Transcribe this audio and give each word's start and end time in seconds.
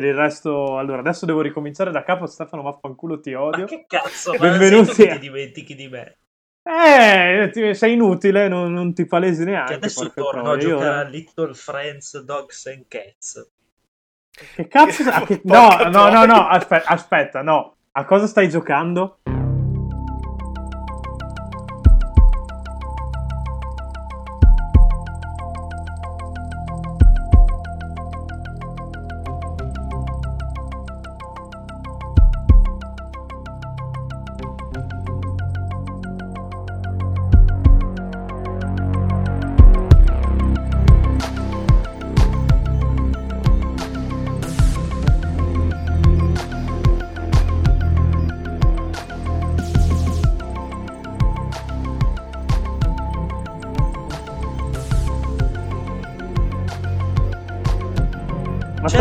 per 0.00 0.08
il 0.08 0.14
resto, 0.14 0.78
allora, 0.78 1.00
adesso 1.00 1.26
devo 1.26 1.42
ricominciare 1.42 1.90
da 1.90 2.02
capo. 2.02 2.26
Stefano, 2.26 2.62
vaffanculo, 2.62 3.20
ti 3.20 3.34
odio. 3.34 3.60
Ma 3.60 3.66
che 3.66 3.84
cazzo? 3.86 4.32
Benvenuti. 4.32 5.06
Ma 5.06 5.12
ti 5.12 5.18
dimentichi 5.18 5.74
di 5.74 5.88
me. 5.88 6.16
Eh, 6.62 7.50
ti- 7.52 7.74
sei 7.74 7.92
inutile, 7.94 8.48
non, 8.48 8.72
non 8.72 8.94
ti 8.94 9.04
palesi 9.04 9.44
neanche. 9.44 9.72
Che 9.72 9.78
adesso 9.78 10.10
torno 10.14 10.42
troia. 10.42 10.52
a 10.52 10.62
Io- 10.62 10.68
giocare 10.78 11.06
a 11.06 11.08
Little 11.08 11.54
Friends, 11.54 12.18
Dogs 12.22 12.66
and 12.66 12.84
Cats. 12.88 13.50
Che 14.54 14.68
cazzo? 14.68 15.02
che- 15.26 15.40
No, 15.44 15.68
no, 15.90 16.08
no, 16.08 16.24
no, 16.24 16.46
aspetta, 16.48 16.88
aspetta, 16.88 17.42
no. 17.42 17.76
A 17.92 18.04
cosa 18.04 18.26
stai 18.26 18.48
giocando? 18.48 19.18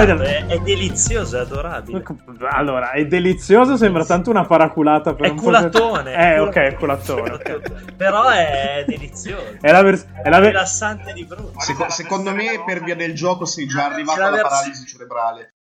Da- 0.06 0.24
è, 0.24 0.46
è 0.46 0.60
delizioso, 0.60 1.38
è 1.38 1.42
adorabile. 1.42 2.04
Allora, 2.50 2.92
è 2.92 3.06
delizioso, 3.06 3.76
sembra 3.78 4.06
tanto 4.06 4.30
una 4.30 4.46
paraculata 4.46 5.14
per 5.14 5.26
È 5.26 5.30
un 5.30 5.36
po' 5.36 5.42
culatone. 5.44 6.14
Eh, 6.14 6.34
è 6.36 6.42
ok, 6.42 6.56
è 6.56 6.74
culatone. 6.76 7.38
Però 7.98 8.28
è 8.30 8.84
delizioso. 8.88 9.58
È 9.60 9.72
la, 9.72 9.82
vers- 9.82 10.06
è 10.24 10.30
la 10.30 10.40
ver- 10.40 10.52
rilassante 10.52 11.14
di 11.14 11.26
brutto. 11.26 11.60
Seco- 11.60 11.90
secondo 11.90 12.32
me 12.34 12.64
per 12.66 12.84
via 12.84 12.96
del 12.96 13.14
gioco 13.14 13.46
sei 13.46 13.68
già 13.68 13.86
arrivato 13.86 14.20
La 14.20 14.28
alla 14.28 14.36
vers- 14.38 14.50
paralisi 14.50 14.86
cerebrale. 14.86 15.54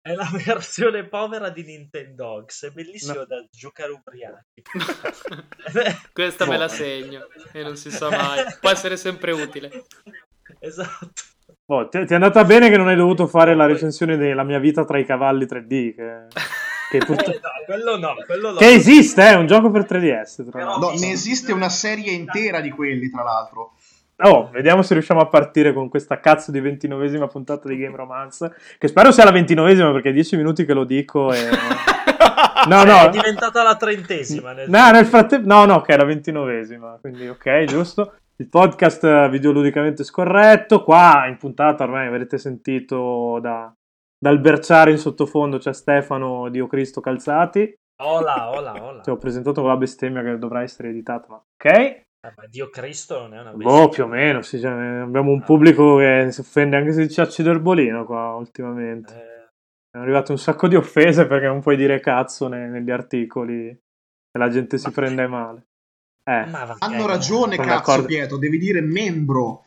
È 0.00 0.12
la 0.14 0.28
versione 0.44 1.06
povera 1.06 1.50
di 1.50 1.64
Nintendogs. 1.64 2.64
È 2.64 2.70
bellissimo 2.70 3.14
No. 3.18 3.24
da 3.26 3.44
giocare 3.50 3.92
ubriachi. 3.92 4.62
Questa 6.12 6.46
me 6.46 6.56
la 6.56 6.68
segno 6.68 7.26
e 7.52 7.62
non 7.62 7.76
si 7.76 7.90
sa 7.90 8.08
mai. 8.08 8.44
Può 8.60 8.70
essere 8.70 8.96
sempre 8.96 9.32
utile. 9.32 9.84
esatto. 10.60 11.12
Oh, 11.70 11.88
ti, 11.88 12.02
ti 12.06 12.12
è 12.12 12.14
andata 12.14 12.44
bene 12.44 12.70
che 12.70 12.76
non 12.78 12.88
hai 12.88 12.96
dovuto 12.96 13.26
fare 13.26 13.54
la 13.54 13.66
recensione 13.66 14.16
della 14.16 14.42
mia 14.42 14.58
vita 14.58 14.84
tra 14.84 14.98
i 14.98 15.04
cavalli 15.04 15.44
3D. 15.44 15.94
Che, 15.94 16.26
che, 16.90 16.98
purtro- 17.04 17.32
Eh, 17.32 17.40
no, 17.42 17.50
quello 17.66 17.98
no, 17.98 18.14
quello 18.24 18.50
no. 18.52 18.56
che 18.56 18.70
esiste, 18.72 19.22
è 19.28 19.34
un 19.34 19.46
gioco 19.46 19.70
per 19.70 19.82
3DS. 19.82 20.34
Tra 20.48 20.50
Però- 20.50 20.66
l'altro. 20.70 20.90
No, 20.92 20.98
ne 20.98 21.10
esiste 21.10 21.52
una 21.52 21.68
serie 21.68 22.12
intera 22.12 22.60
di 22.60 22.70
quelli, 22.70 23.10
tra 23.10 23.22
l'altro. 23.22 23.72
Oh, 24.20 24.48
vediamo 24.50 24.82
se 24.82 24.94
riusciamo 24.94 25.20
a 25.20 25.26
partire 25.26 25.72
con 25.72 25.88
questa 25.88 26.18
cazzo 26.18 26.50
di 26.50 26.58
ventinovesima 26.58 27.28
puntata 27.28 27.68
di 27.68 27.76
Game 27.76 27.94
Romance. 27.94 28.50
Che 28.78 28.88
spero 28.88 29.12
sia 29.12 29.24
la 29.24 29.30
ventinovesima 29.30 29.92
perché 29.92 30.08
è 30.08 30.12
10 30.12 30.36
minuti 30.36 30.64
che 30.64 30.72
lo 30.72 30.84
dico. 30.84 31.32
E... 31.32 31.38
No, 32.66 32.82
Eh, 32.82 32.84
no. 32.86 33.00
È 33.06 33.10
diventata 33.10 33.62
la 33.62 33.76
trentesima. 33.76 34.52
Nel... 34.52 34.68
No, 34.68 34.90
nel 34.90 35.06
frattempo, 35.06 35.46
no, 35.46 35.64
no, 35.64 35.80
che 35.80 35.94
è 35.94 35.96
la 35.96 36.04
ventinovesima, 36.04 36.98
quindi 37.00 37.28
ok, 37.28 37.64
giusto. 37.64 38.14
Il 38.40 38.48
podcast 38.48 39.02
eh, 39.02 39.28
videoludicamente 39.28 40.04
scorretto. 40.04 40.84
Qua 40.84 41.26
in 41.26 41.36
puntata 41.38 41.82
ormai 41.82 42.06
avrete 42.06 42.38
sentito 42.38 43.40
da, 43.40 43.72
dal 44.16 44.40
berciare 44.40 44.92
in 44.92 44.98
sottofondo 44.98 45.58
c'è 45.58 45.72
Stefano 45.72 46.48
Dio 46.48 46.68
Cristo 46.68 47.00
Calzati. 47.00 47.74
Ola, 48.00 48.50
ola, 48.50 48.80
ola. 48.80 49.00
Ti 49.00 49.10
ho 49.10 49.16
presentato 49.16 49.60
con 49.60 49.70
la 49.70 49.76
bestemmia 49.76 50.22
che 50.22 50.38
dovrà 50.38 50.62
essere 50.62 50.90
editata, 50.90 51.26
ma 51.28 51.36
ok. 51.36 51.64
Eh, 51.64 52.06
ma 52.36 52.46
Dio 52.48 52.70
Cristo 52.70 53.18
non 53.22 53.34
è 53.34 53.40
una 53.40 53.52
bestia. 53.52 53.72
Boh, 53.72 53.88
più 53.88 54.04
o 54.04 54.06
meno. 54.06 54.42
sì, 54.42 54.60
cioè, 54.60 54.70
abbiamo 54.70 55.32
un 55.32 55.42
pubblico 55.42 55.96
che 55.96 56.28
si 56.30 56.40
offende 56.40 56.76
anche 56.76 56.92
se 56.92 57.06
dice 57.06 57.22
accido 57.22 57.50
erbolino 57.50 58.04
qua 58.04 58.34
ultimamente. 58.36 59.14
Eh, 59.14 59.48
Sono 59.90 60.04
arrivate 60.04 60.30
un 60.30 60.38
sacco 60.38 60.68
di 60.68 60.76
offese 60.76 61.26
perché 61.26 61.46
non 61.46 61.60
puoi 61.60 61.76
dire 61.76 61.98
cazzo 61.98 62.46
ne- 62.46 62.68
negli 62.68 62.92
articoli 62.92 63.66
e 63.66 64.38
la 64.38 64.48
gente 64.48 64.78
si 64.78 64.92
prende 64.92 65.26
male. 65.26 65.66
Eh. 66.28 66.44
va 66.50 66.76
Hanno 66.80 67.06
ragione, 67.06 67.54
Sono 67.54 67.66
cazzo, 67.66 67.78
d'accordo. 67.78 68.06
Pietro, 68.06 68.36
devi 68.36 68.58
dire 68.58 68.82
membro. 68.82 69.64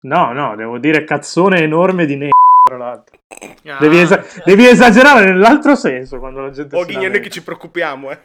No, 0.00 0.32
no, 0.32 0.56
devo 0.56 0.78
dire 0.78 1.04
cazzone 1.04 1.60
enorme 1.60 2.06
di 2.06 2.16
ne... 2.16 2.30
tra 2.68 2.76
l'altro. 2.76 3.18
Ah, 3.66 3.76
Devi, 3.80 3.98
esa- 3.98 4.24
devi 4.44 4.66
esagerare 4.66 5.24
nell'altro 5.26 5.74
senso 5.74 6.18
quando 6.18 6.40
la 6.40 6.50
gente 6.50 6.74
O 6.76 6.80
si 6.80 6.86
Ghignone 6.86 7.06
lamenta. 7.06 7.24
che 7.26 7.30
ci 7.30 7.42
preoccupiamo, 7.42 8.10
eh. 8.10 8.18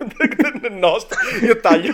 Del 0.59 0.71
nostro. 0.77 1.17
Io 1.41 1.59
taglio. 1.59 1.93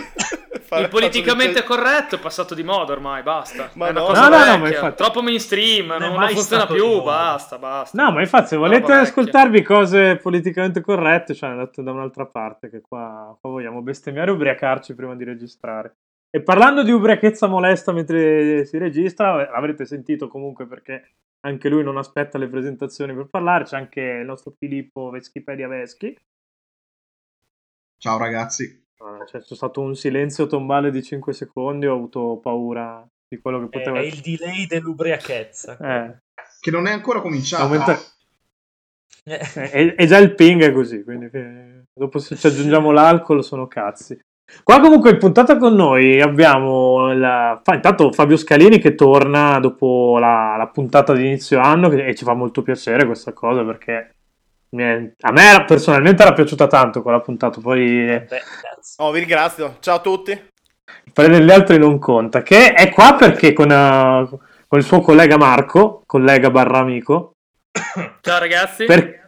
Il 0.71 0.87
politicamente 0.89 1.63
corretto 1.63 2.15
è 2.15 2.19
passato 2.19 2.53
di 2.55 2.63
moda 2.63 2.93
ormai, 2.93 3.23
basta. 3.23 3.69
Ma 3.73 3.87
è 3.87 3.89
una 3.91 3.99
no. 4.01 4.05
cosa 4.07 4.29
No, 4.29 4.37
no, 4.37 4.57
no, 4.57 4.67
infatti- 4.67 4.95
troppo 5.03 5.21
mainstream, 5.21 5.87
Non 5.87 5.95
è 5.95 5.99
non, 5.99 6.09
non 6.11 6.19
mai 6.19 6.33
funziona 6.33 6.65
più, 6.67 7.01
basta, 7.01 7.57
basta. 7.57 8.01
No, 8.03 8.11
ma 8.11 8.21
infatti 8.21 8.47
se 8.49 8.55
volete 8.57 8.91
ascoltarvi 8.93 9.61
cose 9.63 10.17
politicamente 10.17 10.81
corrette, 10.81 11.33
cioè 11.33 11.49
andate 11.49 11.81
da 11.83 11.91
un'altra 11.91 12.25
parte, 12.25 12.69
che 12.69 12.81
qua, 12.81 13.35
qua 13.39 13.49
vogliamo 13.49 13.81
bestemmiare 13.81 14.29
e 14.29 14.33
ubriacarci 14.33 14.93
prima 14.95 15.15
di 15.15 15.23
registrare. 15.23 15.95
E 16.31 16.41
parlando 16.43 16.83
di 16.83 16.91
ubriachezza 16.91 17.47
molesta 17.47 17.91
mentre 17.91 18.63
si 18.65 18.77
registra, 18.77 19.49
avrete 19.51 19.85
sentito 19.85 20.27
comunque 20.27 20.67
perché 20.67 21.13
anche 21.41 21.69
lui 21.69 21.83
non 21.83 21.97
aspetta 21.97 22.37
le 22.37 22.47
presentazioni 22.47 23.15
per 23.15 23.27
parlare, 23.29 23.63
c'è 23.63 23.77
anche 23.77 24.01
il 24.01 24.25
nostro 24.25 24.53
Filippo 24.57 25.09
Veschipedia 25.09 25.67
Veschi. 25.67 26.15
Ciao 27.97 28.17
ragazzi. 28.17 28.85
Ah, 28.99 29.23
C'è 29.25 29.39
c'è 29.41 29.55
stato 29.55 29.81
un 29.81 29.95
silenzio 29.95 30.45
tombale 30.45 30.91
di 30.91 31.01
5 31.01 31.33
secondi, 31.33 31.87
ho 31.87 31.95
avuto 31.95 32.37
paura 32.37 33.05
di 33.27 33.39
quello 33.39 33.59
che 33.59 33.65
È, 33.65 33.69
poteva 33.69 33.99
è 33.99 34.03
il 34.03 34.19
delay 34.19 34.67
dell'ubriachezza. 34.67 35.77
Eh, 35.77 36.17
Che 36.59 36.71
non 36.71 36.85
è 36.87 36.91
ancora 36.91 37.21
cominciato. 37.21 37.63
aumenta- 37.63 37.97
Eh, 39.23 39.39
E, 39.71 39.95
e 39.97 40.05
già 40.05 40.17
il 40.17 40.35
ping 40.35 40.61
è 40.63 40.71
così, 40.71 41.03
quindi 41.03 41.29
eh, 41.31 41.83
dopo 41.93 42.19
se 42.19 42.35
ci 42.35 42.45
aggiungiamo 42.47 42.91
l'alcol 42.91 43.43
sono 43.43 43.67
cazzi. 43.67 44.19
Qua 44.63 44.79
comunque 44.79 45.11
in 45.11 45.17
puntata 45.17 45.57
con 45.57 45.73
noi 45.75 46.21
abbiamo 46.21 47.11
la- 47.13 47.59
fa- 47.63 47.75
intanto 47.75 48.11
Fabio 48.11 48.37
Scalini 48.37 48.79
che 48.79 48.95
torna 48.95 49.59
dopo 49.59 50.17
la, 50.19 50.55
la 50.57 50.67
puntata 50.67 51.13
di 51.13 51.25
inizio 51.25 51.59
anno 51.59 51.89
che- 51.89 52.05
e 52.05 52.15
ci 52.15 52.23
fa 52.23 52.33
molto 52.33 52.61
piacere 52.61 53.05
questa 53.05 53.33
cosa 53.33 53.63
perché 53.63 54.15
mi 54.71 54.83
è- 54.83 55.11
a 55.21 55.31
me 55.31 55.41
era- 55.43 55.63
personalmente 55.65 56.21
era 56.21 56.33
piaciuta 56.33 56.67
tanto 56.67 57.01
quella 57.01 57.19
puntata, 57.19 57.59
poi 57.61 58.09
eh, 58.11 58.25
beh. 58.29 58.41
Oh, 58.97 59.11
vi 59.11 59.19
ringrazio. 59.19 59.77
Ciao 59.79 59.95
a 59.95 59.99
tutti. 59.99 60.31
il 60.31 61.11
parere 61.13 61.39
degli 61.39 61.51
altri 61.51 61.77
non 61.79 61.97
conta, 61.99 62.41
che 62.43 62.73
è 62.73 62.89
qua 62.91 63.15
perché 63.17 63.53
con, 63.53 63.71
eh, 63.71 64.27
con 64.67 64.77
il 64.79 64.85
suo 64.85 65.01
collega 65.01 65.37
Marco, 65.37 66.03
collega 66.05 66.49
barra 66.51 66.79
amico, 66.79 67.33
Ciao 68.21 68.39
ragazzi. 68.39 68.85
Per- 68.85 69.18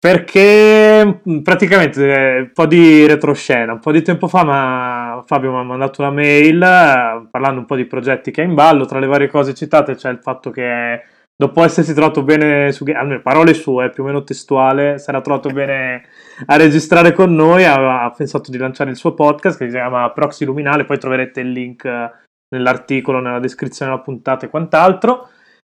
perché 0.00 1.20
mh, 1.22 1.40
praticamente 1.40 2.02
eh, 2.02 2.40
un 2.40 2.50
po' 2.54 2.64
di 2.66 3.06
retroscena. 3.06 3.74
Un 3.74 3.80
po' 3.80 3.92
di 3.92 4.00
tempo 4.00 4.28
fa 4.28 4.44
ma 4.44 5.22
Fabio 5.26 5.52
mi 5.52 5.58
ha 5.58 5.62
mandato 5.62 6.00
una 6.00 6.10
mail 6.10 6.62
eh, 6.62 7.28
parlando 7.30 7.60
un 7.60 7.66
po' 7.66 7.76
di 7.76 7.84
progetti 7.84 8.30
che 8.30 8.40
ha 8.40 8.44
in 8.44 8.54
ballo. 8.54 8.86
Tra 8.86 8.98
le 8.98 9.06
varie 9.06 9.28
cose 9.28 9.52
citate 9.52 9.96
c'è 9.96 10.08
il 10.08 10.20
fatto 10.22 10.50
che 10.50 11.02
dopo 11.36 11.62
essersi 11.62 11.92
trovato 11.92 12.22
bene 12.22 12.72
su 12.72 12.84
almeno 12.94 13.20
parole 13.20 13.52
sue, 13.52 13.90
più 13.90 14.02
o 14.02 14.06
meno 14.06 14.24
testuale, 14.24 14.98
si 14.98 15.10
era 15.10 15.20
trovato 15.20 15.50
bene 15.52 16.02
a 16.46 16.56
registrare 16.56 17.12
con 17.12 17.34
noi. 17.34 17.64
Ha 17.64 18.10
pensato 18.16 18.50
di 18.50 18.56
lanciare 18.56 18.88
il 18.90 18.96
suo 18.96 19.12
podcast 19.12 19.58
che 19.58 19.66
si 19.66 19.72
chiama 19.72 20.10
Proxy 20.12 20.46
Luminale. 20.46 20.86
Poi 20.86 20.98
troverete 20.98 21.40
il 21.40 21.52
link 21.52 21.84
eh, 21.84 22.10
nell'articolo, 22.48 23.20
nella 23.20 23.38
descrizione 23.38 23.90
della 23.90 24.02
puntata 24.02 24.46
e 24.46 24.48
quant'altro. 24.48 25.28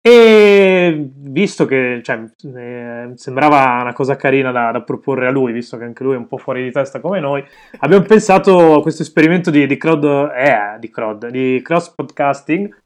E 0.03 1.11
visto 1.15 1.65
che 1.65 2.01
cioè, 2.03 2.23
eh, 2.55 3.11
sembrava 3.13 3.81
una 3.81 3.93
cosa 3.93 4.15
carina 4.15 4.51
da, 4.51 4.71
da 4.71 4.81
proporre 4.81 5.27
a 5.27 5.31
lui, 5.31 5.51
visto 5.51 5.77
che 5.77 5.83
anche 5.83 6.03
lui 6.03 6.15
è 6.15 6.17
un 6.17 6.27
po' 6.27 6.37
fuori 6.37 6.63
di 6.63 6.71
testa 6.71 6.99
come 6.99 7.19
noi, 7.19 7.43
abbiamo 7.79 8.03
pensato 8.05 8.73
a 8.73 8.81
questo 8.81 9.03
esperimento 9.03 9.51
di, 9.51 9.67
di 9.67 9.77
crowd, 9.77 10.03
eh, 10.03 10.77
di 10.79 10.89
crowd, 10.89 11.27
di 11.27 11.61
cross 11.63 11.93
podcasting. 11.93 12.79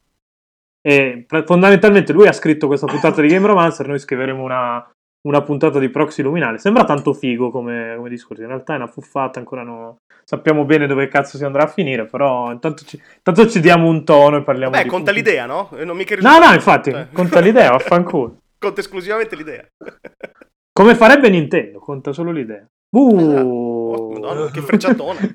E 0.81 1.25
fondamentalmente 1.45 2.13
lui 2.13 2.27
ha 2.27 2.31
scritto 2.31 2.67
questa 2.67 2.85
puntata 2.85 3.21
di 3.21 3.29
Game 3.29 3.47
Romancer, 3.47 3.87
noi 3.87 3.97
scriveremo 3.97 4.43
una, 4.43 4.87
una 5.25 5.41
puntata 5.41 5.79
di 5.79 5.89
Proxy 5.89 6.21
Luminale. 6.21 6.57
Sembra 6.57 6.83
tanto 6.85 7.13
figo 7.13 7.51
come, 7.51 7.93
come 7.95 8.09
discorso, 8.09 8.41
in 8.41 8.47
realtà 8.47 8.73
è 8.73 8.77
una 8.77 8.87
fuffata, 8.87 9.39
ancora 9.39 9.63
non 9.63 9.95
sappiamo 10.23 10.65
bene 10.65 10.87
dove 10.87 11.07
cazzo 11.07 11.37
si 11.37 11.43
andrà 11.43 11.63
a 11.63 11.67
finire, 11.67 12.05
però 12.05 12.51
intanto 12.51 12.83
ci, 12.85 13.01
intanto 13.17 13.47
ci 13.47 13.59
diamo 13.59 13.87
un 13.87 14.03
tono 14.03 14.37
e 14.37 14.43
parliamo 14.43 14.71
Beh, 14.71 14.83
di 14.83 14.89
conta 14.89 15.11
puntata. 15.11 15.29
l'idea, 15.29 15.45
no? 15.45 15.69
E 15.75 15.85
Non 15.85 15.97
mica 15.97 16.15
No, 16.15 16.39
no, 16.39 16.53
infatti, 16.53 16.91
Cioè, 16.91 17.07
conta 17.11 17.39
l'idea, 17.39 17.71
vaffanculo. 17.71 18.39
Conta 18.57 18.79
esclusivamente 18.79 19.35
l'idea. 19.35 19.63
Come 20.71 20.95
farebbe 20.95 21.29
Nintendo, 21.29 21.79
conta 21.79 22.11
solo 22.11 22.31
l'idea. 22.31 22.65
Uh. 22.89 23.19
Oh, 23.19 24.11
madonna, 24.11 24.49
che 24.51 24.61
frecciatona. 24.61 25.19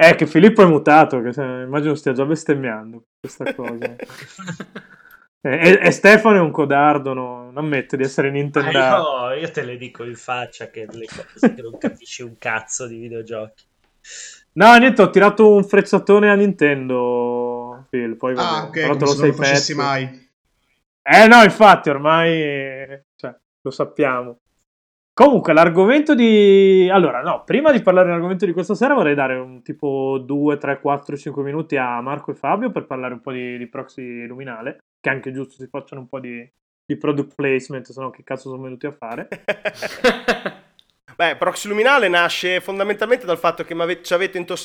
Eh, 0.00 0.14
che 0.14 0.28
Filippo 0.28 0.62
è 0.62 0.64
mutato, 0.64 1.20
che 1.20 1.32
immagino 1.40 1.96
stia 1.96 2.12
già 2.12 2.24
bestemmiando 2.24 3.02
questa 3.20 3.52
cosa. 3.52 3.96
E, 5.40 5.78
e- 5.82 5.90
Stefano 5.90 6.36
è 6.36 6.40
un 6.40 6.50
codardo, 6.50 7.12
no- 7.14 7.44
non 7.44 7.56
ammette 7.58 7.96
di 7.96 8.02
essere 8.02 8.28
Ah, 8.28 8.32
Nintendo. 8.32 8.70
io, 9.32 9.32
io 9.40 9.50
te 9.50 9.62
le 9.64 9.76
dico 9.76 10.04
in 10.04 10.16
faccia 10.16 10.68
che 10.68 10.86
le 10.90 11.06
cose 11.06 11.54
che 11.54 11.62
non 11.62 11.78
capisci 11.78 12.22
un 12.22 12.36
cazzo 12.38 12.86
di 12.86 12.98
videogiochi. 12.98 13.64
No, 14.52 14.76
niente, 14.76 15.02
ho 15.02 15.10
tirato 15.10 15.52
un 15.52 15.62
frecciatone 15.64 16.30
a 16.30 16.34
Nintendo, 16.34 17.86
Phil, 17.90 18.16
poi 18.16 18.34
vabbè, 18.34 18.46
Ah, 18.48 18.64
ok, 18.64 18.72
però 18.72 18.86
come 18.88 18.98
te 18.98 19.04
lo 19.04 19.10
se 19.10 19.16
non 19.16 19.20
sei 19.26 19.30
lo 19.30 19.36
facessi 19.36 19.74
perso. 19.74 19.90
mai. 19.90 20.28
Eh 21.02 21.26
no, 21.26 21.42
infatti, 21.42 21.88
ormai 21.90 23.02
cioè, 23.16 23.34
lo 23.62 23.70
sappiamo. 23.70 24.38
Comunque, 25.12 25.52
l'argomento 25.52 26.14
di... 26.14 26.88
Allora, 26.92 27.22
no, 27.22 27.42
prima 27.44 27.72
di 27.72 27.82
parlare 27.82 28.06
dell'argomento 28.06 28.46
di 28.46 28.52
questa 28.52 28.74
sera 28.76 28.94
vorrei 28.94 29.14
dare 29.16 29.34
un 29.36 29.62
tipo 29.62 30.18
2, 30.18 30.58
3, 30.58 30.80
4, 30.80 31.16
5 31.16 31.42
minuti 31.42 31.76
a 31.76 32.00
Marco 32.00 32.30
e 32.30 32.34
Fabio 32.34 32.70
per 32.70 32.86
parlare 32.86 33.14
un 33.14 33.20
po' 33.20 33.32
di, 33.32 33.58
di 33.58 33.66
proxy 33.68 34.26
luminale, 34.26 34.78
che 35.00 35.10
è 35.10 35.12
anche 35.12 35.32
giusto 35.32 35.54
si 35.54 35.68
facciano 35.68 36.02
un 36.02 36.08
po' 36.08 36.20
di, 36.20 36.48
di 36.84 36.96
product 36.96 37.34
placement, 37.34 37.90
se 37.90 38.00
no 38.00 38.10
che 38.10 38.24
cazzo 38.24 38.50
sono 38.50 38.62
venuti 38.62 38.86
a 38.86 38.92
fare. 38.92 39.28
Beh, 41.18 41.36
Proxy 41.36 41.68
Luminale 41.68 42.06
nasce 42.06 42.60
fondamentalmente 42.60 43.26
dal 43.26 43.38
fatto 43.38 43.64
che 43.64 43.74
mi 43.74 43.82
avete, 43.82 44.14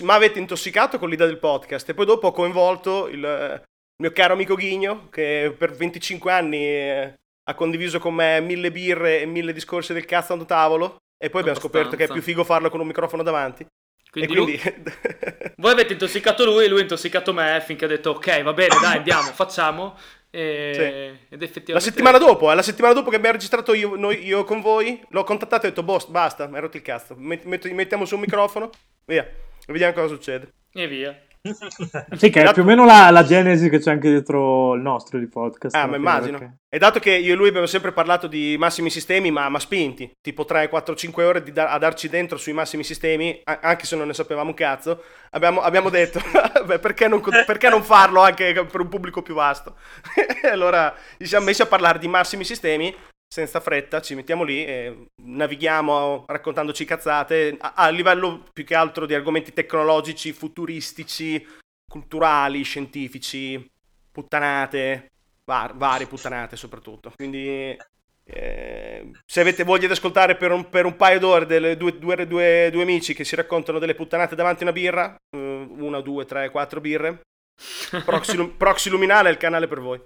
m'avete 0.03 0.39
intossicato 0.39 0.99
con 0.99 1.09
l'idea 1.09 1.25
del 1.25 1.39
podcast 1.39 1.89
e 1.89 1.93
poi 1.95 2.05
dopo 2.05 2.27
ho 2.27 2.31
coinvolto 2.31 3.07
il 3.07 3.63
mio 3.95 4.11
caro 4.11 4.33
amico 4.33 4.53
Ghigno 4.53 5.09
che 5.09 5.55
per 5.57 5.71
25 5.71 6.31
anni 6.31 6.57
eh, 6.57 7.19
ha 7.43 7.55
condiviso 7.55 7.97
con 7.97 8.13
me 8.13 8.39
mille 8.39 8.71
birre 8.71 9.21
e 9.21 9.25
mille 9.25 9.51
discorsi 9.51 9.93
del 9.93 10.05
cazzo 10.05 10.33
a 10.33 10.45
tavolo 10.45 10.97
e 11.17 11.29
poi 11.29 11.41
abbiamo 11.41 11.59
scoperto 11.59 11.95
che 11.95 12.03
è 12.03 12.05
Abbastanza. 12.05 12.13
più 12.13 12.21
figo 12.21 12.43
farlo 12.43 12.69
con 12.69 12.81
un 12.81 12.87
microfono 12.87 13.23
davanti. 13.23 13.65
Quindi, 14.11 14.31
e 14.31 14.35
quindi... 14.35 14.61
lui- 14.63 15.53
voi 15.57 15.71
avete 15.71 15.93
intossicato 15.93 16.45
lui, 16.45 16.67
lui 16.67 16.79
ha 16.79 16.83
intossicato 16.83 17.33
me 17.33 17.63
finché 17.65 17.85
ha 17.85 17.87
detto 17.87 18.11
ok, 18.11 18.43
va 18.43 18.53
bene, 18.53 18.75
dai, 18.79 18.97
andiamo, 18.97 19.31
facciamo. 19.31 19.97
E... 20.35 21.19
Ed 21.29 21.43
effettivamente... 21.43 21.73
La 21.73 21.79
settimana 21.79 22.17
dopo, 22.17 22.51
eh, 22.51 22.55
la 22.55 22.63
settimana 22.63 22.95
dopo 22.95 23.11
che 23.11 23.17
abbiamo 23.17 23.35
registrato 23.35 23.75
io, 23.75 23.95
noi- 23.95 24.25
io 24.25 24.43
con 24.43 24.61
voi, 24.61 24.99
l'ho 25.09 25.23
contattato 25.23 25.65
e 25.65 25.67
ho 25.67 25.69
detto, 25.69 25.83
boh, 25.83 26.03
basta, 26.09 26.47
mi 26.47 26.55
hai 26.55 26.61
rotto 26.61 26.77
il 26.77 26.81
cazzo, 26.81 27.13
met- 27.15 27.45
mettiamo 27.45 28.03
su 28.05 28.15
un 28.15 28.21
microfono, 28.21 28.71
via, 29.05 29.23
e 29.23 29.71
vediamo 29.71 29.93
cosa 29.93 30.07
succede. 30.07 30.51
E 30.73 30.87
via. 30.87 31.15
Sì, 32.15 32.29
che 32.29 32.39
è 32.39 32.43
Dato- 32.43 32.53
più 32.53 32.63
o 32.63 32.65
meno 32.65 32.85
la, 32.85 33.09
la 33.09 33.23
genesi 33.23 33.69
che 33.69 33.79
c'è 33.79 33.91
anche 33.91 34.09
dietro 34.09 34.73
il 34.75 34.81
nostro 34.81 35.19
di 35.19 35.27
podcast. 35.27 35.75
Ah, 35.75 35.85
ma 35.87 35.97
immagino. 35.97 36.37
perché- 36.37 36.57
E 36.69 36.77
dato 36.77 36.99
che 36.99 37.11
io 37.11 37.33
e 37.33 37.35
lui 37.35 37.49
abbiamo 37.49 37.65
sempre 37.67 37.91
parlato 37.91 38.27
di 38.27 38.55
massimi 38.57 38.89
sistemi, 38.89 39.29
ma, 39.29 39.49
ma 39.49 39.59
spinti, 39.59 40.09
tipo 40.21 40.45
3, 40.45 40.69
4, 40.69 40.95
5 40.95 41.23
ore 41.25 41.43
di 41.43 41.51
da- 41.51 41.69
a 41.69 41.77
darci 41.77 42.07
dentro 42.07 42.37
sui 42.37 42.53
massimi 42.53 42.83
sistemi, 42.83 43.41
a- 43.43 43.59
anche 43.61 43.85
se 43.85 43.95
non 43.97 44.07
ne 44.07 44.13
sapevamo 44.13 44.49
un 44.49 44.55
cazzo, 44.55 45.03
abbiamo, 45.31 45.59
abbiamo 45.61 45.89
detto, 45.89 46.19
beh, 46.65 46.79
perché, 46.79 47.07
non, 47.09 47.21
perché 47.21 47.67
non 47.69 47.83
farlo 47.83 48.21
anche 48.21 48.53
per 48.53 48.79
un 48.81 48.87
pubblico 48.89 49.21
più 49.21 49.33
vasto? 49.33 49.75
E 50.43 50.47
allora 50.49 50.93
ci 51.17 51.25
siamo 51.25 51.45
messi 51.45 51.61
a 51.61 51.65
parlare 51.67 51.99
di 51.99 52.07
massimi 52.07 52.43
sistemi, 52.43 52.93
senza 53.33 53.59
fretta, 53.59 53.99
ci 53.99 54.13
mettiamo 54.13 54.43
lì 54.43 54.63
e 54.63 55.07
navighiamo 55.23 56.25
raccontandoci 56.27 56.85
cazzate 56.85 57.57
a, 57.59 57.73
a 57.75 57.89
livello 57.89 58.43
più 58.53 58.63
che 58.63 58.75
altro 58.75 59.07
di 59.07 59.15
argomenti 59.15 59.51
tecnologici, 59.51 60.31
futuristici, 60.33 61.43
culturali, 61.89 62.61
scientifici, 62.61 63.71
puttanate, 64.11 65.09
var- 65.45 65.75
varie 65.75 66.05
puttanate 66.05 66.55
soprattutto. 66.55 67.11
Quindi 67.15 67.75
eh, 68.23 69.11
se 69.25 69.41
avete 69.41 69.63
voglia 69.63 69.87
di 69.87 69.93
ascoltare 69.93 70.35
per 70.35 70.51
un, 70.51 70.69
per 70.69 70.85
un 70.85 70.95
paio 70.95 71.17
d'ore 71.17 71.47
delle 71.47 71.75
due, 71.75 71.97
due- 71.97 72.27
due- 72.27 72.69
due 72.71 72.81
amici 72.83 73.15
che 73.15 73.23
si 73.23 73.35
raccontano 73.35 73.79
delle 73.79 73.95
puttanate 73.95 74.35
davanti 74.35 74.61
a 74.61 74.67
una 74.67 74.75
birra, 74.75 75.15
eh, 75.35 75.67
una, 75.69 76.01
due, 76.01 76.25
tre, 76.25 76.51
quattro 76.51 76.79
birre, 76.79 77.21
Proxy, 78.05 78.47
Proxy 78.49 78.91
Luminale 78.91 79.29
è 79.29 79.31
il 79.31 79.39
canale 79.39 79.67
per 79.67 79.79
voi. 79.79 79.99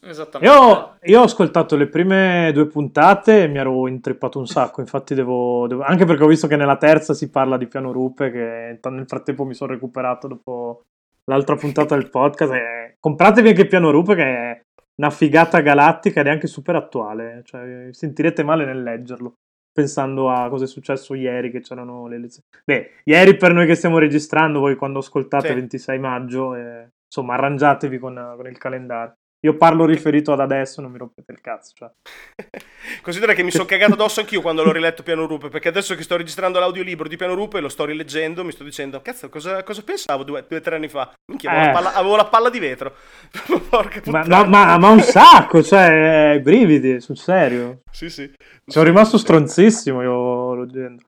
Esattamente. 0.00 0.54
Io, 0.54 0.96
io 1.02 1.20
ho 1.20 1.24
ascoltato 1.24 1.76
le 1.76 1.88
prime 1.88 2.50
due 2.52 2.66
puntate 2.66 3.42
e 3.42 3.48
mi 3.48 3.58
ero 3.58 3.86
intrippato 3.88 4.38
un 4.38 4.46
sacco. 4.46 4.80
Infatti, 4.80 5.14
devo, 5.14 5.66
devo- 5.66 5.82
Anche 5.82 6.04
perché 6.04 6.24
ho 6.24 6.28
visto 6.28 6.46
che 6.46 6.56
nella 6.56 6.76
terza 6.76 7.14
si 7.14 7.30
parla 7.30 7.56
di 7.56 7.66
piano 7.66 7.92
rupe. 7.92 8.30
Che 8.30 8.78
nel 8.90 9.06
frattempo 9.06 9.44
mi 9.44 9.54
sono 9.54 9.72
recuperato 9.72 10.28
dopo 10.28 10.82
l'altra 11.24 11.56
puntata 11.56 11.94
del 11.96 12.10
podcast. 12.10 12.52
E 12.52 12.96
compratevi 12.98 13.48
anche 13.48 13.66
piano 13.66 13.90
rupe, 13.90 14.14
che 14.14 14.22
è 14.24 14.60
una 14.96 15.10
figata 15.10 15.60
galattica 15.60 16.20
ed 16.20 16.26
è 16.26 16.30
anche 16.30 16.46
super 16.46 16.76
attuale. 16.76 17.42
Cioè, 17.44 17.88
sentirete 17.90 18.42
male 18.42 18.64
nel 18.64 18.82
leggerlo. 18.82 19.34
Pensando 19.72 20.28
a 20.30 20.48
cosa 20.50 20.64
è 20.64 20.68
successo 20.68 21.14
ieri, 21.14 21.50
che 21.50 21.60
c'erano 21.60 22.06
le 22.06 22.16
elezioni. 22.16 22.46
Beh, 22.64 22.90
ieri 23.04 23.36
per 23.36 23.54
noi 23.54 23.66
che 23.66 23.74
stiamo 23.74 23.96
registrando, 23.98 24.60
voi 24.60 24.76
quando 24.76 24.98
ascoltate 24.98 25.48
Sì. 25.48 25.54
26 25.54 25.98
maggio, 25.98 26.54
eh, 26.54 26.88
insomma, 27.06 27.34
arrangiatevi 27.34 27.98
con, 27.98 28.34
con 28.36 28.46
il 28.48 28.58
calendario. 28.58 29.14
Io 29.44 29.56
parlo 29.56 29.84
riferito 29.86 30.32
ad 30.32 30.38
adesso, 30.38 30.80
non 30.80 30.92
mi 30.92 30.98
rompete 30.98 31.32
il 31.32 31.40
cazzo. 31.40 31.72
Cioè. 31.74 31.90
Considera 33.02 33.34
che 33.34 33.42
mi 33.42 33.50
sono 33.50 33.64
cagato 33.64 33.94
addosso 33.94 34.20
anch'io 34.20 34.40
quando 34.40 34.62
l'ho 34.62 34.70
riletto 34.70 35.02
Piano 35.02 35.26
Rupe, 35.26 35.48
perché 35.48 35.66
adesso 35.66 35.96
che 35.96 36.04
sto 36.04 36.16
registrando 36.16 36.60
l'audiolibro 36.60 37.08
di 37.08 37.16
Piano 37.16 37.34
Rupe, 37.34 37.58
lo 37.58 37.68
sto 37.68 37.84
rileggendo, 37.84 38.44
mi 38.44 38.52
sto 38.52 38.62
dicendo, 38.62 39.02
cazzo, 39.02 39.28
cosa, 39.28 39.64
cosa 39.64 39.82
pensavo 39.82 40.22
due 40.22 40.46
o 40.48 40.60
tre 40.60 40.76
anni 40.76 40.88
fa? 40.88 41.12
Minchia, 41.26 41.50
avevo, 41.50 41.64
Eh. 41.64 41.72
la 41.72 41.72
palla, 41.72 41.94
avevo 41.94 42.16
la 42.16 42.26
palla 42.26 42.50
di 42.50 42.58
vetro. 42.60 42.94
Ma, 44.10 44.24
ma- 44.26 44.44
ma- 44.46 44.78
ma 44.78 44.88
un 44.90 45.00
sacco, 45.00 45.62
cioè, 45.62 46.38
brividi, 46.42 47.00
sul 47.00 47.16
serio. 47.18 47.80
Sì, 47.90 48.08
sì. 48.10 48.30
Sono 48.64 48.84
rimasto 48.84 49.18
stronzissimo 49.18 50.02
io 50.02 50.54
leggendo. 50.54 51.02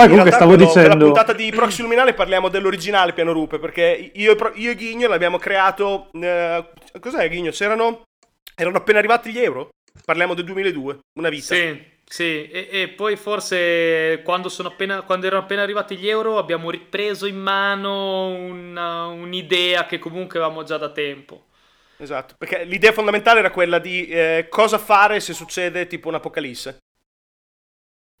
Poi 0.00 0.08
In 0.08 0.16
comunque 0.16 0.32
stavo 0.32 0.56
dicendo... 0.56 0.88
Nella 0.88 1.04
puntata 1.04 1.32
di 1.34 1.50
Proxy 1.50 1.82
Luminale 1.82 2.14
parliamo 2.14 2.48
dell'originale 2.48 3.12
Piano 3.12 3.32
Rupe, 3.32 3.58
perché 3.58 4.10
io, 4.14 4.32
e 4.32 4.52
io 4.54 4.70
e 4.70 4.74
Ghigno 4.74 5.08
l'abbiamo 5.08 5.36
creato... 5.38 6.08
eh, 6.12 6.64
cos'è 6.98 7.28
Ghigno? 7.28 7.50
C'erano... 7.50 8.02
Erano 8.54 8.78
appena 8.78 8.98
arrivati 8.98 9.30
gli 9.30 9.38
euro? 9.38 9.68
Parliamo 10.04 10.34
del 10.34 10.44
2002, 10.44 10.98
una 11.18 11.28
vita. 11.28 11.54
Sì, 11.54 11.82
sì. 12.04 12.48
E, 12.50 12.68
e 12.70 12.88
poi 12.88 13.16
forse 13.16 14.22
quando, 14.24 14.48
sono 14.48 14.68
appena, 14.68 15.02
quando 15.02 15.26
erano 15.26 15.42
appena 15.42 15.62
arrivati 15.62 15.96
gli 15.96 16.08
euro 16.08 16.38
abbiamo 16.38 16.70
ripreso 16.70 17.26
in 17.26 17.38
mano 17.38 18.28
una- 18.28 19.06
un'idea 19.06 19.86
che 19.86 19.98
comunque 19.98 20.38
avevamo 20.38 20.62
già 20.62 20.76
da 20.78 20.90
tempo. 20.90 21.46
Esatto, 21.98 22.34
perché 22.38 22.64
l'idea 22.64 22.92
fondamentale 22.92 23.40
era 23.40 23.50
quella 23.50 23.78
di 23.78 24.06
eh, 24.06 24.46
cosa 24.48 24.78
fare 24.78 25.20
se 25.20 25.34
succede 25.34 25.86
tipo 25.86 26.08
un'apocalisse. 26.08 26.78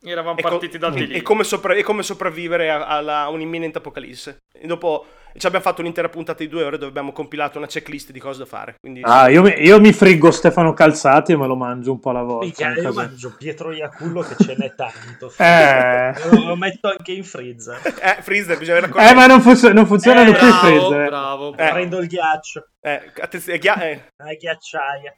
Eravamo 0.02 0.38
E 0.38 0.42
co- 0.42 0.48
partiti 0.48 0.78
da 0.78 0.88
e, 0.94 1.00
lì. 1.04 1.12
e 1.14 1.20
come, 1.22 1.44
sopra- 1.44 1.74
e 1.74 1.82
come 1.82 2.02
sopravvivere 2.02 2.70
a, 2.70 2.86
alla- 2.86 3.20
a 3.22 3.28
un'imminente 3.28 3.78
apocalisse. 3.78 4.38
E 4.52 4.66
dopo 4.66 5.04
ci 5.36 5.46
abbiamo 5.46 5.62
fatto 5.64 5.82
un'intera 5.82 6.08
puntata 6.08 6.42
di 6.42 6.48
due 6.48 6.64
ore 6.64 6.76
dove 6.78 6.88
abbiamo 6.90 7.12
compilato 7.12 7.58
una 7.58 7.66
checklist 7.66 8.10
di 8.10 8.18
cose 8.18 8.38
da 8.40 8.46
fare. 8.46 8.76
Quindi, 8.80 9.02
Ah, 9.04 9.28
io 9.28 9.42
mi, 9.42 9.50
io 9.58 9.78
mi 9.78 9.92
friggo 9.92 10.30
Stefano 10.30 10.72
Calzati 10.72 11.32
e 11.32 11.36
me 11.36 11.46
lo 11.46 11.54
mangio 11.54 11.92
un 11.92 12.00
po' 12.00 12.10
alla 12.10 12.22
volta. 12.22 12.46
Un 12.46 12.72
io 12.74 12.82
casino. 12.82 12.92
mangio 12.94 13.34
Pietro 13.36 13.72
Iacullo 13.72 14.22
che 14.22 14.36
ce 14.42 14.54
n'è 14.56 14.74
tanto. 14.74 15.32
Eh. 15.38 16.14
Lo, 16.30 16.46
lo 16.48 16.56
metto 16.56 16.88
anche 16.88 17.12
in 17.12 17.22
freezer. 17.24 17.78
Eh, 18.00 18.22
Freezer, 18.22 18.56
bisogna 18.56 18.78
avere 18.78 18.92
accorto. 18.92 19.08
Eh, 19.10 19.14
ma 19.14 19.26
non, 19.26 19.40
funzo- 19.42 19.70
non 19.72 19.84
funzionano 19.86 20.30
Eh, 20.30 20.34
più 20.34 20.46
i 20.46 20.50
Bravo, 20.50 20.66
freezer. 20.66 21.08
bravo. 21.08 21.52
Eh. 21.52 21.68
Prendo 21.70 21.98
il 21.98 22.06
ghiaccio, 22.06 22.68
Eh, 22.80 23.12
attenzione, 23.20 23.58
ghia- 23.58 23.82
eh. 23.82 24.02
la 24.16 24.32
ghiacciaia. 24.34 25.14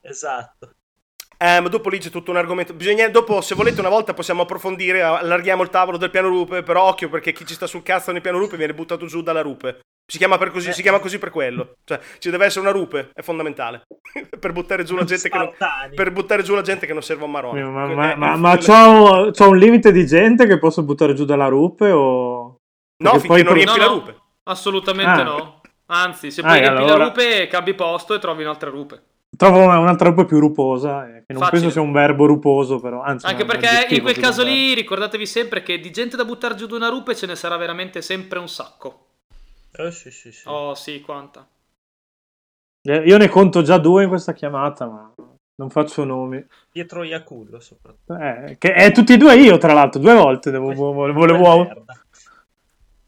Esatto. 0.00 0.70
Eh, 1.40 1.60
ma 1.60 1.68
dopo 1.68 1.88
lì 1.88 1.98
c'è 1.98 2.10
tutto 2.10 2.32
un 2.32 2.36
argomento. 2.36 2.74
Bisogna, 2.74 3.08
dopo, 3.08 3.40
se 3.40 3.54
volete, 3.54 3.78
una 3.80 3.88
volta 3.88 4.12
possiamo 4.12 4.42
approfondire. 4.42 5.02
Allarghiamo 5.02 5.62
il 5.62 5.70
tavolo 5.70 5.96
del 5.96 6.10
piano 6.10 6.28
rupe. 6.28 6.62
Però 6.64 6.82
occhio, 6.88 7.08
perché 7.08 7.32
chi 7.32 7.46
ci 7.46 7.54
sta 7.54 7.66
sul 7.68 7.82
cazzo 7.84 8.10
nel 8.12 8.20
piano 8.20 8.38
rupe 8.38 8.56
viene 8.56 8.74
buttato 8.74 9.06
giù 9.06 9.22
dalla 9.22 9.40
rupe. 9.40 9.78
Si 10.10 10.16
chiama, 10.18 10.38
per 10.38 10.50
così, 10.50 10.72
si 10.72 10.82
chiama 10.82 10.98
così 11.00 11.18
per 11.18 11.30
quello. 11.30 11.74
Cioè, 11.84 12.00
ci 12.18 12.30
deve 12.30 12.46
essere 12.46 12.62
una 12.62 12.72
rupe, 12.76 13.10
è 13.12 13.20
fondamentale. 13.22 13.82
per 14.40 14.52
buttare 14.52 14.82
giù 14.82 14.96
la 14.96 15.04
gente 15.04 15.28
che 15.28 15.36
non, 15.38 15.52
per 15.94 16.10
buttare 16.12 16.42
giù 16.42 16.54
la 16.54 16.62
gente 16.62 16.86
che 16.86 16.92
non 16.94 17.02
serve 17.02 17.22
a 17.22 17.26
un 17.26 17.30
marone. 17.30 17.62
Ma, 17.62 17.86
ma, 17.86 18.12
eh, 18.12 18.16
ma, 18.16 18.32
eh, 18.32 18.36
ma 18.36 18.56
c'ho, 18.56 19.30
c'ho 19.30 19.48
un 19.50 19.58
limite 19.58 19.92
di 19.92 20.06
gente 20.06 20.46
che 20.46 20.58
posso 20.58 20.82
buttare 20.82 21.12
giù 21.14 21.24
dalla 21.26 21.46
rupe 21.48 21.90
o... 21.90 22.56
No, 23.00 23.10
perché 23.12 23.18
finché 23.20 23.26
poi 23.28 23.42
non 23.44 23.52
riempi 23.52 23.72
No, 23.72 23.76
la 23.76 23.84
no, 23.86 23.92
rupe. 23.98 24.16
assolutamente 24.44 25.20
Ah. 25.20 25.24
no. 25.24 25.60
Anzi, 25.90 26.30
se 26.30 26.40
Ah, 26.40 26.44
poi 26.48 26.56
e 26.56 26.60
riempi 26.60 26.82
allora- 26.82 26.96
la 26.96 27.04
rupe, 27.04 27.46
cambi 27.46 27.74
posto 27.74 28.14
e 28.14 28.18
trovi 28.18 28.42
un'altra 28.42 28.70
rupe. 28.70 29.02
Trovo 29.38 29.62
una- 29.62 29.78
un'altra 29.78 30.08
rupe 30.08 30.24
più 30.24 30.40
ruposa, 30.40 31.06
eh, 31.06 31.22
che 31.24 31.32
non 31.32 31.42
Facile. 31.42 31.60
penso 31.60 31.70
sia 31.70 31.80
un 31.80 31.92
verbo 31.92 32.26
ruposo, 32.26 32.80
però 32.80 33.02
anzi... 33.02 33.24
Anche 33.26 33.44
perché 33.44 33.94
in 33.94 34.02
quel 34.02 34.16
caso 34.16 34.42
lì 34.42 34.74
ricordatevi 34.74 35.26
sempre 35.26 35.62
che 35.62 35.78
di 35.78 35.92
gente 35.92 36.16
da 36.16 36.24
buttare 36.24 36.56
giù 36.56 36.66
da 36.66 36.74
una 36.74 36.88
rupe 36.88 37.14
ce 37.14 37.26
ne 37.26 37.36
sarà 37.36 37.56
veramente 37.56 38.02
sempre 38.02 38.40
un 38.40 38.48
sacco. 38.48 39.06
Eh, 39.70 39.92
sì, 39.92 40.10
sì, 40.10 40.32
sì. 40.32 40.42
Oh 40.48 40.74
sì, 40.74 41.00
quanta. 41.00 41.46
Eh, 42.82 42.96
Io 43.06 43.16
ne 43.16 43.28
conto 43.28 43.62
già 43.62 43.78
due 43.78 44.02
in 44.02 44.08
questa 44.08 44.32
chiamata, 44.32 44.86
ma 44.86 45.14
non 45.54 45.70
faccio 45.70 46.02
nomi. 46.02 46.44
Pietro 46.68 47.04
Iacullo 47.04 47.60
soprattutto. 47.60 48.16
Eh, 48.16 48.56
che 48.58 48.72
è 48.72 48.90
tutti 48.90 49.12
e 49.12 49.16
due 49.18 49.36
io, 49.36 49.56
tra 49.58 49.72
l'altro, 49.72 50.00
due 50.00 50.14
volte 50.14 50.50
devo, 50.50 50.72
volevo... 50.72 51.86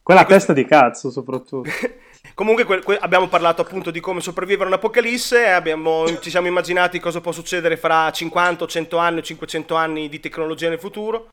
Quella 0.00 0.24
testa 0.24 0.52
di 0.52 0.64
cazzo, 0.64 1.10
soprattutto. 1.10 1.68
Comunque 2.34 2.64
que- 2.64 2.80
que- 2.82 2.98
abbiamo 3.00 3.28
parlato 3.28 3.62
appunto 3.62 3.90
di 3.90 4.00
come 4.00 4.20
sopravvivere 4.20 4.64
a 4.64 4.68
un'apocalisse, 4.68 5.44
e 5.44 5.50
abbiamo- 5.50 6.06
ci 6.20 6.30
siamo 6.30 6.46
immaginati 6.46 6.98
cosa 7.00 7.20
può 7.20 7.32
succedere 7.32 7.76
fra 7.76 8.10
50, 8.10 8.66
100 8.66 8.96
anni 8.98 9.18
o 9.18 9.22
500 9.22 9.74
anni 9.74 10.08
di 10.08 10.20
tecnologia 10.20 10.68
nel 10.68 10.78
futuro. 10.78 11.28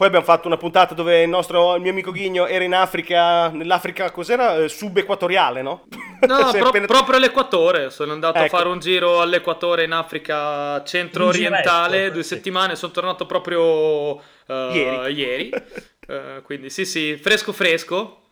Poi 0.00 0.08
abbiamo 0.08 0.24
fatto 0.24 0.46
una 0.46 0.56
puntata 0.56 0.94
dove 0.94 1.22
il 1.24 1.28
nostro 1.28 1.74
il 1.74 1.82
mio 1.82 1.90
amico 1.90 2.10
Ghigno 2.10 2.46
era 2.46 2.64
in 2.64 2.72
Africa, 2.72 3.48
nell'Africa 3.50 4.10
cos'era? 4.10 4.56
Eh, 4.56 4.68
Subequatoriale, 4.70 5.60
no? 5.60 5.84
No, 6.26 6.50
pro- 6.52 6.68
appena- 6.68 6.86
proprio 6.86 7.16
all'equatore. 7.16 7.90
Sono 7.90 8.12
andato 8.12 8.38
Ecco. 8.38 8.56
a 8.56 8.58
fare 8.58 8.70
un 8.70 8.78
giro 8.78 9.20
all'equatore 9.20 9.84
in 9.84 9.92
Africa 9.92 10.82
centro-orientale, 10.84 12.10
due 12.10 12.22
sì. 12.22 12.28
settimane. 12.34 12.76
Sono 12.76 12.92
tornato 12.92 13.26
proprio 13.26 14.18
eh, 14.46 14.70
Ieri. 14.72 15.12
ieri. 15.14 15.50
Eh, 16.10 16.42
quindi 16.42 16.70
sì, 16.70 16.84
sì, 16.86 17.16
fresco 17.16 17.52
fresco. 17.52 18.22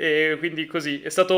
E 0.00 0.36
quindi 0.38 0.64
così. 0.64 1.02
È 1.02 1.10
stato 1.10 1.34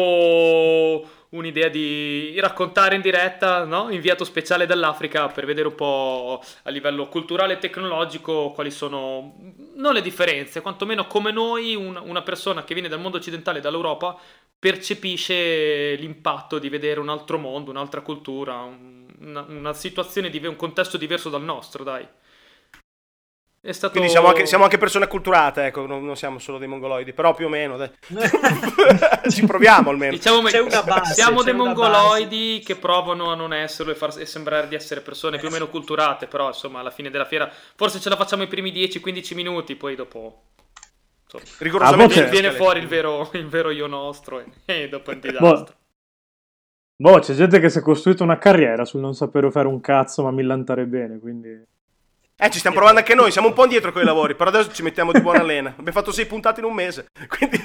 un'idea 1.31 1.69
di 1.69 2.39
raccontare 2.39 2.95
in 2.95 3.01
diretta, 3.01 3.65
no? 3.65 3.91
Inviato 3.91 4.23
speciale 4.25 4.67
dall'Africa 4.67 5.27
per 5.29 5.47
vedere 5.47 5.67
un 5.69 5.75
po' 5.75 6.41
a 6.63 6.71
livello 6.71 7.09
culturale 7.09 7.55
e 7.55 7.59
tecnologico 7.59 8.53
quali 8.53 8.71
sono, 8.71 9.35
non 9.75 9.93
le 9.95 10.01
differenze, 10.01 10.61
quantomeno 10.61 11.07
come 11.09 11.33
noi, 11.33 11.75
un- 11.75 12.01
una 12.05 12.23
persona 12.23 12.63
che 12.63 12.75
viene 12.75 12.89
dal 12.89 13.01
mondo 13.01 13.17
occidentale, 13.17 13.61
dall'Europa, 13.61 14.17
percepisce 14.59 15.95
l'impatto 15.97 16.59
di 16.61 16.69
vedere 16.69 17.01
un 17.01 17.09
altro 17.09 17.39
mondo, 17.39 17.71
un'altra 17.71 18.01
cultura, 18.03 18.61
un- 18.61 19.01
una, 19.23 19.45
una 19.49 19.73
situazione, 19.73 20.31
un 20.47 20.57
contesto 20.57 20.97
diverso 20.97 21.29
dal 21.31 21.43
nostro, 21.43 21.83
dai. 21.83 22.07
È 23.65 23.71
stato... 23.71 23.93
Quindi 23.93 24.11
siamo 24.11 24.27
anche, 24.27 24.45
siamo 24.45 24.65
anche 24.65 24.77
persone 24.77 25.05
acculturate, 25.05 25.67
ecco, 25.67 25.87
non, 25.87 26.05
non 26.05 26.17
siamo 26.17 26.41
solo 26.41 26.59
dei 26.59 26.67
mongoloidi, 26.67 27.13
però 27.13 27.33
più 27.33 27.47
o 27.47 27.49
meno. 27.49 27.79
Ci 29.31 29.47
proviamo 29.47 29.91
almeno. 29.91 30.15
Diciamo 30.15 30.43
C'è 30.49 30.59
una 30.59 30.83
base, 30.83 31.15
siamo 31.15 31.39
c'è 31.39 31.45
dei 31.45 31.55
una 31.55 31.63
mongoloidi 31.67 32.61
che 32.65 32.75
provano 32.75 33.31
a 33.31 33.37
non 33.37 33.53
esserlo 33.53 33.93
e, 33.93 33.95
far- 33.95 34.19
e 34.19 34.27
sembrare 34.27 34.67
di 34.67 34.75
essere 34.75 35.01
persone 35.01 35.39
più 35.39 35.47
o 35.47 35.51
meno 35.53 35.69
culturate, 35.69 36.27
però 36.27 36.49
insomma 36.49 36.81
alla 36.81 36.91
fine 36.91 37.09
della 37.09 37.25
fiera 37.25 37.49
forse 37.77 38.01
ce 38.01 38.09
la 38.09 38.17
facciamo 38.17 38.43
i 38.43 38.49
primi 38.49 38.73
10-15 38.73 39.35
minuti, 39.37 39.77
poi 39.77 39.95
dopo 39.95 40.43
insomma, 41.23 41.45
Rigorosamente 41.59 42.29
viene 42.31 42.51
fuori 42.51 42.81
il 42.81 42.89
vero, 42.89 43.31
il 43.35 43.47
vero 43.47 43.71
io 43.71 43.87
nostro 43.87 44.41
e, 44.41 44.47
e 44.65 44.89
dopo 44.89 45.13
è 45.13 45.15
un 45.15 45.21
Boh, 45.21 45.29
disastro. 45.29 45.77
boh, 46.97 47.19
c'è 47.21 47.35
gente 47.35 47.61
che 47.61 47.71
si 47.71 47.79
è 47.79 47.81
costruita 47.83 48.25
una 48.25 48.39
carriera 48.39 48.85
sul 48.85 49.01
non 49.01 49.15
sapere 49.15 49.53
fare 49.53 49.69
un 49.69 49.81
cazzo 49.81 50.25
ma 50.25 50.33
millantare 50.33 50.85
bene, 50.87 51.21
quindi... 51.21 51.71
Eh, 52.43 52.51
ci 52.51 52.59
stiamo 52.59 52.75
provando 52.77 52.99
anche 53.01 53.15
noi, 53.15 53.31
siamo 53.31 53.47
un 53.49 53.55
po' 53.55 53.63
indietro 53.63 53.93
con 53.93 54.03
i 54.03 54.05
lavori, 54.05 54.35
però 54.35 54.51
adesso 54.51 54.73
ci 54.73 54.83
mettiamo 54.83 55.13
di 55.13 55.21
buona 55.21 55.45
lena. 55.45 55.69
Abbiamo 55.71 55.93
fatto 55.93 56.11
sei 56.11 56.27
puntate 56.27 56.59
in 56.59 56.67
un 56.67 56.75
mese, 56.75 57.07
quindi... 57.29 57.61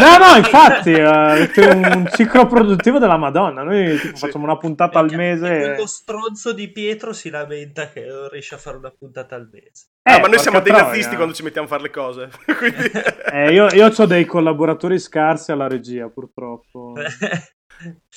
No, 0.00 0.16
no, 0.16 0.36
infatti, 0.38 0.92
eh, 0.92 1.02
avete 1.02 1.66
un 1.66 2.08
ciclo 2.10 2.46
produttivo 2.46 2.98
della 2.98 3.18
Madonna. 3.18 3.62
Noi 3.62 3.98
tipo, 3.98 4.16
Sì. 4.16 4.24
facciamo 4.26 4.44
una 4.44 4.56
puntata 4.56 4.98
al 4.98 5.12
E 5.12 5.16
mese. 5.16 5.48
quello 5.58 5.86
stronzo 5.86 6.52
di 6.54 6.70
Pietro 6.72 7.12
si 7.12 7.28
lamenta 7.28 7.90
che 7.90 8.06
non 8.06 8.28
riesce 8.30 8.54
a 8.54 8.58
fare 8.58 8.78
una 8.78 8.90
puntata 8.98 9.34
al 9.34 9.46
mese. 9.52 9.88
Ah, 10.04 10.16
Eh, 10.16 10.20
ma 10.20 10.28
noi 10.28 10.38
siamo 10.38 10.60
dei 10.60 10.72
troia. 10.72 10.86
nazisti 10.88 11.16
quando 11.16 11.34
ci 11.34 11.42
mettiamo 11.42 11.66
a 11.66 11.70
fare 11.70 11.82
le 11.82 11.90
cose. 11.90 12.30
Quindi... 12.56 12.90
Eh, 13.30 13.52
io, 13.52 13.66
io 13.74 13.92
ho 13.94 14.06
dei 14.06 14.24
collaboratori 14.24 14.98
scarsi 14.98 15.52
alla 15.52 15.68
regia, 15.68 16.08
purtroppo. 16.08 16.94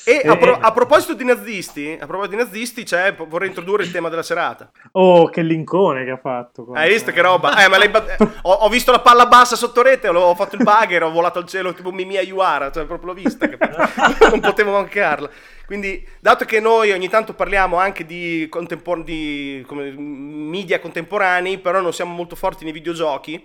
E 0.05 0.21
a, 0.25 0.37
pro- 0.37 0.55
eh. 0.55 0.59
a 0.61 0.71
proposito 0.71 1.13
di 1.13 1.23
nazisti, 1.23 1.97
a 1.99 2.05
proposito 2.05 2.35
di 2.35 2.43
nazisti, 2.43 2.83
c'è, 2.83 3.15
vorrei 3.15 3.49
introdurre 3.49 3.83
il 3.83 3.91
tema 3.91 4.09
della 4.09 4.23
serata. 4.23 4.71
Oh, 4.91 5.27
che 5.29 5.41
lincone 5.41 6.05
che 6.05 6.11
ha 6.11 6.17
fatto. 6.17 6.65
qua. 6.65 6.79
Hai 6.79 6.89
visto 6.89 7.11
che 7.11 7.21
roba? 7.21 7.63
Eh, 7.63 7.67
ma 7.67 7.77
bat- 7.89 8.39
ho, 8.43 8.51
ho 8.51 8.69
visto 8.69 8.91
la 8.91 9.01
palla 9.01 9.25
bassa 9.25 9.55
sotto 9.55 9.81
rete, 9.81 10.07
ho 10.07 10.35
fatto 10.35 10.55
il 10.55 10.63
bugger, 10.63 11.03
ho 11.03 11.11
volato 11.11 11.39
al 11.39 11.47
cielo 11.47 11.73
tipo 11.73 11.91
Mimia 11.91 12.21
Iuara, 12.21 12.71
cioè 12.71 12.85
proprio 12.85 13.13
l'ho 13.13 13.19
vista, 13.19 13.47
non 14.29 14.39
potevo 14.39 14.71
mancarla. 14.71 15.29
Quindi, 15.65 16.07
dato 16.21 16.45
che 16.45 16.61
noi 16.61 16.91
ogni 16.91 17.09
tanto 17.09 17.33
parliamo 17.33 17.75
anche 17.77 18.05
di, 18.05 18.47
contempor- 18.49 19.03
di 19.03 19.63
come, 19.67 19.91
media 19.91 20.79
contemporanei, 20.79 21.57
però 21.57 21.81
non 21.81 21.91
siamo 21.91 22.13
molto 22.13 22.35
forti 22.37 22.63
nei 22.63 22.71
videogiochi, 22.71 23.43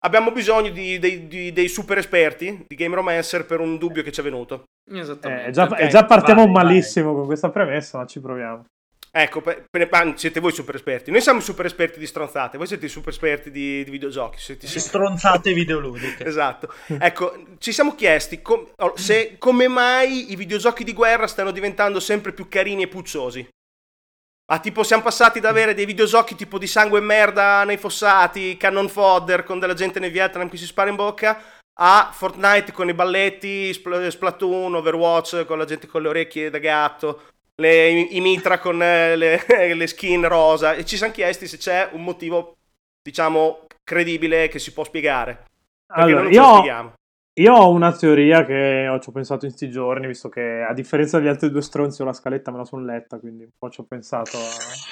abbiamo 0.00 0.30
bisogno 0.32 0.70
di- 0.70 0.98
dei, 0.98 1.26
di- 1.26 1.52
dei 1.52 1.68
super 1.68 1.98
esperti 1.98 2.64
di 2.68 2.76
Game 2.76 2.94
Romancer 2.94 3.46
per 3.46 3.60
un 3.60 3.78
dubbio 3.78 4.02
che 4.02 4.12
ci 4.12 4.20
è 4.20 4.22
venuto. 4.22 4.64
Esattamente. 4.92 5.46
Eh, 5.46 5.50
già, 5.52 5.64
Ok, 5.64 5.78
eh, 5.80 5.88
già 5.88 6.04
partiamo 6.04 6.44
vai, 6.44 6.52
vai. 6.52 6.64
malissimo 6.64 7.14
con 7.14 7.26
questa 7.26 7.50
premessa, 7.50 7.98
ma 7.98 8.06
ci 8.06 8.20
proviamo. 8.20 8.64
Ecco, 9.10 9.40
per- 9.40 9.64
per- 9.70 10.12
siete 10.16 10.38
voi 10.38 10.52
super 10.52 10.74
esperti. 10.74 11.10
Noi 11.10 11.22
siamo 11.22 11.38
i 11.38 11.42
super 11.42 11.64
esperti 11.66 11.98
di 11.98 12.06
stronzate, 12.06 12.58
voi 12.58 12.66
siete 12.66 12.86
i 12.86 12.88
super 12.90 13.10
esperti 13.12 13.50
di, 13.50 13.82
di 13.82 13.90
videogiochi. 13.90 14.38
Siete- 14.38 14.66
Si 14.66 14.78
stronzate 14.78 15.52
videoludiche. 15.54 16.24
Esatto. 16.24 16.72
Ecco, 16.86 17.34
ci 17.58 17.72
siamo 17.72 17.94
chiesti 17.94 18.42
com- 18.42 18.68
se 18.94 19.36
come 19.38 19.66
mai 19.66 20.30
i 20.30 20.36
videogiochi 20.36 20.84
di 20.84 20.92
guerra 20.92 21.26
stanno 21.26 21.50
diventando 21.52 22.00
sempre 22.00 22.32
più 22.32 22.48
carini 22.48 22.82
e 22.82 22.88
pucciosi. 22.88 23.48
Ma 24.50 24.60
tipo 24.60 24.82
siamo 24.82 25.02
passati 25.02 25.40
da 25.40 25.48
avere 25.50 25.74
dei 25.74 25.84
videogiochi 25.84 26.34
tipo 26.34 26.58
di 26.58 26.66
sangue 26.66 26.98
e 27.00 27.02
merda 27.02 27.64
nei 27.64 27.76
fossati, 27.76 28.56
cannon 28.56 28.88
fodder 28.88 29.42
con 29.42 29.58
della 29.58 29.74
gente 29.74 30.00
nel 30.00 30.10
Vietnam 30.10 30.48
che 30.48 30.56
si 30.56 30.64
spara 30.64 30.88
in 30.88 30.96
bocca, 30.96 31.38
a 31.80 32.10
Fortnite 32.12 32.72
con 32.72 32.88
i 32.88 32.94
balletti, 32.94 33.72
Spl- 33.72 34.08
Splatoon, 34.08 34.74
Overwatch 34.74 35.44
con 35.44 35.58
la 35.58 35.64
gente 35.64 35.86
con 35.86 36.02
le 36.02 36.08
orecchie 36.08 36.50
da 36.50 36.58
gatto, 36.58 37.22
le- 37.56 37.90
i, 37.90 38.20
mitra 38.20 38.58
con 38.58 38.82
eh, 38.82 39.16
le, 39.16 39.42
le 39.74 39.86
skin 39.86 40.26
rosa. 40.26 40.74
E 40.74 40.84
ci 40.84 40.96
siamo 40.96 41.12
chiesti 41.12 41.46
se 41.46 41.56
c'è 41.56 41.90
un 41.92 42.02
motivo, 42.02 42.56
diciamo, 43.02 43.66
credibile 43.84 44.48
che 44.48 44.58
si 44.58 44.72
può 44.72 44.84
spiegare. 44.84 45.44
Perché 45.86 46.02
Allora, 46.02 46.28
io, 46.28 46.92
io 47.38 47.54
ho 47.54 47.70
una 47.70 47.92
teoria 47.92 48.44
che 48.44 48.88
ho, 48.88 48.98
ci 48.98 49.08
ho 49.08 49.12
pensato 49.12 49.46
in 49.46 49.52
sti 49.52 49.70
giorni, 49.70 50.08
visto 50.08 50.28
che 50.28 50.66
a 50.68 50.74
differenza 50.74 51.18
degli 51.18 51.28
altri 51.28 51.50
due 51.50 51.62
stronzi, 51.62 52.02
ho 52.02 52.04
la 52.04 52.12
scaletta 52.12 52.50
me 52.50 52.58
la 52.58 52.64
sono 52.64 52.84
letta, 52.84 53.18
quindi 53.18 53.44
un 53.44 53.50
po' 53.56 53.70
ci 53.70 53.80
ho 53.80 53.84
pensato. 53.84 54.36
a- 54.36 54.40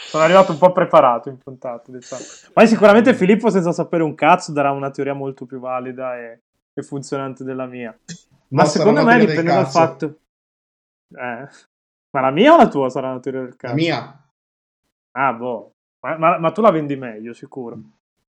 Sono 0.09 0.23
arrivato 0.23 0.53
un 0.53 0.59
po' 0.59 0.71
preparato 0.73 1.29
in 1.29 1.39
puntata, 1.39 1.91
diciamo. 1.91 2.23
Poi 2.53 2.67
sicuramente 2.69 3.13
Filippo, 3.13 3.51
senza 3.51 3.73
sapere 3.73 4.05
un 4.05 4.15
cazzo, 4.15 4.53
darà 4.53 4.71
una 4.71 4.91
teoria 4.91 5.15
molto 5.15 5.45
più 5.45 5.59
valida 5.59 6.17
e, 6.17 6.41
e 6.79 6.83
funzionante 6.83 7.43
della 7.45 7.67
mia. 7.67 7.97
Ma 8.49 8.63
No, 8.63 8.69
secondo 8.69 9.05
me 9.05 9.19
dipende 9.19 9.53
dal 9.53 9.67
fatto... 9.67 10.19
Eh. 11.17 11.49
Ma 12.17 12.21
la 12.23 12.31
mia 12.31 12.55
o 12.55 12.57
la 12.57 12.69
tua 12.69 12.89
sarà 12.89 13.11
una 13.11 13.21
teoria 13.21 13.43
del 13.43 13.57
cazzo? 13.57 13.75
La 13.75 13.81
mia. 13.81 14.29
Ah, 15.19 15.33
boh. 15.33 15.73
Ma, 16.01 16.17
ma- 16.17 16.39
ma 16.39 16.51
tu 16.53 16.61
la 16.63 16.71
vendi 16.71 16.97
meglio, 16.97 17.33
sicuro. 17.33 17.79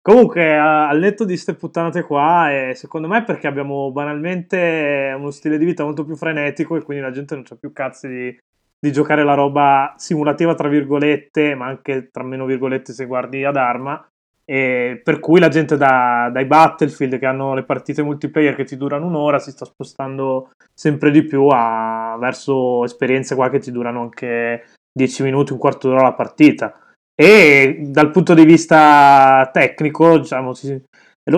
Comunque, 0.01 0.57
a- 0.57 0.89
al 0.89 0.99
netto 0.99 1.25
di 1.25 1.37
ste 1.37 1.55
puttanate 1.55 2.03
qua, 2.03 2.51
eh, 2.53 2.75
secondo 2.75 3.07
me 3.09 3.19
è 3.19 3.25
perché 3.25 3.47
abbiamo 3.47 3.93
banalmente 3.93 5.15
uno 5.17 5.31
stile 5.31 5.59
di 5.59 5.65
vita 5.65 5.85
molto 5.85 6.05
più 6.05 6.17
frenetico 6.17 6.77
e 6.77 6.83
quindi 6.83 7.05
la 7.05 7.11
gente 7.11 7.35
non 7.35 7.45
c'ha 7.45 7.57
più 7.57 7.73
cazzi 7.73 8.09
di, 8.09 8.39
di 8.81 8.93
giocare 8.93 9.23
la 9.23 9.35
roba 9.35 9.95
simulativa, 9.97 10.55
tra 10.55 10.69
virgolette, 10.69 11.55
ma 11.55 11.67
anche 11.67 12.11
tra 12.11 12.25
meno 12.25 12.47
virgolette 12.47 12.93
se 12.93 13.05
guardi 13.07 13.45
ad 13.45 13.57
arma. 13.57 14.05
E 14.51 15.01
per 15.05 15.21
cui 15.21 15.41
la 15.41 15.49
gente 15.49 15.77
da- 15.77 16.31
dai 16.33 16.47
Battlefield 16.47 17.19
che 17.19 17.27
hanno 17.27 17.55
le 17.55 17.65
partite 17.65 18.03
multiplayer 18.03 18.55
che 18.55 18.65
ti 18.65 18.79
durano 18.79 19.07
un'ora 19.07 19.39
si 19.39 19.51
sta 19.51 19.67
spostando 19.67 20.53
sempre 20.73 21.11
di 21.11 21.23
più 21.23 21.49
a- 21.49 22.17
verso 22.19 22.83
esperienze 22.85 23.35
qua 23.35 23.51
che 23.51 23.59
ti 23.59 23.71
durano 23.71 24.01
anche 24.01 24.65
10 24.91 25.23
minuti, 25.23 25.53
un 25.53 25.59
quarto 25.59 25.89
d'ora 25.89 26.03
la 26.03 26.15
partita. 26.15 26.79
E 27.15 27.79
dal 27.89 28.11
punto 28.11 28.33
di 28.33 28.45
vista 28.47 29.51
tecnico, 29.53 30.19
diciamo, 30.19 30.53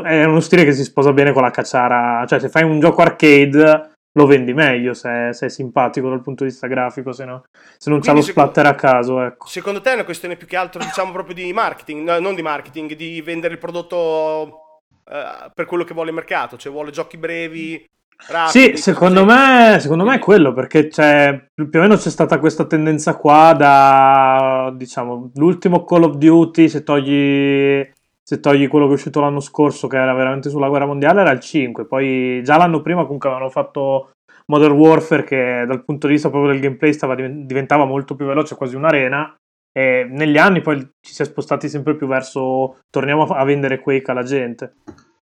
è 0.04 0.24
uno 0.24 0.40
stile 0.40 0.64
che 0.64 0.72
si 0.72 0.84
sposa 0.84 1.12
bene 1.12 1.32
con 1.32 1.42
la 1.42 1.50
cacciara. 1.50 2.24
Cioè, 2.26 2.38
se 2.38 2.48
fai 2.48 2.62
un 2.62 2.78
gioco 2.78 3.02
arcade 3.02 3.89
lo 4.12 4.26
vendi 4.26 4.52
meglio 4.52 4.92
se, 4.92 5.28
se 5.32 5.46
è 5.46 5.48
simpatico 5.48 6.08
dal 6.08 6.22
punto 6.22 6.44
di 6.44 6.50
vista 6.50 6.66
grafico, 6.66 7.12
se, 7.12 7.24
no, 7.24 7.44
se 7.76 7.90
non 7.90 8.00
c'ha 8.00 8.12
lo 8.12 8.20
splatter 8.22 8.66
a 8.66 8.74
caso, 8.74 9.22
ecco. 9.22 9.46
Secondo 9.46 9.80
te 9.80 9.90
è 9.90 9.94
una 9.94 10.04
questione 10.04 10.36
più 10.36 10.46
che 10.46 10.56
altro, 10.56 10.82
diciamo, 10.82 11.12
proprio 11.12 11.34
di 11.34 11.52
marketing, 11.52 12.08
no, 12.08 12.18
non 12.18 12.34
di 12.34 12.42
marketing, 12.42 12.94
di 12.94 13.20
vendere 13.22 13.54
il 13.54 13.60
prodotto 13.60 14.80
eh, 15.08 15.50
per 15.54 15.66
quello 15.66 15.84
che 15.84 15.94
vuole 15.94 16.10
il 16.10 16.16
mercato, 16.16 16.56
cioè 16.56 16.72
vuole 16.72 16.90
giochi 16.90 17.18
brevi, 17.18 17.84
rapidi. 18.28 18.76
Sì, 18.76 18.82
secondo 18.82 19.24
me, 19.24 19.78
secondo 19.80 20.04
me 20.04 20.16
è 20.16 20.18
quello, 20.18 20.52
perché 20.52 20.88
c'è, 20.88 21.46
più 21.54 21.78
o 21.78 21.82
meno 21.82 21.96
c'è 21.96 22.10
stata 22.10 22.38
questa 22.40 22.66
tendenza 22.66 23.16
qua 23.16 23.54
da, 23.56 24.72
diciamo, 24.74 25.30
l'ultimo 25.34 25.84
Call 25.84 26.02
of 26.02 26.16
Duty, 26.16 26.68
se 26.68 26.82
togli, 26.82 27.88
se 28.30 28.38
togli 28.38 28.68
quello 28.68 28.84
che 28.84 28.92
è 28.92 28.94
uscito 28.94 29.18
l'anno 29.18 29.40
scorso, 29.40 29.88
che 29.88 29.96
era 29.96 30.14
veramente 30.14 30.50
sulla 30.50 30.68
guerra 30.68 30.86
mondiale, 30.86 31.22
era 31.22 31.32
il 31.32 31.40
5, 31.40 31.84
poi 31.84 32.40
già 32.44 32.56
l'anno 32.56 32.80
prima 32.80 33.02
comunque 33.02 33.28
avevano 33.28 33.50
fatto 33.50 34.12
Modern 34.46 34.74
Warfare, 34.74 35.24
che 35.24 35.64
dal 35.66 35.82
punto 35.82 36.06
di 36.06 36.12
vista 36.12 36.30
proprio 36.30 36.52
del 36.52 36.60
gameplay 36.60 36.92
stava, 36.92 37.16
diventava 37.16 37.86
molto 37.86 38.14
più 38.14 38.26
veloce, 38.26 38.54
quasi 38.54 38.76
un'arena, 38.76 39.34
e 39.76 40.06
negli 40.08 40.38
anni 40.38 40.60
poi 40.60 40.78
ci 41.00 41.12
si 41.12 41.22
è 41.22 41.24
spostati 41.24 41.68
sempre 41.68 41.96
più 41.96 42.06
verso, 42.06 42.78
torniamo 42.88 43.24
a 43.24 43.42
vendere 43.42 43.80
Quake 43.80 44.12
alla 44.12 44.22
gente. 44.22 44.74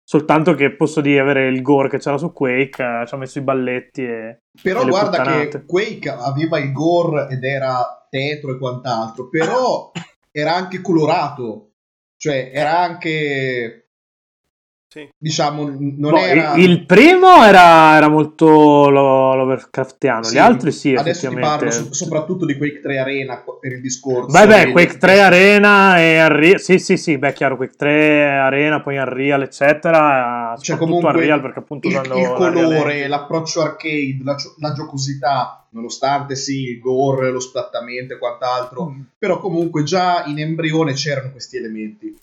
Soltanto 0.02 0.54
che 0.54 0.74
posso 0.74 1.00
di 1.00 1.16
avere 1.16 1.46
il 1.46 1.62
gore 1.62 1.88
che 1.88 1.98
c'era 1.98 2.18
su 2.18 2.32
Quake, 2.32 2.82
eh, 2.82 3.06
ci 3.06 3.14
ha 3.14 3.18
messo 3.18 3.38
i 3.38 3.42
balletti 3.42 4.02
e... 4.02 4.38
Però 4.60 4.82
e 4.82 4.88
guarda 4.88 5.18
puttanate. 5.18 5.48
che 5.48 5.64
Quake 5.64 6.08
aveva 6.10 6.58
il 6.58 6.72
gore 6.72 7.28
ed 7.30 7.44
era 7.44 8.04
tetro 8.10 8.50
e 8.50 8.58
quant'altro, 8.58 9.28
però 9.28 9.92
era 10.32 10.56
anche 10.56 10.80
colorato, 10.80 11.70
cioè 12.16 12.50
era 12.52 12.78
anche... 12.80 13.85
Sì. 14.96 15.06
diciamo, 15.18 15.64
non 15.68 15.94
Boh, 16.12 16.16
era... 16.16 16.54
il- 16.54 16.86
primo 16.86 17.44
era, 17.44 17.96
era 17.96 18.08
molto 18.08 18.88
lo- 18.88 19.34
Lovecraftiano, 19.34 20.22
Sì, 20.22 20.34
gli 20.34 20.38
altri 20.38 20.72
sì, 20.72 20.94
Adesso 20.94 21.28
ti 21.28 21.34
parlo 21.34 21.70
so- 21.70 21.92
soprattutto 21.92 22.46
di 22.46 22.56
Quake 22.56 22.80
3 22.80 22.98
Arena 22.98 23.44
per 23.60 23.72
il 23.72 23.82
discorso. 23.82 24.28
Beh, 24.28 24.46
beh, 24.46 24.70
Quake 24.72 24.96
3 24.96 25.20
Arena 25.20 25.98
e 26.00 26.24
Unreal. 26.24 26.60
Sì, 26.60 26.78
sì, 26.78 26.96
sì, 26.96 27.18
beh, 27.18 27.34
chiaro, 27.34 27.56
Quake 27.56 27.74
3 27.76 28.24
Arena, 28.38 28.80
poi 28.80 28.96
Unreal, 28.96 29.42
eccetera. 29.42 30.54
Cioè, 30.56 30.64
Soprattutto 30.64 30.78
comunque 30.86 31.10
Unreal, 31.10 31.40
perché 31.42 31.58
appunto 31.58 31.88
il, 31.88 31.94
il 31.94 32.32
colore, 32.34 33.06
l'approccio 33.06 33.60
arcade, 33.60 34.20
la, 34.24 34.34
gio- 34.34 34.54
la 34.60 34.72
giocosità, 34.72 35.66
nonostante 35.70 36.36
sì, 36.36 36.62
il 36.70 36.78
gore, 36.80 37.30
lo 37.30 37.40
splattamento 37.40 38.14
e 38.14 38.18
quant'altro, 38.18 38.88
Mm. 38.88 39.00
però 39.18 39.38
comunque 39.40 39.82
già 39.82 40.24
in 40.24 40.38
embrione 40.38 40.94
c'erano 40.94 41.30
questi 41.32 41.58
elementi. 41.58 42.16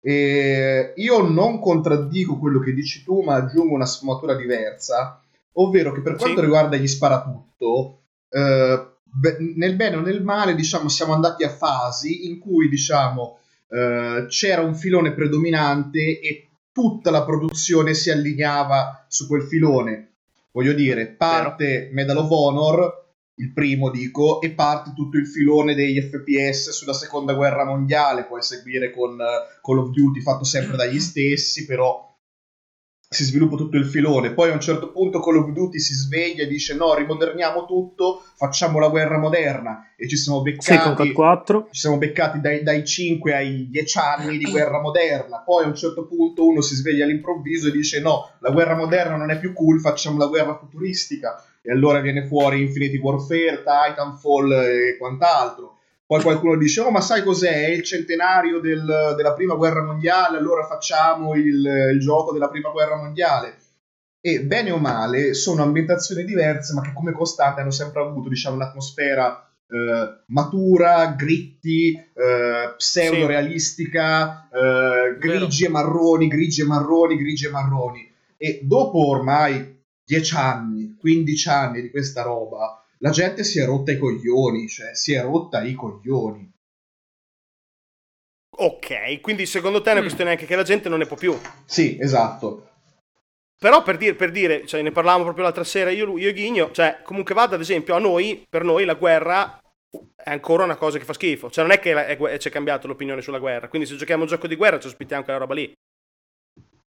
E 0.00 0.92
io 0.96 1.22
non 1.22 1.58
contraddico 1.60 2.38
quello 2.38 2.60
che 2.60 2.72
dici 2.72 3.02
tu, 3.02 3.22
ma 3.22 3.34
aggiungo 3.34 3.74
una 3.74 3.86
sfumatura 3.86 4.34
diversa, 4.34 5.20
ovvero 5.54 5.92
che 5.92 6.00
per 6.00 6.12
Sì. 6.12 6.18
quanto 6.18 6.40
riguarda 6.40 6.76
gli 6.76 6.86
sparatutto, 6.86 7.98
eh, 8.30 8.86
nel 9.56 9.74
bene 9.74 9.96
o 9.96 10.00
nel 10.00 10.22
male, 10.22 10.54
diciamo, 10.54 10.88
siamo 10.88 11.14
andati 11.14 11.42
a 11.44 11.48
fasi 11.48 12.26
in 12.26 12.38
cui, 12.38 12.68
diciamo, 12.68 13.38
eh, 13.70 14.26
c'era 14.28 14.62
un 14.62 14.74
filone 14.74 15.12
predominante 15.12 16.20
e 16.20 16.48
tutta 16.72 17.10
la 17.10 17.24
produzione 17.24 17.94
si 17.94 18.10
allineava 18.10 19.04
su 19.08 19.26
quel 19.26 19.42
filone. 19.42 20.10
Voglio 20.52 20.72
dire, 20.72 21.06
parte 21.08 21.90
Medal 21.92 22.18
of 22.18 22.30
Honor, 22.30 23.06
il 23.38 23.52
primo 23.52 23.90
dico, 23.90 24.40
e 24.40 24.50
parte 24.50 24.92
tutto 24.94 25.16
il 25.16 25.26
filone 25.26 25.74
degli 25.74 26.00
FPS 26.00 26.70
sulla 26.70 26.92
seconda 26.92 27.34
guerra 27.34 27.64
mondiale, 27.64 28.24
puoi 28.24 28.42
seguire 28.42 28.92
con 28.92 29.20
eh, 29.20 29.58
Call 29.62 29.78
of 29.78 29.90
Duty 29.90 30.20
fatto 30.20 30.44
sempre 30.44 30.76
dagli 30.76 31.00
stessi, 31.00 31.64
però 31.64 32.06
si 33.10 33.24
sviluppa 33.24 33.56
tutto 33.56 33.78
il 33.78 33.86
filone. 33.86 34.34
Poi 34.34 34.50
a 34.50 34.52
un 34.52 34.60
certo 34.60 34.92
punto 34.92 35.20
Call 35.20 35.36
of 35.36 35.50
Duty 35.50 35.78
si 35.78 35.94
sveglia 35.94 36.42
e 36.42 36.46
dice 36.46 36.74
no, 36.74 36.94
rimoderniamo 36.94 37.64
tutto, 37.64 38.22
facciamo 38.36 38.78
la 38.78 38.88
guerra 38.88 39.18
moderna 39.18 39.94
e 39.96 40.06
ci 40.06 40.16
siamo 40.16 40.42
beccati 40.42 40.94
COD 40.94 41.12
4. 41.12 41.68
ci 41.72 41.80
siamo 41.80 41.96
beccati 41.96 42.40
dai, 42.40 42.62
dai 42.62 42.84
5 42.84 43.34
ai 43.34 43.68
10 43.70 43.98
anni 43.98 44.36
di 44.36 44.50
guerra 44.50 44.80
moderna. 44.80 45.38
Poi 45.38 45.64
a 45.64 45.68
un 45.68 45.74
certo 45.74 46.06
punto 46.06 46.46
uno 46.46 46.60
si 46.60 46.74
sveglia 46.74 47.04
all'improvviso 47.04 47.68
e 47.68 47.70
dice: 47.70 48.00
No, 48.00 48.30
la 48.40 48.50
guerra 48.50 48.76
moderna 48.76 49.16
non 49.16 49.30
è 49.30 49.38
più 49.38 49.54
cool, 49.54 49.80
facciamo 49.80 50.18
la 50.18 50.26
guerra 50.26 50.58
futuristica. 50.58 51.42
E 51.68 51.72
allora 51.72 52.00
viene 52.00 52.26
fuori 52.26 52.62
Infinity 52.62 52.96
Warfare, 52.96 53.58
Titanfall 53.62 54.52
e 54.52 54.96
quant'altro. 54.98 55.76
Poi 56.06 56.22
qualcuno 56.22 56.56
dice: 56.56 56.80
Oh, 56.80 56.90
ma 56.90 57.02
sai 57.02 57.22
cos'è? 57.22 57.66
È 57.66 57.68
il 57.68 57.82
centenario 57.82 58.58
del- 58.58 59.12
della 59.14 59.34
prima 59.34 59.54
guerra 59.54 59.82
mondiale, 59.82 60.38
allora 60.38 60.64
facciamo 60.64 61.34
il, 61.34 61.90
il 61.92 62.00
gioco 62.00 62.32
della 62.32 62.48
prima 62.48 62.70
guerra 62.70 62.96
mondiale. 62.96 63.56
E 64.18 64.40
bene 64.40 64.70
o 64.70 64.78
male 64.78 65.34
sono 65.34 65.62
ambientazioni 65.62 66.24
diverse, 66.24 66.72
ma 66.72 66.80
che 66.80 66.92
come 66.94 67.12
costante 67.12 67.60
hanno 67.60 67.70
sempre 67.70 68.00
avuto 68.00 68.30
diciamo, 68.30 68.56
un'atmosfera 68.56 69.50
eh, 69.68 70.22
matura, 70.28 71.08
gritti, 71.08 71.92
eh, 71.92 72.74
pseudo 72.78 73.26
realistica, 73.26 74.48
eh, 74.50 75.18
grigi 75.18 75.66
e 75.66 75.68
marroni, 75.68 76.28
grigi 76.28 76.62
e 76.62 76.64
marroni, 76.64 77.16
grigi 77.18 77.44
e 77.46 77.50
marroni. 77.50 78.10
E 78.38 78.60
dopo 78.62 79.06
ormai 79.08 79.76
10 80.08 80.34
anni, 80.36 80.96
15 80.98 81.48
anni 81.50 81.82
di 81.82 81.90
questa 81.90 82.22
roba, 82.22 82.82
la 83.00 83.10
gente 83.10 83.44
si 83.44 83.60
è 83.60 83.66
rotta 83.66 83.92
i 83.92 83.98
coglioni, 83.98 84.66
cioè 84.66 84.94
si 84.94 85.12
è 85.12 85.20
rotta 85.22 85.62
i 85.62 85.74
coglioni. 85.74 86.50
Ok, 88.60 89.20
quindi 89.20 89.44
secondo 89.44 89.82
te 89.82 89.90
è 89.90 89.92
una 89.92 90.00
Mm. 90.00 90.04
questione 90.04 90.30
anche 90.30 90.46
che 90.46 90.56
la 90.56 90.62
gente 90.62 90.88
non 90.88 90.98
ne 90.98 91.06
può 91.06 91.16
più. 91.16 91.38
Sì, 91.66 91.98
esatto. 92.00 92.64
Però 93.58 93.82
per 93.82 93.98
dire, 93.98 94.14
per 94.14 94.30
dire 94.30 94.66
cioè, 94.66 94.80
ne 94.82 94.92
parlavamo 94.92 95.24
proprio 95.24 95.44
l'altra 95.44 95.64
sera 95.64 95.90
io, 95.90 96.16
io 96.16 96.28
e 96.28 96.32
Ghigno, 96.32 96.70
cioè 96.72 97.00
comunque 97.04 97.34
vada 97.34 97.56
ad 97.56 97.60
esempio 97.60 97.94
a 97.94 97.98
noi, 97.98 98.44
per 98.48 98.64
noi 98.64 98.84
la 98.86 98.94
guerra 98.94 99.58
è 100.16 100.30
ancora 100.30 100.64
una 100.64 100.76
cosa 100.76 100.96
che 100.98 101.04
fa 101.04 101.12
schifo. 101.12 101.50
Cioè 101.50 101.64
non 101.64 101.72
è 101.74 101.78
che 101.78 101.92
la- 101.92 102.06
è 102.06 102.38
c'è 102.38 102.50
cambiato 102.50 102.86
l'opinione 102.86 103.20
sulla 103.20 103.38
guerra, 103.38 103.68
quindi 103.68 103.86
se 103.86 103.96
giochiamo 103.96 104.22
un 104.22 104.28
gioco 104.28 104.46
di 104.46 104.56
guerra 104.56 104.78
ci 104.78 104.86
ospitiamo 104.86 105.22
quella 105.24 105.38
roba 105.38 105.54
lì. 105.54 105.70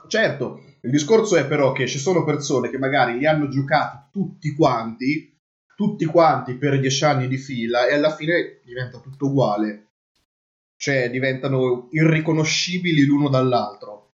Certo, 0.08 0.64
il 0.82 0.92
discorso 0.92 1.38
è 1.38 1.46
però 1.46 1.72
che 1.72 1.88
ci 1.88 1.98
sono 1.98 2.24
persone 2.24 2.70
che 2.70 2.78
magari 2.78 3.18
li 3.18 3.26
hanno 3.26 3.48
giocati 3.48 4.10
tutti 4.12 4.54
quanti, 4.54 5.38
tutti 5.76 6.06
quanti 6.06 6.56
per 6.56 6.80
dieci 6.80 7.04
anni 7.04 7.28
di 7.28 7.38
fila 7.38 7.88
e 7.88 7.94
alla 7.94 8.14
fine 8.14 8.62
diventa 8.64 9.00
tutto 9.00 9.28
uguale. 9.28 9.92
Cioè 10.76 11.10
diventano 11.10 11.88
irriconoscibili 11.92 13.06
l'uno 13.06 13.30
dall'altro. 13.30 14.12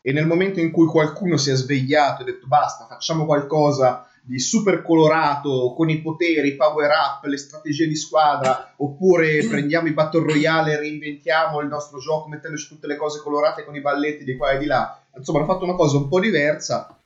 E 0.00 0.12
nel 0.12 0.26
momento 0.26 0.60
in 0.60 0.70
cui 0.70 0.86
qualcuno 0.86 1.36
si 1.36 1.50
è 1.50 1.54
svegliato 1.54 2.20
e 2.20 2.22
ha 2.22 2.32
detto 2.32 2.46
basta, 2.46 2.86
facciamo 2.86 3.26
qualcosa 3.26 4.08
di 4.26 4.40
super 4.40 4.82
colorato 4.82 5.72
con 5.76 5.88
i 5.88 6.02
poteri, 6.02 6.48
i 6.48 6.56
power 6.56 6.90
up, 6.90 7.24
le 7.26 7.36
strategie 7.36 7.86
di 7.86 7.94
squadra, 7.94 8.74
oppure 8.76 9.38
prendiamo 9.46 9.86
i 9.86 9.92
battle 9.92 10.24
royale 10.24 10.72
e 10.72 10.78
reinventiamo 10.78 11.60
il 11.60 11.68
nostro 11.68 12.00
gioco 12.00 12.28
mettendoci 12.28 12.66
tutte 12.66 12.88
le 12.88 12.96
cose 12.96 13.20
colorate 13.20 13.64
con 13.64 13.76
i 13.76 13.80
balletti 13.80 14.24
di 14.24 14.36
qua 14.36 14.50
e 14.50 14.58
di 14.58 14.66
là. 14.66 15.00
Insomma, 15.16 15.38
hanno 15.38 15.52
fatto 15.52 15.64
una 15.64 15.76
cosa 15.76 15.96
un 15.98 16.08
po' 16.08 16.18
diversa. 16.18 17.00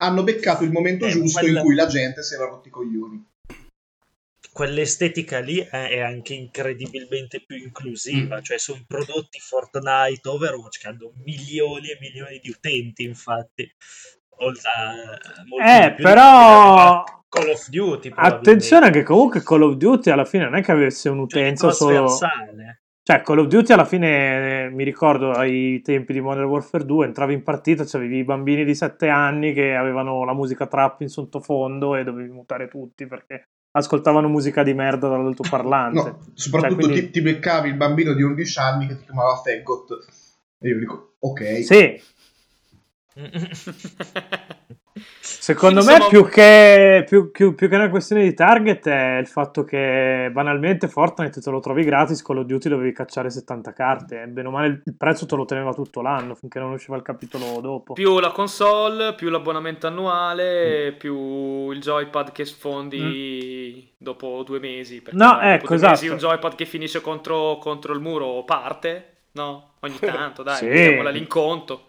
Hanno 0.00 0.22
beccato 0.24 0.64
il 0.64 0.72
momento 0.72 1.06
Eh, 1.06 1.10
giusto 1.10 1.38
quella- 1.38 1.60
in 1.60 1.64
cui 1.64 1.74
la 1.76 1.86
gente 1.86 2.22
si 2.22 2.34
era 2.34 2.46
rotti 2.46 2.68
i 2.68 2.70
coglioni. 2.72 3.26
Quell'estetica 4.52 5.38
lì 5.38 5.58
è, 5.58 6.00
anche 6.00 6.34
incredibilmente 6.34 7.44
più 7.46 7.56
inclusiva, 7.56 8.40
cioè 8.40 8.58
sono 8.58 8.82
prodotti 8.88 9.38
Fortnite, 9.38 10.28
Overwatch 10.28 10.80
che 10.80 10.88
hanno 10.88 11.12
milioni 11.24 11.90
e 11.90 11.98
milioni 12.00 12.40
di 12.42 12.50
utenti, 12.50 13.04
infatti. 13.04 13.70
Oltre 14.38 14.68
a- 14.70 15.44
molti 15.46 15.68
Eh, 15.84 15.94
però... 16.02 17.04
Call 17.28 17.48
of 17.50 17.68
Duty. 17.68 18.12
Attenzione 18.14 18.90
che 18.90 19.02
comunque 19.02 19.42
Call 19.42 19.62
of 19.62 19.74
Duty 19.74 20.10
alla 20.10 20.24
fine 20.24 20.44
non 20.44 20.54
è 20.56 20.62
che 20.62 20.72
avesse 20.72 21.08
un'utenza 21.10 21.70
solo... 21.72 22.06
trasversale. 22.06 22.80
Cioè, 23.02 23.22
Call 23.22 23.38
of 23.38 23.46
Duty 23.46 23.72
alla 23.72 23.84
fine, 23.86 24.64
eh, 24.64 24.70
mi 24.70 24.84
ricordo 24.84 25.30
ai 25.32 25.80
tempi 25.82 26.12
di 26.12 26.20
Modern 26.20 26.44
Warfare 26.46 26.84
2, 26.84 27.06
entravi 27.06 27.32
in 27.34 27.42
partita, 27.42 27.84
c'avevi 27.86 28.18
i 28.18 28.24
bambini 28.24 28.64
di 28.64 28.74
7 28.74 29.08
anni 29.08 29.54
che 29.54 29.74
avevano 29.74 30.24
la 30.24 30.34
musica 30.34 30.66
trap 30.66 31.00
in 31.00 31.08
sottofondo 31.08 31.96
e 31.96 32.04
dovevi 32.04 32.28
mutare 32.28 32.68
tutti 32.68 33.06
perché 33.06 33.44
ascoltavano 33.70 34.28
musica 34.28 34.62
di 34.62 34.74
merda 34.74 35.08
dall'altoparlante. 35.08 35.98
No, 36.02 36.18
soprattutto 36.34 36.80
Cioè, 36.82 36.88
quindi- 36.90 37.06
ti, 37.06 37.10
ti 37.12 37.20
beccavi 37.22 37.68
il 37.68 37.76
bambino 37.76 38.12
di 38.12 38.22
11 38.22 38.58
anni 38.58 38.86
che 38.86 38.96
ti 38.98 39.04
chiamava 39.04 39.36
Faggot. 39.36 40.06
E 40.60 40.68
io 40.68 40.78
dico, 40.78 41.14
ok. 41.20 41.64
Sì, 41.64 41.98
Secondo 45.20 45.80
Insomma- 45.80 45.98
me, 45.98 46.06
più 46.08 46.28
che, 46.28 47.04
più, 47.06 47.30
più- 47.30 47.54
più 47.54 47.68
che 47.68 47.74
una 47.76 47.88
questione 47.88 48.22
di 48.24 48.34
target, 48.34 48.88
è 48.88 49.18
il 49.18 49.26
fatto 49.28 49.62
che 49.64 50.28
banalmente 50.32 50.88
Fortnite 50.88 51.40
te 51.40 51.50
lo 51.50 51.60
trovi 51.60 51.84
gratis, 51.84 52.22
Call 52.22 52.38
of 52.38 52.44
Duty 52.46 52.68
dovevi 52.68 52.92
cacciare 52.92 53.30
70 53.30 53.72
carte. 53.72 54.22
E 54.22 54.26
bene 54.26 54.48
o 54.48 54.50
male, 54.50 54.66
il- 54.84 54.94
prezzo 54.96 55.26
te 55.26 55.36
lo 55.36 55.44
teneva 55.44 55.72
tutto 55.72 56.02
l'anno 56.02 56.34
finché 56.34 56.58
non 56.58 56.72
usciva 56.72 56.96
il 56.96 57.02
capitolo 57.02 57.60
dopo. 57.60 57.92
Più 57.92 58.18
la 58.18 58.32
console, 58.32 59.14
più 59.14 59.28
l'abbonamento 59.30 59.86
annuale, 59.86 60.94
più 60.98 61.70
il 61.70 61.80
joypad 61.80 62.32
che 62.32 62.44
sfondi 62.44 63.92
dopo 63.96 64.42
due 64.44 64.58
mesi. 64.58 65.00
Mm. 65.00 65.16
No, 65.16 65.40
ecco, 65.40 65.66
due 65.68 65.76
esatto. 65.76 65.92
mesi 65.92 66.08
un 66.08 66.18
joypad 66.18 66.54
che 66.56 66.64
finisce 66.64 67.00
contro, 67.00 67.58
contro 67.58 67.92
il 67.94 68.00
muro 68.00 68.42
parte, 68.44 69.18
no? 69.32 69.74
Ogni 69.80 69.98
tanto, 70.00 70.42
dai, 70.42 70.56
Sì. 70.56 70.64
mettiamola 70.66 71.10
lì 71.10 71.18
in 71.20 71.26
conto. 71.28 71.86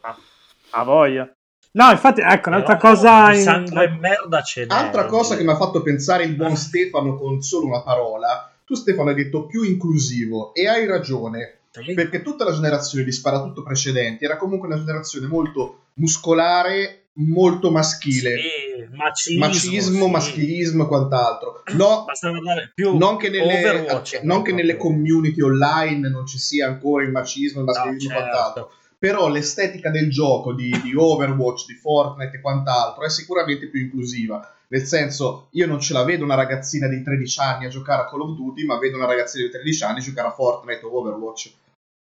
A 0.71 0.84
voglia. 0.84 1.32
No, 1.71 1.91
infatti, 1.91 2.21
ecco, 2.21 2.49
un'altra 2.49 2.77
Però 2.77 2.89
cosa. 2.93 3.32
in- 3.34 3.41
sangue 3.41 3.84
e 3.84 3.89
merda 3.89 4.41
ce 4.41 4.65
n'è. 4.65 4.73
Altra 4.73 5.05
cosa 5.05 5.36
che 5.38 5.43
mi 5.43 5.51
ha 5.51 5.55
fatto 5.55 5.82
pensare 5.82 6.23
il 6.23 6.36
buon 6.36 6.55
Stefano 6.55 7.15
con 7.15 7.41
solo 7.41 7.67
una 7.67 7.82
parola, 7.84 8.51
tu 8.65 8.73
Stefano 8.75 9.10
hai 9.10 9.15
detto 9.15 9.45
più 9.45 9.63
inclusivo 9.63 10.53
e 10.53 10.67
hai 10.67 10.86
ragione, 10.88 11.60
perché 11.93 12.21
tutta 12.23 12.43
la 12.43 12.53
generazione 12.53 13.03
di 13.03 13.12
sparatutto 13.12 13.62
precedenti 13.62 14.25
era 14.25 14.38
comunque 14.38 14.67
una 14.67 14.77
generazione 14.79 15.27
molto 15.27 15.86
muscolare, 15.93 17.10
molto 17.19 17.69
maschile. 17.71 18.88
macismo, 18.91 19.45
Macismo, 19.45 20.05
sì. 20.05 20.12
maschilismo 20.12 20.84
e 20.84 20.88
quant'altro. 20.88 21.63
No, 21.73 22.05
Basta 22.05 22.29
guardare 22.29 22.71
più 22.73 22.97
non 22.97 23.17
che 23.17 23.29
nelle, 23.29 23.86
eh, 23.86 24.19
non 24.23 24.41
che 24.41 24.53
nelle 24.53 24.75
community 24.77 25.41
online 25.41 26.10
non 26.10 26.25
ci 26.25 26.39
sia 26.39 26.65
ancora 26.67 27.03
il 27.03 27.12
macismo, 27.12 27.60
il 27.60 27.65
No, 27.65 27.71
maschilismo 27.73 28.12
e 28.12 28.15
certo. 28.15 28.29
quant'altro. 28.32 28.71
Però 28.99 29.29
l'estetica 29.29 29.89
del 29.89 30.09
gioco 30.09 30.53
di, 30.53 30.69
di 30.83 30.93
Overwatch, 30.93 31.65
di 31.65 31.73
Fortnite 31.73 32.35
e 32.35 32.41
quant'altro 32.41 33.05
è 33.05 33.09
sicuramente 33.09 33.69
più 33.69 33.79
inclusiva. 33.81 34.53
Nel 34.67 34.83
senso, 34.85 35.47
io 35.51 35.65
non 35.67 35.79
ce 35.79 35.93
la 35.93 36.03
vedo 36.03 36.25
una 36.25 36.35
ragazzina 36.35 36.88
di 36.88 37.01
13 37.01 37.39
anni 37.39 37.65
a 37.65 37.69
giocare 37.69 38.01
a 38.01 38.05
Call 38.09 38.21
of 38.21 38.35
Duty, 38.35 38.65
ma 38.65 38.77
vedo 38.77 38.97
una 38.97 39.07
ragazzina 39.07 39.45
di 39.45 39.51
13 39.51 39.83
anni 39.85 39.99
a 39.99 40.03
giocare 40.03 40.27
a 40.27 40.31
Fortnite 40.31 40.85
o 40.85 40.99
Overwatch 40.99 41.53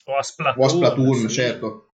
O 0.06 0.16
a 0.16 0.22
Splatoon. 0.22 0.62
o 0.62 0.66
a 0.66 0.68
Splatoon, 0.70 1.14
sì. 1.14 1.28
certo. 1.28 1.85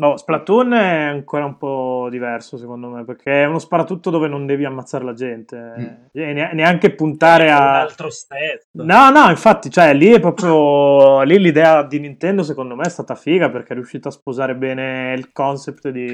No, 0.00 0.16
Splatoon 0.16 0.74
è 0.74 1.02
ancora 1.06 1.44
un 1.44 1.58
po' 1.58 2.06
diverso 2.08 2.56
secondo 2.56 2.88
me, 2.88 3.04
perché 3.04 3.42
è 3.42 3.46
uno 3.46 3.58
sparatutto 3.58 4.10
dove 4.10 4.28
non 4.28 4.46
devi 4.46 4.64
ammazzare 4.64 5.02
la 5.04 5.12
gente, 5.12 5.56
Mm. 5.56 5.84
e 6.12 6.32
ne- 6.32 6.52
neanche 6.52 6.94
puntare 6.94 7.46
È 7.46 7.50
un 7.50 7.56
a... 7.56 7.80
altro 7.80 8.08
step. 8.08 8.62
No, 8.78 9.10
no, 9.10 9.28
infatti, 9.28 9.70
cioè, 9.70 9.92
lì 9.94 10.10
è 10.12 10.20
proprio... 10.20 11.22
Lì 11.22 11.38
l'idea 11.40 11.82
di 11.82 11.98
Nintendo 11.98 12.44
secondo 12.44 12.76
me 12.76 12.84
è 12.84 12.88
stata 12.90 13.16
figa, 13.16 13.50
perché 13.50 13.72
è 13.72 13.74
riuscita 13.74 14.08
a 14.08 14.12
sposare 14.12 14.54
bene 14.54 15.14
il 15.16 15.32
concept 15.32 15.88
di, 15.88 16.06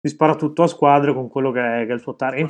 di 0.00 0.08
sparatutto 0.08 0.62
a 0.62 0.68
squadre 0.68 1.12
con 1.12 1.28
quello 1.28 1.50
che 1.50 1.60
è, 1.60 1.86
che 1.86 1.90
è 1.90 1.94
il 1.94 2.00
suo 2.00 2.14
target. 2.14 2.40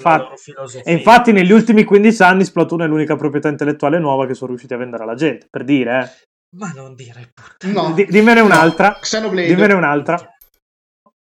e 0.85 0.93
infatti 0.93 1.33
negli 1.33 1.53
ultimi 1.53 1.85
15 1.85 2.23
anni 2.23 2.45
Splatoon 2.45 2.83
è 2.83 2.87
l'unica 2.87 3.17
proprietà 3.17 3.49
intellettuale 3.49 3.99
nuova 3.99 4.27
che 4.27 4.35
sono 4.35 4.51
riusciti 4.51 4.75
a 4.75 4.77
vendere 4.77 5.05
alla 5.05 5.15
gente, 5.15 5.47
per 5.49 5.65
dire, 5.65 5.99
eh. 5.99 6.33
Ma 6.57 6.71
non 6.73 6.95
dire 6.95 7.33
puttana. 7.35 7.89
No. 7.89 7.95
Di- 7.95 8.07
dimmene 8.07 8.39
un'altra. 8.41 8.99
Xenoblade. 9.01 9.49
Dimmene 9.49 9.73
un'altra. 9.73 10.34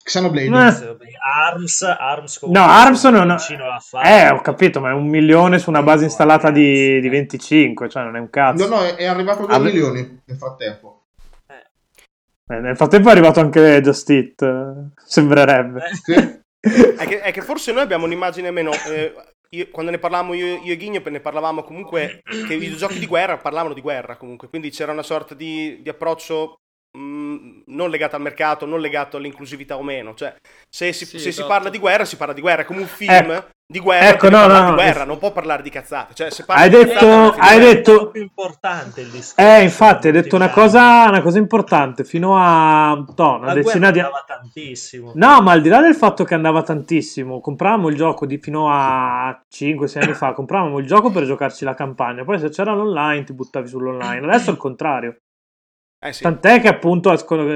Xenoblade. 0.04 0.48
Eh. 0.48 1.12
Arms, 1.26 1.82
Arms 1.82 2.42
No, 2.44 2.62
Arms 2.64 3.04
non... 3.06 3.36
vicino 3.36 3.72
a 3.72 3.80
fare. 3.80 4.10
Eh, 4.10 4.30
ho 4.30 4.42
capito, 4.42 4.80
ma 4.82 4.90
è 4.90 4.94
un 4.94 5.08
milione 5.08 5.60
su 5.60 5.70
una 5.70 5.82
base 5.82 6.04
installata 6.04 6.52
di, 6.52 7.00
di 7.00 7.10
25, 7.10 7.90
cioè 7.90 8.04
non 8.04 8.16
è 8.18 8.20
un 8.20 8.30
cazzo. 8.30 8.68
No, 8.68 8.76
no, 8.76 8.84
è 8.84 9.06
arrivato 9.06 9.44
a 9.44 9.46
2 9.46 9.56
Ave- 9.56 9.72
milioni 9.72 10.22
nel 10.26 10.38
frattempo. 10.38 11.06
Eh, 11.48 12.60
nel 12.60 12.76
frattempo 12.76 13.08
è 13.08 13.12
arrivato 13.12 13.40
anche 13.40 13.80
Just 13.82 14.10
Eat, 14.10 14.42
eh, 14.42 14.74
sembrerebbe. 15.06 15.80
Eh, 15.90 15.96
Sì. 15.96 16.42
È 16.98 17.06
che, 17.06 17.20
è 17.20 17.34
che 17.34 17.42
forse 17.42 17.74
noi 17.74 17.82
abbiamo 17.82 18.06
un'immagine 18.06 18.50
meno. 18.50 18.72
eh, 18.88 19.14
io- 19.50 19.68
quando 19.70 19.92
ne 19.92 20.00
parlavamo 20.00 20.34
io, 20.34 20.62
io 20.64 20.72
e 20.74 20.78
Ghigno, 20.78 21.02
ne 21.06 21.20
parlavamo 21.20 21.62
comunque 21.64 22.22
che 22.48 22.54
i 22.54 22.58
videogiochi 22.58 23.00
di 23.00 23.06
guerra 23.06 23.38
parlavano 23.38 23.74
di 23.74 23.82
guerra 23.82 24.16
comunque, 24.16 24.48
quindi 24.48 24.70
c'era 24.70 24.94
una 24.94 25.04
sorta 25.04 25.36
di, 25.36 25.80
di 25.82 25.90
approccio 25.90 26.60
mh, 26.98 27.64
non 27.68 27.90
legato 27.90 28.16
al 28.16 28.22
mercato, 28.22 28.66
non 28.66 28.80
legato 28.80 29.18
all'inclusività 29.18 29.78
o 29.78 29.84
meno. 29.84 30.14
Cioè, 30.14 30.36
se 30.70 30.94
si, 30.94 31.06
Sì, 31.06 31.12
se 31.18 31.20
si 31.20 31.30
esatto. 31.30 31.48
parla 31.48 31.70
di 31.70 31.78
guerra, 31.80 32.06
si 32.06 32.18
parla 32.18 32.34
di 32.34 32.42
guerra. 32.42 32.62
È 32.62 32.66
come 32.66 32.82
un 32.82 32.88
film 32.88 33.12
Ecco. 33.12 33.46
di 33.66 33.80
guerra, 33.80 34.10
Ecco, 34.10 34.30
no, 34.30 34.46
no, 34.46 34.54
di 34.60 34.60
no, 34.70 34.74
guerra, 34.76 35.02
es- 35.02 35.08
non 35.08 35.18
può 35.18 35.32
parlare 35.32 35.64
di 35.64 35.70
cazzate. 35.70 36.14
Cioè, 36.14 36.30
se 36.30 36.46
parla 36.46 36.64
Hai 36.64 36.70
di 36.70 36.76
detto- 36.76 36.96
cazzate, 37.32 37.40
hai 37.40 37.60
detto- 37.60 38.08
È 38.08 38.12
più 38.12 38.22
importante 38.22 39.02
il 39.02 39.08
discorso. 39.10 39.50
Eh, 39.50 39.64
infatti, 39.64 40.08
hai 40.08 40.14
detto 40.14 40.36
una 40.36 40.50
cosa, 40.50 41.08
una 41.08 41.22
cosa 41.22 41.38
importante. 41.40 42.04
Fino 42.04 42.36
a 42.38 42.94
no, 42.94 43.36
una 43.38 43.46
La 43.48 43.54
decina 43.54 43.78
guerra 43.78 43.92
di 43.92 44.00
andava 44.00 44.24
tantissimo. 44.28 45.12
No, 45.16 45.42
ma 45.42 45.52
al 45.52 45.62
di 45.62 45.70
là 45.70 45.82
del 45.82 45.96
fatto 45.96 46.24
che 46.24 46.34
andava 46.36 46.62
tantissimo, 46.62 47.40
compravamo 47.40 47.88
il 47.90 47.96
gioco 47.96 48.26
di 48.26 48.38
fino 48.38 48.68
a 48.72 49.42
5-6 49.50 50.04
anni 50.04 50.14
fa, 50.14 50.34
compravamo 50.34 50.78
il 50.80 50.86
gioco 50.86 51.10
per 51.12 51.24
giocarci 51.26 51.64
la 51.66 51.74
campagna, 51.74 52.24
poi 52.24 52.38
se 52.40 52.50
c'era 52.50 52.74
l'online 52.74 53.24
ti 53.24 53.34
buttavi 53.34 53.68
sull'online. 53.68 54.26
Adesso 54.28 54.50
è 54.50 54.54
il 54.54 54.60
contrario. 54.60 55.18
Eh 56.04 56.14
sì. 56.14 56.24
Tant'è 56.24 56.60
che 56.60 56.68
appunto 56.68 57.12
escono, 57.12 57.50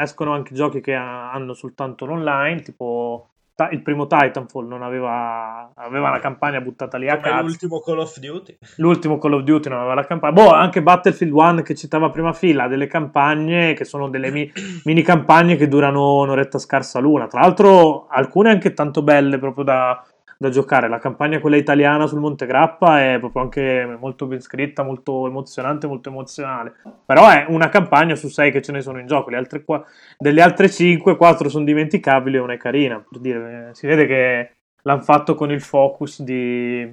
escono 0.00 0.32
anche 0.34 0.54
giochi 0.54 0.80
che 0.80 0.94
ha- 0.94 1.32
hanno 1.32 1.54
soltanto 1.54 2.04
l'online, 2.04 2.60
tipo 2.62 3.30
il 3.70 3.80
primo 3.80 4.06
Titanfall 4.06 4.66
non 4.68 4.82
aveva, 4.82 5.70
aveva 5.76 6.10
la 6.10 6.18
campagna 6.18 6.60
buttata 6.60 6.98
lì 6.98 7.08
a 7.08 7.16
Come 7.16 7.30
cazzo. 7.30 7.42
l'ultimo 7.46 7.80
Call 7.80 7.98
of 8.00 8.18
Duty. 8.18 8.58
L'ultimo 8.76 9.16
Call 9.16 9.32
of 9.32 9.42
Duty 9.44 9.70
non 9.70 9.78
aveva 9.78 9.94
la 9.94 10.04
campagna. 10.04 10.32
Boh, 10.34 10.50
anche 10.52 10.82
Battlefield 10.82 11.32
1 11.32 11.62
che 11.62 11.74
citava 11.74 12.10
prima 12.10 12.34
fila, 12.34 12.64
ha 12.64 12.68
delle 12.68 12.86
campagne 12.86 13.72
che 13.72 13.84
sono 13.86 14.10
delle 14.10 14.30
mi- 14.30 14.52
mini 14.84 15.00
campagne 15.00 15.56
che 15.56 15.68
durano 15.68 16.16
un'oretta 16.18 16.58
scarsa 16.58 16.98
l'una. 16.98 17.28
Tra 17.28 17.40
l'altro, 17.40 18.06
alcune 18.08 18.50
anche 18.50 18.74
tanto 18.74 19.02
belle 19.02 19.38
proprio 19.38 19.64
da, 19.64 20.04
da 20.38 20.48
giocare. 20.48 20.88
La 20.88 20.98
campagna, 20.98 21.40
quella 21.40 21.56
italiana 21.56 22.06
sul 22.06 22.20
Monte 22.20 22.46
Grappa, 22.46 23.02
è 23.02 23.18
proprio 23.18 23.42
anche 23.42 23.96
molto 23.98 24.26
ben 24.26 24.40
scritta, 24.40 24.82
molto 24.82 25.26
emozionante, 25.26 25.86
molto 25.86 26.08
emozionale. 26.08 26.74
Però 27.04 27.28
è 27.28 27.46
una 27.48 27.68
campagna 27.68 28.14
su 28.14 28.28
sei 28.28 28.50
che 28.50 28.62
ce 28.62 28.72
ne 28.72 28.80
sono 28.80 28.98
in 28.98 29.06
gioco. 29.06 29.34
Altre 29.34 29.64
qua- 29.64 29.84
delle 30.18 30.42
altre 30.42 30.70
5, 30.70 31.16
4 31.16 31.48
sono 31.48 31.64
dimenticabili 31.64 32.36
e 32.36 32.40
una 32.40 32.54
è 32.54 32.58
carina. 32.58 33.04
Per 33.08 33.20
dire, 33.20 33.70
si 33.72 33.86
vede 33.86 34.06
che 34.06 34.50
l'hanno 34.82 35.02
fatto 35.02 35.34
con 35.34 35.50
il 35.50 35.60
focus 35.60 36.22
di, 36.22 36.84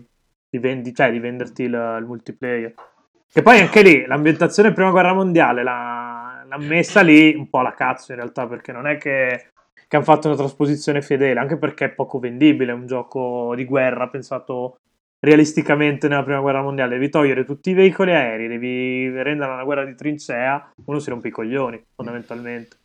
di, 0.50 0.58
vendi- 0.60 0.94
cioè, 0.94 1.12
di 1.12 1.20
venderti 1.20 1.64
il, 1.64 1.98
il 2.00 2.06
multiplayer. 2.06 2.74
Che 3.34 3.42
poi 3.42 3.60
anche 3.62 3.82
lì 3.82 4.06
l'ambientazione 4.06 4.74
prima 4.74 4.92
guerra 4.92 5.12
mondiale 5.12 5.64
l'ha, 5.64 6.46
l'ha 6.48 6.58
messa 6.60 7.02
lì 7.02 7.34
un 7.34 7.50
po' 7.50 7.60
alla 7.60 7.74
cazzo 7.74 8.12
in 8.12 8.20
realtà, 8.20 8.46
perché 8.46 8.72
non 8.72 8.86
è 8.86 8.98
che, 8.98 9.53
che 9.94 10.00
hanno 10.00 10.06
fatto 10.06 10.28
una 10.28 10.36
trasposizione 10.36 11.04
fedele, 11.04 11.40
anche 11.40 11.60
perché 11.60 11.86
è 11.86 11.90
poco 11.92 12.18
vendibile, 12.18 12.72
è 12.72 12.74
un 12.74 12.88
gioco 12.88 13.54
di 13.56 13.64
guerra 13.64 14.10
pensato 14.10 14.80
realisticamente 15.20 16.08
nella 16.08 16.24
prima 16.24 16.40
guerra 16.40 16.64
mondiale. 16.64 16.96
Devi 16.96 17.10
togliere 17.10 17.46
tutti 17.46 17.70
i 17.70 17.74
veicoli 17.74 18.12
aerei, 18.12 18.48
devi 18.48 19.22
rendere 19.22 19.52
una 19.52 19.64
guerra 19.64 19.86
di 19.86 19.94
trincea, 19.94 20.72
uno 20.86 20.98
si 20.98 21.12
rompe 21.12 21.28
i 21.28 21.32
coglioni, 21.32 21.86
fondamentalmente. 21.94 22.78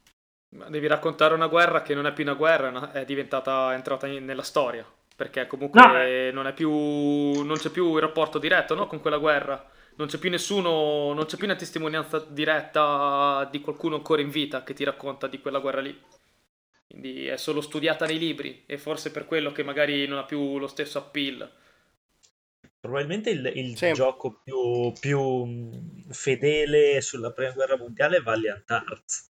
Ma 0.50 0.68
Devi 0.68 0.86
raccontare 0.86 1.32
una 1.32 1.46
guerra 1.46 1.80
che 1.80 1.94
non 1.94 2.04
è 2.06 2.12
più 2.12 2.24
una 2.24 2.34
guerra, 2.34 2.92
è 2.92 3.06
diventata 3.06 3.72
è 3.72 3.74
entrata 3.74 4.06
in- 4.06 4.26
nella 4.26 4.42
storia. 4.42 4.84
Perché 5.16 5.46
comunque 5.46 5.80
No, 5.80 6.02
eh. 6.02 6.30
non, 6.30 6.46
è 6.46 6.52
più, 6.52 6.70
non 6.70 7.56
c'è 7.56 7.70
più 7.70 7.94
il 7.94 8.02
rapporto 8.02 8.38
diretto 8.38 8.74
no? 8.74 8.86
con 8.86 9.00
quella 9.00 9.16
guerra. 9.16 9.64
Non 9.96 10.08
c'è 10.08 10.18
più 10.18 10.28
nessuno, 10.28 11.14
non 11.14 11.24
c'è 11.24 11.36
più 11.38 11.46
una 11.46 11.56
testimonianza 11.56 12.22
diretta 12.28 13.48
di 13.50 13.62
qualcuno 13.62 13.96
ancora 13.96 14.20
in 14.20 14.28
vita 14.28 14.62
che 14.62 14.74
ti 14.74 14.84
racconta 14.84 15.26
di 15.26 15.40
quella 15.40 15.58
guerra 15.58 15.80
lì. 15.80 15.98
Quindi 16.88 17.26
è 17.26 17.36
solo 17.36 17.60
studiata 17.60 18.06
nei 18.06 18.18
libri 18.18 18.64
e 18.66 18.78
forse 18.78 19.10
per 19.12 19.26
quello 19.26 19.52
che 19.52 19.62
magari 19.62 20.06
non 20.06 20.18
ha 20.18 20.24
più 20.24 20.58
lo 20.58 20.66
stesso 20.66 20.98
appeal. 20.98 21.48
Probabilmente 22.80 23.30
il, 23.30 23.52
il 23.54 23.76
Sì. 23.76 23.92
gioco 23.92 24.40
più, 24.42 24.92
più 24.98 25.20
mh, 25.44 26.10
fedele 26.10 27.00
sulla 27.00 27.32
prima 27.32 27.52
guerra 27.52 27.76
mondiale 27.76 28.16
è 28.16 28.20
Valiant 28.20 28.68
Hearts. 28.70 29.30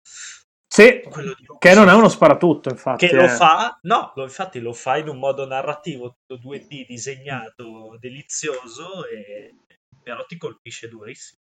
Sì, 0.66 1.02
Quello 1.02 1.34
di 1.34 1.46
che 1.58 1.74
non 1.74 1.88
è 1.88 1.92
uno 1.92 2.08
sparatutto, 2.08 2.70
infatti. 2.70 3.04
che 3.06 3.12
lo 3.12 3.24
eh. 3.24 3.28
fa, 3.28 3.78
no, 3.82 4.12
lo- 4.14 4.22
infatti 4.22 4.58
lo 4.60 4.72
fa 4.72 4.96
in 4.96 5.08
un 5.08 5.18
modo 5.18 5.44
narrativo, 5.46 6.16
tutto 6.26 6.40
2D 6.40 6.86
disegnato, 6.86 7.96
delizioso, 8.00 9.06
e, 9.06 9.54
però 10.02 10.24
ti 10.24 10.36
colpisce 10.38 10.88
durissimo. 10.88 11.41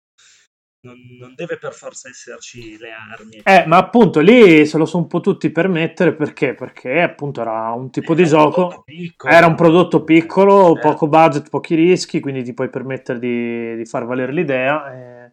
Non, 0.84 0.98
non 1.16 1.34
deve 1.36 1.58
per 1.58 1.72
forza 1.72 2.08
esserci 2.08 2.76
le 2.76 2.90
armi. 2.90 3.40
Eh, 3.44 3.64
ma 3.66 3.76
appunto 3.76 4.18
lì 4.18 4.66
se 4.66 4.78
lo 4.78 4.84
sono 4.84 5.06
potuti 5.06 5.50
permettere 5.50 6.12
perché? 6.12 6.54
Perché 6.54 7.00
appunto 7.00 7.40
era 7.40 7.70
un 7.70 7.88
tipo 7.90 8.14
di 8.14 8.22
Era 8.22 8.42
un 8.42 8.50
gioco, 8.50 8.84
era 9.24 9.46
un 9.46 9.54
prodotto 9.54 10.02
piccolo, 10.02 10.76
Eh. 10.76 10.80
poco 10.80 11.06
budget, 11.06 11.50
pochi 11.50 11.76
rischi, 11.76 12.18
quindi 12.18 12.42
ti 12.42 12.52
puoi 12.52 12.68
permettere 12.68 13.20
di, 13.20 13.76
di 13.76 13.84
far 13.84 14.06
valere 14.06 14.32
l'idea. 14.32 14.92
e 14.92 15.32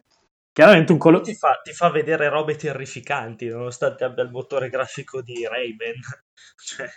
Chiaramente 0.52 0.92
un 0.92 0.98
colo- 0.98 1.20
ti 1.20 1.36
ti 1.62 1.72
fa 1.72 1.90
vedere 1.90 2.28
robe 2.28 2.54
terrificanti, 2.54 3.48
nonostante 3.48 4.04
abbia 4.04 4.22
il 4.22 4.30
motore 4.30 4.68
grafico 4.68 5.20
di 5.20 5.46
Rayman. 5.48 5.94
Cioè, 6.62 6.88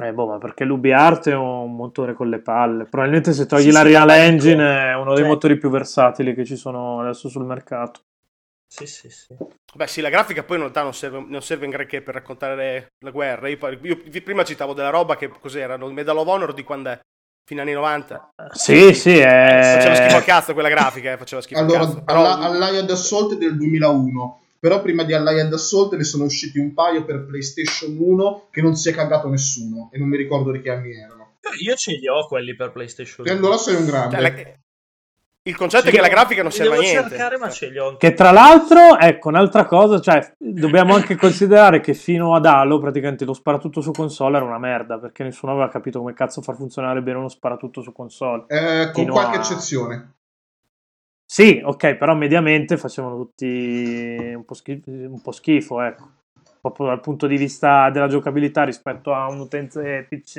Eh, 0.00 0.12
boh, 0.12 0.26
ma 0.26 0.38
perché 0.38 0.64
l'UbiArt 0.64 1.28
è 1.28 1.34
un 1.34 1.74
motore 1.74 2.14
con 2.14 2.28
le 2.28 2.38
palle. 2.40 2.84
Probabilmente 2.84 3.32
se 3.32 3.46
togli 3.46 3.62
Sì, 3.62 3.70
la 3.72 3.80
sì, 3.80 3.88
Real 3.88 4.06
dico- 4.06 4.18
Engine 4.20 4.90
è 4.90 4.94
uno 4.94 5.10
dei 5.14 5.18
cioè- 5.18 5.26
motori 5.28 5.58
più 5.58 5.70
versatili 5.70 6.34
che 6.34 6.44
ci 6.44 6.56
sono 6.56 7.00
adesso 7.00 7.28
sul 7.28 7.44
mercato. 7.44 8.02
sì, 8.70 8.86
sì, 8.86 9.08
sì. 9.10 9.34
Beh, 9.74 9.86
sì, 9.86 10.00
la 10.00 10.10
grafica 10.10 10.42
poi 10.44 10.56
in 10.56 10.62
realtà 10.62 10.82
non 10.82 10.92
serve, 10.94 11.24
non 11.26 11.42
serve 11.42 11.64
in 11.64 11.70
granché 11.72 12.00
per 12.02 12.14
raccontare 12.14 12.88
la 13.02 13.10
guerra. 13.10 13.48
Io, 13.48 13.58
io 13.82 13.98
prima 14.22 14.44
citavo 14.44 14.72
della 14.74 14.90
roba 14.90 15.16
che 15.16 15.28
cos'erano, 15.30 15.86
il 15.88 15.94
Medal 15.94 16.18
of 16.18 16.26
Honor 16.28 16.52
di 16.54 16.62
quando 16.64 16.90
è? 16.90 17.00
Fino 17.44 17.62
agli 17.62 17.68
anni 17.68 17.76
90. 17.76 18.28
Sì, 18.52 18.92
sì, 18.92 19.16
è... 19.18 19.72
Faceva 19.78 19.94
schifo 19.94 20.16
al 20.16 20.24
cazzo 20.24 20.52
quella 20.52 20.68
grafica, 20.68 21.12
eh, 21.12 21.16
faceva 21.16 21.40
schifo 21.40 21.58
Allora, 21.60 21.78
al 21.80 21.86
cazzo. 21.86 22.02
Però, 22.04 22.20
Alla- 22.20 22.66
Allied 22.66 22.90
Assault 22.90 23.32
è 23.34 23.36
del 23.38 23.56
2001. 23.56 24.40
Però 24.60 24.82
prima 24.82 25.04
di 25.04 25.14
Allied 25.14 25.52
Assault 25.52 25.94
ne 25.94 26.02
sono 26.04 26.24
usciti 26.24 26.58
un 26.58 26.74
paio 26.74 27.04
per 27.04 27.24
PlayStation 27.26 27.96
1 27.98 28.48
che 28.50 28.60
non 28.60 28.74
si 28.74 28.88
è 28.88 28.92
cagato 28.92 29.28
nessuno. 29.28 29.88
E 29.92 29.98
non 29.98 30.08
mi 30.08 30.16
ricordo 30.16 30.50
di 30.50 30.60
che 30.60 30.70
anni 30.70 30.92
erano. 30.94 31.36
Io 31.60 31.74
ce 31.76 31.92
li 31.92 32.08
ho 32.08 32.26
quelli 32.26 32.54
per 32.56 32.72
PlayStation. 32.72 33.26
E 33.26 33.30
allora 33.30 33.56
sei 33.56 33.76
un 33.76 33.86
grande. 33.86 34.16
cioè, 34.16 34.20
la- 34.22 34.56
il 35.42 35.56
concetto 35.56 35.84
Ce 35.84 35.88
è 35.90 35.92
che 35.94 36.00
la 36.02 36.08
grafica 36.08 36.42
non 36.42 36.50
serve 36.50 36.76
a 36.76 36.80
niente. 36.80 37.08
cercare, 37.08 37.38
ma 37.38 37.48
ce 37.48 37.70
li 37.70 37.78
ho. 37.78 37.96
Che 37.96 38.12
tra 38.12 38.32
l'altro, 38.32 38.98
ecco, 38.98 39.28
un'altra 39.28 39.64
cosa, 39.64 39.98
cioè, 39.98 40.34
dobbiamo 40.36 40.94
anche 40.94 41.14
considerare 41.16 41.80
che 41.80 41.94
fino 41.94 42.34
ad 42.34 42.44
Halo 42.44 42.78
praticamente 42.78 43.24
lo 43.24 43.32
sparatutto 43.32 43.80
su 43.80 43.92
console 43.92 44.36
era 44.36 44.44
una 44.44 44.58
merda, 44.58 44.98
perché 44.98 45.22
nessuno 45.22 45.52
aveva 45.52 45.68
capito 45.70 46.00
come 46.00 46.12
cazzo 46.12 46.42
far 46.42 46.56
funzionare 46.56 47.00
bene 47.00 47.16
uno 47.18 47.28
sparatutto 47.28 47.80
su 47.80 47.92
console. 47.92 48.44
Eh, 48.48 48.90
con 48.92 49.06
qualche 49.06 49.36
a- 49.38 49.40
eccezione. 49.40 50.12
Sì, 51.30 51.60
ok, 51.62 51.96
però 51.96 52.14
mediamente 52.14 52.78
facevano 52.78 53.16
tutti 53.16 53.44
un 54.34 54.44
po', 54.46 54.54
schi- 54.54 54.82
un 54.86 55.20
po' 55.20 55.30
schifo, 55.32 55.80
ecco. 55.82 56.08
Proprio 56.60 56.86
dal 56.86 57.00
punto 57.00 57.26
di 57.26 57.36
vista 57.36 57.90
della 57.90 58.08
giocabilità 58.08 58.64
rispetto 58.64 59.12
a 59.12 59.28
un 59.28 59.40
utente 59.40 60.06
PC. 60.08 60.36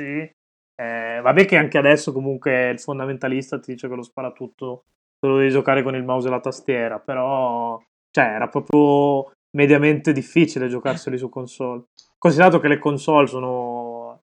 Eh, 0.74 1.20
vabbè 1.22 1.44
che 1.46 1.56
anche 1.56 1.78
adesso 1.78 2.12
comunque 2.12 2.70
il 2.70 2.80
fondamentalista 2.80 3.58
ti 3.60 3.72
dice 3.72 3.88
che 3.88 3.94
lo 3.94 4.02
sparatutto 4.02 4.84
te 5.18 5.26
lo 5.28 5.36
devi 5.36 5.50
giocare 5.50 5.82
con 5.82 5.94
il 5.94 6.02
mouse 6.04 6.28
e 6.28 6.30
la 6.30 6.40
tastiera, 6.40 6.98
però 6.98 7.78
cioè, 8.10 8.24
era 8.24 8.48
proprio 8.48 9.32
mediamente 9.50 10.12
difficile 10.12 10.68
giocarseli 10.68 11.18
su 11.18 11.28
console. 11.28 11.84
Considerato 12.18 12.58
che 12.58 12.68
le 12.68 12.78
console 12.78 13.26
sono, 13.26 14.22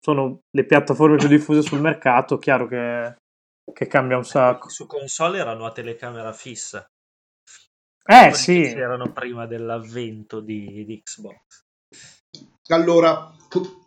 sono 0.00 0.40
le 0.50 0.64
piattaforme 0.64 1.16
più 1.16 1.28
diffuse 1.28 1.62
sul 1.62 1.80
mercato, 1.80 2.38
chiaro 2.38 2.66
che, 2.66 3.16
che 3.72 3.86
cambia 3.86 4.16
un 4.16 4.24
sacco. 4.24 4.68
Su 4.68 4.86
console 4.86 5.38
erano 5.38 5.66
a 5.66 5.72
telecamera 5.72 6.32
fissa. 6.32 6.88
Eh 8.04 8.20
Quelli 8.20 8.34
sì, 8.34 8.62
che 8.62 8.78
Erano 8.78 9.12
prima 9.12 9.46
dell'avvento 9.46 10.40
di, 10.40 10.84
di 10.84 11.02
Xbox. 11.02 11.64
Allora, 12.68 13.32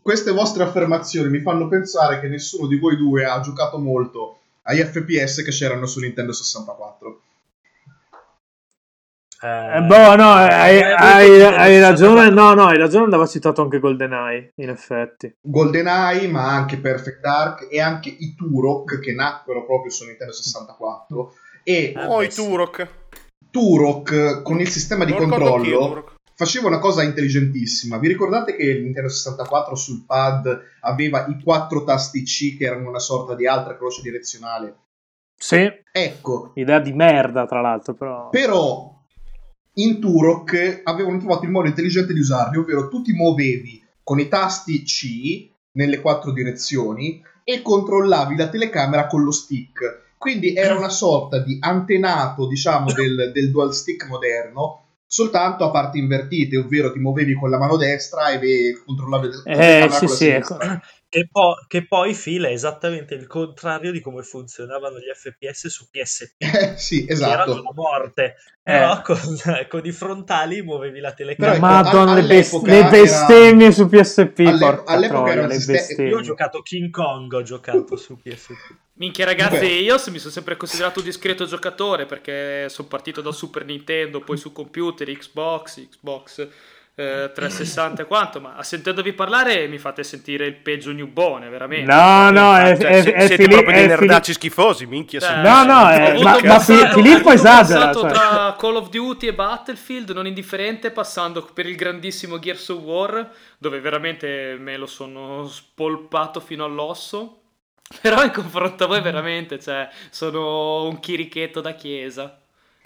queste 0.02 0.32
vostre 0.32 0.64
affermazioni 0.64 1.30
mi 1.30 1.42
fanno 1.42 1.68
pensare 1.68 2.20
che 2.20 2.28
nessuno 2.28 2.68
di 2.68 2.78
voi 2.78 2.98
due 2.98 3.26
ha 3.26 3.40
giocato 3.40 3.78
molto 3.78 4.40
agli 4.64 4.82
FPS 4.82 5.44
che 5.44 5.52
c'erano 5.52 5.86
su 5.86 6.00
Nintendo 6.00 6.34
64. 6.34 7.22
Eh, 9.44 9.82
boh, 9.82 10.16
no, 10.16 10.32
hai, 10.34 10.82
hai- 10.82 11.42
hai 11.42 11.80
ragione. 11.80 12.30
No, 12.30 12.54
no, 12.54 12.68
hai 12.68 12.78
ragione. 12.78 13.06
Andava 13.06 13.26
citato 13.26 13.62
anche 13.64 13.80
GoldenEye, 13.80 14.52
in 14.56 14.70
effetti. 14.70 15.34
GoldenEye, 15.42 16.28
ma 16.28 16.52
anche 16.54 16.78
Perfect 16.78 17.20
Dark 17.22 17.68
e 17.72 17.82
anche 17.82 18.10
i 18.10 18.36
Turok 18.36 19.00
che 19.00 19.14
nacquero 19.14 19.66
proprio 19.66 19.92
su 19.92 20.06
Nintendo 20.06 20.34
64 20.34 21.34
e 21.64 21.94
Ah, 21.96 22.08
Oh, 22.10 22.22
i. 22.22 22.30
Turok. 22.30 22.88
Turok 23.50 24.42
con 24.44 24.60
il 24.60 24.68
sistema 24.70 25.06
di 25.06 25.12
Non 25.12 25.28
controllo 25.28 26.06
faceva 26.36 26.68
una 26.68 26.80
cosa 26.80 27.04
intelligentissima. 27.04 27.98
Vi 27.98 28.08
ricordate 28.08 28.56
che 28.56 28.64
il 28.64 28.82
Nintendo 28.84 29.10
64 29.10 29.76
sul 29.76 30.06
pad 30.06 30.60
aveva 30.82 31.26
i 31.28 31.40
quattro 31.44 31.84
tasti 31.84 32.24
C 32.24 32.58
che 32.58 32.66
erano 32.66 32.90
una 32.90 33.00
sorta 33.00 33.36
di 33.36 33.46
altra 33.46 33.76
croce 33.78 34.02
direzionale? 34.02 34.76
Sì, 35.38 35.70
Ecco, 35.92 36.52
idea 36.56 36.80
di 36.80 36.94
merda, 36.94 37.46
tra 37.46 37.62
l'altro, 37.62 37.94
però. 37.94 38.30
però 38.30 38.91
in 39.76 40.00
Turok 40.00 40.82
avevano 40.84 41.18
trovato 41.18 41.46
il 41.46 41.52
modo 41.52 41.68
intelligente 41.68 42.14
di 42.14 42.20
usarli, 42.20 42.58
ovvero 42.58 42.88
tu 42.90 43.02
ti 43.02 43.14
muovevi 43.14 43.82
con 44.04 44.20
i 44.20 44.28
tasti 44.28 44.84
C 44.84 45.50
nelle 45.74 46.02
quattro 46.02 46.32
direzioni 46.32 47.22
e 47.44 47.62
controllavi 47.62 48.36
la 48.36 48.50
telecamera 48.50 49.08
con 49.08 49.24
lo 49.24 49.32
stick. 49.32 50.10
Quindi 50.18 50.54
era 50.54 50.76
una 50.78 50.90
sorta 50.90 51.40
di 51.40 51.58
antenato, 51.60 52.48
diciamo, 52.48 52.92
del, 52.94 53.32
del 53.34 53.50
dual 53.50 53.74
stick 53.74 54.08
moderno, 54.08 54.84
soltanto 55.08 55.66
a 55.66 55.72
parti 55.72 55.98
invertite, 55.98 56.58
ovvero 56.58 56.92
ti 56.92 57.00
muovevi 57.00 57.34
con 57.34 57.50
la 57.50 57.58
mano 57.58 57.76
destra 57.76 58.30
e 58.30 58.38
ve- 58.38 58.82
controllavi 58.86 59.28
la 59.28 59.36
Eh, 59.38 59.42
telecamera 59.44 59.90
sì, 59.90 60.00
con 60.00 60.10
la 60.10 60.16
sì, 60.16 60.26
sinistra. 60.26 60.82
Che, 61.12 61.28
po- 61.30 61.58
che 61.68 61.86
poi 61.86 62.14
fila 62.14 62.48
è 62.48 62.52
esattamente 62.54 63.16
il 63.16 63.28
contrario 63.28 63.92
di 63.92 64.00
come 64.00 64.24
funzionavano 64.24 64.98
gli 64.98 65.12
FPS 65.14 65.68
su 65.68 65.90
PSP. 65.90 66.36
Eh, 66.40 66.78
sì, 66.78 67.04
Che 67.06 67.12
erano 67.12 67.52
esatto. 67.52 67.64
la 67.64 67.72
morte, 67.74 68.36
però 68.64 69.02
con, 69.02 69.18
con 69.68 69.86
i 69.86 69.92
frontali 69.92 70.62
muovevi 70.62 71.02
la 71.02 71.14
Però 71.14 71.18
telecamera. 71.18 71.56
ecco, 71.58 71.66
Madonna, 71.66 72.14
le, 72.14 72.24
best- 72.24 72.66
le 72.66 72.88
bestemmie 72.90 73.72
su 73.74 73.90
PSP. 73.90 74.40
Alle- 74.40 74.84
all'epoca 74.86 75.32
troia, 75.32 75.34
era 75.34 75.48
bestemmie. 75.48 76.10
Io 76.12 76.18
ho 76.20 76.22
giocato 76.22 76.62
King 76.62 76.90
Kong, 76.92 77.34
ho 77.34 77.42
giocato 77.42 77.98
su 77.98 78.18
PSP. 78.22 78.76
Minchia 78.94 79.26
ragazzi, 79.26 79.60
Beh. 79.60 79.68
io 79.68 79.96
mi 80.12 80.20
sono 80.20 80.32
sempre 80.32 80.56
considerato 80.56 81.00
un 81.00 81.06
discreto 81.06 81.46
giocatore 81.46 82.06
perché 82.06 82.70
sono 82.70 82.88
partito 82.88 83.20
da 83.22 83.34
Super 83.34 83.66
Nintendo, 83.66 84.22
poi 84.22 84.38
su 84.38 84.54
computer, 84.54 85.10
Xbox, 85.12 85.88
Xbox 85.90 86.48
eh, 86.96 87.32
360 87.34 88.02
e 88.02 88.06
quanto, 88.06 88.42
ma 88.42 88.62
sentendovi 88.64 89.14
parlare 89.14 89.68
mi 89.68 89.78
fate 89.78 90.04
sentire 90.04 90.46
il 90.46 90.56
peggio 90.56 90.92
newbone, 90.92 91.50
veramente. 91.50 91.92
No, 91.92 92.30
no, 92.32 92.56
è, 92.58 92.78
Cioè, 92.78 92.90
è, 92.90 93.02
se- 93.02 93.14
è 93.14 93.20
siete 93.28 93.36
Fili- 93.44 93.54
proprio 93.54 93.74
dei 93.76 93.84
è 93.84 93.88
nerdacci 93.88 94.34
schifosi, 94.34 94.86
minchia. 94.86 95.20
Eh. 95.20 95.42
No, 95.42 95.64
no, 95.64 95.92
eh, 95.92 96.10
avuto 96.10 96.24
ma- 96.24 96.40
ma 96.44 96.60
Filippo 96.60 97.32
esagera, 97.32 97.86
passato 97.88 98.00
cioè. 98.02 98.12
tra 98.12 98.56
Call 98.60 98.76
of 98.76 98.90
Duty 98.90 99.28
e 99.28 99.34
Battlefield 99.34 100.10
non 100.12 100.28
indifferente, 100.28 100.92
passando 100.92 101.48
per 101.54 101.66
il 101.66 101.76
grandissimo 101.76 102.40
Gears 102.40 102.68
of 102.70 102.80
War, 102.82 103.30
dove 103.58 103.80
veramente 103.80 104.58
me 104.60 104.76
lo 104.78 104.86
sono 104.86 105.48
spolpato 105.48 106.40
fino 106.40 106.66
all'osso. 106.66 107.38
Però 108.02 108.24
in 108.24 108.32
confronto 108.32 108.84
a 108.84 108.88
voi 108.88 109.02
veramente, 109.02 109.60
cioè, 109.60 109.90
sono 110.10 110.84
un 110.86 111.00
chirichetto 111.00 111.62
da 111.62 111.74
chiesa. 111.74 112.41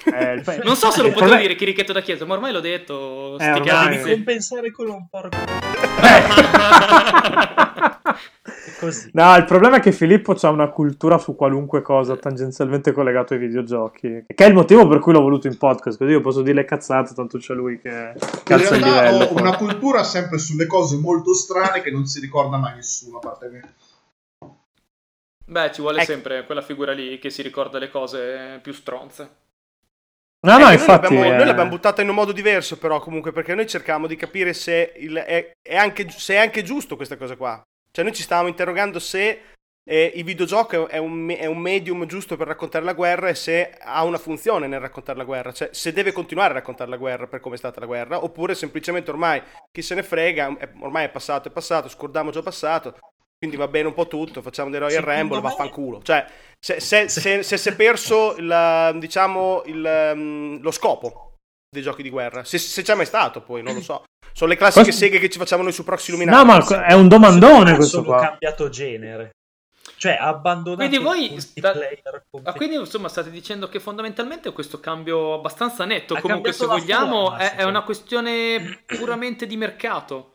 Eh, 0.06 0.34
il- 0.34 0.62
Non 0.64 0.76
so 0.76 0.92
se 0.92 1.02
lo 1.02 1.12
potevo 1.12 1.36
dire 1.36 1.56
chirichetto 1.56 1.94
da 1.94 2.02
chiesa, 2.02 2.26
ma 2.26 2.34
ormai 2.36 2.52
l'ho 2.52 2.60
detto. 2.60 3.38
Eh, 3.40 3.52
ormai. 3.52 3.98
Devi 3.98 4.12
compensare 4.12 4.72
con 4.72 4.88
un 4.90 5.08
porco. 5.10 5.38
Così. 8.80 9.10
No, 9.14 9.36
il 9.36 9.46
problema 9.46 9.78
è 9.78 9.80
che 9.80 9.92
Filippo 9.94 10.34
ha 10.40 10.50
una 10.50 10.70
cultura 10.70 11.18
su 11.18 11.36
qualunque 11.36 11.82
cosa 11.82 12.18
tangenzialmente 12.18 12.92
collegato 12.92 13.34
ai 13.34 13.40
videogiochi, 13.40 14.26
che 14.28 14.44
è 14.46 14.48
il 14.48 14.54
motivo 14.54 14.88
per 14.88 15.00
cui 15.00 15.14
l'ho 15.14 15.22
voluto 15.22 15.48
in 15.48 15.58
podcast, 15.58 15.98
così 15.98 16.12
io 16.12 16.20
posso 16.22 16.42
dire 16.42 16.56
le 16.56 16.66
cazzate, 16.66 17.14
tanto 17.14 17.38
c'è 17.38 17.54
lui 17.54 17.80
che 17.80 17.90
In 17.90 18.44
calza 18.44 18.76
il 18.76 18.84
livello. 18.84 19.24
ho 19.26 19.34
poi. 19.34 19.42
una 19.42 19.56
cultura 19.56 20.04
sempre 20.04 20.38
sulle 20.40 20.68
cose 20.68 20.98
molto 20.98 21.34
strane 21.34 21.82
che 21.82 21.90
non 21.92 22.06
si 22.06 22.20
ricorda 22.20 22.58
mai 22.58 22.76
nessuno, 22.76 23.18
a 23.18 23.22
parte 23.22 23.48
me. 23.50 23.74
Beh, 25.48 25.72
ci 25.72 25.82
vuole 25.82 26.02
Ecco. 26.02 26.12
sempre 26.12 26.46
quella 26.46 26.62
figura 26.62 26.92
lì 26.92 27.18
che 27.20 27.30
si 27.30 27.42
ricorda 27.42 27.80
le 27.80 27.90
cose 27.90 28.60
più 28.62 28.74
stronze. 28.74 29.30
No, 30.46 30.56
Eh, 30.56 30.60
no, 30.60 30.64
noi 30.66 30.74
infatti... 30.74 31.14
l'abbiamo, 31.16 31.24
eh, 31.26 31.36
noi 31.38 31.46
l'abbiamo 31.46 31.70
buttata 31.70 32.02
in 32.02 32.10
un 32.10 32.16
modo 32.16 32.32
diverso, 32.32 32.78
però, 32.78 33.00
comunque, 33.00 33.32
perché 33.32 33.56
noi 33.56 33.68
cercavamo 33.68 34.08
di 34.08 34.16
capire 34.16 34.54
se, 34.54 34.94
il- 34.98 35.16
è, 35.16 35.52
è 35.62 35.76
anche, 35.76 36.10
se 36.10 36.36
è 36.36 36.38
anche 36.38 36.62
giusto 36.64 36.96
questa 36.96 37.18
cosa 37.18 37.36
qua. 37.36 37.62
Cioè, 37.92 38.04
noi 38.04 38.14
ci 38.14 38.24
stavamo 38.24 38.48
interrogando 38.48 39.00
se 39.00 39.42
eh, 39.88 40.12
il 40.16 40.24
videogioco 40.24 40.88
è 40.88 40.98
un, 40.98 41.34
è 41.38 41.46
un 41.46 41.58
medium 41.60 42.06
giusto 42.06 42.36
per 42.38 42.48
raccontare 42.48 42.84
la 42.84 42.94
guerra 42.94 43.30
e 43.30 43.36
se 43.36 43.72
ha 43.80 44.04
una 44.04 44.18
funzione 44.18 44.68
nel 44.68 44.80
raccontare 44.80 45.18
la 45.18 45.24
guerra. 45.24 45.52
Cioè, 45.54 45.70
se 45.72 45.94
deve 45.94 46.12
continuare 46.12 46.52
a 46.52 46.56
raccontare 46.56 46.90
la 46.90 46.98
guerra 46.98 47.28
per 47.28 47.40
come 47.40 47.56
è 47.56 47.58
stata 47.58 47.80
la 47.80 47.86
guerra, 47.86 48.24
oppure 48.24 48.56
semplicemente 48.56 49.10
ormai 49.12 49.42
chi 49.72 49.82
se 49.82 49.96
ne 49.96 50.04
frega, 50.04 50.58
è- 50.58 50.70
ormai 50.82 51.06
è 51.06 51.10
passato, 51.10 51.48
è 51.48 51.52
passato, 51.52 51.88
scordiamo 51.90 52.32
già 52.32 52.42
passato. 52.42 52.98
Quindi 53.38 53.58
va 53.58 53.68
bene 53.68 53.88
un 53.88 53.94
po' 53.94 54.08
tutto, 54.08 54.42
facciamo 54.42 54.70
dei 54.70 54.80
Royal 54.80 55.00
Secondo 55.04 55.20
Rumble, 55.20 55.36
me- 55.38 55.44
vaffanculo. 55.44 56.02
Cioè, 56.02 56.26
se, 56.58 56.80
se, 56.80 57.10
se, 57.10 57.44
se 57.44 57.58
si 57.58 57.70
è 57.70 57.76
perso 57.76 58.36
il, 58.38 58.96
diciamo, 58.98 59.64
il, 59.66 60.12
um, 60.16 60.62
lo 60.62 60.72
scopo 60.72 61.34
dei 61.70 61.84
giochi 61.84 62.02
di 62.02 62.10
guerra, 62.10 62.44
se, 62.44 62.58
se 62.58 62.82
c'è 62.82 62.96
mai 62.96 63.06
stato 63.06 63.42
poi, 63.42 63.62
non 63.62 63.74
lo 63.76 63.82
so. 63.82 64.04
Sono 64.32 64.50
le 64.50 64.58
classiche 64.58 64.86
Questo- 64.86 65.06
seghe 65.06 65.20
che 65.20 65.30
ci 65.30 65.38
facciamo 65.38 65.64
noi 65.64 65.72
su 65.74 65.84
Proxy 65.84 66.10
Illuminati. 66.12 66.38
No, 66.38 66.46
ma 66.46 66.86
è 66.86 66.94
un 66.94 67.08
domandone 67.08 67.76
questo 67.76 68.04
qua. 68.04 68.20
cambiato 68.20 68.70
genere. 68.70 69.32
Cioè, 69.98 70.14
ha 70.14 70.28
abbandonato 70.28 70.88
Quindi 70.88 70.98
voi 70.98 71.40
sta- 71.40 71.74
multiplayer 71.74 72.24
Ah, 72.44 72.54
quindi 72.54 72.76
insomma 72.76 73.08
state 73.08 73.30
dicendo 73.32 73.70
che 73.70 73.80
fondamentalmente 73.80 74.52
questo 74.52 74.80
cambio 74.80 75.34
abbastanza 75.34 75.86
netto, 75.86 76.16
Ha 76.16 76.22
comunque 76.22 76.52
se 76.52 76.66
vogliamo, 76.66 77.30
forma, 77.30 77.38
è, 77.38 77.56
è 77.56 77.64
una 77.64 77.84
questione 77.84 78.84
puramente 78.86 79.46
di 79.48 79.56
mercato. 79.56 80.32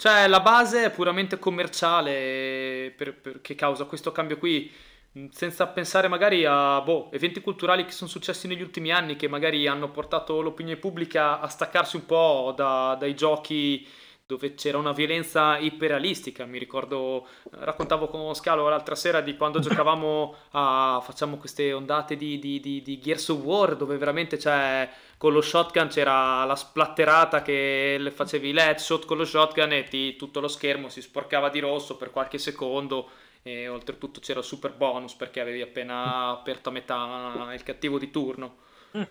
Cioè 0.00 0.28
la 0.28 0.40
base 0.40 0.84
è 0.86 0.90
puramente 0.90 1.38
commerciale 1.38 2.90
per- 2.96 3.20
per- 3.20 3.40
che 3.42 3.54
causa 3.54 3.84
questo 3.84 4.12
cambio 4.12 4.38
qui, 4.38 4.72
mh, 5.12 5.26
senza 5.30 5.66
pensare 5.66 6.08
magari 6.08 6.46
a 6.46 6.80
boh, 6.80 7.10
eventi 7.12 7.42
culturali 7.42 7.84
che 7.84 7.90
sono 7.92 8.08
successi 8.08 8.46
negli 8.48 8.62
ultimi 8.62 8.90
anni 8.92 9.16
che 9.16 9.28
magari 9.28 9.66
hanno 9.66 9.90
portato 9.90 10.40
l'opinione 10.40 10.78
pubblica 10.78 11.38
a 11.40 11.48
staccarsi 11.48 11.96
un 11.96 12.06
po' 12.06 12.54
da- 12.56 12.96
dai 12.98 13.14
giochi 13.14 13.86
dove 14.24 14.54
c'era 14.54 14.78
una 14.78 14.92
violenza 14.92 15.58
iperrealistica. 15.58 16.46
Mi 16.46 16.58
ricordo, 16.58 17.26
eh, 17.52 17.64
raccontavo 17.64 18.06
con 18.08 18.32
Scalo 18.34 18.68
l'altra 18.70 18.94
sera 18.94 19.20
di 19.20 19.36
quando 19.36 19.58
giocavamo 19.60 20.34
a 20.52 21.00
facciamo 21.04 21.36
queste 21.36 21.72
ondate 21.74 22.16
di, 22.16 22.38
di, 22.38 22.58
di, 22.60 22.80
di 22.80 22.98
Gears 23.00 23.28
of 23.28 23.40
War, 23.42 23.76
dove 23.76 23.98
veramente 23.98 24.36
c'è 24.38 24.88
con 25.20 25.34
lo 25.34 25.42
shotgun 25.42 25.88
c'era 25.88 26.44
la 26.46 26.56
splatterata 26.56 27.42
che 27.42 28.10
facevi 28.14 28.52
l'headshot 28.54 29.04
con 29.04 29.18
lo 29.18 29.26
shotgun 29.26 29.70
e 29.72 29.84
ti- 29.84 30.16
tutto 30.16 30.40
lo 30.40 30.48
schermo 30.48 30.88
si 30.88 31.02
sporcava 31.02 31.50
di 31.50 31.58
rosso 31.60 31.96
per 31.98 32.10
qualche 32.10 32.38
secondo. 32.38 33.10
E 33.42 33.68
oltretutto 33.68 34.20
c'era 34.20 34.40
il 34.40 34.44
super 34.46 34.72
bonus 34.74 35.14
perché 35.14 35.40
avevi 35.40 35.60
appena 35.62 36.28
aperto 36.30 36.68
a 36.70 36.72
metà 36.72 37.50
il 37.54 37.62
cattivo 37.62 37.98
di 37.98 38.10
turno. 38.10 38.56
Mm. 38.96 39.02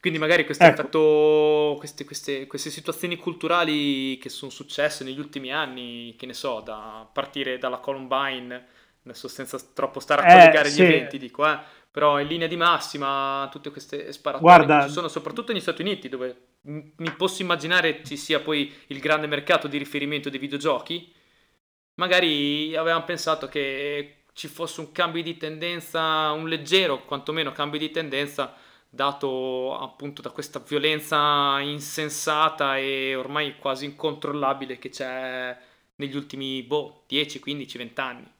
Quindi 0.00 0.18
magari 0.18 0.44
questo 0.44 0.68
Ecco. 0.68 0.80
effetto, 0.82 1.74
queste, 1.78 2.04
queste- 2.04 2.46
queste 2.46 2.68
situazioni 2.70 3.16
culturali 3.16 4.18
che 4.18 4.28
sono 4.28 4.50
successe 4.50 5.02
negli 5.04 5.18
ultimi 5.18 5.50
anni, 5.52 6.14
che 6.18 6.26
ne 6.26 6.34
so, 6.34 6.60
da 6.60 7.08
partire 7.10 7.56
dalla 7.58 7.78
Columbine, 7.78 8.66
adesso 9.04 9.28
senza 9.28 9.58
troppo 9.74 10.00
stare 10.00 10.22
a 10.22 10.26
Eh, 10.26 10.32
collegare 10.32 10.68
sì. 10.68 10.82
gli 10.82 10.84
eventi, 10.84 11.18
dico, 11.18 11.46
eh, 11.46 11.58
però 11.94 12.18
in 12.18 12.26
linea 12.26 12.48
di 12.48 12.56
massima 12.56 13.48
tutte 13.52 13.70
queste 13.70 14.10
sparatorie 14.10 14.56
Guarda- 14.66 14.86
ci 14.88 14.92
sono 14.92 15.06
soprattutto 15.06 15.52
negli 15.52 15.60
Stati 15.60 15.80
Uniti, 15.82 16.08
dove 16.08 16.46
mi 16.62 17.10
posso 17.16 17.40
immaginare 17.42 18.02
ci 18.02 18.16
sia 18.16 18.40
poi 18.40 18.74
il 18.88 18.98
grande 18.98 19.28
mercato 19.28 19.68
di 19.68 19.78
riferimento 19.78 20.28
dei 20.28 20.40
videogiochi, 20.40 21.14
magari 21.94 22.74
avevamo 22.74 23.04
pensato 23.04 23.46
che 23.46 24.24
ci 24.32 24.48
fosse 24.48 24.80
un 24.80 24.90
cambio 24.90 25.22
di 25.22 25.36
tendenza, 25.36 26.32
un 26.32 26.48
leggero 26.48 27.04
quantomeno 27.04 27.52
cambio 27.52 27.78
di 27.78 27.92
tendenza, 27.92 28.52
dato 28.90 29.78
appunto 29.78 30.20
da 30.20 30.30
questa 30.30 30.58
violenza 30.66 31.60
insensata 31.60 32.76
e 32.76 33.14
ormai 33.14 33.56
quasi 33.56 33.84
incontrollabile 33.84 34.78
che 34.80 34.88
c'è 34.88 35.56
negli 35.94 36.16
ultimi 36.16 36.60
boh, 36.64 37.04
10, 37.06 37.38
15, 37.38 37.78
20 37.78 38.00
anni. 38.00 38.33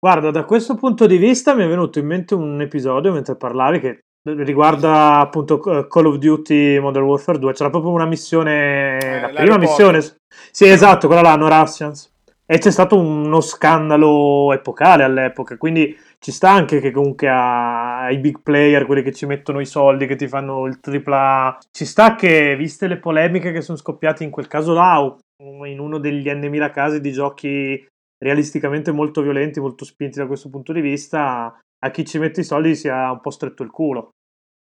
Guarda, 0.00 0.30
da 0.30 0.44
questo 0.44 0.76
punto 0.76 1.08
di 1.08 1.16
vista 1.16 1.56
mi 1.56 1.64
è 1.64 1.68
venuto 1.68 1.98
in 1.98 2.06
mente 2.06 2.36
un 2.36 2.60
episodio 2.60 3.12
mentre 3.12 3.34
parlavi 3.34 3.80
che 3.80 3.98
riguarda 4.22 5.18
appunto 5.18 5.60
eh, 5.64 5.88
Call 5.88 6.06
of 6.06 6.18
Duty 6.18 6.78
Modern 6.78 7.04
Warfare 7.04 7.40
2. 7.40 7.52
C'era 7.52 7.70
proprio 7.70 7.90
una 7.90 8.06
missione, 8.06 8.98
Eh, 8.98 9.20
la 9.20 9.40
prima 9.40 9.58
missione. 9.58 10.00
Sì, 10.52 10.68
esatto, 10.68 11.08
quella 11.08 11.22
là, 11.22 11.34
No 11.34 11.48
Russians. 11.48 12.12
E 12.46 12.58
c'è 12.58 12.70
stato 12.70 12.96
uno 12.96 13.40
scandalo 13.40 14.52
epocale 14.52 15.02
all'epoca, 15.02 15.58
quindi 15.58 15.94
ci 16.18 16.30
sta 16.30 16.50
anche 16.50 16.80
che 16.80 16.92
comunque 16.92 17.28
ai 17.28 18.16
big 18.18 18.40
player, 18.40 18.86
quelli 18.86 19.02
che 19.02 19.12
ci 19.12 19.26
mettono 19.26 19.60
i 19.60 19.66
soldi, 19.66 20.06
che 20.06 20.16
ti 20.16 20.28
fanno 20.28 20.64
il 20.66 20.80
tripla, 20.80 21.58
ci 21.72 21.84
sta 21.84 22.14
che, 22.14 22.56
viste 22.56 22.86
le 22.86 22.96
polemiche 22.98 23.52
che 23.52 23.60
sono 23.60 23.76
scoppiate 23.76 24.24
in 24.24 24.30
quel 24.30 24.46
caso 24.46 24.72
là, 24.72 25.14
in 25.66 25.78
uno 25.78 25.98
degli 25.98 26.30
n.000 26.30 26.70
casi 26.70 27.00
di 27.02 27.12
giochi 27.12 27.86
realisticamente 28.18 28.92
molto 28.92 29.22
violenti, 29.22 29.60
molto 29.60 29.84
spinti 29.84 30.18
da 30.18 30.26
questo 30.26 30.50
punto 30.50 30.72
di 30.72 30.80
vista, 30.80 31.58
a 31.80 31.90
chi 31.90 32.04
ci 32.04 32.18
mette 32.18 32.40
i 32.40 32.44
soldi 32.44 32.74
sia 32.74 33.10
un 33.12 33.20
po' 33.20 33.30
stretto 33.30 33.62
il 33.62 33.70
culo. 33.70 34.10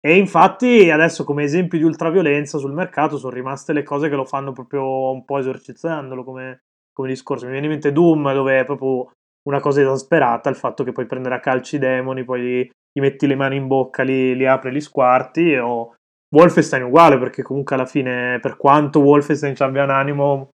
E 0.05 0.17
infatti 0.17 0.91
adesso 0.91 1.23
come 1.23 1.45
esempi 1.45 1.79
di 1.79 1.85
ultraviolenza 1.85 2.59
sul 2.59 2.73
mercato 2.73 3.19
sono 3.19 3.33
rimaste 3.33 3.73
le 3.73 3.85
cose 3.85 4.09
che 4.09 4.17
lo 4.17 4.25
fanno 4.25 4.53
proprio 4.53 5.13
un 5.13 5.25
po' 5.25 5.39
esorcizzandolo 5.39 6.25
come, 6.25 6.63
come 6.93 7.09
discorso. 7.09 7.45
Mi 7.45 7.53
viene 7.53 7.67
in 7.67 7.73
mente 7.73 7.93
Doom 7.93 8.33
dove 8.33 8.59
è 8.59 8.65
proprio 8.65 9.13
una 9.49 9.61
cosa 9.61 9.81
esasperata 9.81 10.49
il 10.49 10.57
fatto 10.57 10.83
che 10.83 10.93
puoi 10.93 11.07
prendere 11.07 11.37
a 11.37 11.41
calci 11.41 11.77
i 11.77 11.79
demoni, 11.79 12.25
poi 12.25 12.69
gli 12.93 13.01
metti 13.01 13.27
le 13.27 13.37
mani 13.37 13.57
in 13.57 13.67
bocca, 13.69 14.03
li, 14.03 14.35
li 14.35 14.47
apri, 14.47 14.73
li 14.73 14.81
squarti 14.81 15.55
o 15.55 15.95
Wolfenstein 16.35 16.85
uguale 16.85 17.19
perché 17.19 17.43
comunque 17.43 17.77
alla 17.77 17.87
fine 17.87 18.39
per 18.41 18.57
quanto 18.57 19.01
Wolfenstein 19.01 19.55
abbia 19.59 19.85
un 19.85 19.91
animo 19.91 20.49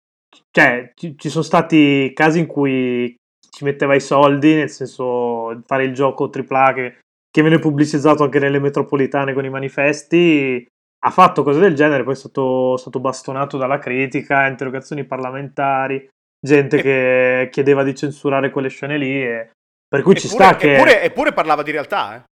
cioè 0.50 0.92
ci, 0.94 1.16
ci 1.16 1.28
sono 1.28 1.44
stati 1.44 2.12
casi 2.14 2.38
in 2.38 2.46
cui 2.46 3.14
ci 3.50 3.64
metteva 3.64 3.94
i 3.94 4.00
soldi 4.00 4.54
nel 4.54 4.70
senso 4.70 5.60
fare 5.66 5.84
il 5.84 5.94
gioco 5.94 6.30
AAA 6.30 6.72
che, 6.72 6.98
che 7.30 7.40
viene 7.40 7.58
pubblicizzato 7.58 8.24
anche 8.24 8.38
nelle 8.38 8.58
metropolitane 8.58 9.32
con 9.32 9.44
i 9.44 9.50
manifesti 9.50 10.66
ha 11.04 11.10
fatto 11.10 11.42
cose 11.42 11.60
del 11.60 11.74
genere 11.74 12.02
poi 12.02 12.14
è 12.14 12.16
stato, 12.16 12.76
stato 12.76 13.00
bastonato 13.00 13.56
dalla 13.56 13.78
critica 13.78 14.46
interrogazioni 14.46 15.04
parlamentari 15.04 16.08
gente 16.44 16.82
che 16.82 17.48
chiedeva 17.50 17.82
di 17.82 17.94
censurare 17.94 18.50
quelle 18.50 18.68
scene 18.68 18.98
lì 18.98 19.22
e 19.22 19.50
per 19.88 20.02
cui 20.02 20.12
eppure, 20.12 20.20
ci 20.20 20.28
sta 20.28 20.56
che 20.56 20.74
eppure, 20.74 21.02
eppure 21.02 21.32
parlava 21.32 21.62
di 21.62 21.70
realtà, 21.70 22.16
eh. 22.16 22.24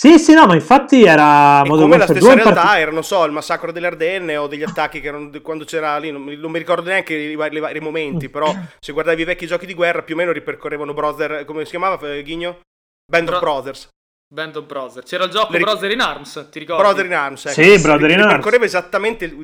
Sì, 0.00 0.18
sì, 0.18 0.32
no, 0.32 0.46
ma 0.46 0.54
infatti 0.54 1.04
era 1.04 1.58
E 1.62 1.68
Modern 1.68 1.80
come 1.82 1.98
la 1.98 2.04
Warfare 2.06 2.18
stessa 2.20 2.24
2 2.24 2.32
in 2.32 2.42
realtà 2.42 2.62
parti- 2.62 2.80
era, 2.80 2.90
non 2.90 3.04
so, 3.04 3.22
il 3.26 3.32
massacro 3.32 3.70
delle 3.70 3.86
Ardenne 3.88 4.36
o 4.38 4.46
degli 4.46 4.62
attacchi 4.62 4.98
che 4.98 5.08
erano 5.08 5.30
quando 5.42 5.66
c'era 5.66 5.98
lì, 5.98 6.10
non, 6.10 6.22
mi- 6.22 6.36
non 6.36 6.50
mi 6.50 6.58
ricordo 6.58 6.88
neanche 6.88 7.12
i, 7.14 7.34
vari- 7.34 7.80
momenti, 7.80 8.30
però 8.30 8.50
se 8.78 8.92
guardavi 8.92 9.20
i 9.20 9.26
vecchi 9.26 9.46
giochi 9.46 9.66
di 9.66 9.74
guerra 9.74 10.02
più 10.02 10.14
o 10.14 10.16
meno 10.16 10.32
ripercorrevano 10.32 10.94
Brother, 10.94 11.44
come 11.44 11.64
si 11.64 11.72
chiamava 11.72 12.14
eh, 12.14 12.22
Ghigno? 12.22 12.60
Band 13.12 13.28
of 13.28 13.38
Bro- 13.38 13.40
Brothers. 13.40 13.88
Band 14.32 14.56
of 14.56 14.64
Brothers. 14.64 15.06
C'era 15.06 15.24
il 15.24 15.30
gioco 15.30 15.52
Le 15.52 15.58
Brother 15.58 15.90
in 15.90 16.00
Arms, 16.00 16.48
ti 16.50 16.60
ricordi? 16.60 16.82
Brother 16.82 17.04
in 17.04 17.14
Arms, 17.14 17.44
ecco. 17.44 17.60
Sì, 17.60 17.78
Brother 17.82 18.10
in 18.10 18.20
Arms. 18.20 18.30
Ripercorreva 18.30 18.64
esattamente 18.64 19.36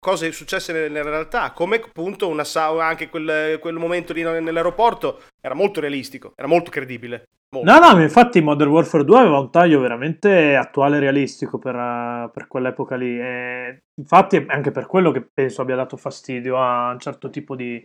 cose 0.00 0.32
successe 0.32 0.72
nella 0.88 1.10
realtà, 1.10 1.52
come 1.52 1.76
appunto 1.76 2.26
una 2.26 2.44
anche 2.80 3.08
quel, 3.08 3.60
quel 3.60 3.74
momento 3.76 4.12
lì 4.12 4.22
nell'aeroporto 4.24 5.20
era 5.40 5.54
molto 5.54 5.78
realistico, 5.78 6.32
era 6.34 6.48
molto 6.48 6.70
credibile. 6.70 7.26
No, 7.60 7.78
no, 7.78 8.00
infatti 8.00 8.40
Modern 8.40 8.70
Warfare 8.70 9.04
2 9.04 9.18
aveva 9.18 9.38
un 9.38 9.50
taglio 9.50 9.78
veramente 9.78 10.56
attuale 10.56 10.96
e 10.96 11.00
realistico 11.00 11.58
per, 11.58 11.74
eh, 11.76 12.30
per 12.32 12.46
quell'epoca 12.46 12.96
lì. 12.96 13.20
E 13.20 13.82
infatti 14.00 14.36
è 14.36 14.44
anche 14.48 14.70
per 14.70 14.86
quello 14.86 15.10
che 15.10 15.20
penso 15.20 15.60
abbia 15.60 15.76
dato 15.76 15.98
fastidio 15.98 16.56
a 16.56 16.90
un 16.92 16.98
certo 16.98 17.28
tipo 17.28 17.54
di, 17.54 17.82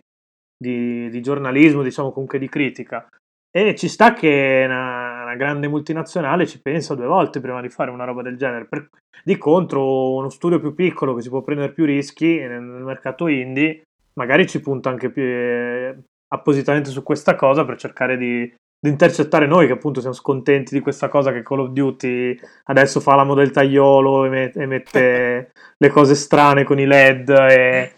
di- 0.58 1.10
di 1.10 1.22
giornalismo, 1.22 1.84
diciamo 1.84 2.12
comunque 2.14 2.40
di 2.40 2.48
critica. 2.48 3.08
E 3.52 3.76
ci 3.76 3.90
sta 3.90 4.14
che 4.14 4.64
una, 4.66 5.24
una 5.24 5.36
grande 5.36 5.68
multinazionale 5.68 6.48
ci 6.48 6.62
pensa 6.62 6.96
due 6.96 7.08
volte 7.08 7.42
prima 7.42 7.60
di 7.60 7.70
fare 7.70 7.92
una 7.92 8.06
roba 8.06 8.22
del 8.22 8.38
genere. 8.38 8.68
Per- 8.68 8.90
di 9.22 9.38
contro, 9.38 10.14
uno 10.16 10.30
studio 10.30 10.62
più 10.62 10.74
piccolo 10.74 11.14
che 11.14 11.22
si 11.22 11.30
può 11.30 11.42
prendere 11.42 11.74
più 11.74 11.84
rischi 11.84 12.38
nel, 12.40 12.64
nel 12.64 12.84
mercato 12.84 13.28
indie, 13.28 13.82
magari 14.14 14.48
ci 14.48 14.62
punta 14.62 14.90
anche 14.90 15.10
più 15.10 15.24
eh, 15.24 15.98
appositamente 16.30 16.90
su 16.90 17.04
questa 17.04 17.36
cosa 17.36 17.66
per 17.66 17.78
cercare 17.78 18.16
di, 18.16 18.54
di 18.80 18.90
intercettare 18.90 19.48
noi 19.48 19.66
che 19.66 19.74
appunto 19.74 20.00
siamo 20.00 20.16
scontenti 20.16 20.74
di 20.76 20.82
questa 20.82 21.08
cosa 21.08 21.32
che 21.32 21.42
Call 21.42 21.60
of 21.62 21.70
Duty 21.70 22.38
adesso 22.66 23.00
fa 23.00 23.16
l'amo 23.16 23.34
del 23.34 23.50
tagliolo 23.52 24.26
e, 24.26 24.30
met- 24.30 24.58
e 24.58 24.66
mette 24.68 25.52
le 25.78 25.90
cose 25.90 26.14
strane 26.16 26.64
con 26.64 26.80
i 26.80 26.86
led 26.86 27.28
e 27.30 27.96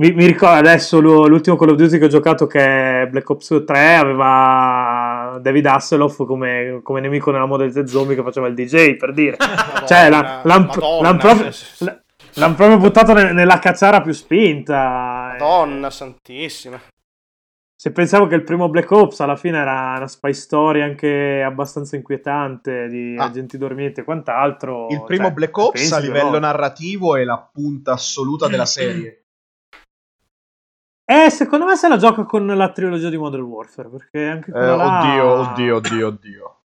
mi, 0.00 0.12
mi 0.12 0.26
ricordo 0.26 0.58
adesso 0.58 1.00
lu- 1.00 1.26
l'ultimo 1.26 1.56
Call 1.56 1.70
of 1.70 1.76
Duty 1.76 1.98
che 1.98 2.04
ho 2.04 2.08
giocato 2.08 2.46
che 2.46 2.60
è 3.02 3.06
Black 3.10 3.28
Ops 3.30 3.64
3 3.66 3.94
aveva 3.96 5.38
David 5.40 5.66
Hasselhoff 5.66 6.24
come, 6.26 6.80
come 6.82 7.00
nemico 7.00 7.30
nella 7.30 7.46
Model 7.46 7.72
Z 7.72 7.84
Zombie 7.84 8.14
che 8.14 8.22
faceva 8.22 8.46
il 8.46 8.54
DJ 8.54 8.96
per 8.96 9.12
dire. 9.12 9.36
Cioè 9.88 10.10
la- 10.10 10.42
l'han, 10.44 10.66
Madonna, 10.66 11.08
l'han 11.08 11.18
proprio, 11.18 11.50
l'han 12.34 12.54
proprio 12.54 12.76
buttato 12.76 13.12
ne- 13.14 13.32
nella 13.32 13.58
cacciara 13.58 14.00
più 14.02 14.12
spinta. 14.12 15.34
Madonna 15.38 15.90
santissima. 15.90 16.78
Se 17.80 17.92
pensavo 17.92 18.26
che 18.26 18.34
il 18.34 18.42
primo 18.42 18.68
Black 18.68 18.90
Ops 18.90 19.20
alla 19.20 19.36
fine 19.36 19.58
era 19.58 19.94
una 19.98 20.08
spy 20.08 20.34
story 20.34 20.80
anche 20.80 21.42
abbastanza 21.44 21.94
inquietante 21.94 22.88
di 22.88 23.14
Ah. 23.16 23.26
agenti 23.26 23.56
dormienti 23.56 24.00
e 24.00 24.04
quant'altro. 24.04 24.88
Il 24.90 25.04
primo 25.04 25.26
cioè, 25.26 25.32
Black 25.32 25.56
Ops 25.56 25.92
a 25.92 25.98
livello 26.00 26.24
volte. 26.24 26.38
narrativo 26.40 27.14
è 27.14 27.22
la 27.22 27.38
punta 27.38 27.92
assoluta 27.92 28.48
della 28.48 28.66
serie. 28.66 29.26
Eh, 31.04 31.30
secondo 31.30 31.66
me 31.66 31.76
se 31.76 31.86
la 31.88 31.96
gioca 31.98 32.24
con 32.24 32.46
la 32.48 32.72
trilogia 32.72 33.08
di 33.10 33.16
Modern 33.16 33.44
Warfare, 33.44 33.88
perché 33.88 34.26
anche 34.26 34.50
Eh, 34.50 34.52
quella 34.52 34.74
là... 34.74 34.98
oddio, 35.00 35.24
oddio, 35.24 35.76
oddio, 35.76 36.06
oddio. 36.08 36.62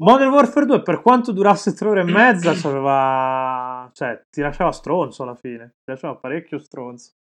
Modern 0.00 0.30
Warfare 0.32 0.66
2, 0.66 0.82
per 0.82 1.00
quanto 1.00 1.30
durasse 1.32 1.74
tre 1.74 1.88
ore 1.88 2.00
e 2.00 2.04
mezza, 2.04 2.52
c'aveva... 2.54 3.88
Cioè, 3.94 4.26
ti 4.30 4.40
lasciava 4.42 4.72
stronzo 4.72 5.22
alla 5.22 5.34
fine. 5.36 5.76
Ti 5.84 5.90
lasciava 5.92 6.16
parecchio 6.16 6.58
stronzo. 6.58 7.12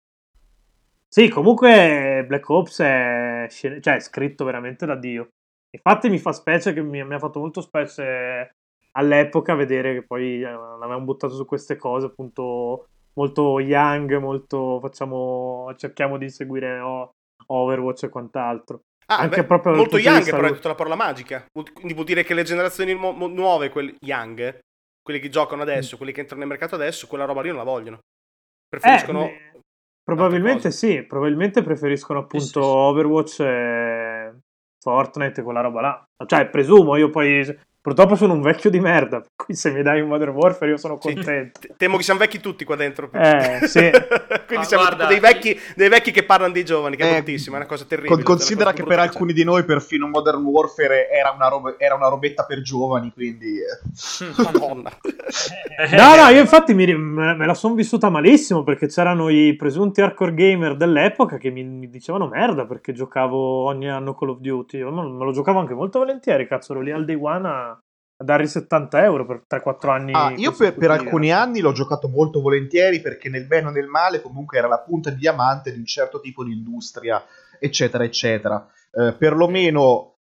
Sì, 1.09 1.29
comunque 1.29 2.25
Black 2.27 2.49
Ops 2.49 2.81
è, 2.81 3.47
cioè, 3.51 3.79
è 3.81 4.01
scritto 4.01 4.45
veramente 4.45 4.85
da 4.87 4.97
Dio. 4.97 5.29
Infatti 5.71 6.09
mi 6.09 6.19
fa 6.19 6.33
specie 6.33 6.73
che 6.73 6.83
mi, 6.83 7.03
mi 7.05 7.15
ha 7.15 7.19
fatto 7.19 7.39
molto 7.39 7.61
specie 7.61 8.51
all'epoca 8.93 9.55
vedere 9.55 9.95
che 9.95 10.03
poi 10.03 10.43
eh, 10.43 10.51
l'avevamo 10.51 11.05
buttato 11.05 11.35
su 11.35 11.45
queste 11.45 11.77
cose, 11.77 12.07
appunto 12.07 12.87
molto 13.15 13.61
young, 13.61 14.17
molto 14.19 14.79
facciamo 14.81 15.73
cerchiamo 15.77 16.19
di 16.19 16.29
seguire 16.31 16.79
o- 16.81 17.11
Overwatch 17.49 18.05
e 18.05 18.09
quant'altro. 18.09 18.81
Ah, 19.07 19.19
Anche 19.19 19.43
beh, 19.43 19.45
proprio 19.47 19.75
molto 19.75 19.99
young, 19.99 20.25
però 20.29 20.49
è 20.49 20.53
tutta 20.53 20.69
la 20.69 20.75
parola 20.75 20.97
magica. 20.97 21.47
Quindi 21.73 21.93
vuol 21.95 22.07
dire 22.07 22.25
che 22.25 22.35
le 22.35 22.43
generazioni 22.43 22.95
mo- 22.95 23.13
nuove, 23.29 23.69
quelli 23.69 23.95
young, 24.01 24.59
quelli 25.01 25.21
che 25.21 25.29
giocano 25.29 25.63
adesso, 25.63 25.95
Mm. 25.95 25.99
quelli 25.99 26.13
che 26.13 26.21
entrano 26.21 26.41
nel 26.41 26.51
mercato 26.51 26.75
adesso, 26.75 27.07
quella 27.07 27.25
roba 27.25 27.43
lì 27.43 27.49
non 27.49 27.59
la 27.59 27.65
vogliono. 27.65 27.99
Preferiscono... 28.69 29.27
Eh, 29.27 29.56
probabilmente 30.07 30.71
sì, 30.71 31.03
probabilmente 31.03 31.63
preferiscono 31.63 32.21
appunto 32.21 32.45
sì, 32.45 32.51
sì. 32.51 32.59
Overwatch 32.61 33.41
e 33.41 34.35
Fortnite 34.79 35.41
e 35.41 35.45
quella 35.45 35.61
roba 35.61 35.81
là. 35.81 36.09
Cioè, 36.27 36.47
presumo, 36.49 36.95
io 36.95 37.11
poi 37.11 37.45
purtroppo 37.87 38.17
sono 38.17 38.33
un 38.33 38.43
vecchio 38.43 38.69
di 38.69 38.81
merda, 38.81 39.21
per 39.21 39.31
cui 39.37 39.55
se 39.55 39.71
mi 39.71 39.81
dai 39.81 40.01
un 40.01 40.09
Modern 40.09 40.33
Warfare 40.33 40.73
io 40.73 40.77
sono 40.77 40.99
Sì, 41.01 41.15
contento. 41.15 41.61
te- 41.61 41.75
Temo 41.77 41.97
che 41.97 42.03
siamo 42.03 42.19
vecchi 42.19 42.41
tutti 42.41 42.65
qua 42.65 42.75
dentro. 42.75 43.09
Eh, 43.13 43.61
sì. 43.69 43.79
Quindi 44.47 44.65
Ah, 44.65 44.69
siamo 44.69 44.83
guarda, 44.83 45.07
dei 45.07 45.21
vecchi, 45.21 45.57
dei 45.77 45.89
vecchi 45.89 46.11
che 46.11 46.25
parlano 46.25 46.53
dei 46.53 46.65
giovani, 46.65 46.97
che 46.97 47.05
è 47.05 47.11
Eh, 47.13 47.15
bruttissimo, 47.23 47.55
è 47.55 47.59
una 47.61 47.69
cosa 47.69 47.85
terribile. 47.85 48.13
Con- 48.17 48.25
considera 48.25 48.71
è 48.71 48.73
che 48.73 48.83
per 48.83 48.97
cosa 48.97 49.09
alcuni 49.09 49.33
di 49.33 49.45
noi 49.45 49.63
perfino 49.65 50.09
Modern 50.09 50.43
Warfare 50.43 51.09
era 51.11 51.31
una, 51.31 51.47
roba- 51.49 51.77
era 51.79 51.95
una 51.95 52.09
robetta 52.09 52.43
per 52.45 52.61
giovani, 52.61 53.13
quindi... 53.13 53.59
eh. 53.59 54.43
Madonna. 54.43 54.91
No, 55.91 56.17
no, 56.17 56.29
io 56.31 56.41
infatti 56.41 56.73
mi- 56.75 56.95
me 56.97 57.45
la 57.47 57.53
sono 57.55 57.75
vissuta 57.75 58.09
malissimo 58.09 58.63
perché 58.63 58.87
c'erano 58.87 59.29
i 59.29 59.55
presunti 59.57 60.01
hardcore 60.01 60.33
gamer 60.33 60.75
dell'epoca 60.77 61.37
che 61.37 61.51
mi, 61.51 61.63
mi 61.65 61.91
dicevano 61.91 62.29
merda 62.29 62.65
perché 62.65 62.93
giocavo 62.95 63.65
ogni 63.65 63.89
anno 63.91 64.15
Call 64.15 64.31
of 64.31 64.39
Duty. 64.39 64.79
Io 64.79 64.91
me 64.91 65.03
me 65.07 65.25
lo 65.25 65.33
giocavo 65.33 65.59
anche 65.59 65.75
molto 65.75 65.99
volentieri, 65.99 66.47
cazzo, 66.47 66.73
ero 66.73 66.81
lì 66.81 66.91
al 66.93 67.05
day 67.05 67.19
one 67.21 67.47
a, 67.49 67.76
a 68.19 68.25
dare 68.25 68.45
i 68.45 68.49
70 68.49 69.03
euro 69.03 69.27
per 69.27 69.45
3-4 69.49 69.91
anni. 69.91 70.13
Ah, 70.13 70.33
io 70.37 70.51
per, 70.53 70.75
per 70.75 70.89
consecutivi. 70.89 71.05
alcuni 71.05 71.33
anni 71.33 71.61
l'ho 71.61 71.73
giocato 71.73 72.09
molto 72.09 72.41
volentieri 72.41 73.01
perché 73.01 73.29
nel 73.29 73.47
bene 73.47 73.69
o 73.69 73.71
nel 73.71 73.89
male 73.89 74.23
comunque 74.23 74.59
era 74.59 74.69
la 74.69 74.79
punta 74.79 75.11
di 75.11 75.17
diamante 75.17 75.73
di 75.73 75.79
un 75.79 75.87
certo 75.87 76.21
tipo 76.21 76.43
di 76.43 76.53
industria, 76.53 77.23
eccetera, 77.59 78.05
eccetera. 78.05 78.67
Eh, 78.93 79.13
perlomeno 79.13 80.15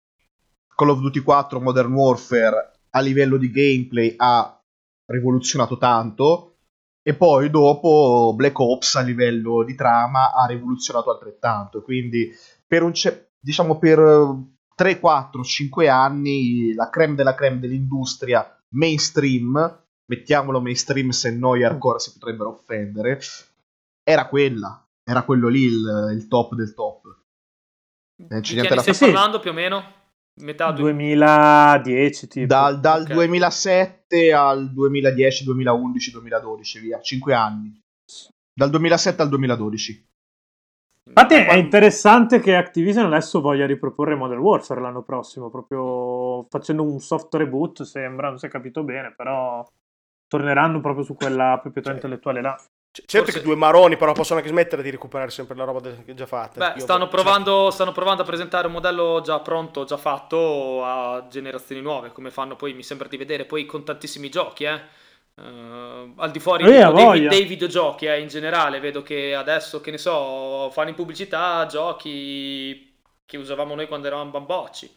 Call 0.75 0.89
of 0.89 0.99
Duty 0.99 1.19
4 1.19 1.61
Modern 1.61 1.93
Warfare 1.93 2.71
a 2.89 2.99
livello 2.99 3.37
di 3.37 3.49
gameplay 3.49 4.13
ha 4.17 4.61
rivoluzionato 5.05 5.77
tanto 5.77 6.57
e 7.01 7.13
poi 7.13 7.49
dopo 7.49 8.33
Black 8.35 8.57
Ops 8.59 8.95
a 8.95 9.01
livello 9.01 9.63
di 9.63 9.75
trama 9.75 10.33
ha 10.33 10.45
rivoluzionato 10.47 11.11
altrettanto. 11.11 11.81
Quindi 11.81 12.29
per 12.67 12.83
un 12.83 12.93
ce- 12.93 13.29
diciamo 13.39 13.77
per 13.77 13.99
eh, 13.99 14.54
3, 14.75 14.99
4, 14.99 15.43
5 15.43 15.87
anni 15.87 16.73
la 16.73 16.89
creme 16.89 17.15
della 17.15 17.33
creme 17.33 17.59
dell'industria 17.59 18.47
mainstream, 18.75 19.83
mettiamolo 20.11 20.59
mainstream 20.61 21.09
se 21.09 21.31
noi 21.31 21.63
hardcore 21.63 21.99
si 21.99 22.11
potrebbero 22.13 22.49
offendere, 22.49 23.19
era 24.03 24.27
quella, 24.27 24.85
era 25.03 25.23
quello 25.23 25.47
lì 25.47 25.63
il, 25.63 26.09
il 26.13 26.27
top 26.27 26.55
del 26.55 26.73
top. 26.73 27.03
Eh, 28.17 28.39
c'è 28.39 28.41
che 28.41 28.53
niente 28.53 28.75
da 28.75 28.81
stai 28.81 28.93
fare. 28.93 29.11
Parlando 29.11 29.39
più 29.39 29.51
o 29.51 29.53
meno? 29.53 29.93
Metà 30.41 30.71
du- 30.71 30.81
2010 30.81 32.27
tipo. 32.27 32.45
Dal, 32.45 32.79
dal 32.81 33.03
Ok. 33.03 33.13
2007 33.13 34.33
al 34.33 34.73
2010, 34.73 35.43
2011, 35.45 36.11
2012, 36.11 36.79
via, 36.79 36.99
5 36.99 37.33
anni. 37.33 37.79
Dal 38.53 38.69
2007 38.69 39.21
al 39.21 39.29
2012. 39.29 40.05
Infatti 41.07 41.35
è 41.35 41.53
interessante 41.53 42.39
che 42.39 42.55
Activision 42.55 43.05
adesso 43.05 43.39
voglia 43.39 43.67
riproporre 43.67 44.15
Modern 44.15 44.39
Warfare 44.39 44.81
l'anno 44.81 45.03
prossimo, 45.03 45.51
proprio 45.51 46.47
facendo 46.49 46.83
un 46.83 46.99
soft 46.99 47.33
reboot, 47.35 47.83
sembra, 47.83 48.29
non 48.29 48.39
si 48.39 48.47
è 48.47 48.49
capito 48.49 48.83
bene, 48.83 49.13
però 49.15 49.63
torneranno 50.27 50.81
proprio 50.81 51.03
su 51.03 51.13
quella 51.13 51.59
proprietà 51.61 51.89
Cioè, 51.89 51.97
intellettuale 51.97 52.41
là. 52.41 52.55
C- 52.91 53.03
certo 53.05 53.25
Forse- 53.25 53.39
che 53.39 53.45
due 53.45 53.55
maroni 53.55 53.97
però 53.97 54.13
possono 54.13 54.39
anche 54.39 54.51
smettere 54.51 54.81
di 54.81 54.89
recuperare 54.89 55.29
sempre 55.29 55.55
la 55.55 55.63
roba 55.65 55.79
de- 55.79 56.13
già 56.15 56.25
fatta. 56.25 56.73
Beh, 56.73 56.79
stanno 56.79 57.01
cioè, 57.01 57.09
provando, 57.09 57.69
stanno 57.69 57.91
provando 57.91 58.23
a 58.23 58.25
presentare 58.25 58.65
un 58.65 58.73
modello 58.73 59.21
già 59.21 59.39
pronto, 59.41 59.83
già 59.83 59.97
fatto 59.97 60.83
a 60.83 61.27
generazioni 61.29 61.81
nuove, 61.81 62.13
come 62.13 62.31
fanno 62.31 62.55
poi, 62.55 62.73
mi 62.73 62.83
sembra 62.83 63.07
di 63.07 63.17
vedere, 63.17 63.45
poi 63.45 63.65
con 63.65 63.83
tantissimi 63.85 64.29
giochi, 64.29 64.63
eh. 64.63 64.81
Eh, 65.37 66.13
al 66.15 66.31
di 66.31 66.39
fuori 66.39 66.63
Eh, 66.63 66.91
dei, 66.93 67.27
dei 67.27 67.43
videogiochi, 67.45 68.05
eh, 68.05 68.19
in 68.21 68.27
generale, 68.27 68.79
vedo 68.79 69.01
che 69.01 69.35
adesso, 69.35 69.81
che 69.81 69.91
ne 69.91 69.97
so, 69.97 70.69
fanno 70.71 70.89
in 70.89 70.95
pubblicità 70.95 71.65
giochi 71.65 72.93
che 73.25 73.37
usavamo 73.37 73.75
noi 73.75 73.87
quando 73.87 74.07
eravamo 74.07 74.31
bambocci. 74.31 74.95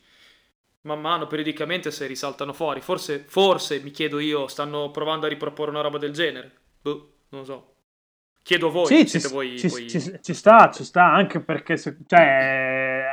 Man 0.82 1.00
mano, 1.00 1.26
periodicamente, 1.26 1.90
si 1.90 2.06
risaltano 2.06 2.52
fuori. 2.52 2.80
Forse, 2.80 3.24
forse, 3.26 3.80
mi 3.80 3.90
chiedo 3.90 4.20
io, 4.20 4.46
stanno 4.46 4.90
provando 4.90 5.26
a 5.26 5.28
riproporre 5.28 5.70
una 5.70 5.80
roba 5.80 5.98
del 5.98 6.12
genere. 6.12 6.52
Boh, 6.80 7.12
non 7.30 7.40
lo 7.40 7.44
so. 7.44 7.72
Chiedo 8.42 8.68
a 8.68 8.70
voi, 8.70 8.86
Sì, 8.86 9.06
ci, 9.08 9.28
voi, 9.28 9.58
ci- 9.58 9.68
voi- 9.68 9.90
ci- 9.90 10.18
ci 10.22 10.34
sta, 10.34 10.70
ci 10.70 10.84
sta, 10.84 11.04
anche 11.12 11.40
perché 11.40 11.76
se- 11.76 11.96
cioè, 12.06 13.04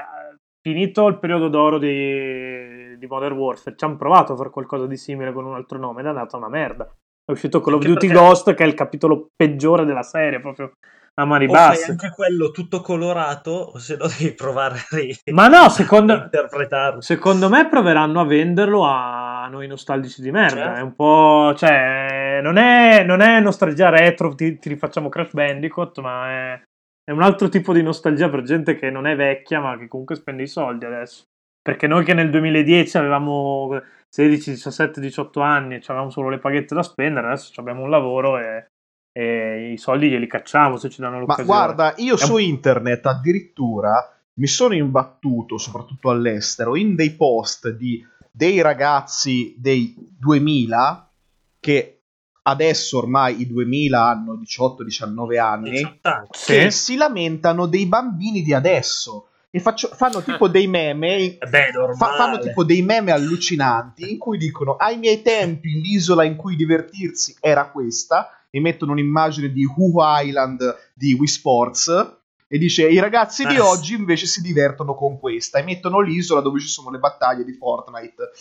finito 0.62 1.08
il 1.08 1.18
periodo 1.18 1.50
d'oro 1.50 1.78
di, 1.80 2.98
di 2.98 3.08
Modern 3.08 3.36
Warfare, 3.36 3.76
ci 3.76 3.84
hanno 3.84 3.98
provato 3.98 4.34
a 4.34 4.36
fare 4.38 4.52
qualcosa 4.52 4.86
di 4.86 4.96
simile 4.96 5.34
con 5.34 5.44
un 5.46 5.56
altro 5.56 5.78
nome 5.80 6.00
ed 6.02 6.06
è 6.06 6.10
andata 6.10 6.38
una 6.38 6.48
merda. 6.50 6.96
È 7.26 7.32
uscito 7.32 7.60
Call 7.60 7.74
of 7.76 7.84
Duty 7.84 8.08
perché- 8.08 8.14
Ghost, 8.14 8.54
che 8.54 8.64
è 8.64 8.68
il 8.68 8.76
capitolo 8.76 9.30
peggiore 9.36 9.84
della 9.84 10.04
serie, 10.04 10.40
proprio 10.40 10.74
a 11.18 11.26
mani 11.26 11.48
basse. 11.48 11.92
anche 11.92 12.12
quello 12.12 12.52
tutto 12.52 12.82
colorato, 12.82 13.52
o 13.52 13.78
se 13.80 13.96
no 13.96 14.06
devi 14.06 14.34
provare 14.34 14.76
a 14.76 14.86
ri- 14.96 15.16
Ma 15.32 15.48
no, 15.48 15.70
secondo, 15.70 16.14
interpretarlo. 16.22 17.02
secondo 17.02 17.50
me 17.50 17.68
proveranno 17.68 18.20
a 18.20 18.26
venderlo 18.26 18.84
a 18.84 19.48
noi 19.50 19.66
nostalgici 19.66 20.22
di 20.22 20.30
merda. 20.30 20.56
Certo. 20.66 20.80
È 20.80 20.82
un 20.82 20.94
po'. 20.94 21.54
cioè, 21.56 22.40
non 22.44 22.58
è, 22.58 23.04
non 23.04 23.22
è 23.22 23.40
nostalgia 23.40 23.90
retro, 23.90 24.36
ti, 24.36 24.60
ti 24.60 24.70
rifacciamo 24.70 25.10
Crash 25.10 25.32
Bandicoot, 25.34 26.00
ma 26.02 26.30
è, 26.30 26.62
è 27.04 27.12
un 27.12 27.22
altro 27.24 27.48
tipo 27.50 27.74
di 27.74 27.82
nostalgia 27.82 28.30
per 28.30 28.44
gente 28.44 28.76
che 28.76 28.90
non 28.92 29.08
è 29.08 29.16
vecchia, 29.16 29.60
ma 29.62 29.78
che 29.78 29.88
comunque 29.88 30.16
spende 30.16 30.44
i 30.44 30.48
soldi 30.48 30.86
adesso. 30.86 31.24
Perché 31.66 31.88
noi 31.88 32.06
che 32.06 32.14
nel 32.14 32.30
2010 32.30 32.96
avevamo 32.98 33.82
16, 34.08 34.52
17, 34.52 35.02
18 35.02 35.40
anni 35.40 35.74
e 35.74 35.82
avevamo 35.88 36.12
solo 36.12 36.30
le 36.30 36.38
paghette 36.38 36.76
da 36.76 36.84
spendere, 36.84 37.26
adesso 37.26 37.60
abbiamo 37.60 37.82
un 37.82 37.90
lavoro 37.90 38.38
e, 38.38 38.68
e 39.12 39.72
i 39.72 39.78
soldi 39.80 40.08
glieli 40.08 40.28
cacciamo 40.28 40.78
se 40.78 40.92
ci 40.92 41.02
danno 41.02 41.16
Ma 41.16 41.20
l'occasione. 41.22 41.48
guarda, 41.48 41.94
io 41.98 42.18
su 42.18 42.38
internet 42.38 43.08
addirittura 43.08 44.16
mi 44.34 44.46
sono 44.46 44.76
imbattuto, 44.76 45.58
soprattutto 45.58 46.12
all'estero, 46.12 46.76
in 46.76 46.94
dei 46.94 47.16
post 47.16 47.70
di 47.70 48.06
dei 48.30 48.62
ragazzi 48.62 49.56
dei 49.58 49.96
2000 50.20 51.10
che 51.60 52.02
adesso 52.44 53.00
ormai 53.00 53.42
i 53.42 53.48
2000 53.48 54.06
hanno 54.08 54.36
18-19 54.36 55.40
anni 55.40 55.72
18 55.72 56.08
anni. 56.10 56.28
che 56.46 56.70
Sì. 56.70 56.78
si 56.92 56.96
lamentano 56.96 57.66
dei 57.66 57.88
bambini 57.88 58.44
di 58.44 58.54
adesso 58.54 59.30
e 59.56 59.60
faccio- 59.62 59.88
fanno 59.94 60.22
tipo 60.22 60.48
dei 60.50 60.68
meme 60.68 61.38
Eh 61.38 61.48
beh. 61.50 61.72
Fa- 61.98 62.16
fanno 62.18 62.40
tipo 62.40 62.66
dei 62.66 62.82
meme 62.82 63.12
allucinanti 63.12 64.12
in 64.12 64.18
cui 64.18 64.38
dicono 64.38 64.76
ai 64.76 64.98
miei 64.98 65.22
tempi 65.22 65.80
l'isola 65.82 66.26
in 66.26 66.36
cui 66.36 66.56
divertirsi 66.58 67.36
era 67.40 67.70
questa 67.70 68.30
e 68.50 68.60
mettono 68.60 68.92
un'immagine 68.92 69.50
di 69.52 69.64
Who 69.66 70.02
Island 70.22 70.62
di 70.94 71.14
Wii 71.14 71.28
Sports 71.28 71.88
e 72.48 72.58
dice 72.58 72.88
i 72.88 73.00
ragazzi 73.00 73.46
di 73.46 73.56
Eh. 73.56 73.60
oggi 73.60 73.94
invece 73.96 74.26
si 74.26 74.42
divertono 74.42 74.94
con 74.94 75.20
questa 75.20 75.60
e 75.60 75.64
mettono 75.64 76.02
l'isola 76.02 76.42
dove 76.42 76.60
ci 76.60 76.68
sono 76.68 76.90
le 76.92 77.00
battaglie 77.00 77.46
di 77.46 77.54
Fortnite 77.54 78.32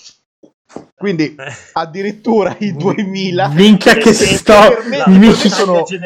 quindi 0.96 1.34
Eh. 1.36 1.52
addirittura 1.74 2.56
i 2.58 2.74
2000 2.74 3.48
Minchia 3.50 3.94
che 3.94 4.12
Sì, 4.12 4.34
sto. 4.34 4.52
per 4.52 4.84
me- 4.88 4.96
La 4.98 5.08
mi 5.08 5.18
mi- 5.18 5.34
ci 5.34 5.48
sono- 5.48 5.84
cioè, 5.84 5.98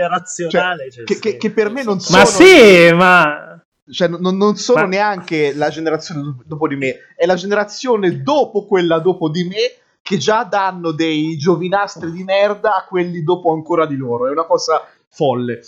c'è 0.90 1.04
che- 1.04 1.18
che- 1.18 1.36
che 1.38 1.50
per 1.50 1.70
me 1.70 1.82
non 1.82 1.96
Ma 2.10 2.24
sono- 2.24 2.46
sì, 2.46 2.92
ma. 2.92 3.62
Cioè, 3.90 4.08
non, 4.08 4.36
non 4.36 4.56
sono 4.56 4.82
Ma- 4.82 4.86
neanche 4.86 5.54
la 5.54 5.68
generazione 5.68 6.22
do- 6.22 6.42
dopo 6.44 6.68
di 6.68 6.76
me, 6.76 6.96
è 7.16 7.26
la 7.26 7.34
generazione 7.34 8.22
dopo 8.22 8.66
quella 8.66 8.98
dopo 8.98 9.28
di 9.28 9.44
me 9.44 9.82
che 10.02 10.16
già 10.16 10.44
danno 10.44 10.92
dei 10.92 11.36
giovinastri 11.36 12.10
di 12.10 12.24
merda 12.24 12.76
a 12.76 12.86
quelli 12.88 13.22
dopo 13.22 13.52
ancora 13.52 13.86
di 13.86 13.96
loro. 13.96 14.26
È 14.28 14.30
una 14.30 14.44
cosa 14.46 14.86
folle. 15.08 15.60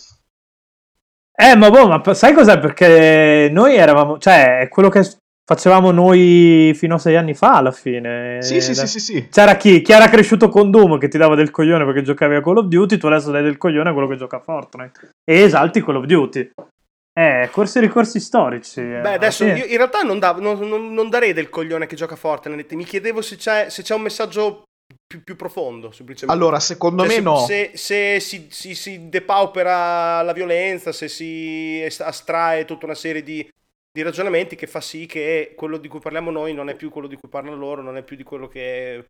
Eh, 1.35 1.57
ma 1.57 1.71
boh, 1.71 1.89
ma 1.89 2.15
sai 2.15 2.33
cos'è? 2.33 2.59
Perché 2.59 3.49
noi 3.51 3.77
eravamo, 3.77 4.19
cioè, 4.19 4.61
è 4.61 4.69
quello 4.69 4.89
che 4.89 5.03
facevamo 5.51 5.91
noi 5.91 6.73
fino 6.75 6.95
a 6.95 6.99
sei 6.99 7.17
anni 7.17 7.35
fa 7.35 7.57
alla 7.57 7.73
fine. 7.73 8.41
Sì, 8.41 8.61
sì, 8.61 8.75
sì, 8.75 8.87
sì, 8.87 9.01
sì. 9.01 9.29
C'era 9.29 9.57
chi? 9.57 9.83
Chi 9.83 9.93
era 9.93 10.09
cresciuto 10.09 10.49
con 10.49 10.71
Doom 10.71 10.99
che 10.99 11.09
ti 11.09 11.19
dava 11.19 11.35
del 11.35 11.51
coglione 11.51 11.85
perché 11.85 12.03
giocavi 12.03 12.37
a 12.37 12.41
Call 12.41 12.59
of 12.59 12.67
Duty, 12.67 12.99
tu 12.99 13.07
adesso 13.07 13.31
dai 13.31 13.43
del 13.43 13.57
coglione 13.57 13.91
a 13.91 13.93
quello 13.93 14.07
che 14.09 14.17
gioca 14.17 14.37
a 14.37 14.41
Fortnite. 14.41 15.11
E 15.25 15.41
esalti 15.41 15.83
Call 15.83 15.97
of 15.97 16.05
Duty. 16.05 16.51
Eh, 17.21 17.49
corsi 17.51 17.79
e 17.79 17.81
ricorsi 17.83 18.19
storici. 18.19 18.81
eh, 18.81 19.01
Beh, 19.01 19.15
adesso 19.15 19.45
io 19.45 19.65
in 19.67 19.77
realtà 19.77 20.01
non, 20.01 20.19
davo- 20.19 20.41
non- 20.41 20.59
non- 20.69 20.95
non 20.95 21.11
darei 21.11 21.33
del 21.35 21.51
coglione 21.51 21.87
che 21.87 21.95
gioca 21.97 22.17
Fortnite. 22.17 22.75
Mi 22.77 22.85
chiedevo 22.85 23.21
se 23.21 23.37
c'è, 23.37 23.69
se 23.69 23.83
c'è 23.83 23.95
un 23.95 24.03
messaggio 24.03 24.63
più, 25.07 25.23
più 25.23 25.37
profondo, 25.37 25.91
semplicemente. 25.91 26.41
Allora, 26.41 26.59
secondo 26.61 27.03
Cioè, 27.03 27.09
me 27.11 27.17
se, 27.17 27.21
no. 27.21 27.37
Se, 27.39 27.71
se 27.75 28.21
si, 28.21 28.47
si- 28.51 28.75
si 28.75 29.09
depaupera 29.11 30.23
la 30.23 30.33
violenza, 30.33 30.93
se 30.93 31.09
si 31.09 31.87
astrae 31.99 32.65
tutta 32.65 32.87
una 32.87 32.95
serie 32.95 33.23
di, 33.23 33.47
di 33.93 34.03
ragionamenti 34.03 34.57
che 34.57 34.67
fa 34.67 34.81
sì 34.81 35.05
che 35.05 35.53
quello 35.57 35.77
di 35.77 35.89
cui 35.89 36.01
parliamo 36.01 36.31
noi 36.31 36.55
non 36.55 36.71
è 36.71 36.75
più 36.75 36.89
quello 36.91 37.07
di 37.09 37.17
cui 37.17 37.29
parlano 37.29 37.57
loro, 37.57 37.83
non 37.83 37.97
è 37.99 38.03
più 38.03 38.17
di 38.17 38.23
quello 38.23 38.49
che 38.49 39.05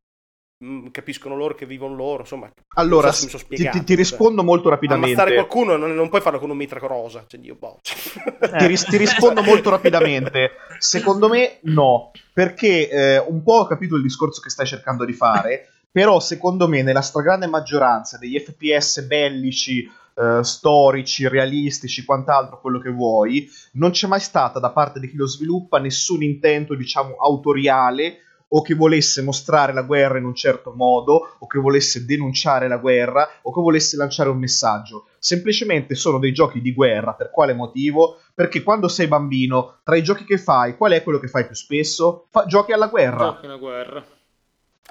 capiscono 0.91 1.37
loro, 1.37 1.55
che 1.55 1.65
vivono 1.65 1.95
loro. 1.95 2.21
Insomma, 2.21 2.51
Allora, 2.75 3.13
so 3.13 3.29
sono 3.29 3.31
ti, 3.31 3.39
ti- 3.39 3.57
spiegato, 3.57 3.85
cioè. 3.85 3.97
rispondo 3.97 4.43
molto 4.43 4.69
rapidamente. 4.69 5.13
ammazzare 5.13 5.35
qualcuno 5.35 5.77
non, 5.77 5.95
non 5.95 6.09
puoi 6.09 6.21
farlo 6.21 6.39
con 6.39 6.51
un 6.51 6.57
mitra 6.57 6.79
rosa. 6.81 7.25
Cioè, 7.27 7.41
io, 7.43 7.57
boh. 7.59 7.81
ti, 8.59 8.67
ris- 8.67 8.85
ti 8.85 8.97
rispondo 8.97 9.43
molto 9.43 9.71
rapidamente. 9.71 10.51
Secondo 10.79 11.29
me 11.29 11.59
no, 11.63 12.11
perché 12.33 12.89
eh, 12.89 13.19
un 13.19 13.43
po' 13.43 13.61
ho 13.61 13.67
capito 13.67 13.97
il 13.97 14.03
discorso 14.03 14.41
che 14.41 14.51
stai 14.51 14.67
cercando 14.67 15.05
di 15.05 15.13
fare, 15.15 15.69
però 15.91 16.21
secondo 16.21 16.69
me 16.69 16.83
nella 16.83 17.01
stragrande 17.01 17.47
maggioranza 17.47 18.19
degli 18.19 18.39
FPS 18.39 19.03
bellici, 19.07 19.91
eh, 20.15 20.45
storici, 20.45 21.27
realistici, 21.27 22.05
quant'altro, 22.05 22.61
quello 22.61 22.81
che 22.81 22.91
vuoi, 22.91 23.49
non 23.73 23.93
c'è 23.93 24.07
mai 24.07 24.21
stata 24.21 24.59
da 24.59 24.71
parte 24.71 25.01
di 25.01 25.09
chi 25.09 25.17
lo 25.17 25.27
sviluppa 25.27 25.79
nessun 25.79 26.23
intento, 26.23 26.75
diciamo, 26.75 27.17
autoriale 27.17 28.19
o 28.53 28.63
che 28.63 28.75
volesse 28.75 29.23
mostrare 29.23 29.73
la 29.73 29.83
guerra 29.83 30.19
in 30.19 30.25
un 30.25 30.35
certo 30.35 30.73
modo, 30.75 31.37
o 31.39 31.47
che 31.47 31.59
volesse 31.59 32.05
denunciare 32.05 32.67
la 32.69 32.79
guerra, 32.79 33.29
o 33.43 33.53
che 33.53 33.61
volesse 33.61 33.97
lanciare 33.97 34.29
un 34.29 34.39
messaggio. 34.39 35.07
Semplicemente 35.19 35.95
sono 35.95 36.19
dei 36.19 36.33
giochi 36.33 36.61
di 36.61 36.73
guerra. 36.75 37.13
Per 37.13 37.31
quale 37.31 37.53
motivo? 37.55 38.19
Perché 38.35 38.63
quando 38.63 38.89
sei 38.89 39.07
bambino, 39.07 39.77
tra 39.85 39.97
i 39.97 40.03
giochi 40.03 40.25
che 40.25 40.39
fai, 40.39 40.77
qual 40.77 40.93
è 40.93 41.03
quello 41.03 41.19
che 41.19 41.29
fai 41.29 41.47
più 41.47 41.55
spesso? 41.55 42.27
Fa- 42.31 42.45
giochi 42.47 42.73
alla 42.73 42.87
guerra. 42.89 43.25
Giochi 43.27 43.47
una 43.47 43.57
guerra. 43.57 44.05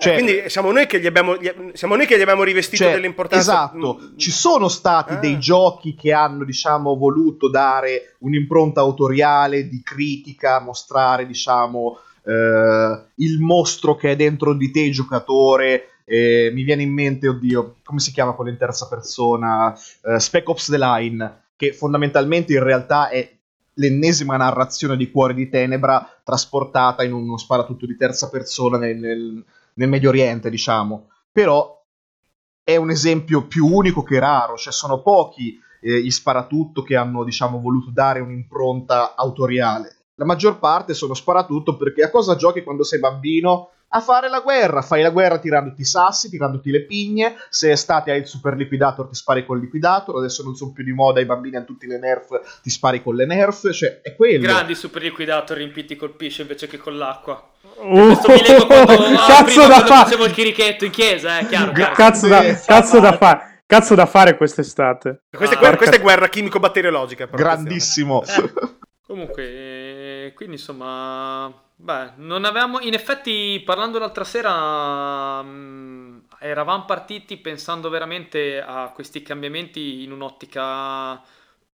Cioè- 0.02 0.14
Quindi 0.14 0.50
siamo 0.50 0.72
noi, 0.72 0.86
che 0.88 1.02
gli 1.02 1.06
abbiamo, 1.08 1.36
gli- 1.36 1.52
siamo 1.74 1.98
noi 1.98 2.06
che 2.06 2.18
gli 2.18 2.22
abbiamo 2.22 2.44
rivestito 2.44 2.84
Cioè, 2.86 2.94
dell'importanza. 2.94 3.52
Esatto, 3.52 4.00
Mm, 4.02 4.18
ci 4.18 4.32
sono 4.32 4.70
stati 4.70 5.14
Ah. 5.16 5.18
dei 5.18 5.38
giochi 5.40 5.94
che 5.94 6.14
hanno, 6.14 6.46
diciamo, 6.46 6.96
voluto 6.96 7.50
dare 7.50 8.16
un'impronta 8.20 8.80
autoriale 8.80 9.68
di 9.68 9.82
critica, 9.84 10.62
mostrare, 10.62 11.26
diciamo, 11.26 11.98
eh, 11.98 12.08
il 13.16 13.40
mostro 13.40 13.96
che 13.96 14.12
è 14.12 14.16
dentro 14.16 14.54
di 14.54 14.72
te, 14.72 14.90
giocatore. 14.90 16.02
Eh, 16.06 16.50
mi 16.54 16.64
viene 16.64 16.82
in 16.82 16.92
mente, 16.92 17.28
oddio, 17.28 17.78
come 17.84 18.00
si 18.00 18.12
chiama 18.12 18.34
quello 18.34 18.50
in 18.50 18.58
terza 18.58 18.88
persona? 18.88 19.76
Eh, 20.04 20.20
Spec 20.20 20.50
Ops 20.50 20.70
The 20.70 20.78
Line, 20.78 21.42
che 21.56 21.74
fondamentalmente 21.74 22.54
in 22.54 22.64
realtà 22.64 23.10
è 23.10 23.38
l'ennesima 23.76 24.36
narrazione 24.36 24.98
di 24.98 25.10
Cuore 25.12 25.34
di 25.34 25.50
Tenebra 25.50 26.06
trasportata 26.24 27.04
in 27.04 27.14
uno 27.14 27.38
sparatutto 27.38 27.86
di 27.86 27.96
terza 27.96 28.30
persona 28.30 28.78
nel, 28.78 28.98
nel- 28.98 29.44
nel 29.76 29.90
Medio 29.90 30.10
Oriente, 30.10 30.50
diciamo. 30.50 31.10
Però 31.32 31.80
è 32.64 32.76
un 32.76 32.90
esempio 32.90 33.48
più 33.48 33.66
unico 33.66 34.04
che 34.04 34.20
raro, 34.20 34.58
cioè 34.58 34.74
sono 34.74 35.02
pochi 35.02 35.60
eh, 35.82 36.02
gli 36.02 36.12
sparatutto 36.12 36.84
che 36.84 36.96
hanno, 36.96 37.24
diciamo, 37.24 37.60
voluto 37.60 37.90
dare 37.92 38.20
un'impronta 38.20 39.16
autoriale. 39.16 39.96
La 40.20 40.26
maggior 40.26 40.60
parte 40.60 40.94
sono 40.94 41.14
sparatutto 41.14 41.78
perché 41.78 42.04
a 42.04 42.10
cosa 42.10 42.36
giochi 42.36 42.62
quando 42.62 42.84
sei 42.84 43.00
bambino? 43.00 43.70
A 43.92 44.02
fare 44.02 44.28
la 44.28 44.42
guerra, 44.42 44.82
fai 44.82 45.02
la 45.02 45.12
guerra 45.12 45.40
tirandoti 45.40 45.82
i 45.82 45.86
sassi, 45.86 46.30
tirandoti 46.30 46.70
le 46.72 46.84
pigne, 46.84 47.36
se 47.50 47.72
estate 47.72 48.12
hai 48.12 48.20
il 48.20 48.28
super 48.28 48.56
liquidator 48.56 49.08
ti 49.08 49.16
spari 49.16 49.46
col 49.46 49.62
liquidator, 49.62 50.18
adesso 50.18 50.44
non 50.44 50.56
sono 50.56 50.74
più 50.74 50.84
di 50.84 50.92
moda, 50.92 51.22
i 51.22 51.26
bambini 51.26 51.56
hanno 51.56 51.66
tutti 51.66 51.88
le 51.88 51.98
nerf, 51.98 52.60
ti 52.62 52.70
spari 52.70 53.02
con 53.02 53.16
le 53.16 53.26
nerf, 53.26 53.72
cioè 53.72 54.02
è 54.02 54.14
quello. 54.14 54.42
Grandi 54.42 54.76
super 54.76 55.02
liquidator 55.02 55.56
riempiti 55.56 55.96
col 55.96 56.14
pisce 56.14 56.42
invece 56.42 56.68
che 56.68 56.78
con 56.78 56.98
l'acqua. 56.98 57.52
Questo 57.62 58.28
mi 58.28 58.42
leggo 58.42 58.66
quando, 58.68 58.92
ah, 59.18 59.26
cazzo 59.26 59.68
da 59.68 59.86
fare! 59.86 60.04
facevo 60.04 60.26
il 60.26 60.34
chirichetto 60.34 60.84
in 60.84 60.92
chiesa, 60.92 61.40
eh, 61.40 61.48
chiaro, 61.48 61.72
chiaro. 61.72 61.94
Cazzo 61.94 62.28
da, 62.28 62.44
Sì, 62.44 62.66
cazzo 62.66 63.00
da 63.00 63.18
fare! 63.18 63.64
Cazzo 63.66 63.96
da 63.96 64.06
fare 64.06 64.36
quest'estate. 64.36 65.22
Questa, 65.32 65.56
è 65.56 65.58
Ah, 65.58 65.62
guerra, 65.62 65.78
questa 65.78 65.96
è 65.96 66.02
guerra 66.02 66.28
chimico-batteriologica. 66.28 67.28
Grandissimo. 67.28 68.22
Comunque, 69.10 69.44
eh, 69.44 69.79
Quindi 70.36 70.56
insomma, 70.56 71.52
beh, 71.76 72.14
non 72.18 72.46
avevamo, 72.46 72.80
in 72.80 72.94
effetti 72.94 73.62
parlando 73.66 74.00
l'altra 74.00 74.24
sera, 74.24 75.42
mh, 75.42 76.28
eravamo 76.40 76.86
partiti 76.86 77.38
pensando 77.38 77.90
veramente 77.90 78.62
a 78.62 78.92
questi 78.94 79.22
cambiamenti 79.22 80.04
in 80.04 80.12
un'ottica 80.12 81.22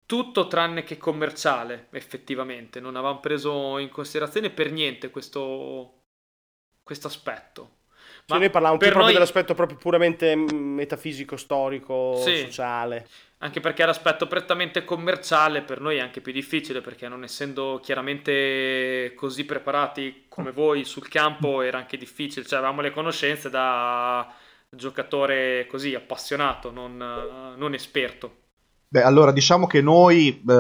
tutto 0.07 0.47
tranne 0.49 0.85
che 0.85 0.97
commerciale, 0.99 1.89
effettivamente. 1.91 2.81
Non 2.81 2.97
avevamo 2.97 3.21
preso 3.21 3.79
in 3.79 3.89
considerazione 3.91 4.51
per 4.51 4.71
niente 4.71 5.11
questo 5.11 6.03
aspetto. 7.03 7.83
Ma 8.27 8.39
noi 8.39 8.49
parlavamo 8.49 8.79
più 8.79 8.87
proprio 8.89 9.05
noi... 9.05 9.14
dell'aspetto 9.14 9.55
proprio 9.55 9.77
puramente 9.77 10.35
metafisico, 10.35 11.37
storico, 11.37 12.20
sì. 12.25 12.39
sociale. 12.39 13.07
Anche 13.39 13.61
perché 13.61 13.85
l'aspetto 13.85 14.27
prettamente 14.27 14.85
commerciale 14.85 15.61
per 15.61 15.81
noi 15.81 15.99
è 15.99 16.01
anche 16.01 16.22
più 16.22 16.33
difficile 16.33 16.81
perché 16.81 17.09
non 17.09 17.25
essendo 17.25 17.79
chiaramente 17.83 19.12
così 19.14 19.45
preparati 19.45 20.25
come 20.29 20.51
voi 20.51 20.85
sul 20.85 21.09
campo 21.09 21.61
era 21.61 21.77
anche 21.77 21.99
difficile, 21.99 22.47
cioè 22.47 22.59
avevamo 22.59 22.81
le 22.81 22.91
conoscenze 22.91 23.51
da 23.51 24.33
giocatore 24.70 25.66
così 25.66 25.95
appassionato, 25.95 26.70
non, 26.70 26.97
non 27.57 27.75
esperto. 27.75 28.44
Beh, 28.95 29.03
allora 29.03 29.33
diciamo 29.33 29.67
che 29.67 29.81
noi, 29.81 30.41
eh, 30.49 30.55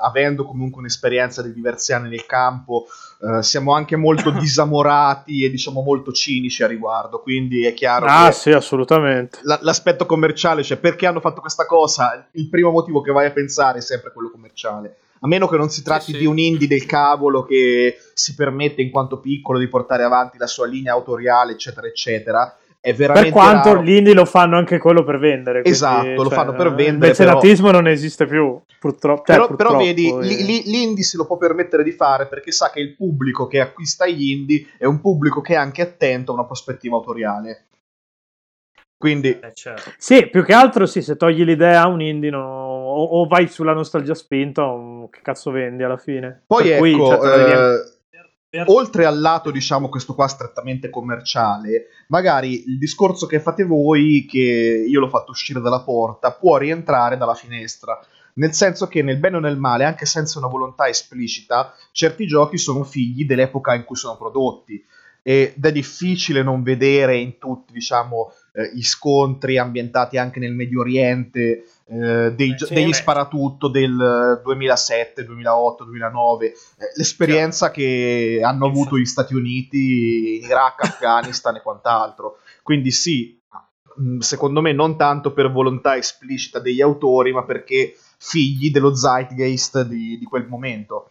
avendo 0.00 0.44
comunque 0.44 0.78
un'esperienza 0.78 1.42
di 1.42 1.52
diversi 1.52 1.92
anni 1.92 2.08
nel 2.08 2.24
campo, 2.24 2.86
eh, 3.20 3.42
siamo 3.42 3.74
anche 3.74 3.96
molto 3.96 4.30
disamorati 4.38 5.44
e 5.44 5.50
diciamo 5.50 5.82
molto 5.82 6.12
cinici 6.12 6.62
a 6.62 6.68
riguardo, 6.68 7.20
quindi 7.20 7.64
è 7.66 7.74
chiaro 7.74 8.06
ah, 8.06 8.26
che 8.28 8.32
sì, 8.34 8.50
assolutamente. 8.52 9.40
L- 9.42 9.58
l'aspetto 9.62 10.06
commerciale, 10.06 10.62
cioè 10.62 10.76
perché 10.76 11.06
hanno 11.06 11.18
fatto 11.18 11.40
questa 11.40 11.66
cosa, 11.66 12.28
il 12.34 12.48
primo 12.48 12.70
motivo 12.70 13.00
che 13.00 13.10
vai 13.10 13.26
a 13.26 13.32
pensare 13.32 13.78
è 13.78 13.82
sempre 13.82 14.12
quello 14.12 14.30
commerciale. 14.30 14.98
A 15.22 15.26
meno 15.26 15.48
che 15.48 15.56
non 15.56 15.68
si 15.68 15.82
tratti 15.82 16.04
sì, 16.04 16.12
sì. 16.12 16.18
di 16.18 16.26
un 16.26 16.38
indie 16.38 16.68
del 16.68 16.86
cavolo 16.86 17.42
che 17.42 17.96
si 18.14 18.36
permette 18.36 18.82
in 18.82 18.92
quanto 18.92 19.18
piccolo 19.18 19.58
di 19.58 19.66
portare 19.66 20.04
avanti 20.04 20.38
la 20.38 20.46
sua 20.46 20.66
linea 20.66 20.92
autoriale, 20.92 21.50
eccetera, 21.50 21.88
eccetera 21.88 22.56
è 22.82 22.94
veramente 22.94 23.30
per 23.30 23.38
quanto 23.38 23.72
raro. 23.74 23.82
gli 23.82 23.90
indie 23.90 24.14
lo 24.14 24.24
fanno 24.24 24.56
anche 24.56 24.78
quello 24.78 25.04
per 25.04 25.18
vendere 25.18 25.62
esatto 25.64 26.00
quindi, 26.00 26.16
lo 26.16 26.28
cioè, 26.28 26.34
fanno 26.34 26.52
per 26.54 26.68
vendere 26.68 27.12
il 27.12 27.18
mecenatismo 27.18 27.66
però... 27.66 27.78
non 27.78 27.88
esiste 27.88 28.26
più 28.26 28.58
purtroppo 28.78 29.22
però, 29.22 29.46
cioè, 29.46 29.56
però 29.56 29.76
vedi 29.76 30.08
eh. 30.08 30.62
l'indie 30.64 31.04
se 31.04 31.18
lo 31.18 31.26
può 31.26 31.36
permettere 31.36 31.84
di 31.84 31.92
fare 31.92 32.26
perché 32.26 32.52
sa 32.52 32.70
che 32.70 32.80
il 32.80 32.96
pubblico 32.96 33.46
che 33.46 33.60
acquista 33.60 34.06
gli 34.06 34.30
indie 34.30 34.66
è 34.78 34.86
un 34.86 34.98
pubblico 35.02 35.42
che 35.42 35.52
è 35.52 35.56
anche 35.56 35.82
attento 35.82 36.30
a 36.30 36.34
una 36.34 36.46
prospettiva 36.46 36.96
autoriale 36.96 37.66
quindi 38.96 39.38
eh, 39.38 39.52
certo. 39.52 39.92
sì 39.98 40.28
più 40.30 40.42
che 40.42 40.54
altro 40.54 40.86
sì 40.86 41.02
se 41.02 41.16
togli 41.16 41.44
l'idea 41.44 41.82
a 41.82 41.86
un 41.86 42.00
indie 42.00 42.30
no, 42.30 42.40
o, 42.40 43.04
o, 43.04 43.26
vai 43.26 43.46
sulla 43.48 43.74
nostalgia 43.74 44.14
spinta 44.14 44.64
o 44.66 45.10
che 45.10 45.20
cazzo 45.22 45.50
vendi 45.50 45.82
alla 45.82 45.98
fine 45.98 46.44
poi 46.46 46.62
per 46.62 46.72
ecco 46.72 46.80
cui, 46.80 46.94
cioè, 46.96 47.14
eh 47.14 47.44
per... 47.44 47.89
Oltre 48.66 49.04
al 49.04 49.20
lato, 49.20 49.52
diciamo, 49.52 49.88
questo 49.88 50.14
qua 50.14 50.26
strettamente 50.26 50.90
commerciale, 50.90 51.86
magari 52.08 52.68
il 52.68 52.78
discorso 52.78 53.26
che 53.26 53.38
fate 53.38 53.62
voi, 53.62 54.26
che 54.28 54.84
io 54.88 54.98
l'ho 54.98 55.08
fatto 55.08 55.30
uscire 55.30 55.60
dalla 55.60 55.82
porta, 55.82 56.32
può 56.32 56.56
rientrare 56.56 57.16
dalla 57.16 57.34
finestra. 57.34 58.00
Nel 58.34 58.52
senso 58.52 58.88
che 58.88 59.02
nel 59.02 59.18
bene 59.18 59.36
o 59.36 59.40
nel 59.40 59.56
male, 59.56 59.84
anche 59.84 60.04
senza 60.04 60.38
una 60.38 60.48
volontà 60.48 60.88
esplicita, 60.88 61.74
certi 61.92 62.26
giochi 62.26 62.58
sono 62.58 62.82
figli 62.82 63.24
dell'epoca 63.24 63.74
in 63.74 63.84
cui 63.84 63.96
sono 63.96 64.16
prodotti 64.16 64.84
ed 65.22 65.64
è 65.64 65.72
difficile 65.72 66.42
non 66.42 66.62
vedere 66.62 67.18
in 67.18 67.38
tutti, 67.38 67.72
diciamo, 67.72 68.32
eh, 68.52 68.70
gli 68.74 68.82
scontri 68.82 69.58
ambientati 69.58 70.18
anche 70.18 70.40
nel 70.40 70.54
Medio 70.54 70.80
Oriente, 70.80 71.64
eh, 71.86 72.32
dei, 72.34 72.54
sì, 72.56 72.74
degli 72.74 72.92
sparatutto 72.92 73.68
del 73.68 74.40
2007, 74.42 75.24
2008, 75.24 75.84
2009, 75.84 76.46
eh, 76.46 76.54
l'esperienza 76.96 77.66
certo. 77.66 77.80
che 77.80 78.40
hanno 78.42 78.66
avuto 78.66 78.98
gli 78.98 79.04
Stati 79.04 79.34
Uniti 79.34 80.38
in 80.40 80.44
Iraq, 80.44 80.82
Afghanistan 80.84 81.56
e 81.56 81.62
quant'altro. 81.62 82.38
Quindi 82.62 82.90
sì, 82.90 83.40
mm, 84.00 84.18
secondo 84.18 84.60
me 84.60 84.72
non 84.72 84.96
tanto 84.96 85.32
per 85.32 85.50
volontà 85.50 85.96
esplicita 85.96 86.58
degli 86.58 86.80
autori, 86.80 87.32
ma 87.32 87.44
perché 87.44 87.96
figli 88.18 88.70
dello 88.70 88.94
zeitgeist 88.94 89.82
di, 89.82 90.18
di 90.18 90.24
quel 90.24 90.46
momento. 90.46 91.08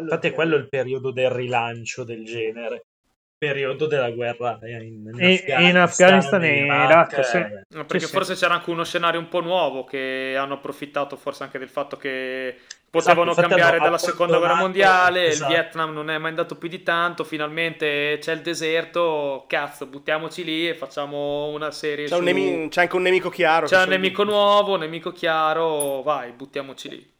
Infatti 0.00 0.28
è 0.28 0.32
quello 0.32 0.56
il 0.56 0.68
periodo 0.68 1.10
del 1.10 1.30
rilancio 1.30 2.04
del 2.04 2.24
genere 2.24 2.84
periodo 3.42 3.88
della 3.88 4.12
guerra 4.12 4.60
in, 4.62 5.02
in 5.02 5.08
Afghanistan, 5.08 5.62
in 5.64 5.76
Afghanistan 5.76 6.44
e 6.44 6.58
in 6.58 6.66
Iraq, 6.66 7.12
Iraq 7.12 7.24
sì. 7.24 7.38
no, 7.76 7.84
perché 7.86 8.06
sì, 8.06 8.12
forse 8.12 8.34
sì. 8.36 8.40
c'era 8.40 8.54
anche 8.54 8.70
uno 8.70 8.84
scenario 8.84 9.18
un 9.18 9.28
po' 9.28 9.40
nuovo 9.40 9.82
che 9.82 10.36
hanno 10.38 10.54
approfittato 10.54 11.16
forse 11.16 11.42
anche 11.42 11.58
del 11.58 11.68
fatto 11.68 11.96
che 11.96 12.54
potevano 12.88 13.32
esatto, 13.32 13.48
cambiare 13.48 13.80
dalla 13.80 13.98
seconda 13.98 14.38
guerra 14.38 14.54
mondiale 14.54 15.26
esatto. 15.26 15.50
il 15.50 15.58
Vietnam 15.58 15.92
non 15.92 16.08
è 16.08 16.18
mai 16.18 16.28
andato 16.28 16.54
più 16.54 16.68
di 16.68 16.84
tanto 16.84 17.24
finalmente 17.24 18.18
c'è 18.20 18.32
il 18.32 18.42
deserto 18.42 19.44
cazzo 19.48 19.86
buttiamoci 19.86 20.44
lì 20.44 20.68
e 20.68 20.76
facciamo 20.76 21.48
una 21.48 21.72
serie 21.72 22.06
c'è, 22.06 22.14
su... 22.14 22.22
nemico, 22.22 22.68
c'è 22.68 22.82
anche 22.82 22.94
un 22.94 23.02
nemico 23.02 23.28
chiaro 23.28 23.66
c'è 23.66 23.82
un 23.82 23.88
nemico 23.88 24.22
lì. 24.22 24.30
nuovo 24.30 24.74
un 24.74 24.80
nemico 24.80 25.10
chiaro 25.10 26.02
vai 26.02 26.30
buttiamoci 26.30 26.88
lì 26.88 27.10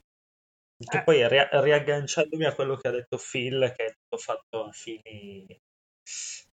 che 0.89 0.99
eh. 0.99 1.03
poi 1.03 1.27
ri- 1.27 1.49
riagganciandomi 1.51 2.45
a 2.45 2.55
quello 2.55 2.77
che 2.77 2.87
ha 2.87 2.93
detto 2.93 3.19
Phil 3.19 3.73
che 3.77 3.85
è 3.87 3.93
tutto 3.93 4.23
fatto 4.23 4.67
a 4.67 4.71
fini 4.71 5.62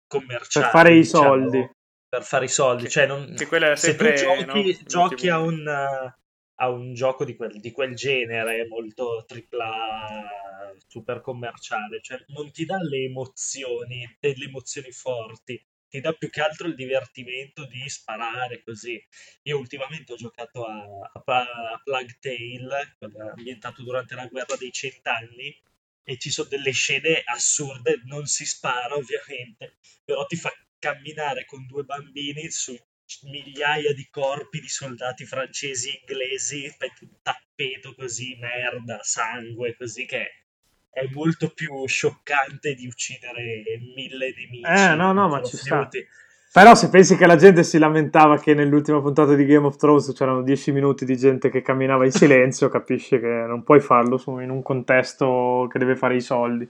commerciali. 0.07 0.65
Per 0.65 0.73
fare 0.73 0.93
i 0.93 1.01
diciamo, 1.01 1.23
soldi. 1.23 1.69
Per 2.09 2.23
fare 2.23 2.45
i 2.45 2.49
soldi. 2.49 2.83
Che, 2.83 2.89
cioè 2.89 3.07
non, 3.07 3.33
che 3.35 3.45
quella 3.45 3.71
è 3.71 3.75
sempre, 3.75 4.17
se 4.17 4.25
tu 4.25 4.45
giochi, 4.45 4.71
no? 4.71 4.83
giochi 4.85 5.29
a, 5.29 5.39
un, 5.39 5.67
a 5.67 6.69
un 6.69 6.93
gioco 6.93 7.23
di 7.25 7.35
quel, 7.35 7.59
di 7.59 7.71
quel 7.71 7.95
genere 7.95 8.67
molto 8.67 9.23
tripla 9.27 10.27
super 10.87 11.21
commerciale, 11.21 12.01
cioè 12.01 12.23
non 12.27 12.51
ti 12.51 12.65
dà 12.65 12.77
le 12.81 13.03
emozioni, 13.03 14.17
delle 14.19 14.45
emozioni 14.45 14.91
forti, 14.91 15.63
ti 15.87 15.99
dà 16.01 16.13
più 16.13 16.29
che 16.29 16.41
altro 16.41 16.67
il 16.67 16.75
divertimento 16.75 17.65
di 17.65 17.87
sparare 17.89 18.61
così. 18.63 19.03
Io 19.43 19.57
ultimamente 19.57 20.13
ho 20.13 20.15
giocato 20.15 20.65
a, 20.65 21.11
a, 21.11 21.21
a 21.23 21.81
Plague 21.83 22.17
Tale, 22.19 22.97
ambientato 23.31 23.83
durante 23.83 24.15
la 24.15 24.27
guerra 24.27 24.55
dei 24.55 24.71
cent'anni, 24.71 25.55
e 26.09 26.17
ci 26.17 26.31
sono 26.31 26.49
delle 26.49 26.71
scene 26.71 27.21
assurde, 27.23 28.01
non 28.05 28.25
si 28.25 28.43
spara 28.43 28.95
ovviamente, 28.95 29.77
però 30.03 30.25
ti 30.25 30.35
fa 30.35 30.51
camminare 30.79 31.45
con 31.45 31.67
due 31.67 31.83
bambini 31.83 32.49
su 32.49 32.75
migliaia 33.23 33.93
di 33.93 34.07
corpi 34.09 34.59
di 34.59 34.67
soldati 34.67 35.25
francesi 35.25 35.89
e 35.89 35.99
inglesi, 35.99 36.75
un 37.01 37.21
tappeto 37.21 37.93
così, 37.93 38.35
merda, 38.39 39.03
sangue, 39.03 39.75
così 39.75 40.05
che 40.05 40.45
è 40.89 41.07
molto 41.11 41.53
più 41.53 41.85
scioccante 41.85 42.73
di 42.73 42.87
uccidere 42.87 43.63
mille 43.95 44.33
nemici. 44.35 44.65
Eh, 44.65 44.95
no, 44.95 45.13
no, 45.13 45.27
ma 45.27 45.43
ci 45.43 45.57
sta. 45.57 45.87
Però 46.51 46.73
se 46.73 46.89
pensi 46.89 47.15
che 47.15 47.27
la 47.27 47.35
gente 47.35 47.61
si 47.61 47.77
lamentava 47.77 48.39
che 48.39 48.55
nell'ultima 48.55 48.99
puntata 48.99 49.35
di 49.35 49.45
Game 49.45 49.67
of 49.67 49.75
Thrones 49.75 50.11
c'erano 50.13 50.41
10 50.41 50.71
minuti 50.71 51.05
di 51.05 51.15
gente 51.15 51.49
che 51.49 51.61
camminava 51.61 52.05
in 52.05 52.11
silenzio, 52.11 52.69
capisci 52.69 53.19
che 53.19 53.45
non 53.47 53.63
puoi 53.63 53.79
farlo 53.79 54.19
in 54.41 54.49
un 54.49 54.63
contesto 54.63 55.67
che 55.69 55.77
deve 55.77 55.95
fare 55.95 56.15
i 56.15 56.21
soldi. 56.21 56.67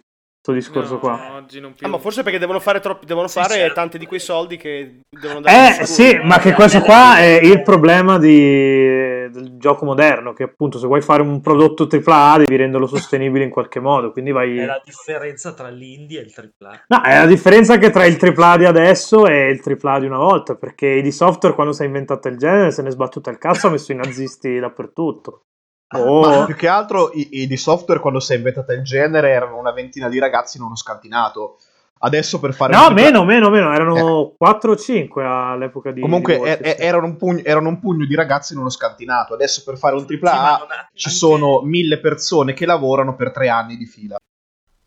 Questo 0.50 0.54
discorso 0.54 0.94
no, 0.94 1.00
qua. 1.00 1.36
Oggi 1.36 1.60
non 1.60 1.74
più. 1.74 1.86
Ah, 1.86 1.90
ma 1.90 1.98
forse 1.98 2.24
perché 2.24 2.40
devono 2.40 2.60
fare, 2.60 2.80
troppi, 2.80 3.06
devono 3.06 3.28
sì, 3.28 3.40
fare 3.40 3.56
certo. 3.56 3.74
tanti 3.74 3.98
di 3.98 4.06
quei 4.06 4.20
soldi 4.20 4.58
che 4.58 5.02
devono 5.10 5.38
andare 5.38 5.82
Eh 5.82 5.86
sì, 5.86 6.20
ma 6.24 6.40
che 6.40 6.54
questo 6.54 6.82
qua 6.82 7.18
è 7.18 7.40
il 7.42 7.62
problema 7.62 8.18
di, 8.18 9.30
del 9.30 9.58
gioco 9.58 9.86
moderno, 9.86 10.34
che 10.34 10.44
appunto 10.44 10.80
se 10.80 10.88
vuoi 10.88 11.02
fare 11.02 11.22
un 11.22 11.42
prodotto 11.42 11.88
AAA 11.88 12.40
devi 12.40 12.56
renderlo 12.56 12.88
sostenibile 12.88 13.44
in 13.44 13.50
qualche 13.50 13.80
modo, 13.80 14.12
quindi 14.12 14.32
vai... 14.32 14.58
È 14.58 14.66
la 14.66 14.82
differenza 14.84 15.54
tra 15.54 15.70
l'indie 15.70 16.22
e 16.22 16.24
il 16.24 16.34
AAA. 16.36 16.84
No, 16.88 17.02
è 17.04 17.18
la 17.18 17.28
differenza 17.28 17.74
anche 17.74 17.90
tra 17.92 18.06
il 18.06 18.18
AAA 18.20 18.58
di 18.58 18.66
adesso 18.66 19.28
e 19.28 19.50
il 19.50 19.62
AAA 19.64 20.00
di 20.00 20.06
una 20.06 20.18
volta, 20.18 20.56
perché 20.56 20.88
i 20.88 21.12
software 21.12 21.56
quando 21.56 21.74
si 21.74 21.84
è 21.84 21.86
inventato 21.86 22.28
il 22.28 22.38
genere 22.38 22.72
se 22.72 22.82
ne 22.82 22.90
è 22.90 22.92
sbattuto 22.92 23.30
il 23.30 23.38
cazzo 23.38 23.68
ha 23.68 23.70
messo 23.72 23.92
i 23.92 23.96
nazisti 23.96 24.58
dappertutto. 24.60 25.44
Oh. 25.92 26.22
Ma 26.22 26.46
più 26.46 26.56
che 26.56 26.68
altro 26.68 27.12
i, 27.14 27.42
i, 27.42 27.48
di 27.48 27.58
software 27.58 28.00
quando 28.00 28.20
si 28.20 28.34
è 28.34 28.36
inventata 28.36 28.74
il 28.74 28.84
genere 28.84 29.32
erano 29.32 29.58
una 29.58 29.72
ventina 29.72 30.08
di 30.08 30.20
ragazzi 30.20 30.58
in 30.58 30.64
uno 30.64 30.76
scantinato. 30.76 31.58
Adesso 32.02 32.40
per 32.40 32.54
fare... 32.54 32.74
No, 32.74 32.92
meno, 32.92 33.26
meno, 33.26 33.50
meno, 33.50 33.74
erano 33.74 34.30
eh. 34.30 34.36
4 34.38 34.72
o 34.72 34.76
5 34.78 35.26
all'epoca 35.26 35.92
di... 35.92 36.00
Comunque 36.00 36.38
di 36.38 36.48
er, 36.48 36.76
erano, 36.80 37.08
un 37.08 37.18
pugno, 37.18 37.42
erano, 37.44 37.70
un 37.70 37.80
pugno, 37.80 38.06
di 38.06 38.16
ragazzi 38.16 38.54
in 38.54 38.60
uno 38.60 38.70
scantinato. 38.70 39.34
Adesso 39.34 39.64
per 39.66 39.78
fare 39.78 39.96
un 39.96 40.06
AAA 40.08 40.68
sì, 40.94 41.00
ci 41.00 41.10
sono 41.10 41.62
mille 41.62 42.00
persone 42.00 42.54
che 42.54 42.66
lavorano 42.66 43.16
per 43.16 43.32
tre 43.32 43.50
anni 43.50 43.76
di 43.76 43.86
fila. 43.86 44.18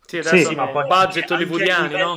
Sì, 0.06 0.18
adesso 0.18 0.48
sì, 0.48 0.54
ma 0.54 0.68
poi 0.68 0.86
budget 0.86 1.30
hollywoodiani, 1.30 1.98
no? 1.98 2.14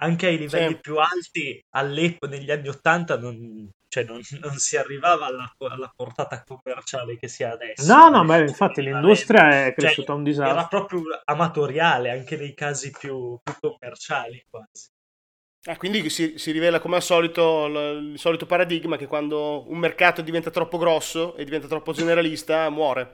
Anche 0.00 0.26
ai 0.26 0.38
livelli 0.38 0.74
sì. 0.74 0.80
più 0.80 0.98
alti 0.98 1.64
all'epoca, 1.70 2.36
negli 2.36 2.50
anni 2.50 2.68
80, 2.68 3.18
non, 3.18 3.70
cioè 3.88 4.04
non, 4.04 4.20
non 4.40 4.56
si 4.56 4.76
arrivava 4.76 5.26
alla, 5.26 5.52
alla, 5.58 5.92
portata 5.94 6.44
commerciale 6.44 7.16
che 7.16 7.28
si 7.28 7.42
ha 7.42 7.52
adesso. 7.52 7.92
No, 7.92 8.08
no, 8.08 8.24
ma 8.24 8.38
infatti 8.38 8.82
l'industria 8.82 9.50
è 9.50 9.64
cioè, 9.64 9.74
cresciuta 9.74 10.06
cioè, 10.08 10.16
un 10.16 10.24
disastro. 10.24 10.58
Era 10.58 10.66
proprio 10.66 11.02
amatoriale 11.24 12.10
anche 12.10 12.36
nei 12.36 12.54
casi 12.54 12.90
più, 12.90 13.38
più 13.42 13.54
commerciali 13.60 14.44
quasi. 14.48 14.88
Eh, 15.66 15.76
quindi 15.76 16.08
si, 16.08 16.38
si, 16.38 16.52
rivela 16.52 16.78
come 16.78 16.96
al 16.96 17.02
solito 17.02 17.66
il, 17.66 18.12
il 18.12 18.18
solito 18.18 18.46
paradigma 18.46 18.96
che 18.96 19.06
quando 19.06 19.68
un 19.68 19.76
mercato 19.76 20.22
diventa 20.22 20.50
troppo 20.50 20.78
grosso 20.78 21.34
e 21.34 21.44
diventa 21.44 21.66
troppo 21.66 21.92
generalista 21.92 22.70
muore 22.70 23.12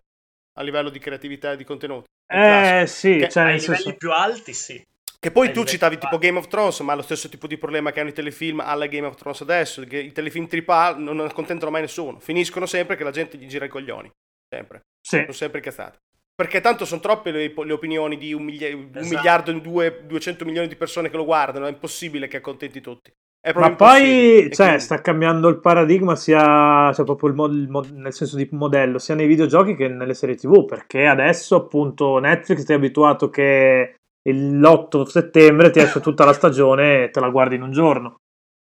a 0.57 0.63
livello 0.63 0.91
di 0.91 0.99
creatività 0.99 1.53
e 1.53 1.57
di 1.57 1.65
contenuti. 1.65 2.07
Eh 2.27 2.85
sì, 2.87 3.17
Che- 3.17 3.29
cioè 3.29 3.45
Ai 3.45 3.59
livelli 3.59 3.83
senso... 3.83 3.97
più 3.97 4.13
alti, 4.13 4.53
sì. 4.53 4.85
Che 5.25 5.31
poi 5.31 5.53
tu 5.53 5.65
citavi 5.65 5.97
tipo. 5.97 6.19
Game 6.19 6.37
of 6.37 6.49
Thrones, 6.49 6.81
ma 6.81 6.95
lo 6.95 7.01
stesso 7.01 7.31
tipo 7.31 7.47
di 7.47 7.57
problema 7.57 7.93
che 7.93 8.01
hanno 8.01 8.11
i 8.11 8.13
telefilm 8.13 8.61
alla 8.61 8.85
Game 8.87 9.07
of 9.07 9.15
Thrones 9.17 9.41
adesso, 9.41 9.83
che 9.85 9.97
i 9.99 10.13
telefilm 10.13 10.47
AAA 10.51 10.97
non 10.99 11.19
accontentano 11.21 11.71
mai 11.71 11.81
nessuno, 11.81 12.19
finiscono 12.21 12.67
sempre 12.67 12.95
che 12.97 13.05
la 13.05 13.11
gente 13.11 13.39
gli 13.39 13.47
gira 13.47 13.65
i 13.65 13.69
coglioni, 13.71 14.11
sempre, 14.55 14.83
Sì. 15.01 15.21
sono 15.21 15.33
sempre 15.33 15.61
incazzati. 15.61 15.97
Perché 16.35 16.61
tanto 16.61 16.85
sono 16.85 17.01
troppe 17.01 17.31
le, 17.31 17.55
le 17.57 17.73
opinioni 17.73 18.19
di 18.19 18.35
un, 18.35 18.43
miglia- 18.43 18.69
un 18.77 18.91
Esatto. 18.93 19.15
miliardo 19.17 19.51
e 19.51 19.61
due, 19.63 20.03
200 20.05 20.45
milioni 20.45 20.69
di 20.69 20.77
persone 20.77 21.09
che 21.09 21.17
lo 21.17 21.25
guardano, 21.25 21.65
è 21.67 21.71
impossibile 21.71 22.29
che 22.29 22.37
accontenti 22.37 22.83
tutti. 22.83 23.11
Ma 23.55 23.75
poi 23.75 24.51
cioè, 24.53 24.67
quindi- 24.67 24.81
sta 24.83 25.01
cambiando 25.01 25.49
il 25.49 25.61
paradigma 25.61 26.17
sia 26.17 26.93
cioè, 26.95 27.05
proprio 27.05 27.29
il 27.31 27.35
mod- 27.35 27.53
il 27.55 27.69
mod- 27.71 27.91
nel 27.93 28.13
senso 28.13 28.37
di 28.37 28.47
modello, 28.53 28.99
sia 28.99 29.15
nei 29.15 29.27
videogiochi 29.27 29.75
che 29.75 29.89
nelle 29.89 30.15
serie 30.15 30.35
TV, 30.35 30.65
perché 30.67 31.07
adesso 31.07 31.57
appunto 31.57 32.19
Netflix 32.19 32.67
è 32.67 32.75
abituato 32.75 33.31
che 33.31 33.95
l'8 34.33 35.05
settembre 35.05 35.71
ti 35.71 35.81
esce 35.81 36.01
tutta 36.01 36.25
la 36.25 36.33
stagione 36.33 37.05
e 37.05 37.11
te 37.11 37.21
la 37.21 37.29
guardi 37.29 37.57
in 37.57 37.63
un 37.63 37.73
giorno. 37.73 38.17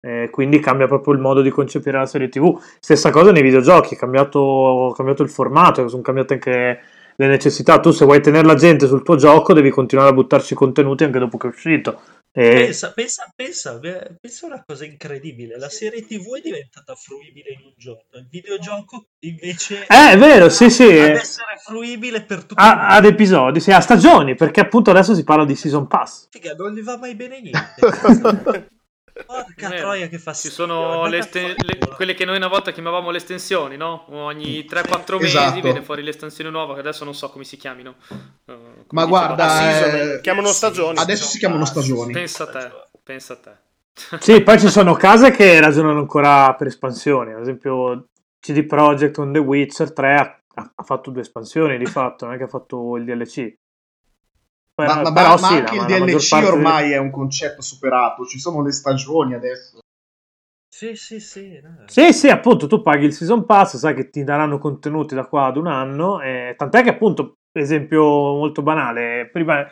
Eh, 0.05 0.31
quindi 0.31 0.59
cambia 0.59 0.89
proprio 0.89 1.15
il 1.15 1.21
modo 1.21 1.43
di 1.43 1.51
concepire 1.51 1.99
la 1.99 2.07
serie 2.07 2.29
TV. 2.29 2.59
Stessa 2.81 3.11
cosa 3.11 3.31
nei 3.31 3.43
videogiochi, 3.43 3.95
è 3.95 3.99
cambiato, 3.99 4.91
è 4.91 4.97
cambiato 4.97 5.23
il 5.23 5.31
formato, 5.31 5.87
sono 5.87 6.03
cambiate 6.03 6.35
anche 6.35 6.81
le 7.15 7.27
necessità. 7.27 7.79
Tu 7.79 7.91
se 7.93 8.05
vuoi 8.05 8.21
tenere 8.21 8.47
la 8.47 8.55
gente 8.55 8.87
sul 8.87 9.05
tuo 9.05 9.17
gioco 9.17 9.53
devi 9.53 9.71
continuare 9.71 10.11
a 10.11 10.15
buttarci 10.15 10.55
contenuti 10.55 11.05
anche 11.05 11.21
dopo 11.21 11.39
che 11.39 11.47
è 11.47 11.51
uscito. 11.51 12.01
E- 12.35 12.65
Pensa, 12.65 12.93
pensa, 12.93 13.31
pensa, 13.37 13.79
eh, 13.83 14.17
pensa 14.19 14.47
a 14.47 14.49
una 14.49 14.65
cosa 14.65 14.87
incredibile. 14.87 15.59
La 15.59 15.69
serie 15.69 16.01
TV 16.07 16.37
è 16.37 16.41
diventata 16.41 16.95
fruibile 16.95 17.51
in 17.51 17.61
un 17.67 17.73
giorno. 17.77 18.05
Il 18.15 18.27
videogioco 18.31 19.09
invece 19.21 19.83
Eh, 19.87 20.13
è 20.13 20.17
vero, 20.19 20.49
sì, 20.49 20.71
sì. 20.71 20.85
ad 20.85 21.11
essere 21.11 21.59
fruibile 21.63 22.23
per 22.23 22.45
tutti. 22.45 22.55
A- 22.63 22.89
ad 22.89 23.05
episodi, 23.05 23.61
sì, 23.61 23.71
a 23.71 23.81
stagioni, 23.81 24.35
perché 24.35 24.61
appunto 24.61 24.91
adesso 24.91 25.15
si 25.15 25.25
parla 25.25 25.45
di 25.45 25.55
season 25.55 25.87
pass. 25.87 26.29
Figa, 26.31 26.55
non 26.55 26.73
gli 26.73 26.83
va 26.83 26.97
mai 26.97 27.15
bene 27.15 27.41
niente. 27.43 27.61
Porca 29.27 29.69
Vero. 29.69 29.81
troia 29.83 30.09
che 30.09 30.17
Ci 30.17 30.23
fastidio. 30.23 30.57
sono 30.57 31.07
le 31.09 31.19
esten- 31.19 31.55
le- 31.57 31.79
quelle 31.97 32.15
che 32.15 32.25
noi 32.25 32.37
una 32.37 32.49
volta 32.49 32.71
chiamavamo 32.73 33.11
le 33.11 33.19
estensioni, 33.19 33.77
no? 33.77 34.07
Ogni 34.11 34.65
3-4 34.65 35.19
mesi 35.19 35.37
Esatto. 35.37 35.61
viene 35.61 35.83
fuori 35.83 36.03
l'estensione 36.03 36.51
nuova, 36.51 36.75
che 36.75 36.81
adesso 36.81 37.05
non 37.05 37.15
so 37.15 37.29
come 37.31 37.45
si 37.45 37.57
chiamino. 37.57 37.97
Come 38.47 38.85
Ma 38.91 39.05
guarda, 39.07 40.15
eh, 40.17 40.21
chiamano 40.23 40.49
Sì, 40.49 40.55
stagioni. 40.55 40.99
Adesso 40.99 41.25
si 41.25 41.39
chiamano 41.39 41.65
stagioni. 41.65 42.13
pensa 42.13 42.45
a 42.45 42.47
te, 42.49 42.71
pensa 43.03 43.33
a 43.35 43.37
te. 43.37 43.51
Sì, 44.21 44.41
poi 44.43 44.59
ci 44.59 44.69
sono 44.69 44.95
case 44.95 45.31
che 45.31 45.61
ragionano 45.61 45.99
ancora 45.99 46.55
per 46.55 46.69
espansioni. 46.69 47.33
Ad 47.35 47.41
esempio, 47.43 48.07
CD 48.41 48.65
Projekt 48.65 49.15
con 49.15 49.31
The 49.33 49.39
Witcher 49.39 49.93
3 49.93 50.15
ha, 50.55 50.73
ha 50.75 50.83
fatto 50.83 51.11
due 51.11 51.21
espansioni 51.21 51.77
di 51.77 51.85
fatto, 51.87 52.25
non 52.25 52.35
è 52.35 52.39
che 52.39 52.45
ha 52.45 52.49
fatto 52.49 52.97
il 52.97 53.05
DLC. 53.05 53.55
Per- 54.85 54.95
Ma, 54.95 55.03
ma- 55.03 55.13
però 55.13 55.29
ma 55.31 55.37
sì, 55.37 55.55
anche 55.55 55.77
la- 55.77 55.97
il 55.97 56.05
DLC 56.05 56.29
parte- 56.31 56.47
ormai 56.47 56.91
è 56.93 56.97
un 56.99 57.11
concetto 57.11 57.63
superato, 57.63 58.25
ci 58.25 58.39
sono 58.39 58.63
le 58.63 58.73
stagioni 58.73 59.35
adesso. 59.35 59.79
Sì, 60.69 60.95
sì, 60.97 61.21
sì. 61.21 61.61
no. 61.63 61.85
Sì, 61.87 62.13
sì, 62.13 62.29
appunto, 62.29 62.67
tu 62.67 62.83
paghi 62.83 63.05
il 63.05 63.13
season 63.13 63.45
pass, 63.45 63.77
sai 63.77 63.95
che 63.95 64.11
ti 64.11 64.25
daranno 64.25 64.59
contenuti 64.59 65.15
da 65.15 65.27
qua 65.27 65.47
ad 65.47 65.57
un 65.57 65.67
anno, 65.67 66.21
e 66.21 66.55
tant'è 66.57 66.83
che 66.83 66.91
appunto, 66.91 67.35
esempio 67.53 68.03
molto 68.03 68.63
banale, 68.63 69.29
prima 69.31 69.67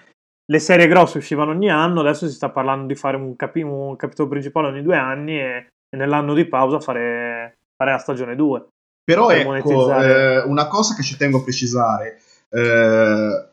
le 0.44 0.58
serie 0.58 0.88
grosse 0.88 1.18
uscivano 1.18 1.52
ogni 1.52 1.70
anno, 1.70 2.00
adesso 2.00 2.26
si 2.28 2.34
sta 2.34 2.50
parlando 2.50 2.86
di 2.86 2.94
fare 2.96 3.16
un, 3.16 3.34
capi- 3.36 3.62
un 3.62 3.96
capitolo 3.96 4.28
principale 4.28 4.68
ogni 4.68 4.82
due 4.82 4.96
anni 4.96 5.38
e, 5.40 5.66
e 5.88 5.96
nell'anno 5.96 6.34
di 6.34 6.44
pausa 6.44 6.80
fare, 6.80 7.58
fare 7.76 7.92
la 7.92 7.98
stagione 7.98 8.36
2. 8.36 8.66
Però 9.04 9.28
Per 9.28 9.38
ecco, 9.40 10.02
eh, 10.02 10.40
una 10.42 10.66
cosa 10.68 10.94
che 10.94 11.02
ci 11.02 11.16
tengo 11.16 11.38
a 11.38 11.42
precisare, 11.42 12.20
eh, 12.50 13.48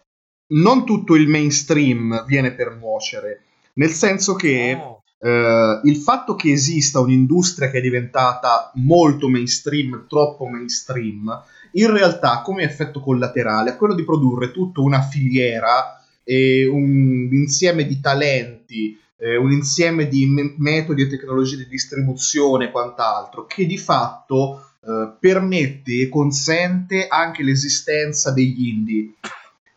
non 0.49 0.85
tutto 0.85 1.15
il 1.15 1.27
mainstream 1.27 2.25
viene 2.25 2.51
per 2.51 2.75
nuocere, 2.75 3.41
nel 3.73 3.89
senso 3.91 4.35
che 4.35 4.75
No. 4.75 5.03
eh, 5.19 5.81
il 5.83 5.97
fatto 5.97 6.35
che 6.35 6.51
esista 6.51 6.99
un'industria 6.99 7.69
che 7.69 7.79
è 7.79 7.81
diventata 7.81 8.71
molto 8.75 9.29
mainstream, 9.29 10.05
troppo 10.07 10.45
mainstream, 10.45 11.43
in 11.73 11.91
realtà 11.91 12.41
come 12.41 12.63
effetto 12.63 13.01
collaterale 13.01 13.71
è 13.71 13.75
quello 13.75 13.93
di 13.93 14.03
produrre 14.03 14.51
tutta 14.51 14.81
una 14.81 15.01
filiera 15.01 16.01
e 16.23 16.65
un 16.65 17.29
insieme 17.31 17.85
di 17.85 17.99
talenti, 17.99 18.97
eh, 19.17 19.35
un 19.37 19.51
insieme 19.51 20.07
di 20.07 20.25
me- 20.25 20.53
metodi 20.57 21.03
e 21.03 21.07
tecnologie 21.07 21.57
di 21.57 21.67
distribuzione 21.67 22.65
e 22.65 22.71
quant'altro 22.71 23.45
che 23.45 23.65
di 23.65 23.77
fatto 23.77 24.71
eh, 24.81 25.11
permette 25.19 26.01
e 26.01 26.09
consente 26.09 27.07
anche 27.07 27.43
l'esistenza 27.43 28.31
degli 28.31 28.67
indie. 28.67 29.13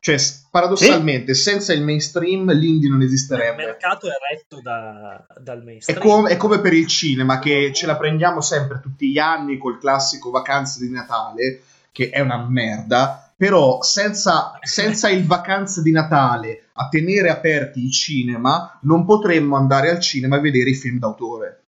Cioè, 0.03 0.16
paradossalmente, 0.51 1.34
senza 1.34 1.74
il 1.74 1.82
mainstream 1.82 2.51
l'indie 2.53 2.88
non 2.88 3.01
Il 3.03 3.07
esisterebbe. 3.07 3.64
mercato 3.66 4.07
è 4.09 4.14
retto 4.30 4.61
da- 4.62 5.26
dal 5.38 5.61
È, 5.61 5.64
mainstream. 5.64 6.01
com- 6.01 6.26
è 6.26 6.36
come 6.38 6.61
per 6.61 6.72
il 6.72 6.86
cinema, 6.86 7.38
che 7.38 7.70
ce 7.74 7.84
la 7.86 7.96
prendiamo 7.96 8.40
sempre 8.40 8.80
tutti 8.80 9.11
gli 9.11 9.18
anni 9.18 9.59
col 9.59 9.78
classico 9.78 10.30
Vacanze 10.30 10.80
di 10.80 10.90
Natale, 10.90 11.61
che 11.92 12.09
è 12.09 12.20
una 12.20 12.46
merda, 12.48 13.30
però 13.36 13.82
senza, 13.82 14.59
senza 14.62 15.11
il 15.11 15.26
Vacanze 15.26 15.82
di 15.82 15.90
Natale 15.90 16.64
a 16.74 16.88
tenere 16.88 17.28
aperti 17.28 17.84
i 17.84 17.90
cinema, 17.90 18.78
non 18.82 19.05
potremmo 19.05 19.57
andare 19.57 19.90
al 19.90 20.01
cinema 20.01 20.36
a 20.36 20.40
vedere 20.40 20.70
i 20.70 20.74
film 20.74 20.98
d'autore. 20.98 21.64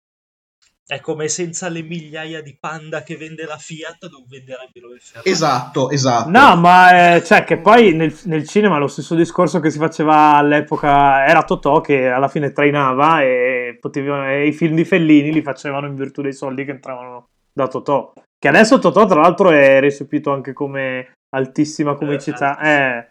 È 0.89 0.99
come 1.01 1.27
senza 1.27 1.69
le 1.69 1.83
migliaia 1.83 2.41
di 2.41 2.57
panda 2.59 3.03
che 3.03 3.15
vende 3.15 3.45
la 3.45 3.57
Fiat 3.57 4.09
non 4.09 4.25
venderebbero 4.27 4.91
il 4.91 4.99
Ferrari. 4.99 5.29
Esatto, 5.29 5.91
esatto. 5.91 6.31
No, 6.31 6.55
ma 6.55 7.13
eh, 7.13 7.23
cioè 7.23 7.43
che 7.43 7.59
poi 7.59 7.93
nel, 7.93 8.17
nel 8.23 8.47
cinema 8.47 8.79
lo 8.79 8.87
stesso 8.87 9.13
discorso 9.13 9.59
che 9.59 9.69
si 9.69 9.77
faceva 9.77 10.33
all'epoca 10.33 11.27
era 11.27 11.43
Totò 11.43 11.79
che 11.79 12.07
alla 12.07 12.27
fine 12.27 12.51
trainava 12.51 13.21
e, 13.21 13.77
potevano- 13.79 14.27
e 14.29 14.47
i 14.47 14.51
film 14.51 14.73
di 14.73 14.83
Fellini 14.83 15.31
li 15.31 15.43
facevano 15.43 15.85
in 15.85 15.93
virtù 15.93 16.23
dei 16.23 16.33
soldi 16.33 16.65
che 16.65 16.71
entravano 16.71 17.27
da 17.53 17.67
Totò. 17.67 18.11
Che 18.35 18.47
adesso 18.47 18.79
Totò 18.79 19.05
tra 19.05 19.21
l'altro 19.21 19.51
è 19.51 19.79
recepito 19.79 20.31
anche 20.31 20.53
come 20.53 21.11
altissima 21.35 21.93
comicità. 21.93 22.59
Eh, 22.59 23.09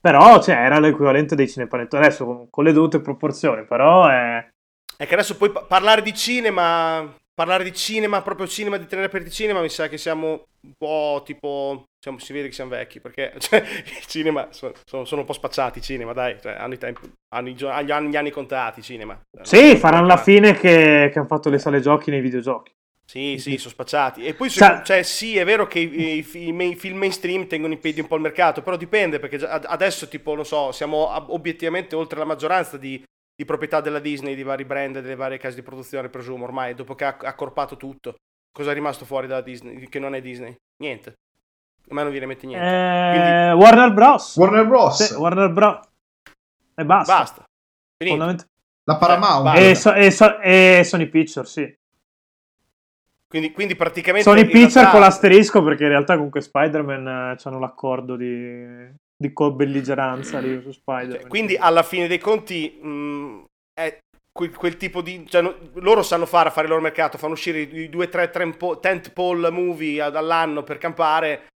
però 0.00 0.40
cioè, 0.40 0.54
era 0.54 0.78
l'equivalente 0.78 1.34
dei 1.34 1.48
cinepanettoni. 1.48 2.04
Adesso 2.04 2.24
con, 2.24 2.46
con 2.48 2.62
le 2.62 2.72
dovute 2.72 3.00
proporzioni, 3.00 3.64
però 3.64 4.06
è... 4.06 4.48
È 4.96 5.06
che 5.06 5.14
adesso 5.14 5.36
poi 5.36 5.50
pa- 5.50 5.62
parlare 5.62 6.02
di 6.02 6.14
cinema, 6.14 7.14
parlare 7.34 7.64
di 7.64 7.72
cinema, 7.74 8.22
proprio 8.22 8.46
cinema, 8.46 8.76
di 8.78 8.86
tenere 8.86 9.08
aperti 9.08 9.30
cinema, 9.30 9.60
mi 9.60 9.68
sa 9.68 9.88
che 9.88 9.98
siamo 9.98 10.46
un 10.62 10.72
po' 10.76 11.22
tipo, 11.24 11.84
siamo- 11.98 12.18
si 12.18 12.32
vede 12.32 12.48
che 12.48 12.54
siamo 12.54 12.70
vecchi, 12.70 13.00
perché 13.00 13.34
cioè, 13.38 13.58
il 13.58 14.06
cinema, 14.06 14.48
sono, 14.50 14.72
sono- 14.84 15.20
un 15.20 15.26
po' 15.26 15.32
spacciati 15.34 15.78
i 15.80 15.82
cinema, 15.82 16.12
dai, 16.12 16.38
cioè, 16.40 16.52
hanno, 16.54 16.74
i 16.74 16.78
tempi, 16.78 17.10
hanno, 17.34 17.48
gli 17.48 17.90
anni, 17.90 18.08
gli 18.10 18.16
anni 18.16 18.30
contati 18.30 18.80
i 18.80 18.82
cinema. 18.82 19.20
Sì, 19.42 19.76
faranno 19.76 20.06
la 20.06 20.16
fine 20.16 20.54
che, 20.54 21.10
che 21.12 21.18
hanno 21.18 21.28
fatto 21.28 21.50
le 21.50 21.58
sale 21.58 21.80
giochi 21.80 22.10
nei 22.10 22.20
videogiochi. 22.20 22.72
Sì, 23.08 23.36
sì, 23.38 23.56
sono 23.56 23.70
spacciati. 23.70 24.26
E 24.26 24.34
poi, 24.34 24.48
Sa- 24.50 24.82
cioè, 24.82 25.02
sì, 25.04 25.36
è 25.36 25.44
vero 25.44 25.66
che 25.68 25.78
i, 25.78 26.16
i- 26.18 26.26
i 26.48 26.68
i 26.70 26.74
film 26.74 26.96
mainstream 26.98 27.46
tengono 27.46 27.72
in 27.74 27.78
piedi 27.80 28.00
un 28.00 28.08
po' 28.08 28.16
il 28.16 28.22
mercato, 28.22 28.62
però 28.62 28.76
dipende, 28.76 29.20
perché 29.20 29.36
adesso, 29.46 30.08
tipo, 30.08 30.34
non 30.34 30.44
so, 30.44 30.72
siamo 30.72 31.08
obiettivamente 31.32 31.94
oltre 31.94 32.18
la 32.18 32.24
maggioranza 32.24 32.76
di, 32.76 33.00
di 33.36 33.44
proprietà 33.44 33.82
della 33.82 33.98
Disney, 33.98 34.34
di 34.34 34.42
vari 34.42 34.64
brand, 34.64 34.98
delle 34.98 35.14
varie 35.14 35.36
case 35.36 35.56
di 35.56 35.62
produzione, 35.62 36.08
presumo, 36.08 36.44
ormai, 36.44 36.74
dopo 36.74 36.94
che 36.94 37.04
ha 37.04 37.16
accorpato 37.20 37.76
tutto. 37.76 38.14
Cosa 38.50 38.70
è 38.70 38.74
rimasto 38.74 39.04
fuori 39.04 39.26
dalla 39.26 39.42
Disney, 39.42 39.86
che 39.88 39.98
non 39.98 40.14
è 40.14 40.22
Disney? 40.22 40.56
Niente. 40.82 41.14
A 41.88 41.94
me 41.94 42.02
non 42.02 42.10
viene 42.10 42.24
in 42.24 42.30
mente 42.32 42.46
niente. 42.46 42.66
Eh, 42.66 43.52
Warner 43.52 43.92
Bros. 43.92 44.36
Warner 44.36 44.66
Bros. 44.66 45.02
Sì, 45.04 45.14
Warner 45.14 45.50
Bros. 45.52 45.86
E 46.74 46.84
basta. 46.84 47.16
Basta. 47.18 47.44
Fondament- 48.04 48.46
La 48.84 48.96
Paramount. 48.96 49.44
Basta. 49.44 49.60
E, 49.60 49.74
so- 49.74 49.92
e 49.92 50.10
so- 50.10 50.38
e 50.40 50.82
Sony 50.84 51.06
Pictures, 51.08 51.50
sì. 51.52 51.76
Quindi, 53.28 53.52
quindi 53.52 53.76
praticamente... 53.76 54.28
Sony 54.28 54.40
in 54.42 54.46
Pictures 54.46 54.74
realtà- 54.74 54.92
con 54.92 55.00
l'asterisco 55.00 55.62
perché 55.62 55.82
in 55.82 55.90
realtà 55.90 56.14
comunque 56.14 56.40
Spider-Man 56.40 57.06
eh, 57.06 57.36
hanno 57.42 57.58
l'accordo 57.58 58.16
di, 58.16 58.88
di 59.18 59.32
co-belligeranza 59.32 60.38
lì 60.40 60.60
su 60.60 60.72
Spider-Man. 60.72 61.20
Cioè, 61.20 61.28
quindi 61.28 61.56
alla 61.56 61.82
fine 61.82 62.06
dei 62.06 62.18
conti 62.18 62.78
mh, 62.80 63.44
è 63.72 63.98
quel, 64.30 64.54
quel 64.54 64.76
tipo 64.76 65.00
di... 65.00 65.26
Cioè, 65.26 65.40
no- 65.40 65.56
loro 65.76 66.02
sanno 66.02 66.26
fare, 66.26 66.50
fare 66.50 66.66
il 66.66 66.70
loro 66.70 66.82
mercato, 66.82 67.16
fanno 67.16 67.32
uscire 67.32 67.60
i 67.60 67.88
due 67.88 68.04
o 68.04 68.08
tre 68.08 68.28
tempo- 68.30 68.78
tentpole 68.78 69.50
movie 69.50 70.02
all'anno 70.02 70.62
per 70.62 70.76
campare, 70.76 71.46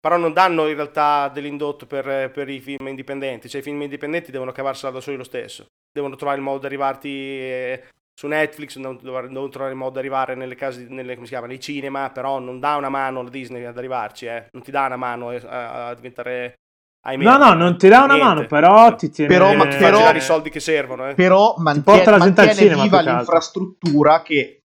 però 0.00 0.16
non 0.16 0.32
danno 0.32 0.66
in 0.66 0.74
realtà 0.74 1.28
dell'indotto 1.28 1.86
per, 1.86 2.30
per 2.30 2.48
i 2.48 2.60
film 2.60 2.88
indipendenti. 2.88 3.50
Cioè 3.50 3.60
i 3.60 3.64
film 3.64 3.82
indipendenti 3.82 4.30
devono 4.30 4.52
cavarsela 4.52 4.92
da 4.92 5.00
soli 5.00 5.18
lo 5.18 5.24
stesso. 5.24 5.66
Devono 5.92 6.16
trovare 6.16 6.38
il 6.38 6.44
modo 6.44 6.60
di 6.60 6.66
arrivarti 6.66 7.10
eh, 7.10 7.82
su 8.18 8.28
Netflix, 8.28 8.78
devono, 8.78 8.98
devono 8.98 9.48
trovare 9.50 9.72
il 9.72 9.78
modo 9.78 9.92
di 9.92 9.98
arrivare 9.98 10.34
nelle 10.34 10.54
case, 10.54 10.86
nelle, 10.88 11.14
come 11.14 11.26
si 11.26 11.32
chiama, 11.32 11.48
nei 11.48 11.60
cinema, 11.60 12.08
però 12.08 12.38
non 12.38 12.60
dà 12.60 12.76
una 12.76 12.88
mano 12.88 13.22
la 13.22 13.28
Disney 13.28 13.64
ad 13.64 13.76
arrivarci, 13.76 14.24
eh. 14.24 14.46
Non 14.52 14.62
ti 14.62 14.70
dà 14.70 14.86
una 14.86 14.96
mano 14.96 15.32
eh, 15.32 15.40
a, 15.44 15.88
a 15.88 15.94
diventare... 15.94 16.54
ahimè, 17.02 17.24
No, 17.24 17.36
no, 17.36 17.54
non 17.54 17.78
ti 17.78 17.88
dà 17.88 18.04
una 18.04 18.14
niente. 18.14 18.24
mano, 18.34 18.46
però 18.46 18.94
ti 18.96 19.10
tiene... 19.10 19.32
Però- 19.32 19.54
Ma 19.54 19.66
però- 19.66 19.98
girare 19.98 20.18
i 20.18 20.22
soldi 20.22 20.50
che 20.50 20.60
servono, 20.60 21.08
eh. 21.08 21.14
però 21.14 21.54
mantiene, 21.58 21.82
porta 21.98 22.10
la 22.10 22.18
mantiene 22.18 22.54
cinema, 22.54 22.82
viva 22.82 23.00
l'infrastruttura 23.00 24.22
che 24.22 24.62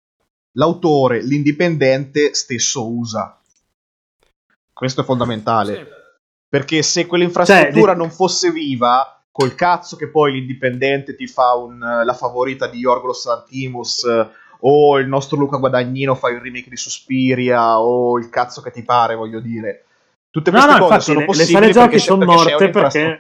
l'autore, 0.53 1.23
l'indipendente 1.23 2.35
stesso 2.35 2.89
usa. 2.91 3.39
Questo 4.73 5.03
è 5.03 5.05
fondamentale. 5.05 5.75
Sì. 5.77 5.85
Perché 6.49 6.83
se 6.83 7.07
quell'infrastruttura 7.07 7.93
Cioè, 7.93 7.97
non 8.01 8.11
fosse 8.11 8.51
viva, 8.51 9.23
col 9.31 9.55
cazzo 9.55 9.97
che 9.97 10.09
poi 10.09 10.33
l'indipendente 10.33 11.17
ti 11.17 11.27
fa 11.27 11.55
un, 11.55 11.79
la 11.79 12.15
favorita 12.15 12.69
di 12.69 12.79
Yorgos 12.79 13.27
Lantimos 13.27 14.05
eh, 14.05 14.29
o 14.61 14.99
il 14.99 15.09
nostro 15.09 15.37
Luca 15.37 15.57
Guadagnino 15.57 16.15
fa 16.15 16.31
il 16.31 16.39
remake 16.41 16.71
di 16.71 16.77
Suspiria 16.77 17.81
o 17.81 18.17
il 18.19 18.29
cazzo 18.31 18.61
che 18.63 18.71
ti 18.71 18.83
pare, 18.83 19.17
voglio 19.17 19.41
dire. 19.41 19.84
Tutte 20.35 20.51
No, 20.51 20.57
queste 20.59 20.73
no, 20.73 20.79
cose 20.79 20.95
infatti, 20.95 21.05
sono 21.05 21.19
le- 21.19 21.21
le 21.21 21.27
possibili 21.27 21.53
sale 21.53 21.67
giochi 21.71 21.79
perché 21.89 21.97
c'è- 21.97 22.05
son 22.05 22.19
perché 22.19 22.35
c'è 22.35 22.51
morte 22.51 22.71
perché-. 22.71 23.17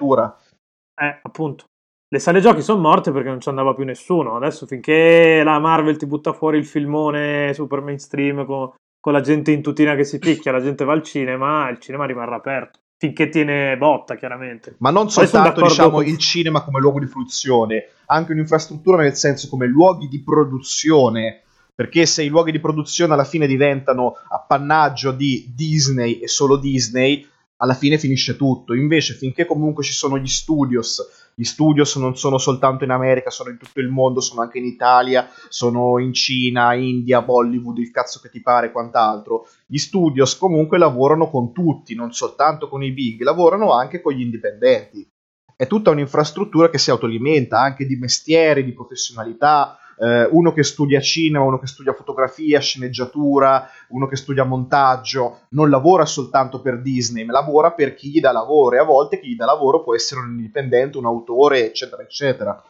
Eh, 1.00 1.18
appunto. 1.22 1.64
Le 2.08 2.18
sale 2.18 2.40
giochi 2.40 2.60
sono 2.62 2.80
morte 2.80 3.12
perché 3.12 3.28
non 3.28 3.40
ci 3.40 3.48
andava 3.48 3.72
più 3.74 3.84
nessuno. 3.84 4.36
Adesso 4.36 4.66
finché 4.66 5.42
la 5.44 5.58
Marvel 5.60 5.96
ti 5.96 6.06
butta 6.06 6.32
fuori 6.32 6.58
il 6.58 6.66
filmone 6.66 7.52
super 7.54 7.80
mainstream 7.82 8.44
con, 8.44 8.72
con 9.00 9.12
la 9.12 9.20
gente 9.20 9.52
in 9.52 9.62
tutina 9.62 9.94
che 9.94 10.02
si 10.04 10.18
picchia, 10.18 10.50
la 10.52 10.60
gente 10.60 10.84
va 10.84 10.92
al 10.92 11.02
cinema, 11.04 11.68
il 11.70 11.78
cinema 11.78 12.04
rimarrà 12.04 12.34
aperto. 12.36 12.80
Finché 12.96 13.28
tiene 13.28 13.76
botta, 13.76 14.14
chiaramente. 14.16 14.76
Ma 14.78 14.90
non 14.90 15.10
sono 15.10 15.26
soltanto 15.26 15.62
diciamo, 15.62 15.90
con- 15.90 16.06
il 16.06 16.18
cinema 16.18 16.62
come 16.64 16.80
luogo 16.80 16.98
di 17.00 17.06
fruizione, 17.06 17.88
anche 18.06 18.32
un'infrastruttura 18.32 19.02
nel 19.02 19.14
senso 19.14 19.48
come 19.48 19.66
luoghi 19.66 20.08
di 20.08 20.22
produzione, 20.22 21.42
perché 21.74 22.06
se 22.06 22.22
i 22.22 22.28
luoghi 22.28 22.52
di 22.52 22.60
produzione 22.60 23.14
alla 23.14 23.24
fine 23.24 23.46
diventano 23.46 24.14
appannaggio 24.28 25.10
di 25.10 25.52
Disney 25.54 26.20
e 26.20 26.28
solo 26.28 26.56
Disney, 26.56 27.26
alla 27.56 27.74
fine 27.74 27.98
finisce 27.98 28.36
tutto. 28.36 28.74
Invece, 28.74 29.14
finché 29.14 29.44
comunque 29.46 29.82
ci 29.82 29.92
sono 29.92 30.18
gli 30.18 30.28
studios, 30.28 31.30
gli 31.34 31.44
studios 31.44 31.96
non 31.96 32.16
sono 32.16 32.38
soltanto 32.38 32.84
in 32.84 32.90
America, 32.90 33.30
sono 33.30 33.50
in 33.50 33.58
tutto 33.58 33.80
il 33.80 33.88
mondo, 33.88 34.20
sono 34.20 34.42
anche 34.42 34.58
in 34.58 34.66
Italia, 34.66 35.28
sono 35.48 35.98
in 35.98 36.12
Cina, 36.12 36.74
India, 36.74 37.22
Bollywood, 37.22 37.78
il 37.78 37.90
cazzo 37.90 38.20
che 38.20 38.30
ti 38.30 38.40
pare, 38.40 38.70
quant'altro. 38.70 39.46
Gli 39.66 39.78
studios 39.78 40.36
comunque 40.36 40.78
lavorano 40.78 41.28
con 41.28 41.52
tutti, 41.52 41.94
non 41.94 42.12
soltanto 42.12 42.68
con 42.68 42.82
i 42.82 42.92
big, 42.92 43.22
lavorano 43.22 43.72
anche 43.72 44.00
con 44.00 44.12
gli 44.12 44.20
indipendenti. 44.20 45.08
È 45.56 45.66
tutta 45.66 45.90
un'infrastruttura 45.90 46.68
che 46.68 46.78
si 46.78 46.90
autoalimenta 46.90 47.60
anche 47.60 47.86
di 47.86 47.96
mestieri, 47.96 48.64
di 48.64 48.72
professionalità. 48.72 49.78
Eh, 49.98 50.28
uno 50.30 50.52
che 50.52 50.62
studia 50.62 51.00
cinema, 51.00 51.44
uno 51.44 51.58
che 51.58 51.66
studia 51.66 51.92
fotografia, 51.92 52.60
sceneggiatura, 52.60 53.68
uno 53.88 54.06
che 54.06 54.16
studia 54.16 54.44
montaggio, 54.44 55.40
non 55.50 55.70
lavora 55.70 56.04
soltanto 56.04 56.60
per 56.60 56.80
Disney, 56.80 57.24
ma 57.24 57.32
lavora 57.32 57.72
per 57.72 57.94
chi 57.94 58.10
gli 58.10 58.20
dà 58.20 58.32
lavoro 58.32 58.76
e 58.76 58.78
a 58.78 58.84
volte 58.84 59.20
chi 59.20 59.28
gli 59.28 59.36
dà 59.36 59.44
lavoro 59.44 59.82
può 59.82 59.94
essere 59.94 60.20
un 60.20 60.30
indipendente, 60.30 60.98
un 60.98 61.06
autore, 61.06 61.66
eccetera, 61.66 62.02
eccetera. 62.02 62.62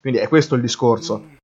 Quindi 0.00 0.18
è 0.20 0.28
questo 0.28 0.54
il 0.54 0.60
discorso. 0.60 1.34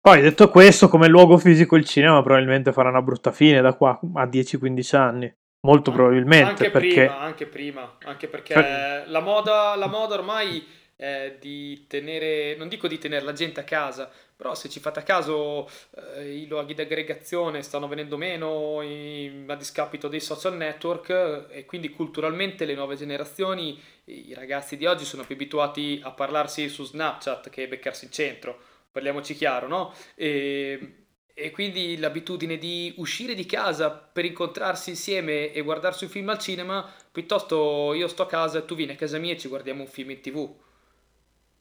Poi 0.00 0.20
detto 0.20 0.50
questo, 0.50 0.88
come 0.88 1.08
luogo 1.08 1.38
fisico 1.38 1.76
il 1.76 1.84
cinema 1.86 2.22
probabilmente 2.22 2.72
farà 2.72 2.90
una 2.90 3.00
brutta 3.00 3.32
fine 3.32 3.62
da 3.62 3.72
qua 3.72 3.98
a 4.14 4.24
10-15 4.24 4.96
anni. 4.96 5.34
Molto 5.60 5.92
probabilmente. 5.92 6.50
Anche 6.50 6.70
perché... 6.70 7.06
prima, 7.06 7.18
anche 7.20 7.46
prima, 7.46 7.96
anche 8.04 8.28
perché 8.28 9.04
la 9.06 9.20
moda, 9.20 9.74
la 9.76 9.88
moda 9.88 10.14
ormai 10.14 10.62
è 10.96 11.36
di 11.40 11.86
tenere, 11.86 12.54
non 12.56 12.68
dico 12.68 12.86
di 12.86 12.98
tenere 12.98 13.24
la 13.24 13.32
gente 13.32 13.60
a 13.60 13.64
casa, 13.64 14.10
però 14.36 14.54
se 14.54 14.68
ci 14.68 14.80
fate 14.80 15.02
caso 15.02 15.68
eh, 16.16 16.36
i 16.36 16.46
luoghi 16.46 16.74
di 16.74 16.82
aggregazione 16.82 17.62
stanno 17.62 17.88
venendo 17.88 18.16
meno 18.16 18.80
in- 18.82 19.44
a 19.48 19.54
discapito 19.56 20.08
dei 20.08 20.20
social 20.20 20.56
network 20.56 21.08
eh, 21.50 21.58
e 21.58 21.64
quindi 21.64 21.90
culturalmente 21.90 22.64
le 22.64 22.74
nuove 22.74 22.96
generazioni, 22.96 23.80
i 24.04 24.34
ragazzi 24.34 24.76
di 24.76 24.86
oggi 24.86 25.04
sono 25.04 25.24
più 25.24 25.34
abituati 25.34 26.00
a 26.02 26.10
parlarsi 26.10 26.68
su 26.68 26.84
Snapchat 26.84 27.50
che 27.50 27.68
beccarsi 27.68 28.06
in 28.06 28.10
centro, 28.12 28.58
parliamoci 28.92 29.34
chiaro, 29.34 29.66
no? 29.66 29.94
E, 30.14 31.04
e 31.36 31.50
quindi 31.50 31.96
l'abitudine 31.98 32.58
di 32.58 32.94
uscire 32.98 33.34
di 33.34 33.44
casa 33.44 33.90
per 33.90 34.24
incontrarsi 34.24 34.90
insieme 34.90 35.52
e 35.52 35.60
guardarsi 35.62 36.04
un 36.04 36.10
film 36.10 36.28
al 36.28 36.38
cinema, 36.38 36.88
piuttosto 37.10 37.92
io 37.94 38.06
sto 38.06 38.22
a 38.22 38.26
casa 38.26 38.58
e 38.58 38.64
tu 38.64 38.76
vieni 38.76 38.92
a 38.92 38.96
casa 38.96 39.18
mia 39.18 39.32
e 39.32 39.38
ci 39.38 39.48
guardiamo 39.48 39.82
un 39.82 39.88
film 39.88 40.10
in 40.10 40.20
tv. 40.20 40.54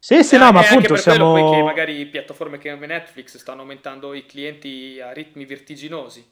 Sì, 0.03 0.21
sì, 0.21 0.35
no, 0.37 0.51
ma 0.51 0.59
anche 0.59 0.67
appunto 0.73 0.93
per 0.95 1.01
quello 1.01 1.17
siamo... 1.17 1.33
poi 1.49 1.57
che 1.57 1.63
magari 1.63 2.05
piattaforme 2.07 2.59
come 2.59 2.87
Netflix 2.87 3.37
stanno 3.37 3.61
aumentando 3.61 4.13
i 4.13 4.25
clienti 4.25 4.99
a 4.99 5.13
ritmi 5.13 5.45
vertiginosi. 5.45 6.29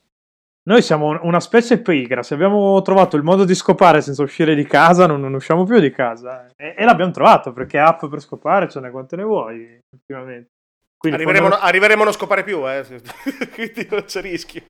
Noi 0.63 0.81
siamo 0.81 1.07
un- 1.07 1.19
una 1.21 1.39
specie 1.39 1.81
pigra, 1.81 2.21
se 2.21 2.33
abbiamo 2.33 2.81
trovato 2.81 3.15
il 3.15 3.23
modo 3.23 3.45
di 3.45 3.55
scopare 3.55 4.01
senza 4.01 4.23
uscire 4.23 4.55
di 4.55 4.65
casa, 4.65 5.07
non, 5.07 5.21
non 5.21 5.33
usciamo 5.35 5.63
più 5.63 5.79
di 5.79 5.89
casa. 5.89 6.47
E, 6.57 6.75
e 6.77 6.83
l'abbiamo 6.83 7.11
trovato, 7.11 7.53
perché 7.53 7.79
app 7.79 8.05
per 8.07 8.19
scopare 8.19 8.67
ce 8.67 8.81
n'è 8.81 8.91
quante 8.91 9.15
ne 9.15 9.23
vuoi, 9.23 9.79
ultimamente. 9.95 10.49
Quindi 10.97 11.19
Arriveremo, 11.19 11.47
fondament- 11.47 11.69
arriveremo 11.69 12.01
a 12.01 12.03
non 12.03 12.13
scopare 12.13 12.43
più, 12.43 12.69
eh. 12.69 12.83
quindi 13.55 13.87
non 13.89 14.03
c'è 14.03 14.19
rischio. 14.19 14.65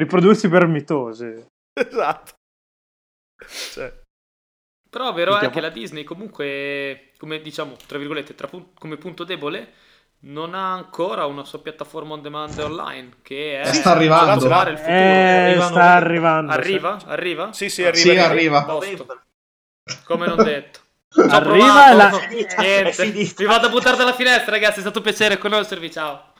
riprodursi 0.00 0.48
per 0.48 0.66
mitosi. 0.66 1.44
esatto. 1.78 2.32
Cioè, 3.72 3.99
Però 4.90 5.12
vero 5.12 5.38
è 5.38 5.50
che 5.50 5.60
la 5.60 5.68
Disney 5.70 6.02
comunque, 6.04 7.12
come 7.16 7.40
diciamo, 7.40 7.76
tra 7.86 7.96
virgolette, 7.96 8.34
tra 8.34 8.48
come 8.74 8.96
punto 8.96 9.22
debole, 9.24 9.72
non 10.22 10.52
ha 10.54 10.72
ancora 10.72 11.24
una 11.26 11.44
sua 11.44 11.60
piattaforma 11.60 12.14
on 12.14 12.22
demand 12.22 12.58
online, 12.58 13.18
che 13.22 13.60
è 13.62 13.68
Eh, 13.68 13.72
sta 13.72 13.92
arrivando. 13.92 14.40
trovare 14.40 14.72
il 14.72 14.76
futuro. 14.78 14.94
Eh, 14.96 15.44
arrivano- 15.44 15.70
sta 15.70 15.92
arrivando. 15.94 16.52
Arriva? 16.52 16.98
Arriva? 17.06 17.52
sì, 17.52 17.70
sì, 17.70 17.84
arriva. 17.84 17.96
Sì, 18.02 18.10
arriva. 18.18 18.26
arriva. 18.26 18.64
Posto. 18.64 19.22
Come 20.04 20.26
non 20.26 20.42
detto. 20.42 20.80
Ci 21.08 21.20
ho 21.20 21.26
Arriva 21.30 21.94
la- 21.94 22.10
niente. 22.28 23.32
Mi 23.38 23.44
vado 23.46 23.66
a 23.68 23.70
buttare 23.70 23.96
dalla 23.96 24.12
finestra, 24.12 24.50
ragazzi. 24.50 24.78
È 24.78 24.82
stato 24.82 24.98
un 24.98 25.04
piacere 25.04 25.38
conoscervi. 25.38 25.90
Ciao. 25.90 26.32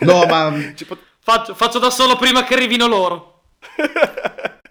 No, 0.00 0.24
ma 0.26 0.52
faccio, 1.20 1.54
faccio 1.54 1.78
da 1.78 1.90
solo 1.90 2.16
prima 2.16 2.44
che 2.44 2.54
arrivino 2.54 2.86
loro. 2.86 3.42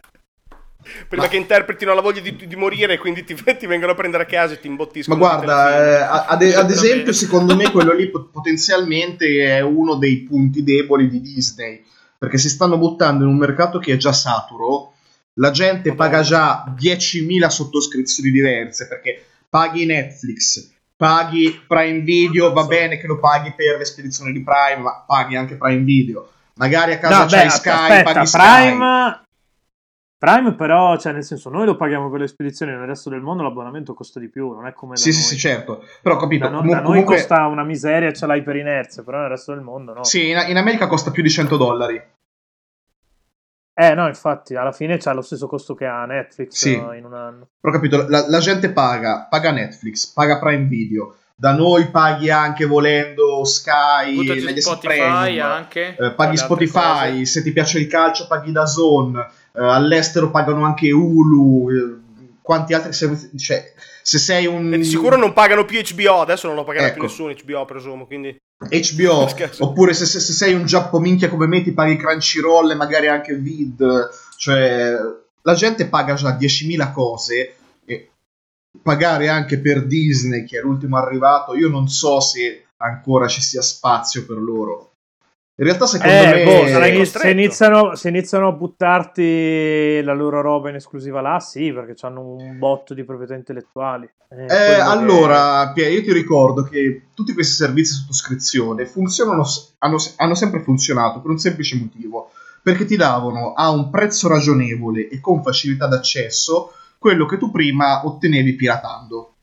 Prima 1.07 1.23
Ma- 1.23 1.29
che 1.29 1.37
interpretino 1.37 1.93
la 1.93 2.01
voglia 2.01 2.21
di, 2.21 2.35
di 2.47 2.55
morire 2.55 2.93
e 2.93 2.97
quindi 2.97 3.23
ti, 3.23 3.35
ti 3.57 3.65
vengono 3.67 3.91
a 3.91 3.95
prendere 3.95 4.23
a 4.23 4.25
casa 4.25 4.53
e 4.53 4.59
ti 4.59 4.67
Ma 4.67 4.71
imbottiscono. 4.73 5.17
le 5.19 5.21
guarda, 5.21 5.77
eh, 5.77 6.25
ad, 6.27 6.41
ad 6.41 6.71
esempio, 6.71 7.11
secondo 7.13 7.55
me 7.55 7.71
quello 7.71 7.93
lì 7.93 8.09
pot- 8.09 8.31
potenzialmente 8.31 9.45
è 9.45 9.61
uno 9.61 9.95
dei 9.95 10.17
punti 10.23 10.63
deboli 10.63 11.09
di 11.09 11.21
Disney, 11.21 11.83
perché 12.17 12.37
si 12.37 12.49
stanno 12.49 12.77
buttando 12.77 13.23
in 13.23 13.29
un 13.29 13.37
mercato 13.37 13.79
che 13.79 13.93
è 13.93 13.97
già 13.97 14.13
saturo, 14.13 14.93
la 15.35 15.51
gente 15.51 15.93
paga 15.93 16.21
già 16.21 16.73
10.000 16.79 17.47
sottoscrizioni 17.47 18.31
diverse, 18.31 18.87
perché 18.87 19.23
paghi 19.49 19.85
Netflix, 19.85 20.71
paghi 20.95 21.61
Prime 21.67 21.99
Video, 21.99 22.53
va 22.53 22.63
bene 22.63 22.97
che 22.97 23.07
lo 23.07 23.19
paghi 23.19 23.53
per 23.55 23.77
le 23.77 23.85
spedizioni 23.85 24.31
di 24.31 24.41
Prime, 24.43 24.81
ma 24.81 25.03
paghi 25.05 25.35
anche 25.35 25.55
Prime 25.55 25.83
Video. 25.83 26.29
Magari 26.55 26.93
a 26.93 26.99
casa 26.99 27.23
No, 27.23 27.25
c'hai 27.27 27.43
beh, 27.43 27.49
Sky, 27.49 27.69
aspetta, 27.69 28.13
paghi 28.13 28.27
Sky. 28.27 29.23
Prime... 30.25 30.53
Però, 30.55 30.97
cioè 30.97 31.13
nel 31.13 31.23
senso, 31.23 31.49
noi 31.49 31.65
lo 31.65 31.75
paghiamo 31.75 32.09
per 32.09 32.19
le 32.21 32.27
spedizioni, 32.27 32.71
nel 32.71 32.85
resto 32.85 33.09
del 33.09 33.21
mondo 33.21 33.43
l'abbonamento 33.43 33.93
costa 33.93 34.19
di 34.19 34.29
più, 34.29 34.51
non 34.53 34.65
è 34.67 34.73
come 34.73 34.95
da 34.95 34.99
Sì, 35.01 35.09
noi. 35.09 35.17
sì, 35.19 35.23
sì, 35.23 35.37
certo. 35.37 35.83
Però 36.01 36.15
ho 36.15 36.19
capito, 36.19 36.45
Da, 36.45 36.49
no- 36.51 36.57
comu- 36.59 36.71
da 36.73 36.79
noi 36.79 36.87
comunque... 36.89 37.15
costa 37.15 37.45
una 37.47 37.63
miseria, 37.63 38.11
ce 38.13 38.25
l'hai 38.25 38.41
per 38.43 38.55
inerzia, 38.55 39.03
però 39.03 39.19
nel 39.19 39.29
resto 39.29 39.53
del 39.53 39.61
mondo 39.61 39.93
no. 39.93 40.03
Sì, 40.03 40.29
in, 40.29 40.43
in 40.47 40.57
America 40.57 40.87
costa 40.87 41.11
più 41.11 41.21
di 41.23 41.29
100 41.29 41.57
dollari. 41.57 42.01
Eh 43.77 43.93
no, 43.93 44.07
infatti, 44.07 44.55
alla 44.55 44.71
fine 44.71 44.97
c'ha 44.97 45.11
lo 45.11 45.21
stesso 45.21 45.47
costo 45.47 45.75
che 45.75 45.85
ha 45.85 46.05
Netflix 46.05 46.51
Sì. 46.53 46.73
in 46.73 47.03
un 47.03 47.13
anno. 47.13 47.49
Però 47.59 47.73
ho 47.73 47.75
capito, 47.75 48.05
la, 48.07 48.25
la 48.29 48.39
gente 48.39 48.71
paga, 48.71 49.27
paga 49.29 49.51
Netflix, 49.51 50.13
paga 50.13 50.39
Prime 50.39 50.63
Video. 50.65 51.15
Da 51.35 51.53
noi 51.53 51.89
paghi 51.89 52.29
anche 52.29 52.63
volendo 52.65 53.43
Sky, 53.43 54.61
Spotify 54.61 54.87
Premium, 54.97 55.45
anche. 55.45 55.97
eh, 55.99 56.11
paghi 56.11 56.37
Spotify, 56.37 57.09
cose. 57.11 57.25
se 57.25 57.43
ti 57.43 57.51
piace 57.51 57.79
il 57.79 57.87
calcio 57.87 58.25
paghi 58.27 58.53
da 58.53 58.65
Zone, 58.65 59.27
all'estero 59.57 60.31
pagano 60.31 60.63
anche 60.63 60.91
Hulu, 60.91 61.69
eh, 61.69 61.95
quanti 62.41 62.73
altri 62.73 62.93
servizi, 62.93 63.37
cioè 63.37 63.73
se 64.01 64.19
sei 64.19 64.45
un 64.45 64.71
E 64.71 64.77
di 64.77 64.83
sicuro 64.83 65.17
non 65.17 65.33
pagano 65.33 65.65
più 65.65 65.81
HBO, 65.81 66.21
adesso 66.21 66.45
non 66.47 66.55
lo 66.55 66.63
pagherà 66.63 66.87
Ecco. 66.87 66.93
più 66.93 67.03
nessuno 67.03 67.33
HBO, 67.33 67.65
presumo, 67.65 68.05
quindi... 68.05 68.37
HBO, 68.57 69.27
oppure 69.59 69.93
se, 69.93 70.05
se- 70.05 70.19
se 70.19 70.31
sei 70.31 70.53
un 70.53 70.65
giappominchia 70.65 71.27
come 71.27 71.47
me 71.47 71.63
ti 71.63 71.73
paghi 71.73 71.97
Crunchyroll 71.97 72.71
e 72.71 72.75
magari 72.75 73.07
anche 73.07 73.35
Vid, 73.35 73.83
cioè 74.37 74.93
la 75.41 75.53
gente 75.55 75.87
paga 75.87 76.13
già 76.13 76.37
10.000 76.37 76.91
cose 76.91 77.55
e 77.85 78.09
pagare 78.81 79.27
anche 79.27 79.59
per 79.59 79.85
Disney 79.85 80.45
che 80.45 80.59
è 80.59 80.61
l'ultimo 80.61 80.97
arrivato, 80.97 81.55
io 81.55 81.67
non 81.67 81.87
so 81.87 82.19
se 82.19 82.67
ancora 82.77 83.27
ci 83.27 83.41
sia 83.41 83.61
spazio 83.61 84.25
per 84.25 84.37
loro. 84.37 84.91
In 85.57 85.63
realtà 85.63 85.85
secondo 85.85 86.13
Eh, 86.13 86.33
me 86.33 86.43
boh, 86.43 87.05
se, 87.05 87.29
iniziano, 87.29 87.95
se 87.95 88.09
iniziano 88.09 88.49
a 88.49 88.51
buttarti 88.51 90.01
la 90.03 90.13
loro 90.13 90.41
roba 90.41 90.67
in 90.69 90.75
esclusiva 90.75 91.21
là, 91.21 91.39
sì, 91.39 91.71
perché 91.71 91.95
hanno 92.05 92.35
un 92.35 92.57
botto 92.57 92.93
di 92.93 93.05
proprietà 93.05 93.35
intellettuali. 93.35 94.05
Eh, 94.29 94.43
Eh, 94.43 94.47
quello 94.47 94.73
che- 94.75 94.81
allora, 94.81 95.71
Pia, 95.73 95.87
io 95.87 96.03
ti 96.03 96.11
ricordo 96.11 96.63
che 96.63 97.03
tutti 97.13 97.33
questi 97.33 97.53
servizi 97.53 97.93
di 97.93 97.99
sottoscrizione 98.01 98.85
funzionano, 98.85 99.45
hanno, 99.79 99.97
hanno 100.17 100.35
sempre 100.35 100.59
funzionato 100.61 101.21
per 101.21 101.31
un 101.31 101.37
semplice 101.37 101.77
motivo, 101.77 102.31
perché 102.61 102.83
ti 102.83 102.97
davano 102.97 103.53
a 103.53 103.69
un 103.69 103.89
prezzo 103.89 104.27
ragionevole 104.27 105.07
e 105.07 105.21
con 105.21 105.41
facilità 105.41 105.87
d'accesso 105.87 106.73
quello 106.97 107.25
che 107.25 107.37
tu 107.37 107.49
prima 107.49 108.05
ottenevi 108.05 108.55
piratando. 108.55 109.34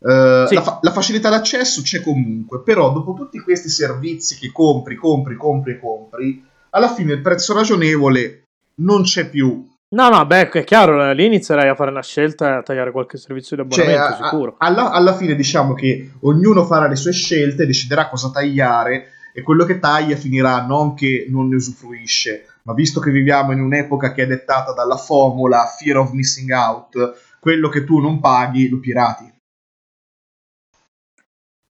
Eh, 0.00 0.44
Sì. 0.46 0.54
la, 0.54 0.62
fa- 0.62 0.78
la 0.82 0.92
facilità 0.92 1.28
d'accesso 1.28 1.82
c'è 1.82 2.00
comunque, 2.02 2.62
però 2.62 2.92
dopo 2.92 3.14
tutti 3.14 3.40
questi 3.40 3.68
servizi 3.68 4.38
che 4.38 4.50
compri, 4.52 4.94
compri, 4.94 5.34
compri 5.36 5.72
e 5.72 5.78
compri, 5.80 6.44
alla 6.70 6.92
fine 6.92 7.14
il 7.14 7.20
prezzo 7.20 7.54
ragionevole 7.54 8.42
non 8.80 9.02
c'è 9.02 9.28
più. 9.28 9.66
No, 9.90 10.08
no, 10.10 10.24
beh, 10.26 10.50
è 10.50 10.64
chiaro, 10.64 11.12
lì 11.12 11.24
inizierai 11.24 11.68
a 11.68 11.74
fare 11.74 11.90
una 11.90 12.02
scelta 12.02 12.48
e 12.48 12.52
a 12.58 12.62
tagliare 12.62 12.92
qualche 12.92 13.16
servizio 13.16 13.56
di 13.56 13.66
Cioè, 13.70 13.84
abbonamento, 13.86 14.22
a- 14.22 14.28
sicuro. 14.28 14.54
alla, 14.58 14.90
alla 14.90 15.16
fine 15.16 15.34
diciamo 15.34 15.72
che 15.74 16.10
ognuno 16.20 16.64
farà 16.66 16.86
le 16.88 16.96
sue 16.96 17.12
scelte, 17.12 17.66
deciderà 17.66 18.08
cosa 18.08 18.30
tagliare 18.30 19.06
e 19.32 19.42
quello 19.42 19.64
che 19.64 19.78
taglia 19.78 20.14
finirà 20.16 20.60
non 20.66 20.94
che 20.94 21.26
non 21.30 21.48
ne 21.48 21.56
usufruisce, 21.56 22.46
ma 22.64 22.74
visto 22.74 23.00
che 23.00 23.10
viviamo 23.10 23.52
in 23.52 23.60
un'epoca 23.62 24.12
che 24.12 24.24
è 24.24 24.26
dettata 24.26 24.72
dalla 24.72 24.96
formula 24.96 25.64
fear 25.78 25.96
of 25.98 26.10
missing 26.12 26.50
out, 26.50 27.14
quello 27.40 27.68
che 27.70 27.84
tu 27.84 27.98
non 27.98 28.20
paghi 28.20 28.68
lo 28.68 28.78
pirati. 28.78 29.32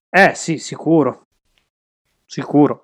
Eh, 0.09 0.33
sì, 0.35 0.57
sicuro. 0.57 1.27
Sicuro. 2.25 2.83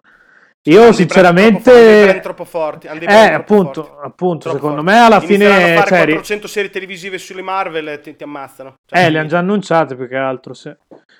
Io 0.67 0.91
sinceramente... 0.93 2.19
troppo 2.23 2.43
forti, 2.43 2.87
dei 2.87 2.99
brand 3.05 3.11
Eh, 3.11 3.29
troppo 3.33 3.53
appunto, 3.53 3.83
forti. 3.83 4.05
appunto, 4.07 4.49
Troppo 4.49 4.55
secondo 4.57 4.81
forti. 4.81 4.91
me 4.91 4.99
alla 5.05 5.17
Inizieranno 5.17 5.55
fine... 5.59 5.73
a 5.73 5.75
fare 5.75 5.87
cioè, 5.89 5.99
ri- 6.05 6.11
400 6.13 6.47
serie 6.47 6.69
televisive 6.71 7.17
sulle 7.19 7.41
Marvel 7.43 7.87
e 7.89 7.99
ti, 7.99 8.15
ti 8.15 8.23
ammazzano. 8.23 8.73
Cioè, 8.85 9.05
Eh, 9.05 9.09
le 9.11 9.19
hanno 9.19 9.27
già 9.27 9.37
annunciate 9.39 9.95
più 9.95 10.07
che 10.07 10.15
altro. 10.15 10.53
sì. 10.55 10.73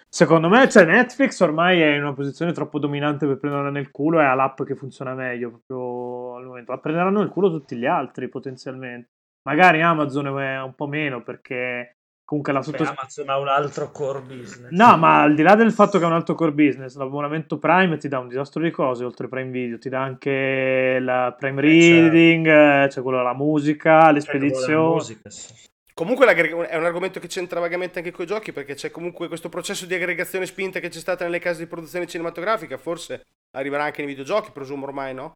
Secondo 0.10 0.50
me, 0.50 0.68
cioè, 0.70 0.86
Netflix 0.86 1.40
ormai 1.42 1.80
è 1.82 1.94
in 1.94 2.02
una 2.02 2.14
posizione 2.14 2.54
troppo 2.54 2.80
dominante 2.80 3.28
per 3.28 3.38
prenderla 3.38 3.70
nel 3.70 3.92
culo 3.92 4.20
e 4.20 4.24
ha 4.24 4.34
l'app 4.34 4.64
che 4.64 4.76
funziona 4.76 5.14
meglio 5.14 5.50
proprio 5.50 6.38
al 6.38 6.46
momento. 6.46 6.72
La 6.72 6.78
prenderanno 6.80 7.20
nel 7.20 7.30
culo 7.30 7.52
tutti 7.52 7.76
gli 7.76 7.86
altri 7.86 8.30
potenzialmente. 8.30 9.10
Magari 9.44 9.82
Amazon 9.84 10.40
è 10.40 10.60
un 10.62 10.74
po' 10.74 10.88
meno 10.88 11.22
perché 11.22 11.95
comunque 12.26 12.52
la 12.52 12.60
Beh, 12.60 12.66
sotto... 12.66 12.84
Amazon 12.84 13.30
ha 13.30 13.38
un 13.40 13.48
altro 13.48 13.92
core 13.92 14.20
business. 14.22 14.72
No, 14.72 14.98
ma 14.98 15.22
al 15.22 15.36
di 15.36 15.44
là 15.44 15.56
del 15.56 15.72
fatto 15.72 15.98
che 16.00 16.04
è 16.04 16.08
un 16.08 16.14
altro 16.14 16.36
core 16.36 16.52
business, 16.52 16.96
l'abbonamento 16.96 17.58
Prime 17.60 17.98
ti 17.98 18.08
dà 18.08 18.20
un 18.20 18.28
disastro 18.28 18.62
di 18.64 18.72
cose 18.72 19.06
oltre 19.06 19.28
Prime 19.30 19.52
Video, 19.52 19.78
ti 19.78 19.90
dà 19.90 20.02
anche 20.02 20.98
la 21.00 21.34
Prime 21.38 21.62
Eh, 21.62 21.82
certo. 21.82 22.10
Reading, 22.12 22.48
eh, 22.48 22.88
c'è 22.90 23.02
quello 23.02 23.22
la 23.24 23.34
musica, 23.36 24.12
le 24.12 24.22
Cioè, 24.22 24.30
quello 24.32 24.46
della 24.46 24.56
spedizioni. 24.58 24.94
musica, 24.94 25.30
sì. 25.30 25.54
Comunque 25.94 26.26
l'aggreg- 26.26 26.64
è 26.66 26.76
un 26.76 26.84
argomento 26.84 27.22
che 27.22 27.28
c'entra 27.28 27.62
vagamente 27.62 28.00
anche 28.00 28.12
con 28.12 28.26
i 28.26 28.28
giochi 28.28 28.52
perché 28.52 28.74
c'è 28.74 28.92
comunque 28.92 29.30
questo 29.30 29.48
processo 29.48 29.86
di 29.86 29.94
aggregazione 29.94 30.46
spinta 30.46 30.82
che 30.82 30.90
c'è 30.90 31.00
stata 31.00 31.24
nelle 31.24 31.40
case 31.40 31.60
di 31.60 31.68
produzione 31.68 32.06
cinematografica, 32.06 32.78
forse 32.78 33.22
arriverà 33.56 33.84
anche 33.86 34.00
nei 34.00 34.08
videogiochi, 34.10 34.52
presumo 34.52 34.86
ormai, 34.86 35.14
no? 35.14 35.32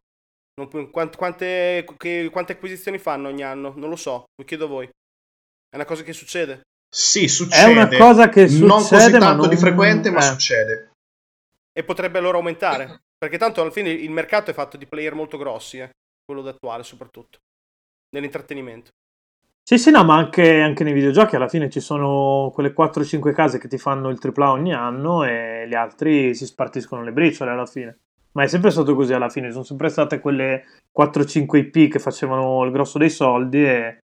Non 0.60 0.90
quante, 0.90 1.86
che- 1.96 2.28
quante 2.30 2.52
acquisizioni 2.52 2.98
fanno 2.98 3.28
ogni 3.28 3.42
anno? 3.42 3.72
Non 3.76 3.88
lo 3.88 3.96
so, 3.96 4.24
lo 4.34 4.44
chiedo 4.44 4.66
a 4.66 4.68
voi. 4.68 4.84
È 4.86 5.76
una 5.76 5.86
cosa 5.86 6.02
che 6.02 6.12
succede. 6.12 6.60
Sì, 6.92 7.28
succede. 7.28 7.70
una 7.70 7.88
cosa 7.88 8.28
che 8.28 8.48
non 8.48 8.68
così 8.80 8.96
succede, 8.96 9.18
tanto 9.18 9.46
di 9.46 9.54
non- 9.54 9.62
frequente, 9.62 10.10
ma 10.10 10.18
eh. 10.18 10.22
succede. 10.22 10.90
E 11.72 11.84
potrebbe 11.84 12.18
allora 12.18 12.38
aumentare. 12.38 13.02
Perché 13.16 13.38
tanto 13.38 13.60
alla 13.60 13.70
fine 13.70 13.90
il 13.90 14.10
mercato 14.10 14.50
è 14.50 14.54
fatto 14.54 14.76
di 14.76 14.86
player 14.86 15.14
molto 15.14 15.36
grossi, 15.36 15.78
eh. 15.78 15.90
quello 16.24 16.46
attuale 16.48 16.82
soprattutto, 16.82 17.38
nell'intrattenimento. 18.14 18.90
Sì, 19.62 19.78
sì, 19.78 19.90
no, 19.90 20.02
ma 20.04 20.16
anche, 20.16 20.60
anche 20.60 20.82
nei 20.82 20.94
videogiochi 20.94 21.36
alla 21.36 21.46
fine 21.46 21.70
ci 21.70 21.80
sono 21.80 22.50
quelle 22.52 22.72
4-5 22.72 23.32
case 23.32 23.58
che 23.58 23.68
ti 23.68 23.78
fanno 23.78 24.08
il 24.08 24.18
AAA 24.18 24.50
ogni 24.50 24.74
anno 24.74 25.22
e 25.22 25.66
gli 25.68 25.74
altri 25.74 26.34
si 26.34 26.44
spartiscono 26.46 27.04
le 27.04 27.12
briciole 27.12 27.50
alla 27.52 27.66
fine. 27.66 27.98
Ma 28.32 28.42
è 28.44 28.48
sempre 28.48 28.70
stato 28.70 28.94
così 28.94 29.12
alla 29.12 29.28
fine, 29.28 29.52
sono 29.52 29.64
sempre 29.64 29.88
state 29.90 30.18
quelle 30.18 30.64
4-5 30.98 31.56
IP 31.56 31.92
che 31.92 31.98
facevano 31.98 32.64
il 32.64 32.72
grosso 32.72 32.98
dei 32.98 33.10
soldi 33.10 33.64
e, 33.64 33.98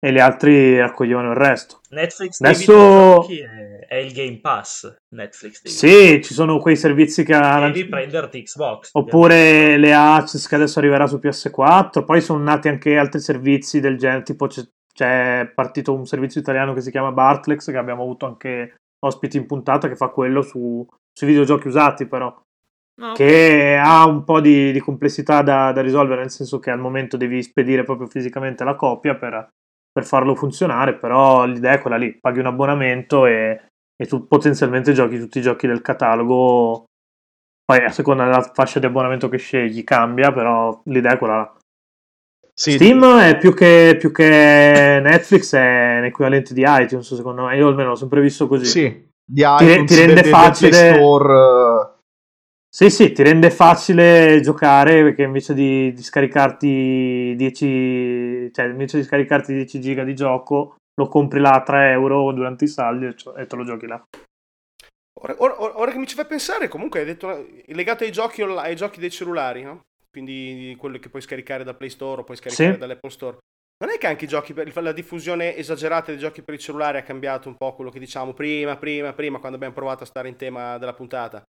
e 0.00 0.12
gli 0.12 0.18
altri 0.18 0.78
raccoglievano 0.78 1.30
il 1.30 1.36
resto. 1.36 1.80
Netflix 1.90 2.40
Adesso- 2.40 3.26
è, 3.28 3.86
è 3.86 3.96
il 3.96 4.12
Game 4.12 4.38
Pass. 4.40 4.94
Netflix 5.14 5.62
dei 5.62 5.72
Sì, 5.72 6.22
ci 6.22 6.34
sono 6.34 6.58
quei 6.58 6.76
servizi 6.76 7.24
che 7.24 7.34
ha. 7.34 7.68
Devi 7.70 7.88
prenderti 7.88 8.42
Xbox. 8.42 8.90
Oppure 8.92 9.76
le 9.76 9.92
Access 9.92 10.46
che 10.46 10.54
adesso 10.54 10.78
arriverà 10.78 11.06
su 11.06 11.16
PS4, 11.16 12.04
poi 12.04 12.20
sono 12.20 12.42
nati 12.42 12.68
anche 12.68 12.96
altri 12.96 13.20
servizi 13.20 13.80
del 13.80 13.98
genere, 13.98 14.22
tipo 14.22 14.46
c'è, 14.46 14.62
c'è 14.92 15.50
partito 15.52 15.94
un 15.94 16.06
servizio 16.06 16.40
italiano 16.40 16.74
che 16.74 16.80
si 16.80 16.90
chiama 16.90 17.10
Bartlex, 17.10 17.70
che 17.70 17.76
abbiamo 17.76 18.02
avuto 18.02 18.26
anche 18.26 18.76
ospiti 19.04 19.36
in 19.36 19.46
puntata, 19.46 19.88
che 19.88 19.96
fa 19.96 20.08
quello 20.08 20.42
su, 20.42 20.86
sui 21.12 21.26
videogiochi 21.26 21.66
usati 21.66 22.06
però, 22.06 22.34
No, 23.00 23.12
che 23.12 23.76
ha 23.80 24.04
un 24.06 24.24
po' 24.24 24.40
di, 24.40 24.72
di 24.72 24.80
complessità 24.80 25.42
da, 25.42 25.70
da 25.70 25.80
risolvere, 25.82 26.20
nel 26.20 26.30
senso 26.30 26.58
che 26.58 26.72
al 26.72 26.80
momento 26.80 27.16
devi 27.16 27.40
spedire 27.44 27.84
proprio 27.84 28.08
fisicamente 28.08 28.64
la 28.64 28.74
copia 28.74 29.14
per, 29.14 29.48
per 29.98 30.06
farlo 30.06 30.36
funzionare, 30.36 30.94
però 30.94 31.44
l'idea 31.44 31.72
è 31.72 31.80
quella 31.80 31.96
lì, 31.96 32.16
paghi 32.20 32.38
un 32.38 32.46
abbonamento 32.46 33.26
e, 33.26 33.62
e 34.00 34.06
tu 34.06 34.28
potenzialmente 34.28 34.92
giochi 34.92 35.18
tutti 35.18 35.38
i 35.38 35.42
giochi 35.42 35.66
del 35.66 35.80
catalogo 35.80 36.84
poi 37.64 37.84
a 37.84 37.88
seconda 37.90 38.22
della 38.24 38.48
fascia 38.54 38.78
di 38.78 38.86
abbonamento 38.86 39.28
che 39.28 39.38
scegli 39.38 39.82
cambia, 39.82 40.32
però 40.32 40.80
l'idea 40.84 41.14
è 41.14 41.18
quella 41.18 41.36
là. 41.36 41.56
Sì, 42.54 42.72
Steam 42.72 43.04
è 43.18 43.36
più 43.38 43.52
che, 43.54 43.96
più 43.98 44.12
che 44.12 45.00
Netflix, 45.02 45.54
è 45.54 45.98
un 45.98 46.04
equivalente 46.04 46.54
di 46.54 46.64
iTunes, 46.64 47.12
secondo 47.14 47.44
me. 47.46 47.56
Io 47.56 47.66
almeno 47.66 47.90
l'ho 47.90 47.94
sempre 47.96 48.20
visto 48.20 48.46
così. 48.46 48.64
sì, 48.64 49.08
di 49.24 49.42
iTunes, 49.44 49.84
ti 49.90 49.96
rende 49.96 50.14
del- 50.14 50.22
del 50.22 50.32
facile- 50.32 50.94
Store, 50.94 51.97
Sì, 52.70 52.90
sì, 52.90 53.12
ti 53.12 53.22
rende 53.22 53.50
facile 53.50 54.40
giocare 54.42 55.02
perché 55.02 55.22
invece 55.22 55.54
di, 55.54 55.92
di 55.92 56.02
scaricarti 56.02 57.34
10, 57.34 58.52
cioè 58.52 58.66
invece 58.66 58.98
di 58.98 59.04
scaricarti 59.04 59.54
10 59.54 59.80
giga 59.80 60.04
di 60.04 60.14
gioco, 60.14 60.76
lo 60.94 61.08
compri 61.08 61.40
là 61.40 61.52
a 61.52 61.62
3 61.62 61.90
euro 61.92 62.30
durante 62.32 62.64
i 62.64 62.68
saldi 62.68 63.06
e 63.06 63.16
cioè- 63.16 63.46
te 63.46 63.56
lo 63.56 63.64
giochi 63.64 63.86
là. 63.86 64.02
Ora, 65.20 65.34
ora- 65.38 65.78
ora 65.78 65.90
che 65.90 65.98
mi 65.98 66.06
ci 66.06 66.14
fai 66.14 66.26
pensare, 66.26 66.68
comunque 66.68 67.00
hai 67.00 67.06
detto 67.06 67.46
legato 67.66 68.04
ai 68.04 68.12
giochi, 68.12 68.42
ai 68.42 68.76
giochi 68.76 69.00
dei 69.00 69.10
cellulari, 69.10 69.62
no? 69.62 69.80
Quindi 70.10 70.76
quelli 70.78 70.98
che 70.98 71.08
puoi 71.08 71.22
scaricare 71.22 71.64
da 71.64 71.74
Play 71.74 71.90
Store 71.90 72.20
o 72.20 72.24
puoi 72.24 72.36
scaricare 72.36 72.72
Sì. 72.74 72.78
dall'Apple 72.78 73.10
Store. 73.10 73.38
Non 73.80 73.94
è 73.94 73.98
che 73.98 74.08
anche 74.08 74.24
i 74.24 74.28
giochi 74.28 74.54
per 74.54 74.72
la 74.82 74.90
diffusione 74.90 75.54
esagerata 75.56 76.10
dei 76.10 76.18
giochi 76.18 76.42
per 76.42 76.54
i 76.54 76.58
cellulari 76.58 76.98
ha 76.98 77.02
cambiato 77.02 77.48
un 77.48 77.56
po' 77.56 77.76
quello 77.76 77.90
che 77.90 78.00
diciamo 78.00 78.32
prima, 78.34 78.76
prima, 78.76 79.12
prima, 79.12 79.38
quando 79.38 79.54
abbiamo 79.56 79.74
provato 79.74 80.02
a 80.02 80.06
stare 80.06 80.26
in 80.28 80.34
tema 80.34 80.78
della 80.78 80.94
puntata. 80.94 81.44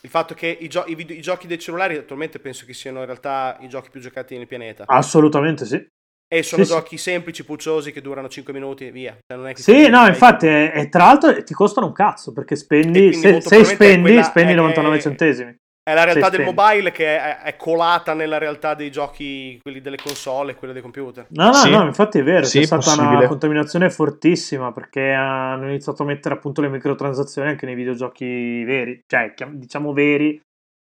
Il 0.00 0.08
fatto 0.08 0.32
che 0.32 0.46
i, 0.46 0.66
gio- 0.68 0.84
i 0.86 0.94
video- 0.94 1.14
i 1.14 1.20
giochi 1.20 1.46
dei 1.46 1.58
cellulari 1.58 1.98
attualmente 1.98 2.38
penso 2.38 2.64
che 2.64 2.72
siano 2.72 3.00
in 3.00 3.04
realtà 3.04 3.58
i 3.60 3.68
giochi 3.68 3.90
più 3.90 4.00
giocati 4.00 4.34
nel 4.38 4.46
pianeta. 4.46 4.84
Assolutamente 4.86 5.66
sì. 5.66 5.86
E 6.26 6.42
sono 6.42 6.62
sì, 6.64 6.70
sì. 6.70 6.74
giochi 6.74 6.96
semplici, 6.96 7.44
pucciosi, 7.44 7.92
che 7.92 8.00
durano 8.00 8.30
5 8.30 8.54
minuti 8.54 8.86
e 8.86 8.90
via. 8.90 9.18
Cioè, 9.26 9.54
Sì, 9.54 9.86
no, 9.90 10.06
infatti, 10.06 10.46
e, 10.46 10.72
e 10.74 10.88
tra 10.88 11.04
l'altro 11.04 11.42
ti 11.44 11.52
costano 11.52 11.86
un 11.86 11.92
cazzo 11.92 12.32
perché 12.32 12.56
spendi, 12.56 13.12
se, 13.12 13.42
se 13.42 13.62
spendi, 13.62 14.00
quella- 14.12 14.22
spendi 14.22 14.52
è- 14.52 14.56
99 14.56 14.96
è- 14.96 15.00
centesimi. 15.02 15.54
È 15.86 15.92
la 15.92 16.04
realtà 16.04 16.30
del 16.30 16.44
mobile 16.44 16.92
che 16.92 17.18
è, 17.18 17.42
è 17.42 17.56
colata 17.56 18.14
nella 18.14 18.38
realtà 18.38 18.72
dei 18.72 18.90
giochi, 18.90 19.58
quelli 19.60 19.82
delle 19.82 19.98
console 20.02 20.52
e 20.52 20.54
quelle 20.54 20.72
dei 20.72 20.80
computer. 20.80 21.26
No, 21.28 21.48
no, 21.48 21.52
Sì. 21.52 21.68
no, 21.70 21.84
infatti 21.84 22.20
è 22.20 22.22
vero, 22.22 22.46
Sì, 22.46 22.60
c'è 22.60 22.64
stata 22.64 22.82
possibile. 22.82 23.16
una 23.16 23.26
contaminazione 23.28 23.90
fortissima 23.90 24.72
perché 24.72 25.10
hanno 25.12 25.68
iniziato 25.68 26.02
a 26.02 26.06
mettere 26.06 26.36
appunto 26.36 26.62
le 26.62 26.70
microtransazioni 26.70 27.48
anche 27.50 27.66
nei 27.66 27.74
videogiochi 27.74 28.64
veri, 28.64 29.02
cioè 29.06 29.34
diciamo 29.52 29.92
veri, 29.92 30.40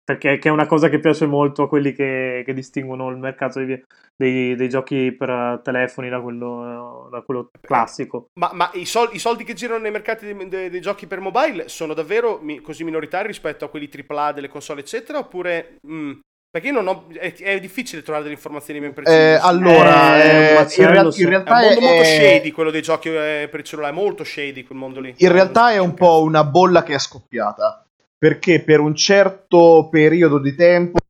perché 0.05 0.39
che 0.39 0.49
è 0.49 0.53
una 0.53 0.67
cosa 0.67 0.89
che 0.89 0.99
piace 0.99 1.27
molto 1.27 1.63
a 1.63 1.69
quelli 1.69 1.93
che, 1.93 2.43
che 2.45 2.53
distinguono 2.53 3.09
il 3.09 3.17
mercato 3.19 3.65
dei, 3.65 3.83
dei- 4.17 4.55
dei 4.57 4.69
giochi 4.69 5.13
per 5.13 5.31
eh, 5.31 5.61
telefoni 5.63 6.09
da 6.09 6.21
quello, 6.21 7.09
da 7.11 7.21
quello 7.23 7.51
classico. 7.61 8.27
Ma, 8.41 8.51
ma 8.53 8.71
i, 8.75 8.85
sol- 8.85 9.11
i 9.13 9.19
soldi 9.19 9.45
che 9.45 9.55
girano 9.55 9.81
nei 9.83 9.93
mercati 9.93 10.33
dei, 10.33 10.49
dei- 10.49 10.71
dei 10.71 10.81
giochi 10.81 11.07
per 11.07 11.21
mobile 11.21 11.69
sono 11.69 11.95
davvero 11.95 12.39
mi- 12.43 12.61
così 12.61 12.85
minoritari 12.85 13.29
rispetto 13.29 13.65
a 13.65 13.69
quelli 13.69 13.89
AAA 13.89 14.33
delle 14.33 14.49
console, 14.49 14.81
eccetera? 14.81 15.19
Oppure. 15.19 15.77
mm, 15.87 16.13
perché 16.53 16.67
io 16.69 16.75
non 16.75 16.87
ho. 16.89 17.07
È, 17.11 17.33
è 17.35 17.61
difficile 17.61 18.03
trovare 18.03 18.25
delle 18.25 18.35
informazioni 18.37 18.79
ben 18.81 18.93
precise. 18.93 19.33
Eh, 19.35 19.39
allora, 19.41 20.23
Eh, 20.23 20.29
eh, 20.29 20.67
in, 20.77 20.91
real- 20.91 21.15
in 21.17 21.25
è 21.25 21.29
realtà 21.29 21.55
un 21.55 21.61
mondo 21.63 21.81
molto 21.81 22.03
è- 22.03 22.05
shady 22.05 22.51
quello 22.51 22.71
dei 22.71 22.83
giochi 22.83 23.09
eh, 23.09 23.49
per 23.51 23.61
il 23.61 23.65
cellulare, 23.65 23.95
molto 23.95 24.23
shady 24.23 24.63
quel 24.65 24.79
mondo 24.79 25.01
lì. 25.01 25.15
in 25.17 25.33
realtà 25.33 25.71
è 25.71 25.79
un 25.79 25.95
po' 25.95 26.21
una 26.23 26.45
bolla 26.45 26.83
che 26.83 26.93
è 26.95 26.99
scoppiata 26.99 27.82
perché 28.23 28.63
per 28.63 28.79
un 28.79 28.95
certo 28.95 29.89
periodo 29.91 30.39
di 30.39 30.55
tempo 30.55 31.01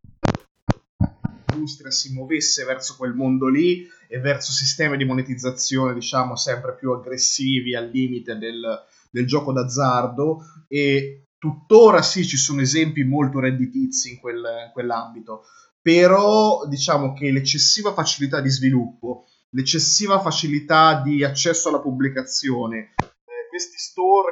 l'industria 1.48 1.90
si 1.90 2.10
muovesse 2.14 2.64
verso 2.64 2.94
quel 2.96 3.12
mondo 3.12 3.48
lì 3.48 3.86
e 4.08 4.18
verso 4.18 4.50
sistemi 4.50 4.96
di 4.96 5.04
monetizzazione 5.04 5.92
diciamo 5.92 6.36
sempre 6.36 6.74
più 6.74 6.90
aggressivi 6.90 7.76
al 7.76 7.90
limite 7.90 8.38
del, 8.38 8.82
del 9.10 9.26
gioco 9.26 9.52
d'azzardo. 9.52 10.38
E 10.68 11.26
tuttora 11.36 12.00
sì 12.00 12.26
ci 12.26 12.38
sono 12.38 12.62
esempi 12.62 13.04
molto 13.04 13.40
redditizi 13.40 14.12
in, 14.12 14.18
quel- 14.18 14.64
in 14.68 14.70
quell'ambito. 14.72 15.42
Però 15.82 16.66
diciamo 16.66 17.12
che 17.12 17.30
l'eccessiva 17.30 17.92
facilità 17.92 18.40
di 18.40 18.48
sviluppo 18.48 19.26
l'eccessiva 19.50 20.18
facilità 20.18 21.02
di 21.02 21.22
accesso 21.22 21.68
alla 21.68 21.80
pubblicazione 21.80 22.94
eh, 22.96 23.48
questi 23.50 23.76
store 23.76 24.30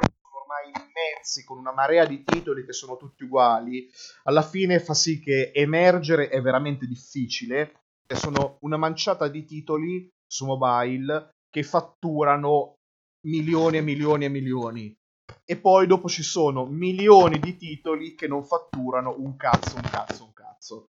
immensi 0.73 1.43
con 1.43 1.57
una 1.57 1.73
marea 1.73 2.05
di 2.05 2.23
titoli 2.23 2.65
che 2.65 2.73
sono 2.73 2.97
tutti 2.97 3.23
uguali, 3.23 3.89
alla 4.23 4.41
fine 4.41 4.79
fa 4.79 4.93
sì 4.93 5.19
che 5.19 5.51
emergere 5.53 6.29
è 6.29 6.41
veramente 6.41 6.85
difficile. 6.85 7.75
E 8.07 8.15
sono 8.15 8.57
una 8.61 8.77
manciata 8.77 9.27
di 9.29 9.45
titoli 9.45 10.09
su 10.27 10.45
mobile 10.45 11.31
che 11.49 11.63
fatturano 11.63 12.75
milioni 13.25 13.77
e 13.77 13.81
milioni 13.81 14.25
e 14.25 14.29
milioni. 14.29 14.93
E 15.45 15.57
poi 15.57 15.87
dopo 15.87 16.09
ci 16.09 16.23
sono 16.23 16.65
milioni 16.65 17.39
di 17.39 17.55
titoli 17.55 18.15
che 18.15 18.27
non 18.27 18.43
fatturano 18.43 19.15
un 19.17 19.35
cazzo, 19.35 19.75
un 19.75 19.89
cazzo, 19.89 20.23
un 20.25 20.33
cazzo. 20.33 20.85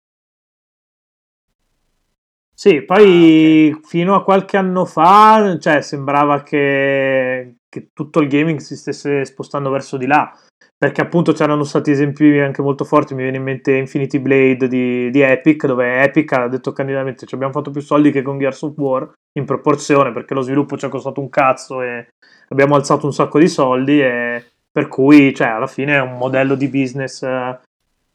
Sì, 2.60 2.82
poi 2.82 3.70
ah, 3.70 3.80
fino 3.82 4.14
a 4.14 4.22
qualche 4.22 4.58
anno 4.58 4.84
fa, 4.84 5.56
cioè, 5.58 5.80
sembrava 5.80 6.42
che, 6.42 7.54
che 7.70 7.88
tutto 7.94 8.20
il 8.20 8.28
gaming 8.28 8.58
si 8.58 8.76
stesse 8.76 9.24
spostando 9.24 9.70
verso 9.70 9.96
di 9.96 10.06
là 10.06 10.30
perché 10.76 11.00
appunto 11.00 11.32
c'erano 11.32 11.64
stati 11.64 11.90
esempi 11.90 12.38
anche 12.38 12.60
molto 12.60 12.84
forti, 12.84 13.14
mi 13.14 13.22
viene 13.22 13.38
in 13.38 13.44
mente 13.44 13.76
Infinity 13.76 14.18
Blade 14.18 14.68
di, 14.68 15.10
di 15.10 15.20
Epic, 15.22 15.64
dove 15.64 16.02
Epic 16.02 16.32
ha 16.32 16.48
detto 16.48 16.72
candidamente 16.72 17.24
ci 17.24 17.34
abbiamo 17.34 17.54
fatto 17.54 17.70
più 17.70 17.80
soldi 17.80 18.10
che 18.10 18.20
con 18.20 18.38
Gears 18.38 18.60
of 18.60 18.76
War, 18.76 19.10
in 19.38 19.46
proporzione, 19.46 20.12
perché 20.12 20.34
lo 20.34 20.42
sviluppo 20.42 20.76
ci 20.76 20.84
è 20.84 20.90
costato 20.90 21.20
un 21.20 21.30
cazzo 21.30 21.80
e 21.80 22.08
abbiamo 22.48 22.74
alzato 22.74 23.06
un 23.06 23.14
sacco 23.14 23.38
di 23.38 23.48
soldi, 23.48 24.02
e 24.02 24.44
per 24.70 24.88
cui 24.88 25.34
cioè, 25.34 25.48
alla 25.48 25.66
fine 25.66 25.94
è 25.94 26.00
un 26.00 26.18
modello 26.18 26.54
di 26.54 26.68
business 26.68 27.22
eh, 27.22 27.58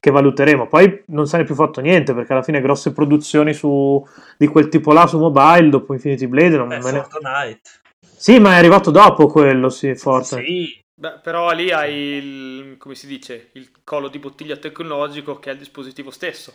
che 0.06 0.12
valuteremo. 0.12 0.68
Poi 0.68 1.02
non 1.08 1.26
se 1.26 1.38
ne 1.38 1.42
è 1.44 1.46
più 1.48 1.56
fatto 1.56 1.82
niente, 1.82 2.14
perché 2.14 2.32
alla 2.32 2.44
fine 2.44 2.62
grosse 2.62 2.94
produzioni 2.94 3.56
su, 3.56 4.06
di 4.38 4.46
quel 4.46 4.70
tipo 4.70 4.94
là 4.94 5.08
su 5.08 5.18
mobile, 5.18 5.70
dopo 5.70 5.94
Infinity 5.94 6.28
Blade... 6.28 6.58
Non 6.58 6.68
Beh, 6.68 6.80
me 6.80 6.92
ne... 6.92 7.00
Fortnite. 7.10 7.62
Sì, 8.16 8.38
ma 8.40 8.52
è 8.54 8.58
arrivato 8.58 8.92
dopo 8.92 9.26
quello, 9.26 9.70
sì, 9.70 9.96
Fortnite. 9.96 10.46
Sì, 10.46 10.80
Beh, 10.94 11.20
però 11.24 11.52
lì 11.54 11.72
hai 11.72 11.94
il, 11.96 12.78
come 12.78 12.94
si 12.94 13.08
dice, 13.08 13.50
il 13.54 13.72
collo 13.84 14.08
di 14.08 14.20
bottiglia 14.20 14.58
tecnologico 14.58 15.40
che 15.40 15.50
è 15.50 15.54
il 15.54 15.60
dispositivo 15.60 16.12
stesso, 16.12 16.54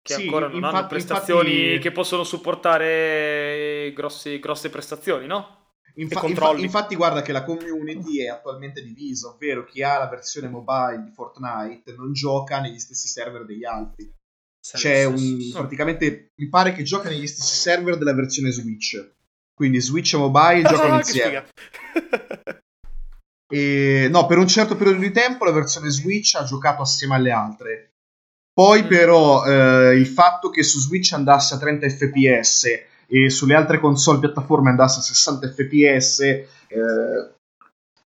che 0.00 0.14
Sì, 0.14 0.22
ancora 0.22 0.46
non 0.46 0.54
infatti- 0.58 0.76
hanno 0.76 0.86
prestazioni 0.86 1.62
infatti- 1.64 1.78
che 1.80 1.90
possono 1.90 2.22
supportare 2.22 3.92
grossi- 3.92 4.38
grosse 4.38 4.70
prestazioni, 4.70 5.26
no? 5.26 5.56
Infa- 5.94 6.26
infa- 6.26 6.56
infatti, 6.56 6.94
guarda 6.94 7.22
che 7.22 7.32
la 7.32 7.42
community 7.42 8.22
è 8.22 8.28
attualmente 8.28 8.82
divisa, 8.82 9.28
ovvero 9.28 9.64
chi 9.64 9.82
ha 9.82 9.98
la 9.98 10.08
versione 10.08 10.48
mobile 10.48 11.02
di 11.04 11.10
Fortnite 11.10 11.94
non 11.96 12.12
gioca 12.12 12.60
negli 12.60 12.78
stessi 12.78 13.08
server 13.08 13.44
degli 13.44 13.64
altri. 13.64 14.12
C'è 14.60 15.04
un, 15.04 15.50
praticamente 15.52 16.32
mi 16.36 16.48
pare 16.48 16.72
che 16.72 16.82
gioca 16.82 17.08
negli 17.08 17.26
stessi 17.26 17.56
server 17.56 17.96
della 17.96 18.14
versione 18.14 18.50
Switch. 18.50 19.12
Quindi 19.54 19.80
Switch 19.80 20.14
e 20.14 20.18
mobile 20.18 20.62
giocano 20.68 20.94
Ah, 20.94 20.98
insieme. 20.98 21.46
E, 23.50 24.08
no, 24.10 24.26
per 24.26 24.38
un 24.38 24.46
certo 24.46 24.76
periodo 24.76 25.00
di 25.00 25.10
tempo 25.10 25.44
la 25.44 25.52
versione 25.52 25.90
Switch 25.90 26.34
ha 26.34 26.44
giocato 26.44 26.82
assieme 26.82 27.14
alle 27.14 27.30
altre. 27.32 27.92
Poi, 28.52 28.84
però, 28.86 29.44
eh, 29.46 29.94
il 29.96 30.06
fatto 30.06 30.50
che 30.50 30.62
su 30.62 30.80
Switch 30.80 31.12
andasse 31.12 31.54
a 31.54 31.58
30 31.58 31.88
fps 31.88 32.66
e 33.08 33.30
sulle 33.30 33.54
altre 33.54 33.80
console 33.80 34.18
piattaforme 34.18 34.70
andasse 34.70 34.98
a 35.00 35.02
60 35.02 35.48
fps 35.48 36.20
eh, 36.20 36.46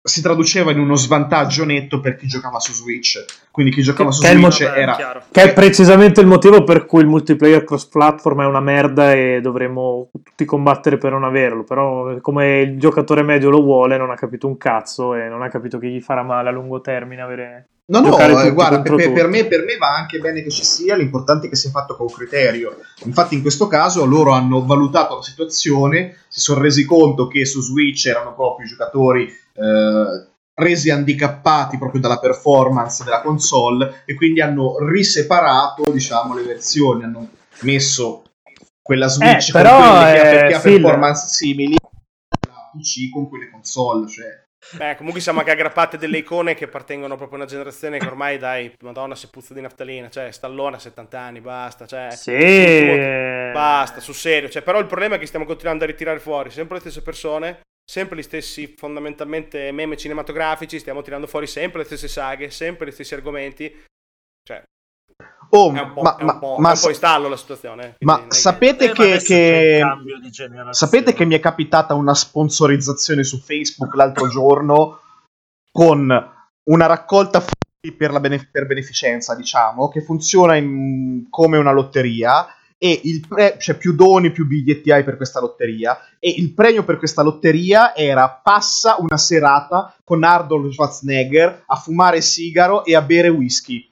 si 0.04 0.22
traduceva 0.22 0.72
in 0.72 0.80
uno 0.80 0.96
svantaggio 0.96 1.64
netto 1.64 2.00
per 2.00 2.16
chi 2.16 2.26
giocava 2.28 2.60
su 2.60 2.74
Switch. 2.74 3.24
Quindi 3.52 3.72
chi 3.72 3.84
giocava 3.84 4.10
Che- 4.10 4.16
su 4.16 4.22
che 4.24 4.28
Switch 4.30 4.64
Vabbè, 4.64 4.80
era. 4.80 4.96
chiaro. 4.96 5.22
Che 5.30 5.42
è 5.44 5.54
precisamente 5.54 6.22
il 6.22 6.28
motivo 6.28 6.64
per 6.64 6.86
cui 6.88 7.02
il 7.02 7.08
multiplayer 7.08 7.64
cross-platform 7.64 8.42
è 8.42 8.46
una 8.46 8.62
merda 8.62 9.14
e 9.14 9.42
dovremmo 9.42 10.10
tutti 10.24 10.44
combattere 10.44 10.98
per 10.98 11.12
non 11.12 11.24
averlo. 11.24 11.64
Però, 11.64 12.20
come 12.20 12.62
il 12.62 12.80
giocatore 12.80 13.22
medio 13.22 13.52
lo 13.52 13.62
vuole, 13.62 13.98
non 13.98 14.10
ha 14.10 14.16
capito 14.16 14.48
un 14.48 14.58
cazzo 14.58 15.14
e 15.14 15.28
non 15.30 15.44
ha 15.44 15.50
capito 15.50 15.78
che 15.78 15.88
gli 15.88 16.02
farà 16.02 16.24
male 16.24 16.50
a 16.50 16.52
lungo 16.52 16.82
termine 16.82 17.22
avere. 17.22 17.68
No, 17.92 18.00
no, 18.00 18.18
eh, 18.18 18.52
guarda, 18.52 18.82
per, 18.82 19.12
per 19.12 19.28
me, 19.28 19.46
per 19.48 19.66
me 19.66 19.76
va 19.76 19.96
anche 19.98 20.20
bene 20.20 20.42
che 20.42 20.50
ci 20.50 20.64
sia, 20.64 20.96
l'importante 20.96 21.48
è 21.48 21.50
che 21.50 21.58
sia 21.58 21.72
fatto 21.72 21.98
con 21.98 22.08
criterio. 22.08 22.78
Infatti 23.04 23.36
in 23.36 23.42
questo 23.42 23.68
caso 23.68 24.06
loro 24.06 24.32
hanno 24.32 24.66
valutato 24.66 25.16
la 25.16 25.22
situazione, 25.22 26.20
si 26.30 26.40
sono 26.40 26.62
resi 26.62 26.86
conto 26.86 27.28
che 27.28 27.46
su 27.46 27.62
Switch 27.62 28.06
erano 28.06 28.34
proprio 28.34 28.66
i 28.66 28.70
giocatori 28.70 29.28
eh, 29.28 30.28
resi 30.54 30.90
handicappati 30.90 31.78
proprio 31.78 32.00
dalla 32.00 32.20
performance 32.20 33.04
della 33.04 33.22
console 33.22 34.04
e 34.06 34.16
quindi 34.16 34.40
hanno 34.40 34.78
riseparato, 34.80 35.92
diciamo, 35.92 36.34
le 36.34 36.44
versioni, 36.44 37.04
hanno 37.04 37.28
messo 37.62 38.24
quella 38.82 39.10
Switch 39.10 39.50
Eh, 39.50 39.52
con 39.52 39.62
però, 39.62 39.78
quelle 39.78 40.14
che 40.14 40.20
ha, 40.20 40.28
eh, 40.28 40.32
perché 40.40 40.54
ha 40.54 40.60
performance 40.60 41.28
simili 41.28 41.76
la 41.76 42.70
PC 42.72 43.12
con 43.12 43.28
quelle 43.28 43.50
console, 43.50 44.08
cioè 44.08 44.41
Beh, 44.78 44.96
comunque 44.96 45.22
siamo 45.22 45.40
anche 45.40 45.52
aggrappate 45.52 45.98
delle 45.98 46.20
icone 46.20 46.54
che 46.54 46.66
appartengono 46.66 47.16
proprio 47.16 47.40
a 47.40 47.42
una 47.42 47.50
generazione 47.50 47.98
che 47.98 48.06
ormai, 48.06 48.38
dai, 48.38 48.72
madonna, 48.82 49.16
se 49.16 49.28
puzza 49.30 49.54
di 49.54 49.62
naftalina. 49.62 50.10
Cioè, 50.10 50.32
Stallone 50.32 50.76
ha 50.76 50.80
70 50.80 51.20
anni, 51.20 51.42
basta. 51.42 51.86
Cioè, 51.86 52.12
Sì. 52.12 53.52
Basta, 53.52 54.00
sul 54.00 54.14
serio. 54.14 54.50
Cioè, 54.50 54.62
però 54.62 54.80
il 54.80 54.86
problema 54.86 55.16
è 55.16 55.20
che 55.20 55.26
stiamo 55.26 55.46
continuando 55.46 55.84
a 55.84 55.88
ritirare 55.88 56.20
fuori 56.20 56.52
sempre 56.52 56.76
le 56.76 56.82
stesse 56.82 57.02
persone, 57.02 57.62
sempre 57.84 58.18
gli 58.18 58.24
stessi 58.24 58.76
fondamentalmente 58.78 59.72
meme 59.72 59.98
cinematografici, 59.98 60.80
stiamo 60.80 61.02
tirando 61.02 61.28
fuori 61.28 61.48
sempre 61.48 61.80
le 61.80 61.86
stesse 61.86 62.08
saghe, 62.08 62.50
sempre 62.50 62.88
gli 62.88 62.92
stessi 62.92 63.14
argomenti. 63.14 63.84
Oh, 65.54 65.74
è 65.74 65.82
un 65.82 65.94
po', 65.94 66.02
ma, 66.02 66.16
è 66.16 66.22
un 66.22 66.26
ma- 66.28 66.38
po', 66.40 66.56
ma 66.60 66.68
è 66.70 66.72
un 66.72 66.78
sa- 66.78 66.84
po' 66.84 66.90
in 66.90 66.96
stallo 66.96 67.28
la 67.28 67.36
situazione. 67.36 67.96
ma 68.00 68.24
sapete 68.30 68.86
Eh, 68.86 68.88
ma 68.88 68.94
che, 68.94 69.18
che- 69.22 69.82
sapete 70.70 71.14
che 71.14 71.26
mi 71.26 71.36
è 71.36 71.40
capitata 71.42 71.94
una 71.94 72.14
sponsorizzazione 72.16 73.24
su 73.24 73.38
Facebook 73.40 73.94
l'altro 73.96 74.30
giorno 74.30 75.00
con 75.72 76.10
una 76.64 76.86
raccolta 76.86 77.40
fondi 77.42 77.98
per, 77.98 78.18
bene- 78.22 78.48
per 78.50 78.66
beneficenza, 78.68 79.36
diciamo, 79.36 79.90
che 79.90 80.02
funziona 80.02 80.56
in- 80.56 81.26
come 81.30 81.58
una 81.58 81.72
lotteria 81.72 82.48
e 82.78 83.00
il 83.04 83.26
pre- 83.28 83.58
cioè 83.60 83.76
più 83.76 83.94
doni, 83.94 84.32
più 84.32 84.48
biglietti 84.48 84.90
hai 84.92 85.04
per 85.04 85.16
questa 85.18 85.40
lotteria 85.40 85.98
e 86.18 86.30
il 86.38 86.54
premio 86.54 86.84
per 86.84 86.98
questa 86.98 87.22
lotteria 87.22 87.94
era 87.96 88.30
passa 88.42 88.96
una 89.00 89.18
serata 89.18 89.96
con 90.04 90.24
Arnold 90.24 90.72
Schwarzenegger 90.72 91.64
a 91.68 91.76
fumare 91.76 92.22
sigaro 92.22 92.86
e 92.86 92.96
a 92.96 93.02
bere 93.02 93.28
whisky. 93.30 93.91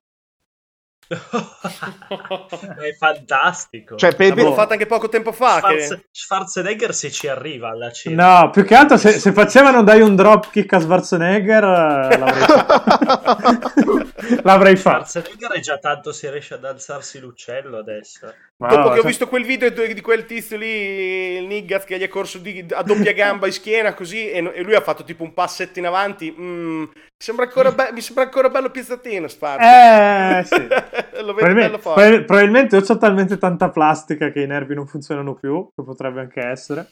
è 2.80 2.94
fantastico. 2.98 3.96
Cioè, 3.96 4.14
per- 4.16 4.30
L'abbiamo 4.30 4.54
fatto 4.54 4.74
anche 4.74 4.86
poco 4.86 5.10
tempo 5.10 5.32
fa. 5.32 5.56
che- 5.62 5.82
Schwarze- 5.82 6.08
Schwarzenegger 6.12 6.94
se 6.94 7.10
ci 7.12 7.28
arriva 7.28 7.70
alla 7.70 7.92
cena. 7.92 8.42
No, 8.42 8.50
più 8.52 8.64
che 8.64 8.76
altro 8.76 8.98
se, 8.98 9.14
se 9.20 9.32
facevano 9.34 9.82
dai 9.84 10.02
un 10.02 10.16
dropkick 10.16 10.72
a 10.74 10.80
Schwarzenegger 10.80 11.64
eh, 11.64 12.18
l'avrei 12.18 12.46
fatto. 12.46 14.12
l'avrei 14.44 14.76
fatto. 14.76 15.06
Schwarzenegger 15.06 15.52
è 15.54 15.60
già 15.60 15.78
tanto 15.80 16.12
si 16.12 16.30
riesce 16.30 16.54
ad 16.54 16.66
alzarsi 16.66 17.20
l'uccello 17.20 17.78
adesso. 17.80 18.32
Ma 18.58 18.68
Dopo 18.68 18.80
no, 18.82 18.84
che 18.88 18.92
ho 18.92 18.96
cioè- 18.98 19.06
visto 19.08 19.28
quel 19.28 19.46
video 19.46 19.70
di 19.70 20.02
quel 20.02 20.26
tizio 20.26 20.58
lì, 20.58 21.38
il 21.38 21.46
Niggaz, 21.48 21.86
che 21.86 21.98
gli 21.98 22.04
è 22.04 22.08
corso 22.08 22.38
di- 22.38 22.66
a 22.72 22.84
doppia 22.84 23.14
gamba 23.14 23.48
in 23.48 23.54
schiena 23.54 23.94
così, 23.94 24.30
e, 24.30 24.38
e 24.54 24.62
lui 24.62 24.76
ha 24.76 24.82
fatto 24.82 25.04
tipo 25.04 25.24
un 25.24 25.34
passetto 25.34 25.80
in 25.80 25.86
avanti. 25.88 26.32
mm, 26.38 26.84
sembra 27.22 27.46
ancora 27.46 27.72
be- 27.74 27.92
mi 27.92 28.02
sembra 28.02 28.24
ancora 28.24 28.50
bello 28.50 28.72
pizzattino, 28.72 29.28
Sparta. 29.28 30.40
Eh, 30.40 30.44
sì. 30.46 30.56
Lo 31.20 31.34
vedo 31.34 31.54
bello 31.54 31.78
Probabilmente, 31.78 31.78
forte. 31.80 32.02
probabil- 32.02 32.26
probabilmente 32.26 32.78
o 32.78 32.82
c'ho 32.82 32.98
talmente 32.98 33.38
tanta 33.38 33.70
plastica 33.70 34.32
che 34.32 34.42
i 34.42 34.48
nervi 34.48 34.74
non 34.74 34.88
funzionano 34.88 35.36
più, 35.36 35.70
che 35.76 35.84
potrebbe 35.84 36.22
anche 36.22 36.40
essere. 36.42 36.90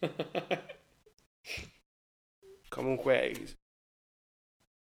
Comunque, 2.68 3.32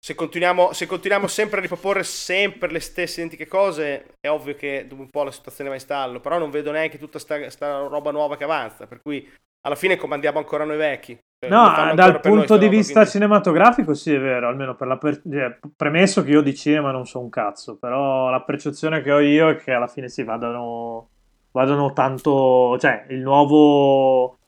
se 0.00 0.14
continuiamo, 0.14 0.72
se 0.72 0.86
continuiamo 0.86 1.26
sempre 1.26 1.58
a 1.58 1.62
riproporre 1.62 2.02
sempre 2.02 2.70
le 2.70 2.80
stesse 2.80 3.20
identiche 3.20 3.46
cose, 3.46 4.14
è 4.20 4.28
ovvio 4.28 4.54
che 4.54 4.86
dopo 4.88 5.02
un 5.02 5.10
po' 5.10 5.22
la 5.24 5.30
situazione 5.30 5.68
va 5.68 5.76
in 5.76 5.82
stallo. 5.82 6.20
Però 6.20 6.38
non 6.38 6.50
vedo 6.50 6.70
neanche 6.70 6.98
tutta 6.98 7.18
sta, 7.18 7.48
sta 7.50 7.78
roba 7.86 8.10
nuova 8.10 8.36
che 8.36 8.44
avanza. 8.44 8.86
Per 8.86 9.00
cui 9.02 9.30
alla 9.62 9.74
fine 9.76 9.96
comandiamo 9.96 10.38
ancora 10.38 10.64
noi 10.64 10.76
vecchi. 10.76 11.18
Cioè, 11.40 11.50
No, 11.50 11.94
dal 11.94 12.18
punto 12.18 12.56
di 12.56 12.68
vista 12.68 12.94
quindi- 12.94 13.10
cinematografico 13.10 13.94
sì 13.94 14.12
è 14.12 14.18
vero, 14.18 14.48
almeno 14.48 14.74
per 14.74 14.88
la 14.88 14.98
per- 14.98 15.22
cioè, 15.22 15.56
premesso 15.76 16.24
che 16.24 16.30
io 16.32 16.40
di 16.40 16.52
cinema 16.54 16.90
non 16.90 17.06
so 17.06 17.20
un 17.20 17.28
cazzo, 17.28 17.76
però 17.78 18.28
la 18.28 18.42
percezione 18.42 19.02
che 19.02 19.12
ho 19.12 19.20
io 19.20 19.50
è 19.50 19.56
che 19.56 19.72
alla 19.72 19.86
fine 19.86 20.08
si 20.08 20.24
vadano, 20.24 21.10
vadano 21.52 21.92
tanto, 21.92 22.76
cioè 22.80 23.06
il 23.10 23.20
nuovo, 23.20 24.38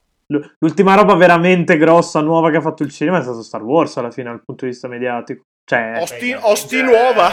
l'ultima 0.59 0.95
roba 0.97 1.15
veramente 1.15 1.77
grossa, 1.77 2.21
nuova 2.21 2.51
che 2.51 2.57
ha 2.57 2.61
fatto 2.61 2.83
il 2.83 2.91
cinema 2.91 3.19
è 3.19 3.23
stato 3.23 3.43
Star 3.43 3.63
Wars 3.63 3.97
alla 3.97 4.11
fine 4.11 4.31
dal 4.31 4.43
punto 4.45 4.65
di 4.65 4.73
vista 4.73 4.89
mediatico. 4.89 5.45
Cioè, 5.65 5.99
Osti, 6.01 6.33
Osti 6.33 6.77
cioè, 6.79 6.85
nuova. 6.85 7.29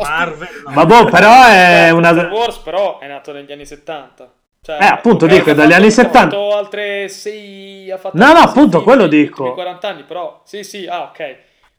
Marvel, 0.00 0.48
no. 0.64 0.72
ma 0.72 0.86
boh, 0.86 1.04
però 1.10 1.44
è 1.44 1.88
Star 1.90 1.94
una... 1.98 2.30
Wars 2.32 2.56
però 2.60 2.98
è 2.98 3.06
nato 3.08 3.32
negli 3.32 3.52
anni 3.52 3.66
70. 3.66 4.32
Cioè, 4.64 4.76
Eh, 4.80 4.86
appunto, 4.86 5.26
dico, 5.26 5.50
ha 5.50 5.54
dagli 5.54 5.72
anni 5.72 5.86
ha 5.86 5.90
70. 5.90 6.36
fatto 6.36 6.56
altre 6.56 7.08
6 7.08 7.90
ha 7.90 7.96
fatto 7.98 8.16
No, 8.16 8.32
no, 8.32 8.38
appunto, 8.38 8.70
film 8.78 8.84
quello 8.84 9.06
dico. 9.08 9.42
ultimi 9.42 9.54
40 9.54 9.88
anni, 9.88 10.04
però 10.04 10.40
sì, 10.44 10.62
sì, 10.62 10.86
ah, 10.86 11.02
ok. 11.10 11.36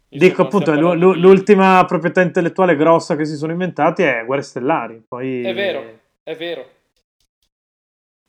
Dico 0.09 0.41
appunto, 0.41 0.75
di- 0.75 0.99
l'ultima 1.17 1.85
proprietà 1.87 2.19
intellettuale 2.21 2.75
grossa 2.75 3.15
che 3.15 3.23
si 3.23 3.37
sono 3.37 3.53
inventati 3.53 4.03
è 4.03 4.23
Guerre 4.25 4.41
Stellari. 4.43 5.01
Poi 5.07 5.43
È 5.43 5.53
vero, 5.53 5.99
è 6.23 6.35
vero. 6.35 6.65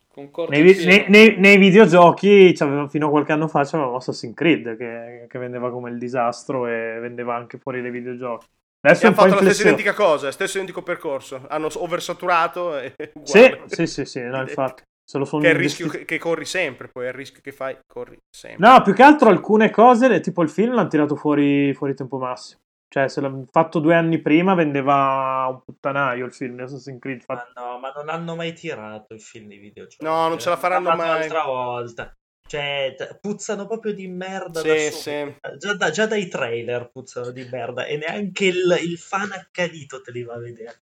Concordo 0.06 0.52
Nei, 0.52 0.62
nei- 0.84 1.04
nei- 1.08 1.34
nei 1.38 1.56
videogiochi 1.58 2.52
c'aveva- 2.54 2.86
fino 2.86 3.08
a 3.08 3.10
qualche 3.10 3.32
anno 3.32 3.48
fa 3.48 3.64
c'avevamo 3.64 3.96
Assassin's 3.96 4.34
Creed 4.36 4.76
che, 4.76 5.26
che 5.28 5.38
vendeva 5.40 5.72
come 5.72 5.90
il 5.90 5.98
disastro 5.98 6.68
e 6.68 6.98
vendeva 7.00 7.34
anche 7.34 7.58
fuori 7.58 7.82
dai 7.82 7.90
videogiochi. 7.90 8.46
Adesso 8.84 9.04
E 9.04 9.06
hanno 9.06 9.16
fatto 9.16 9.34
la 9.34 9.40
stessa 9.40 9.62
identica 9.62 9.94
cosa, 9.94 10.30
stesso 10.30 10.56
identico 10.58 10.82
percorso. 10.82 11.46
Hanno 11.48 11.68
oversaturato 11.74 12.78
e 12.78 12.94
Sì, 13.24 13.56
sì, 13.66 13.86
sì, 13.86 14.04
sì, 14.04 14.20
no, 14.20 14.40
infatti. 14.42 14.82
Se 15.06 15.18
lo 15.18 15.24
sono 15.24 15.42
Che 15.42 15.48
è 15.48 15.52
il 15.52 15.58
rischio 15.58 15.88
che, 15.88 16.04
che 16.04 16.18
corri 16.18 16.46
sempre, 16.46 16.88
poi 16.88 17.04
è 17.04 17.08
il 17.08 17.14
rischio 17.14 17.40
che 17.42 17.52
fai, 17.52 17.76
corri 17.86 18.18
sempre. 18.30 18.66
No, 18.66 18.82
più 18.82 18.94
che 18.94 19.02
altro 19.02 19.28
alcune 19.28 19.70
cose, 19.70 20.20
tipo 20.20 20.42
il 20.42 20.48
film, 20.48 20.74
l'hanno 20.74 20.88
tirato 20.88 21.14
fuori, 21.14 21.74
fuori 21.74 21.94
tempo 21.94 22.18
massimo. 22.18 22.60
Cioè, 22.88 23.08
se 23.08 23.20
l'hanno 23.20 23.44
fatto 23.50 23.80
due 23.80 23.96
anni 23.96 24.20
prima 24.20 24.54
vendeva 24.54 25.46
un 25.50 25.60
puttanaio 25.62 26.24
il 26.26 26.32
film 26.32 26.56
di 26.56 26.62
Assassin's 26.62 27.00
Creed. 27.00 27.24
Ma 27.26 27.46
no, 27.54 27.78
ma 27.78 27.90
non 27.90 28.08
hanno 28.08 28.36
mai 28.36 28.52
tirato 28.52 29.14
i 29.14 29.18
film 29.18 29.48
di 29.48 29.56
videogiochi. 29.56 30.04
No, 30.04 30.28
non 30.28 30.38
ce 30.38 30.48
la 30.48 30.56
faranno 30.56 30.94
mai. 30.94 31.18
L'altra 31.18 31.44
volta. 31.44 32.14
Cioè, 32.54 33.18
puzzano 33.20 33.66
proprio 33.66 33.92
di 33.92 34.06
merda 34.06 34.60
Sì, 34.60 34.68
da 34.68 34.76
sì. 34.76 35.34
Già, 35.58 35.74
da- 35.74 35.90
già 35.90 36.06
dai 36.06 36.28
trailer 36.28 36.88
puzzano 36.88 37.30
di 37.32 37.44
merda 37.50 37.84
e 37.84 37.96
neanche 37.96 38.44
il, 38.46 38.78
il 38.80 38.96
fan 38.96 39.32
accanito 39.32 40.00
te 40.00 40.12
li 40.12 40.22
va 40.22 40.34
a 40.34 40.38
vedere. 40.38 40.83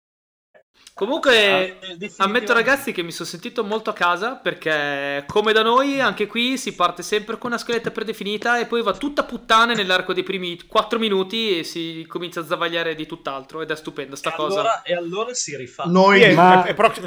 Comunque, 0.95 1.80
Eh, 1.80 2.11
ammetto 2.17 2.53
ragazzi 2.53 2.91
che 2.91 3.01
mi 3.01 3.11
sono 3.11 3.28
sentito 3.28 3.63
molto 3.63 3.89
a 3.89 3.93
casa 3.93 4.36
perché, 4.36 5.24
come 5.28 5.51
da 5.51 5.63
noi, 5.63 5.99
anche 5.99 6.28
qui 6.28 6.55
si 6.55 6.76
parte 6.76 7.01
sempre 7.01 7.39
con 7.39 7.49
una 7.49 7.59
scaletta 7.59 7.89
predefinita 7.89 8.59
e 8.59 8.67
poi 8.67 8.84
va 8.84 8.93
tutta 8.93 9.21
a 9.21 9.26
puttane 9.26 9.74
nell'arco 9.74 10.13
dei 10.13 10.21
primi 10.21 10.55
4 10.67 10.99
minuti 10.99 11.57
e 11.57 11.63
si 11.63 12.05
comincia 12.07 12.41
a 12.41 12.45
zavagliare 12.45 12.93
di 12.93 13.07
tutt'altro 13.07 13.61
ed 13.63 13.71
è 13.71 13.76
stupenda 13.76 14.15
sta 14.15 14.34
E 14.34 14.36
cosa. 14.36 14.59
allora, 14.59 14.82
e 14.84 14.93
allora 14.93 15.34
si 15.34 15.57
rifà. 15.57 15.86
Noi 15.88 16.21
è, 16.21 16.34
Ma- 16.36 16.63
è- 16.63 16.69
è 16.69 16.74
prox- 16.76 16.99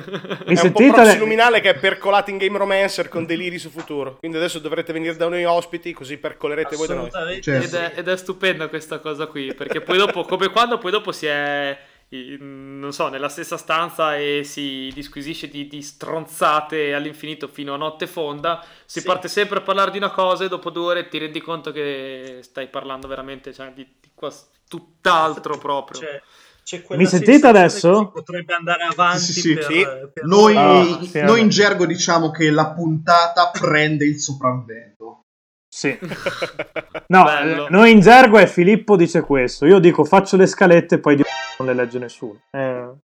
Mi 0.46 0.56
è 0.56 0.60
un 0.62 0.72
po' 0.72 0.82
proxy 0.90 1.18
luminale 1.18 1.60
che 1.60 1.70
è 1.70 1.78
percolato 1.78 2.30
in 2.30 2.38
Game 2.38 2.58
Romancer 2.58 3.08
con 3.08 3.24
deliri 3.24 3.58
su 3.58 3.70
futuro. 3.70 4.16
Quindi 4.16 4.36
adesso 4.36 4.58
dovrete 4.58 4.92
venire 4.92 5.14
da 5.14 5.28
noi 5.28 5.44
ospiti 5.44 5.92
così 5.92 6.16
percolerete 6.16 6.74
voi 6.74 6.88
da 6.88 6.94
noi. 6.94 7.06
Assolutamente 7.06 7.42
Certo. 7.42 7.66
Ed 7.66 7.74
è, 7.74 7.92
ed 8.00 8.08
è 8.08 8.16
stupenda 8.16 8.66
questa 8.66 8.98
cosa 8.98 9.26
qui, 9.26 9.54
perché 9.54 9.80
poi 9.80 9.96
dopo, 9.96 10.24
come 10.24 10.48
quando 10.48 10.78
poi 10.78 10.90
dopo 10.90 11.12
si 11.12 11.26
è, 11.26 11.78
non 12.08 12.92
so, 12.92 13.08
nella 13.08 13.28
stessa 13.28 13.56
stanza 13.56 14.16
e 14.16 14.42
si 14.44 14.90
disquisisce 14.94 15.48
di, 15.48 15.66
di 15.66 15.82
stronzate 15.82 16.94
all'infinito 16.94 17.48
fino 17.48 17.74
a 17.74 17.76
notte 17.76 18.06
fonda, 18.06 18.64
si 18.84 19.00
Sì. 19.00 19.06
parte 19.06 19.28
sempre 19.28 19.58
a 19.58 19.62
parlare 19.62 19.90
di 19.90 19.96
una 19.98 20.10
cosa 20.10 20.44
e 20.44 20.48
dopo 20.48 20.70
due 20.70 20.84
ore 20.84 21.08
ti 21.08 21.18
rendi 21.18 21.40
conto 21.40 21.72
che 21.72 22.38
stai 22.42 22.68
parlando 22.68 23.08
veramente 23.08 23.52
cioè, 23.52 23.72
di, 23.72 23.84
di 24.00 24.10
quas- 24.14 24.48
tutt'altro 24.68 25.58
proprio. 25.58 26.00
C'è, 26.00 26.22
c'è 26.62 26.82
quella 26.82 27.02
Mi 27.02 27.08
sentite 27.08 27.46
adesso? 27.46 28.10
potrebbe 28.12 28.54
andare 28.54 28.82
avanti 28.84 29.18
Sì, 29.20 29.32
sì, 29.32 29.40
sì. 29.40 29.54
per, 29.54 29.64
Sì. 29.64 30.10
per 30.12 30.24
Noi, 30.24 30.56
Ah, 30.56 31.02
sì, 31.02 31.20
noi 31.22 31.40
in 31.40 31.48
gergo 31.48 31.86
diciamo 31.86 32.30
che 32.30 32.50
la 32.50 32.70
puntata 32.72 33.50
prende 33.50 34.04
il 34.04 34.20
sopravvento. 34.20 35.22
Sì. 35.68 35.96
No, 37.08 37.22
Bello. 37.22 37.66
eh, 37.66 37.70
noi 37.70 37.92
in 37.92 38.00
gergo 38.00 38.36
è 38.38 38.46
Filippo 38.48 38.96
dice 38.96 39.20
questo. 39.20 39.64
Io 39.64 39.78
dico 39.78 40.04
faccio 40.04 40.36
le 40.36 40.46
scalette 40.48 40.96
e 40.96 40.98
poi 40.98 41.14
di 41.14 41.22
non 41.58 41.68
le 41.68 41.74
legge 41.74 41.98
nessuno. 41.98 42.40
Eh. 42.50 42.92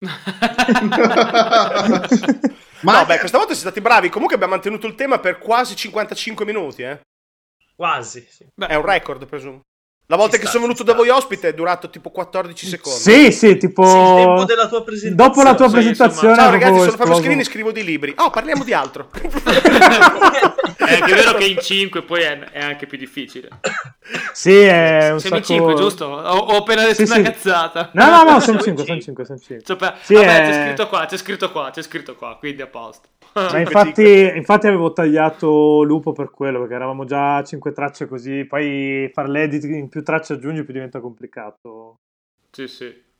Ma 2.82 2.98
no, 2.98 3.06
beh, 3.06 3.18
questa 3.18 3.38
volta 3.38 3.54
siete 3.54 3.70
stati 3.70 3.80
bravi. 3.80 4.08
Comunque 4.08 4.34
abbiamo 4.34 4.54
mantenuto 4.54 4.86
il 4.86 4.94
tema 4.94 5.18
per 5.18 5.38
quasi 5.38 5.76
55 5.76 6.44
minuti, 6.44 6.82
eh. 6.82 7.00
Quasi. 7.74 8.26
sì. 8.28 8.46
Beh, 8.54 8.66
È 8.66 8.74
un 8.74 8.84
record, 8.84 9.26
presumo. 9.26 9.60
La 10.12 10.18
volta 10.18 10.36
che 10.36 10.42
sta, 10.42 10.50
sono 10.50 10.64
venuto 10.64 10.82
da 10.82 10.92
voi 10.92 11.08
ospite 11.08 11.48
è 11.48 11.54
durato 11.54 11.88
tipo 11.88 12.10
14 12.10 12.66
secondi. 12.66 12.98
Sì, 13.00 13.32
sì, 13.32 13.56
tipo... 13.56 13.82
Sì, 13.82 13.96
il 13.96 14.14
tempo 14.26 14.44
della 14.44 14.68
tua 14.68 14.82
presentazione. 14.82 15.14
Dopo 15.14 15.42
la 15.42 15.54
tua 15.54 15.66
Sì, 15.68 15.72
presentazione... 15.72 16.28
insomma. 16.34 16.34
Ciao 16.36 16.50
ragazzi, 16.50 16.78
sono 16.80 16.96
Fabio. 16.98 17.14
Schilini, 17.14 17.44
scrivo 17.44 17.72
di 17.72 17.82
libri. 17.82 18.12
Oh, 18.18 18.28
parliamo 18.28 18.62
di 18.62 18.74
altro. 18.74 19.08
è 19.10 21.00
anche 21.00 21.14
vero 21.14 21.32
che 21.32 21.44
in 21.46 21.56
5 21.58 22.02
poi 22.02 22.20
è, 22.20 22.38
è 22.40 22.60
anche 22.60 22.84
più 22.86 22.98
difficile. 22.98 23.48
Sì, 24.34 24.54
è 24.58 25.12
un 25.12 25.18
Siamo 25.20 25.36
in 25.36 25.44
sacco... 25.44 25.58
5, 25.58 25.74
giusto? 25.76 26.04
Ho, 26.04 26.36
ho 26.36 26.56
appena 26.58 26.82
detto 26.82 27.06
Sì, 27.06 27.10
una 27.10 27.14
sì. 27.14 27.22
cazzata. 27.22 27.88
No, 27.94 28.10
no, 28.10 28.22
no, 28.32 28.40
sono 28.40 28.60
Siamo 28.60 28.60
5, 28.76 28.82
in 28.82 28.86
sono 28.86 29.00
cinque. 29.00 29.24
5, 29.24 29.24
sono 29.24 29.38
5. 29.38 29.64
Cioè, 29.64 29.76
per- 29.76 29.94
Sì, 30.02 30.12
vabbè, 30.12 30.42
è- 30.42 30.46
c'è 30.50 30.64
scritto 30.64 30.88
qua, 30.88 31.06
c'è 31.06 31.16
scritto 31.16 31.50
qua, 31.50 31.70
c'è 31.72 31.82
scritto 31.82 32.16
qua, 32.16 32.36
quindi 32.38 32.60
a 32.60 32.66
posto. 32.66 33.08
Ma 33.34 33.58
infatti, 33.60 34.30
infatti 34.34 34.66
avevo 34.66 34.92
tagliato 34.92 35.82
Lupo 35.84 36.12
per 36.12 36.30
quello, 36.30 36.58
perché 36.60 36.74
eravamo 36.74 37.06
già 37.06 37.36
a 37.36 37.44
5 37.44 37.72
tracce 37.72 38.06
così, 38.06 38.44
poi 38.44 39.10
fare 39.14 39.28
l'edit 39.30 39.64
in 39.64 39.88
più 39.88 40.01
tracce 40.02 40.34
aggiungi 40.34 40.64
più 40.64 40.72
diventa 40.72 41.00
complicato. 41.00 41.96
Sì, 42.50 42.66
sì. 42.68 43.10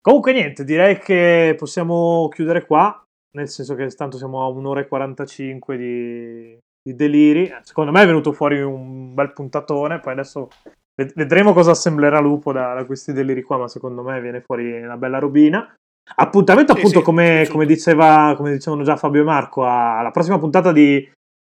Comunque 0.00 0.32
niente, 0.32 0.64
direi 0.64 0.98
che 0.98 1.54
possiamo 1.58 2.28
chiudere 2.28 2.64
qua, 2.64 3.02
nel 3.36 3.48
senso 3.48 3.74
che 3.74 3.88
tanto 3.88 4.16
siamo 4.18 4.44
a 4.44 4.48
un'ora 4.48 4.80
e 4.80 4.86
45 4.86 5.76
di, 5.76 6.58
di 6.80 6.94
deliri. 6.94 7.52
Secondo 7.62 7.90
me 7.90 8.02
è 8.02 8.06
venuto 8.06 8.32
fuori 8.32 8.60
un 8.62 9.14
bel 9.14 9.32
puntatone, 9.32 9.98
poi 9.98 10.12
adesso 10.12 10.48
ved- 10.94 11.12
vedremo 11.14 11.52
cosa 11.52 11.72
assemblerà 11.72 12.20
Lupo 12.20 12.52
da, 12.52 12.74
da 12.74 12.84
questi 12.84 13.12
deliri 13.12 13.42
qua, 13.42 13.58
ma 13.58 13.68
secondo 13.68 14.02
me 14.02 14.20
viene 14.20 14.40
fuori 14.40 14.80
una 14.80 14.96
bella 14.96 15.18
robina. 15.18 15.74
Appuntamento 16.18 16.72
Sì, 16.72 16.78
appunto 16.78 16.98
sì, 17.00 17.04
come, 17.04 17.24
piaciuto. 17.24 17.52
come 17.52 17.66
diceva, 17.66 18.34
come 18.36 18.52
dicevano 18.52 18.84
già 18.84 18.96
Fabio 18.96 19.22
e 19.22 19.24
Marco, 19.24 19.66
alla 19.66 20.12
prossima 20.12 20.38
puntata 20.38 20.70
di, 20.70 21.04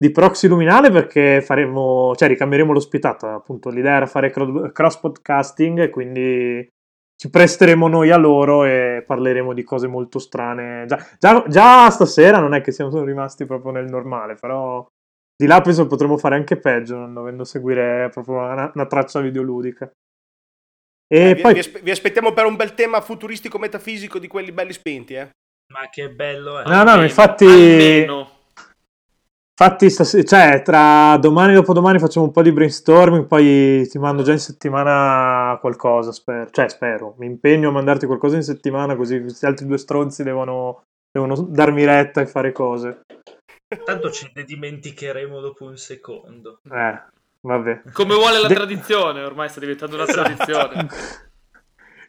di 0.03 0.11
Proxy 0.13 0.49
Luminale 0.49 0.91
perché 0.91 1.43
faremo, 1.43 2.15
cioè 2.17 2.29
ricambieremo 2.29 2.73
l'ospitata, 2.73 3.35
appunto 3.35 3.69
l'idea 3.69 3.97
era 3.97 4.07
fare 4.07 4.31
cro- 4.31 4.73
cross 4.73 4.97
podcasting 4.99 5.79
e 5.81 5.91
quindi 5.91 6.67
ci 7.21 7.29
presteremo 7.29 7.87
noi 7.87 8.11
a 8.11 8.17
loro 8.17 8.65
e 8.65 9.05
parleremo 9.07 9.53
di 9.53 9.63
cose 9.63 9.87
molto 9.89 10.19
strane. 10.19 10.87
Già, 10.87 10.97
già- 11.19 11.45
già 11.47 11.91
stasera 11.91 12.39
non 12.39 12.55
è 12.55 12.63
che 12.63 12.73
siamo 12.73 13.05
rimasti 13.05 13.45
proprio 13.45 13.73
nel 13.73 13.91
normale, 13.91 14.37
però 14.37 14.87
di 15.37 15.47
là 15.47 15.61
penso 15.61 15.87
potremo 15.87 16.17
fare 16.17 16.35
anche 16.37 16.57
peggio 16.57 16.97
non 16.97 17.13
dovendo 17.13 17.45
seguire 17.45 18.09
proprio 18.11 18.37
una, 18.39 18.71
una 18.75 18.87
traccia 18.87 19.21
videoludica. 19.21 19.91
E 21.13 21.31
Eh, 21.31 21.35
vi, 21.35 21.43
poi 21.43 21.53
vi 21.53 21.59
aspe- 21.59 21.81
vi 21.81 21.91
aspettiamo 21.91 22.33
per 22.33 22.47
un 22.47 22.57
bel 22.57 22.73
tema 22.73 23.03
futuristico 23.03 23.59
metafisico 23.59 24.19
di 24.19 24.29
quelli 24.29 24.53
belli 24.53 24.73
spinti, 24.73 25.13
eh. 25.15 25.29
Ma 25.75 25.89
che 25.91 26.09
bello 26.11 26.59
è. 26.61 26.65
No, 26.65 26.71
no, 26.71 26.79
Almeno, 26.81 27.03
infatti- 27.03 27.45
almeno. 27.45 28.30
Infatti, 29.63 29.91
stas- 29.91 30.23
cioè, 30.25 30.63
tra 30.63 31.19
domani 31.19 31.53
e 31.53 31.57
dopodomani 31.57 31.99
facciamo 31.99 32.25
un 32.25 32.33
po' 32.33 32.41
di 32.41 32.51
brainstorming, 32.51 33.27
poi 33.27 33.87
ti 33.89 33.99
mando 33.99 34.23
già 34.23 34.33
in 34.33 34.39
settimana 34.39 35.59
qualcosa, 35.61 36.13
spero. 36.13 36.49
Cioè, 36.51 36.71
spero. 36.71 37.15
Mi 37.19 37.27
impegno 37.27 37.69
a 37.69 37.73
mandarti 37.73 38.07
qualcosa 38.07 38.37
in 38.37 38.43
settimana, 38.43 38.97
così 38.97 39.21
questi 39.21 39.45
altri 39.45 39.67
due 39.67 39.77
stronzi 39.77 40.23
devono, 40.23 40.85
devono 41.13 41.35
darmi 41.43 41.85
retta 41.85 42.23
e 42.23 42.27
fare 42.27 42.53
cose. 42.53 43.03
Tanto 43.85 44.11
ce 44.11 44.33
ne 44.35 44.45
dimenticheremo 44.45 45.41
dopo 45.41 45.67
un 45.67 45.77
secondo. 45.77 46.61
Eh, 46.65 47.03
vabbè. 47.43 47.83
Come 47.93 48.15
vuole 48.15 48.41
la 48.41 48.49
De- 48.49 48.55
tradizione, 48.55 49.23
ormai 49.23 49.51
sta 49.51 49.61
diventando 49.61 49.97
una 49.97 50.07
tradizione. 50.07 50.89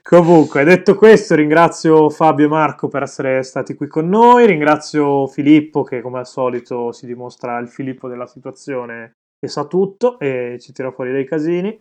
Comunque, 0.03 0.63
detto 0.63 0.95
questo, 0.95 1.35
ringrazio 1.35 2.09
Fabio 2.09 2.45
e 2.45 2.49
Marco 2.49 2.87
per 2.87 3.03
essere 3.03 3.43
stati 3.43 3.75
qui 3.75 3.87
con 3.87 4.09
noi. 4.09 4.45
Ringrazio 4.45 5.27
Filippo, 5.27 5.83
che 5.83 6.01
come 6.01 6.19
al 6.19 6.27
solito 6.27 6.91
si 6.91 7.05
dimostra 7.05 7.57
il 7.59 7.69
Filippo 7.69 8.07
della 8.07 8.25
situazione 8.25 9.13
e 9.39 9.47
sa 9.47 9.65
tutto 9.65 10.19
e 10.19 10.57
ci 10.59 10.73
tira 10.73 10.91
fuori 10.91 11.11
dei 11.11 11.25
casini. 11.25 11.79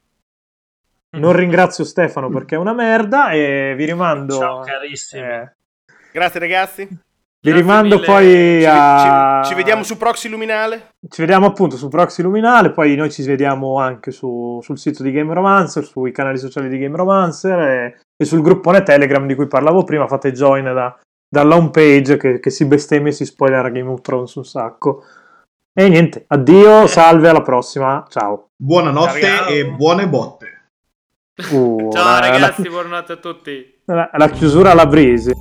Non 1.12 1.32
ringrazio 1.32 1.82
Stefano 1.84 2.28
perché 2.28 2.54
è 2.54 2.58
una 2.58 2.72
merda 2.72 3.30
e 3.30 3.74
vi 3.76 3.84
rimando. 3.84 4.36
Ciao 4.36 4.60
carissimi. 4.60 5.22
eh, 5.22 5.52
Grazie 6.12 6.40
ragazzi. 6.40 6.88
Vi 7.42 7.50
Grazie 7.50 7.60
rimando 7.62 7.94
mille. 7.96 8.06
poi 8.06 8.60
Ci, 8.60 8.66
a. 8.68 9.40
ci- 9.42 9.48
ci 9.50 9.54
vediamo 9.54 9.82
su 9.82 9.96
Proxy 9.96 10.28
Luminale. 10.28 10.90
Ci 11.08 11.20
vediamo 11.22 11.46
appunto 11.46 11.76
su 11.76 11.88
Proxy 11.88 12.22
Luminale, 12.22 12.70
poi 12.70 12.94
noi 12.96 13.10
ci 13.10 13.22
vediamo 13.22 13.78
anche 13.78 14.10
su- 14.10 14.60
sul 14.62 14.78
sito 14.78 15.02
di 15.02 15.10
Game 15.10 15.32
Romancer, 15.32 15.84
sui 15.84 16.12
canali 16.12 16.36
sociali 16.38 16.68
di 16.68 16.78
Game 16.78 16.96
Romancer 16.96 17.58
e, 17.58 18.00
e 18.16 18.24
sul 18.26 18.42
gruppone 18.42 18.82
Telegram 18.82 19.26
di 19.26 19.34
cui 19.34 19.46
parlavo 19.46 19.84
prima. 19.84 20.06
Fate 20.06 20.32
join 20.32 20.64
da, 20.64 20.98
dalla 21.28 21.56
home 21.56 21.70
page 21.70 22.16
che, 22.18 22.40
che 22.40 22.50
si 22.50 22.66
bestemmia 22.66 23.10
e 23.10 23.14
si 23.14 23.24
spoilerà 23.24 23.70
Game 23.70 23.88
of 23.88 24.02
Thrones 24.02 24.34
un 24.34 24.44
sacco. 24.44 25.04
E 25.72 25.88
niente, 25.88 26.24
addio, 26.26 26.86
salve, 26.88 27.28
alla 27.30 27.40
prossima, 27.42 28.04
ciao. 28.10 28.48
Buonanotte 28.54 29.20
Ciao. 29.20 29.48
e 29.48 29.66
buone 29.70 30.06
botte. 30.08 30.46
Uh, 31.52 31.90
Ciao 31.90 32.04
la- 32.04 32.18
ragazzi, 32.20 32.68
buonanotte 32.68 33.12
a 33.12 33.16
tutti. 33.16 33.80
La, 33.86 34.10
la 34.12 34.28
chiusura 34.28 34.72
alla 34.72 34.84
brisi. 34.86 35.32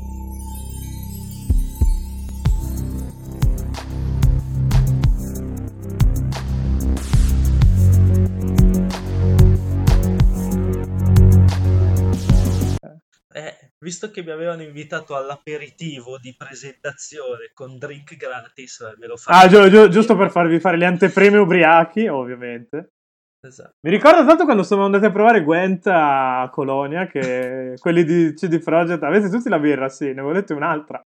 Eh, 13.39 13.71
visto 13.79 14.11
che 14.11 14.21
mi 14.21 14.31
avevano 14.31 14.63
invitato 14.63 15.15
all'aperitivo 15.15 16.17
di 16.17 16.35
presentazione 16.37 17.51
con 17.53 17.77
drink 17.77 18.17
gratis, 18.17 18.81
eh, 18.81 18.95
me 18.99 19.07
lo 19.07 19.15
faccio. 19.15 19.39
Ah, 19.39 19.47
giu- 19.47 19.69
giu- 19.69 19.87
giusto 19.87 20.17
per 20.17 20.29
farvi 20.29 20.59
fare 20.59 20.75
le 20.75 20.85
anteprime 20.85 21.37
ubriachi, 21.37 22.07
ovviamente. 22.07 22.89
Esatto. 23.41 23.75
Mi 23.87 23.91
ricordo 23.91 24.25
tanto 24.25 24.43
quando 24.43 24.63
siamo 24.63 24.83
andati 24.83 25.05
a 25.05 25.11
provare 25.11 25.41
Gwent 25.45 25.87
a 25.87 26.49
Colonia, 26.51 27.07
che 27.07 27.75
quelli 27.79 28.03
di 28.03 28.33
CD 28.33 28.61
Projekt 28.61 29.03
avete 29.03 29.29
tutti 29.29 29.47
la 29.47 29.59
birra, 29.59 29.87
sì, 29.87 30.11
ne 30.11 30.21
volete 30.21 30.51
un'altra. 30.51 31.01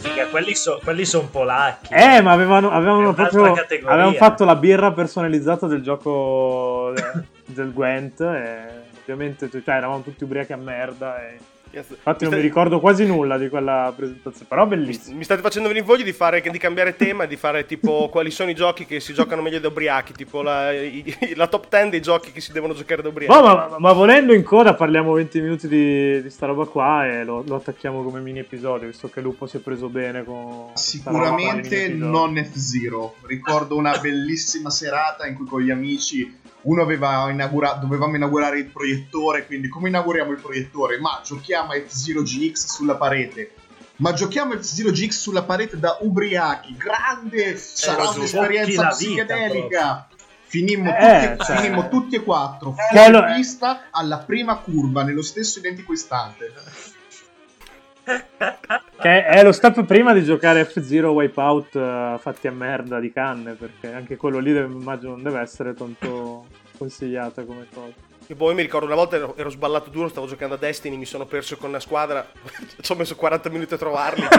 Figa, 0.00 0.26
quelli 0.28 0.54
sono 0.54 0.80
son 1.04 1.30
polacchi. 1.30 1.92
Eh, 1.92 2.22
ma 2.22 2.32
avevano, 2.32 2.70
avevano 2.70 3.12
proprio 3.12 3.52
avevano 3.84 4.12
fatto 4.12 4.46
la 4.46 4.56
birra 4.56 4.90
personalizzata 4.92 5.66
del 5.66 5.82
gioco 5.82 6.92
de- 6.94 7.24
del 7.52 7.74
Gwent 7.74 8.20
e 8.22 8.81
ovviamente 9.02 9.50
cioè, 9.50 9.62
eravamo 9.64 10.02
tutti 10.02 10.24
ubriachi 10.24 10.52
a 10.52 10.56
merda 10.56 11.28
e 11.28 11.38
Infatti 11.74 12.24
non 12.24 12.34
mi 12.34 12.40
ricordo 12.40 12.80
quasi 12.80 13.06
nulla 13.06 13.38
di 13.38 13.48
quella 13.48 13.92
presentazione, 13.96 14.46
però 14.46 14.66
bellissimo. 14.66 15.16
Mi 15.16 15.24
state 15.24 15.40
facendo 15.40 15.68
venire 15.68 15.86
voglia 15.86 16.04
di, 16.04 16.12
fare, 16.12 16.42
di 16.42 16.58
cambiare 16.58 16.96
tema 16.96 17.24
e 17.24 17.28
di 17.28 17.36
fare 17.36 17.64
tipo 17.64 18.08
quali 18.12 18.30
sono 18.30 18.50
i 18.50 18.54
giochi 18.54 18.84
che 18.84 19.00
si 19.00 19.14
giocano 19.14 19.40
meglio 19.40 19.58
da 19.58 19.68
ubriachi, 19.68 20.12
tipo 20.12 20.42
la, 20.42 20.70
i, 20.70 21.32
la 21.34 21.46
top 21.46 21.68
10 21.68 21.88
dei 21.88 22.02
giochi 22.02 22.30
che 22.30 22.42
si 22.42 22.52
devono 22.52 22.74
giocare 22.74 23.00
da 23.00 23.08
ubriachi. 23.08 23.32
No, 23.32 23.42
ma, 23.42 23.76
ma, 23.78 23.92
volendo 23.92 24.34
in 24.34 24.42
coda 24.42 24.74
parliamo 24.74 25.14
20 25.14 25.40
minuti 25.40 25.66
di, 25.66 26.20
di 26.20 26.30
sta 26.30 26.44
roba 26.44 26.66
qua 26.66 27.06
e 27.06 27.24
lo, 27.24 27.42
lo, 27.46 27.56
attacchiamo 27.56 28.02
come 28.02 28.20
mini 28.20 28.40
episodio, 28.40 28.88
visto 28.88 29.08
che 29.08 29.22
Lupo 29.22 29.46
si 29.46 29.56
è 29.56 29.60
preso 29.60 29.88
bene 29.88 30.24
con... 30.24 30.72
Sicuramente 30.74 31.88
non 31.88 32.36
F-Zero. 32.36 33.14
Ricordo 33.22 33.76
una 33.76 33.96
bellissima 33.96 34.68
serata 34.68 35.26
in 35.26 35.36
cui 35.36 35.46
con 35.46 35.62
gli 35.62 35.70
amici 35.70 36.40
uno 36.62 36.82
aveva 36.82 37.28
inaugurato, 37.30 37.80
dovevamo 37.80 38.16
inaugurare 38.16 38.58
il 38.58 38.66
proiettore, 38.66 39.46
quindi 39.46 39.68
come 39.68 39.88
inauguriamo 39.88 40.30
il 40.32 40.40
proiettore? 40.40 40.98
Ma 41.00 41.20
giochiamo 41.24 41.72
a 41.72 41.76
F-Zero 41.76 42.22
GX 42.22 42.54
sulla 42.66 42.96
parete. 42.96 43.54
Ma 43.96 44.12
giochiamo 44.12 44.54
F-Zero 44.54 44.90
GX 44.90 45.10
sulla 45.10 45.42
parete 45.42 45.78
da 45.78 45.98
ubriachi. 46.00 46.76
Grande! 46.76 47.56
Sarà 47.56 48.04
giusto. 48.04 48.18
un'esperienza 48.20 48.88
psicedelica. 48.88 50.06
Finimmo, 50.44 50.94
Eh, 50.94 51.30
tutti, 51.36 51.44
cioè- 51.46 51.56
finimmo 51.56 51.88
tutti 51.88 52.16
e 52.16 52.22
quattro 52.22 52.74
Quello 52.90 53.18
fuori 53.18 53.32
è- 53.32 53.36
pista 53.36 53.82
alla 53.90 54.18
prima 54.18 54.56
curva 54.56 55.02
nello 55.02 55.22
stesso 55.22 55.58
identico 55.60 55.92
istante. 55.94 56.52
Che 58.04 59.24
è 59.24 59.42
lo 59.44 59.52
step 59.52 59.84
prima 59.84 60.12
di 60.12 60.24
giocare 60.24 60.64
F-Zero 60.64 61.12
Wipeout 61.12 61.74
eh, 61.76 62.16
fatti 62.18 62.48
a 62.48 62.52
merda 62.52 62.98
di 63.00 63.12
canne, 63.12 63.52
perché 63.54 63.92
anche 63.92 64.16
quello 64.16 64.38
lì 64.40 64.52
deve- 64.52 64.72
immagino 64.72 65.10
non 65.12 65.22
deve 65.22 65.40
essere 65.40 65.72
tanto 65.74 66.46
consigliata 66.82 67.44
come 67.44 67.66
cosa. 67.72 68.10
E 68.28 68.34
poi 68.34 68.54
mi 68.54 68.62
ricordo 68.62 68.86
una 68.86 68.94
volta 68.94 69.16
ero, 69.16 69.34
ero 69.36 69.50
sballato 69.50 69.90
duro, 69.90 70.08
stavo 70.08 70.26
giocando 70.26 70.54
a 70.54 70.58
Destiny, 70.58 70.96
mi 70.96 71.04
sono 71.04 71.26
perso 71.26 71.56
con 71.56 71.68
una 71.68 71.80
squadra, 71.80 72.26
ci 72.80 72.92
ho 72.92 72.94
messo 72.94 73.14
40 73.16 73.48
minuti 73.50 73.74
a 73.74 73.76
trovarli. 73.78 74.22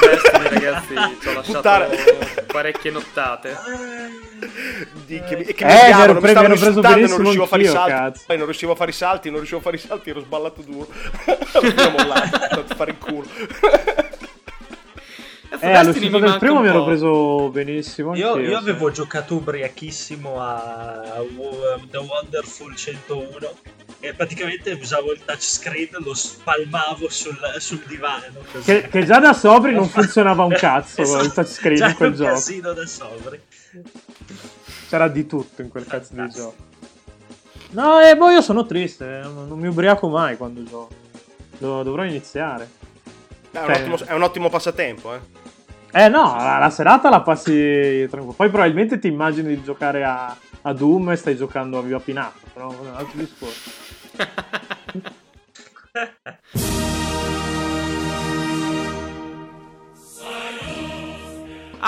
Destiny, 0.00 0.48
ragazzi, 0.48 0.94
ci 1.20 1.28
ho 1.28 1.32
lasciato 1.32 1.52
Puttana. 1.58 1.86
parecchie 2.46 2.90
nottate. 2.90 3.56
Di- 5.06 5.22
che 5.22 5.36
mi, 5.36 5.42
e 5.44 5.54
che 5.54 5.64
Eh, 5.64 5.66
mi 5.66 5.72
mi 5.72 5.80
odiavano, 5.80 6.02
ero 6.04 6.12
mi 6.14 6.18
pre- 6.20 6.26
mi 6.28 6.30
stavano 6.32 6.54
ero 6.54 6.60
preso 6.62 6.66
insultando 6.68 7.04
e 7.04 7.08
non 7.08 7.18
riuscivo 7.18 7.44
a 7.44 7.46
fare 7.46 7.62
i 7.62 7.66
salti. 7.66 7.90
cazzo. 7.90 8.22
Poi 8.26 8.36
non 8.36 8.44
riuscivo 8.46 8.72
a 8.72 8.76
fare 8.76 8.90
i 8.90 8.94
salti, 8.94 9.28
non 9.28 9.36
riuscivo 9.36 9.60
a 9.60 9.62
fare 9.62 9.76
i 9.76 9.80
salti, 9.80 10.10
ero 10.10 10.20
sballato 10.20 10.62
duro. 10.62 10.88
L'ho 11.62 11.90
mollato, 11.90 12.38
tanto 12.48 12.74
fare 12.74 12.90
il 12.90 12.98
culo. 12.98 13.26
Eh, 15.60 15.72
all'uscita 15.72 16.18
del 16.18 16.38
primo 16.38 16.60
mi 16.60 16.68
ero 16.68 16.84
preso 16.84 17.48
benissimo. 17.50 18.14
Io, 18.16 18.32
anch'io, 18.32 18.42
io 18.50 18.58
sì. 18.58 18.62
avevo 18.68 18.90
giocato 18.90 19.36
ubriachissimo 19.36 20.40
a, 20.40 21.22
Wo- 21.36 21.80
The 21.88 21.98
Wonderful 21.98 22.74
101 22.74 23.28
e 24.00 24.12
praticamente 24.12 24.72
usavo 24.72 25.12
il 25.12 25.24
touchscreen, 25.24 25.90
lo 26.02 26.14
spalmavo 26.14 27.08
sul, 27.08 27.38
sul 27.58 27.82
divano. 27.86 28.24
così. 28.52 28.64
Che, 28.64 28.88
che 28.88 29.04
già 29.04 29.18
da 29.20 29.32
sobri 29.32 29.72
non 29.72 29.88
funzionava 29.88 30.42
un 30.44 30.54
cazzo 30.54 31.02
Esatto, 31.02 31.24
il 31.24 31.32
touchscreen 31.32 31.88
in 31.90 31.94
quel 31.94 32.10
un 32.10 32.16
gioco. 32.16 32.30
casino 32.32 32.72
da 32.72 32.86
sobri. 32.86 33.40
C'era 34.88 35.08
di 35.08 35.26
tutto 35.26 35.62
in 35.62 35.68
quel 35.68 35.86
cazzo 35.86 36.12
di 36.12 36.28
gioco. 36.28 36.54
No, 37.70 38.00
e 38.00 38.16
poi 38.16 38.34
io 38.34 38.40
sono 38.42 38.66
triste, 38.66 39.20
eh, 39.20 39.22
non 39.22 39.58
mi 39.58 39.68
ubriaco 39.68 40.08
mai 40.08 40.36
quando 40.36 40.62
gioco. 40.64 40.94
Do- 41.58 41.82
dovrò 41.82 42.04
iniziare. 42.04 42.68
È 43.56 43.60
un, 43.60 43.66
Cioè- 43.74 43.92
ottimo, 43.92 44.10
è 44.10 44.14
un 44.14 44.22
ottimo 44.22 44.48
passatempo, 44.50 45.14
eh. 45.14 45.20
Eh 45.92 46.08
no, 46.08 46.36
la, 46.36 46.58
la 46.58 46.70
serata 46.70 47.08
la 47.08 47.22
passi 47.22 48.06
tranquillo. 48.10 48.34
Poi 48.36 48.50
probabilmente 48.50 48.98
ti 48.98 49.08
immagini 49.08 49.48
di 49.54 49.62
giocare 49.62 50.04
a, 50.04 50.36
a 50.62 50.72
Doom 50.74 51.12
e 51.12 51.16
stai 51.16 51.36
giocando 51.36 51.78
a 51.78 51.82
Viva 51.82 52.00
Pinato, 52.00 52.40
però 52.52 52.70
è 52.70 52.76
un 52.78 52.94
altro 52.94 53.18
discorso. 53.18 53.70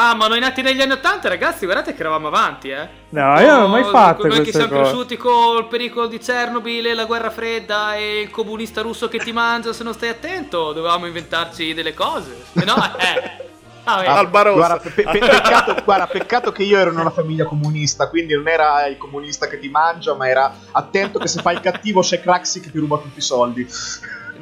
Ah, 0.00 0.14
ma 0.14 0.28
noi 0.28 0.38
nati 0.38 0.62
negli 0.62 0.80
anni 0.80 0.92
80, 0.92 1.28
ragazzi, 1.28 1.64
guardate 1.64 1.92
che 1.92 1.98
eravamo 2.00 2.28
avanti, 2.28 2.68
eh. 2.70 2.88
No, 3.08 3.40
io 3.40 3.52
non 3.52 3.62
ho 3.64 3.66
mai 3.66 3.82
fatto 3.82 4.28
Noi 4.28 4.42
che 4.42 4.52
siamo 4.52 4.68
cose. 4.68 4.80
cresciuti 4.82 5.16
col 5.16 5.66
pericolo 5.66 6.06
di 6.06 6.18
Chernobyl, 6.18 6.94
la 6.94 7.04
guerra 7.04 7.30
fredda 7.30 7.96
e 7.96 8.20
il 8.20 8.30
comunista 8.30 8.80
russo 8.80 9.08
che 9.08 9.18
ti 9.18 9.32
mangia 9.32 9.72
se 9.72 9.82
non 9.82 9.92
stai 9.94 10.10
attento, 10.10 10.72
dovevamo 10.72 11.06
inventarci 11.06 11.74
delle 11.74 11.94
cose. 11.94 12.44
Se 12.52 12.64
no, 12.64 12.76
eh. 12.76 13.46
Ah, 13.82 14.20
Rossa. 14.20 14.52
Guarda, 14.52 14.76
pe- 14.78 14.90
pe- 15.02 15.18
peccato, 15.18 15.82
guarda, 15.82 16.06
peccato 16.06 16.52
che 16.52 16.62
io 16.62 16.78
ero 16.78 16.92
in 16.92 16.98
una 16.98 17.10
famiglia 17.10 17.44
comunista, 17.46 18.08
quindi 18.08 18.34
non 18.34 18.46
era 18.46 18.86
il 18.86 18.98
comunista 18.98 19.48
che 19.48 19.58
ti 19.58 19.68
mangia, 19.68 20.14
ma 20.14 20.28
era 20.28 20.54
attento 20.72 21.18
che 21.18 21.26
se 21.26 21.40
fai 21.40 21.54
il 21.54 21.60
cattivo 21.60 22.02
c'è 22.02 22.20
Craxi 22.20 22.60
che 22.60 22.70
ti 22.70 22.78
ruba 22.78 22.98
tutti 22.98 23.18
i 23.18 23.22
soldi. 23.22 23.66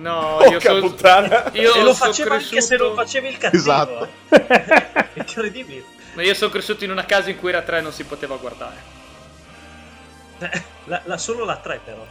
No, 0.07 0.39
io 0.47 0.51
Porca 0.51 0.61
sono... 0.61 0.81
puttana. 0.81 1.51
Io 1.53 1.75
e 1.75 1.83
lo 1.83 1.93
sono 1.93 2.11
faceva 2.13 2.35
anche 2.35 2.47
cresciuto... 2.49 2.63
se 2.63 2.77
non 2.77 2.95
facevi 2.95 3.29
il 3.29 3.39
cattivo. 3.39 3.61
Esatto. 3.63 4.09
Incredibile. 5.15 5.85
Ma 6.15 6.23
io 6.23 6.35
sono 6.35 6.51
cresciuto 6.51 6.85
in 6.85 6.91
una 6.91 7.05
casa 7.05 7.29
in 7.31 7.39
cui 7.39 7.49
era 7.51 7.63
3 7.63 7.81
non 7.81 7.93
si 7.93 8.05
poteva 8.05 8.37
guardare. 8.37 8.95
Eh, 10.39 10.63
La, 10.85 11.01
la- 11.05 11.19
solo 11.19 11.45
la 11.45 11.57
3 11.57 11.81
però. 11.85 12.07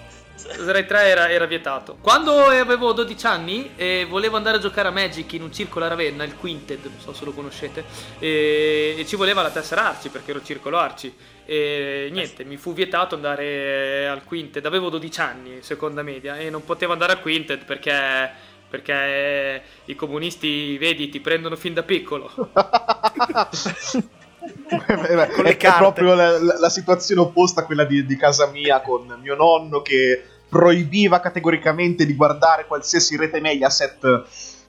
Rai 0.48 0.86
3 0.86 1.02
era, 1.02 1.30
era 1.30 1.46
vietato. 1.46 1.98
Quando 2.00 2.46
avevo 2.46 2.92
12 2.92 3.26
anni 3.26 3.72
e 3.76 4.06
volevo 4.08 4.38
andare 4.38 4.58
a 4.58 4.60
giocare 4.60 4.88
a 4.88 4.92
Magic 4.92 5.34
in 5.34 5.42
un 5.42 5.52
circolo 5.52 5.86
a 5.86 5.88
Ravenna, 5.88 6.24
il 6.24 6.36
Quinted, 6.36 6.84
non 6.84 7.00
so 7.00 7.14
se 7.14 7.26
lo 7.26 7.32
conoscete, 7.32 7.84
e, 8.20 8.96
e 8.98 9.06
ci 9.06 9.16
voleva 9.16 9.42
la 9.42 9.50
tessera 9.50 9.88
Arci 9.88 10.10
perché 10.10 10.32
ero 10.32 10.44
circolo 10.44 10.78
Arci. 10.78 11.14
E 11.46 12.10
niente, 12.12 12.44
mi 12.44 12.58
fu 12.58 12.74
vietato 12.74 13.16
andare 13.16 14.08
al 14.08 14.24
Quinted. 14.24 14.66
Avevo 14.66 14.90
12 14.90 15.20
anni, 15.20 15.58
seconda 15.62 16.04
media, 16.04 16.38
e 16.38 16.50
non 16.50 16.64
potevo 16.64 16.94
andare 16.94 17.14
al 17.14 17.22
Quinted 17.22 17.66
perché, 17.66 18.30
perché 18.70 19.62
i 19.86 19.96
comunisti, 19.96 20.78
vedi, 20.78 21.10
ti 21.10 21.20
prendono 21.20 21.56
fin 21.56 21.74
da 21.74 21.84
piccolo. 21.84 22.32
è, 24.68 25.54
è 25.58 25.74
proprio 25.74 26.14
la, 26.14 26.40
la- 26.40 26.60
la 26.60 26.70
situazione 26.70 27.22
opposta 27.22 27.62
a 27.62 27.66
quella 27.66 27.84
di, 27.84 28.06
di 28.06 28.16
casa 28.16 28.48
mia 28.48 28.82
con 28.82 29.18
mio 29.22 29.36
nonno 29.36 29.82
che 29.82 30.24
proibiva 30.50 31.20
categoricamente 31.20 32.04
di 32.06 32.16
guardare 32.16 32.66
qualsiasi 32.66 33.16
rete 33.18 33.40
Mediaset. 33.40 34.24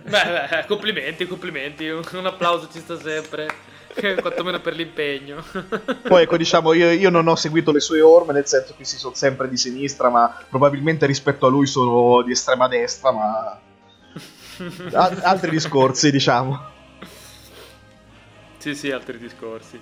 Beh, 0.01 0.47
beh, 0.49 0.65
complimenti, 0.67 1.27
complimenti. 1.27 1.87
Un, 1.87 2.25
applauso 2.25 2.67
ci 2.71 2.79
sta 2.79 2.99
sempre. 2.99 3.47
Quantomeno 4.21 4.59
per 4.59 4.73
l'impegno. 4.75 5.43
Poi 6.07 6.23
ecco, 6.23 6.37
diciamo, 6.37 6.73
io, 6.73 6.91
io 6.91 7.09
non 7.09 7.27
ho 7.27 7.35
seguito 7.35 7.71
le 7.71 7.79
sue 7.79 8.01
orme, 8.01 8.33
nel 8.33 8.47
senso 8.47 8.73
che 8.75 8.85
si 8.85 8.97
sono 8.97 9.13
sempre 9.13 9.47
di 9.47 9.57
sinistra, 9.57 10.09
ma 10.09 10.35
probabilmente 10.49 11.05
rispetto 11.05 11.45
a 11.45 11.49
lui 11.49 11.67
sono 11.67 12.23
di 12.23 12.31
estrema 12.31 12.67
destra, 12.67 13.11
ma... 13.11 13.59
A- 14.93 15.19
altri 15.23 15.51
discorsi, 15.51 16.11
diciamo. 16.11 16.71
Sì, 18.57 18.73
sì, 18.75 18.91
altri 18.91 19.17
discorsi. 19.19 19.79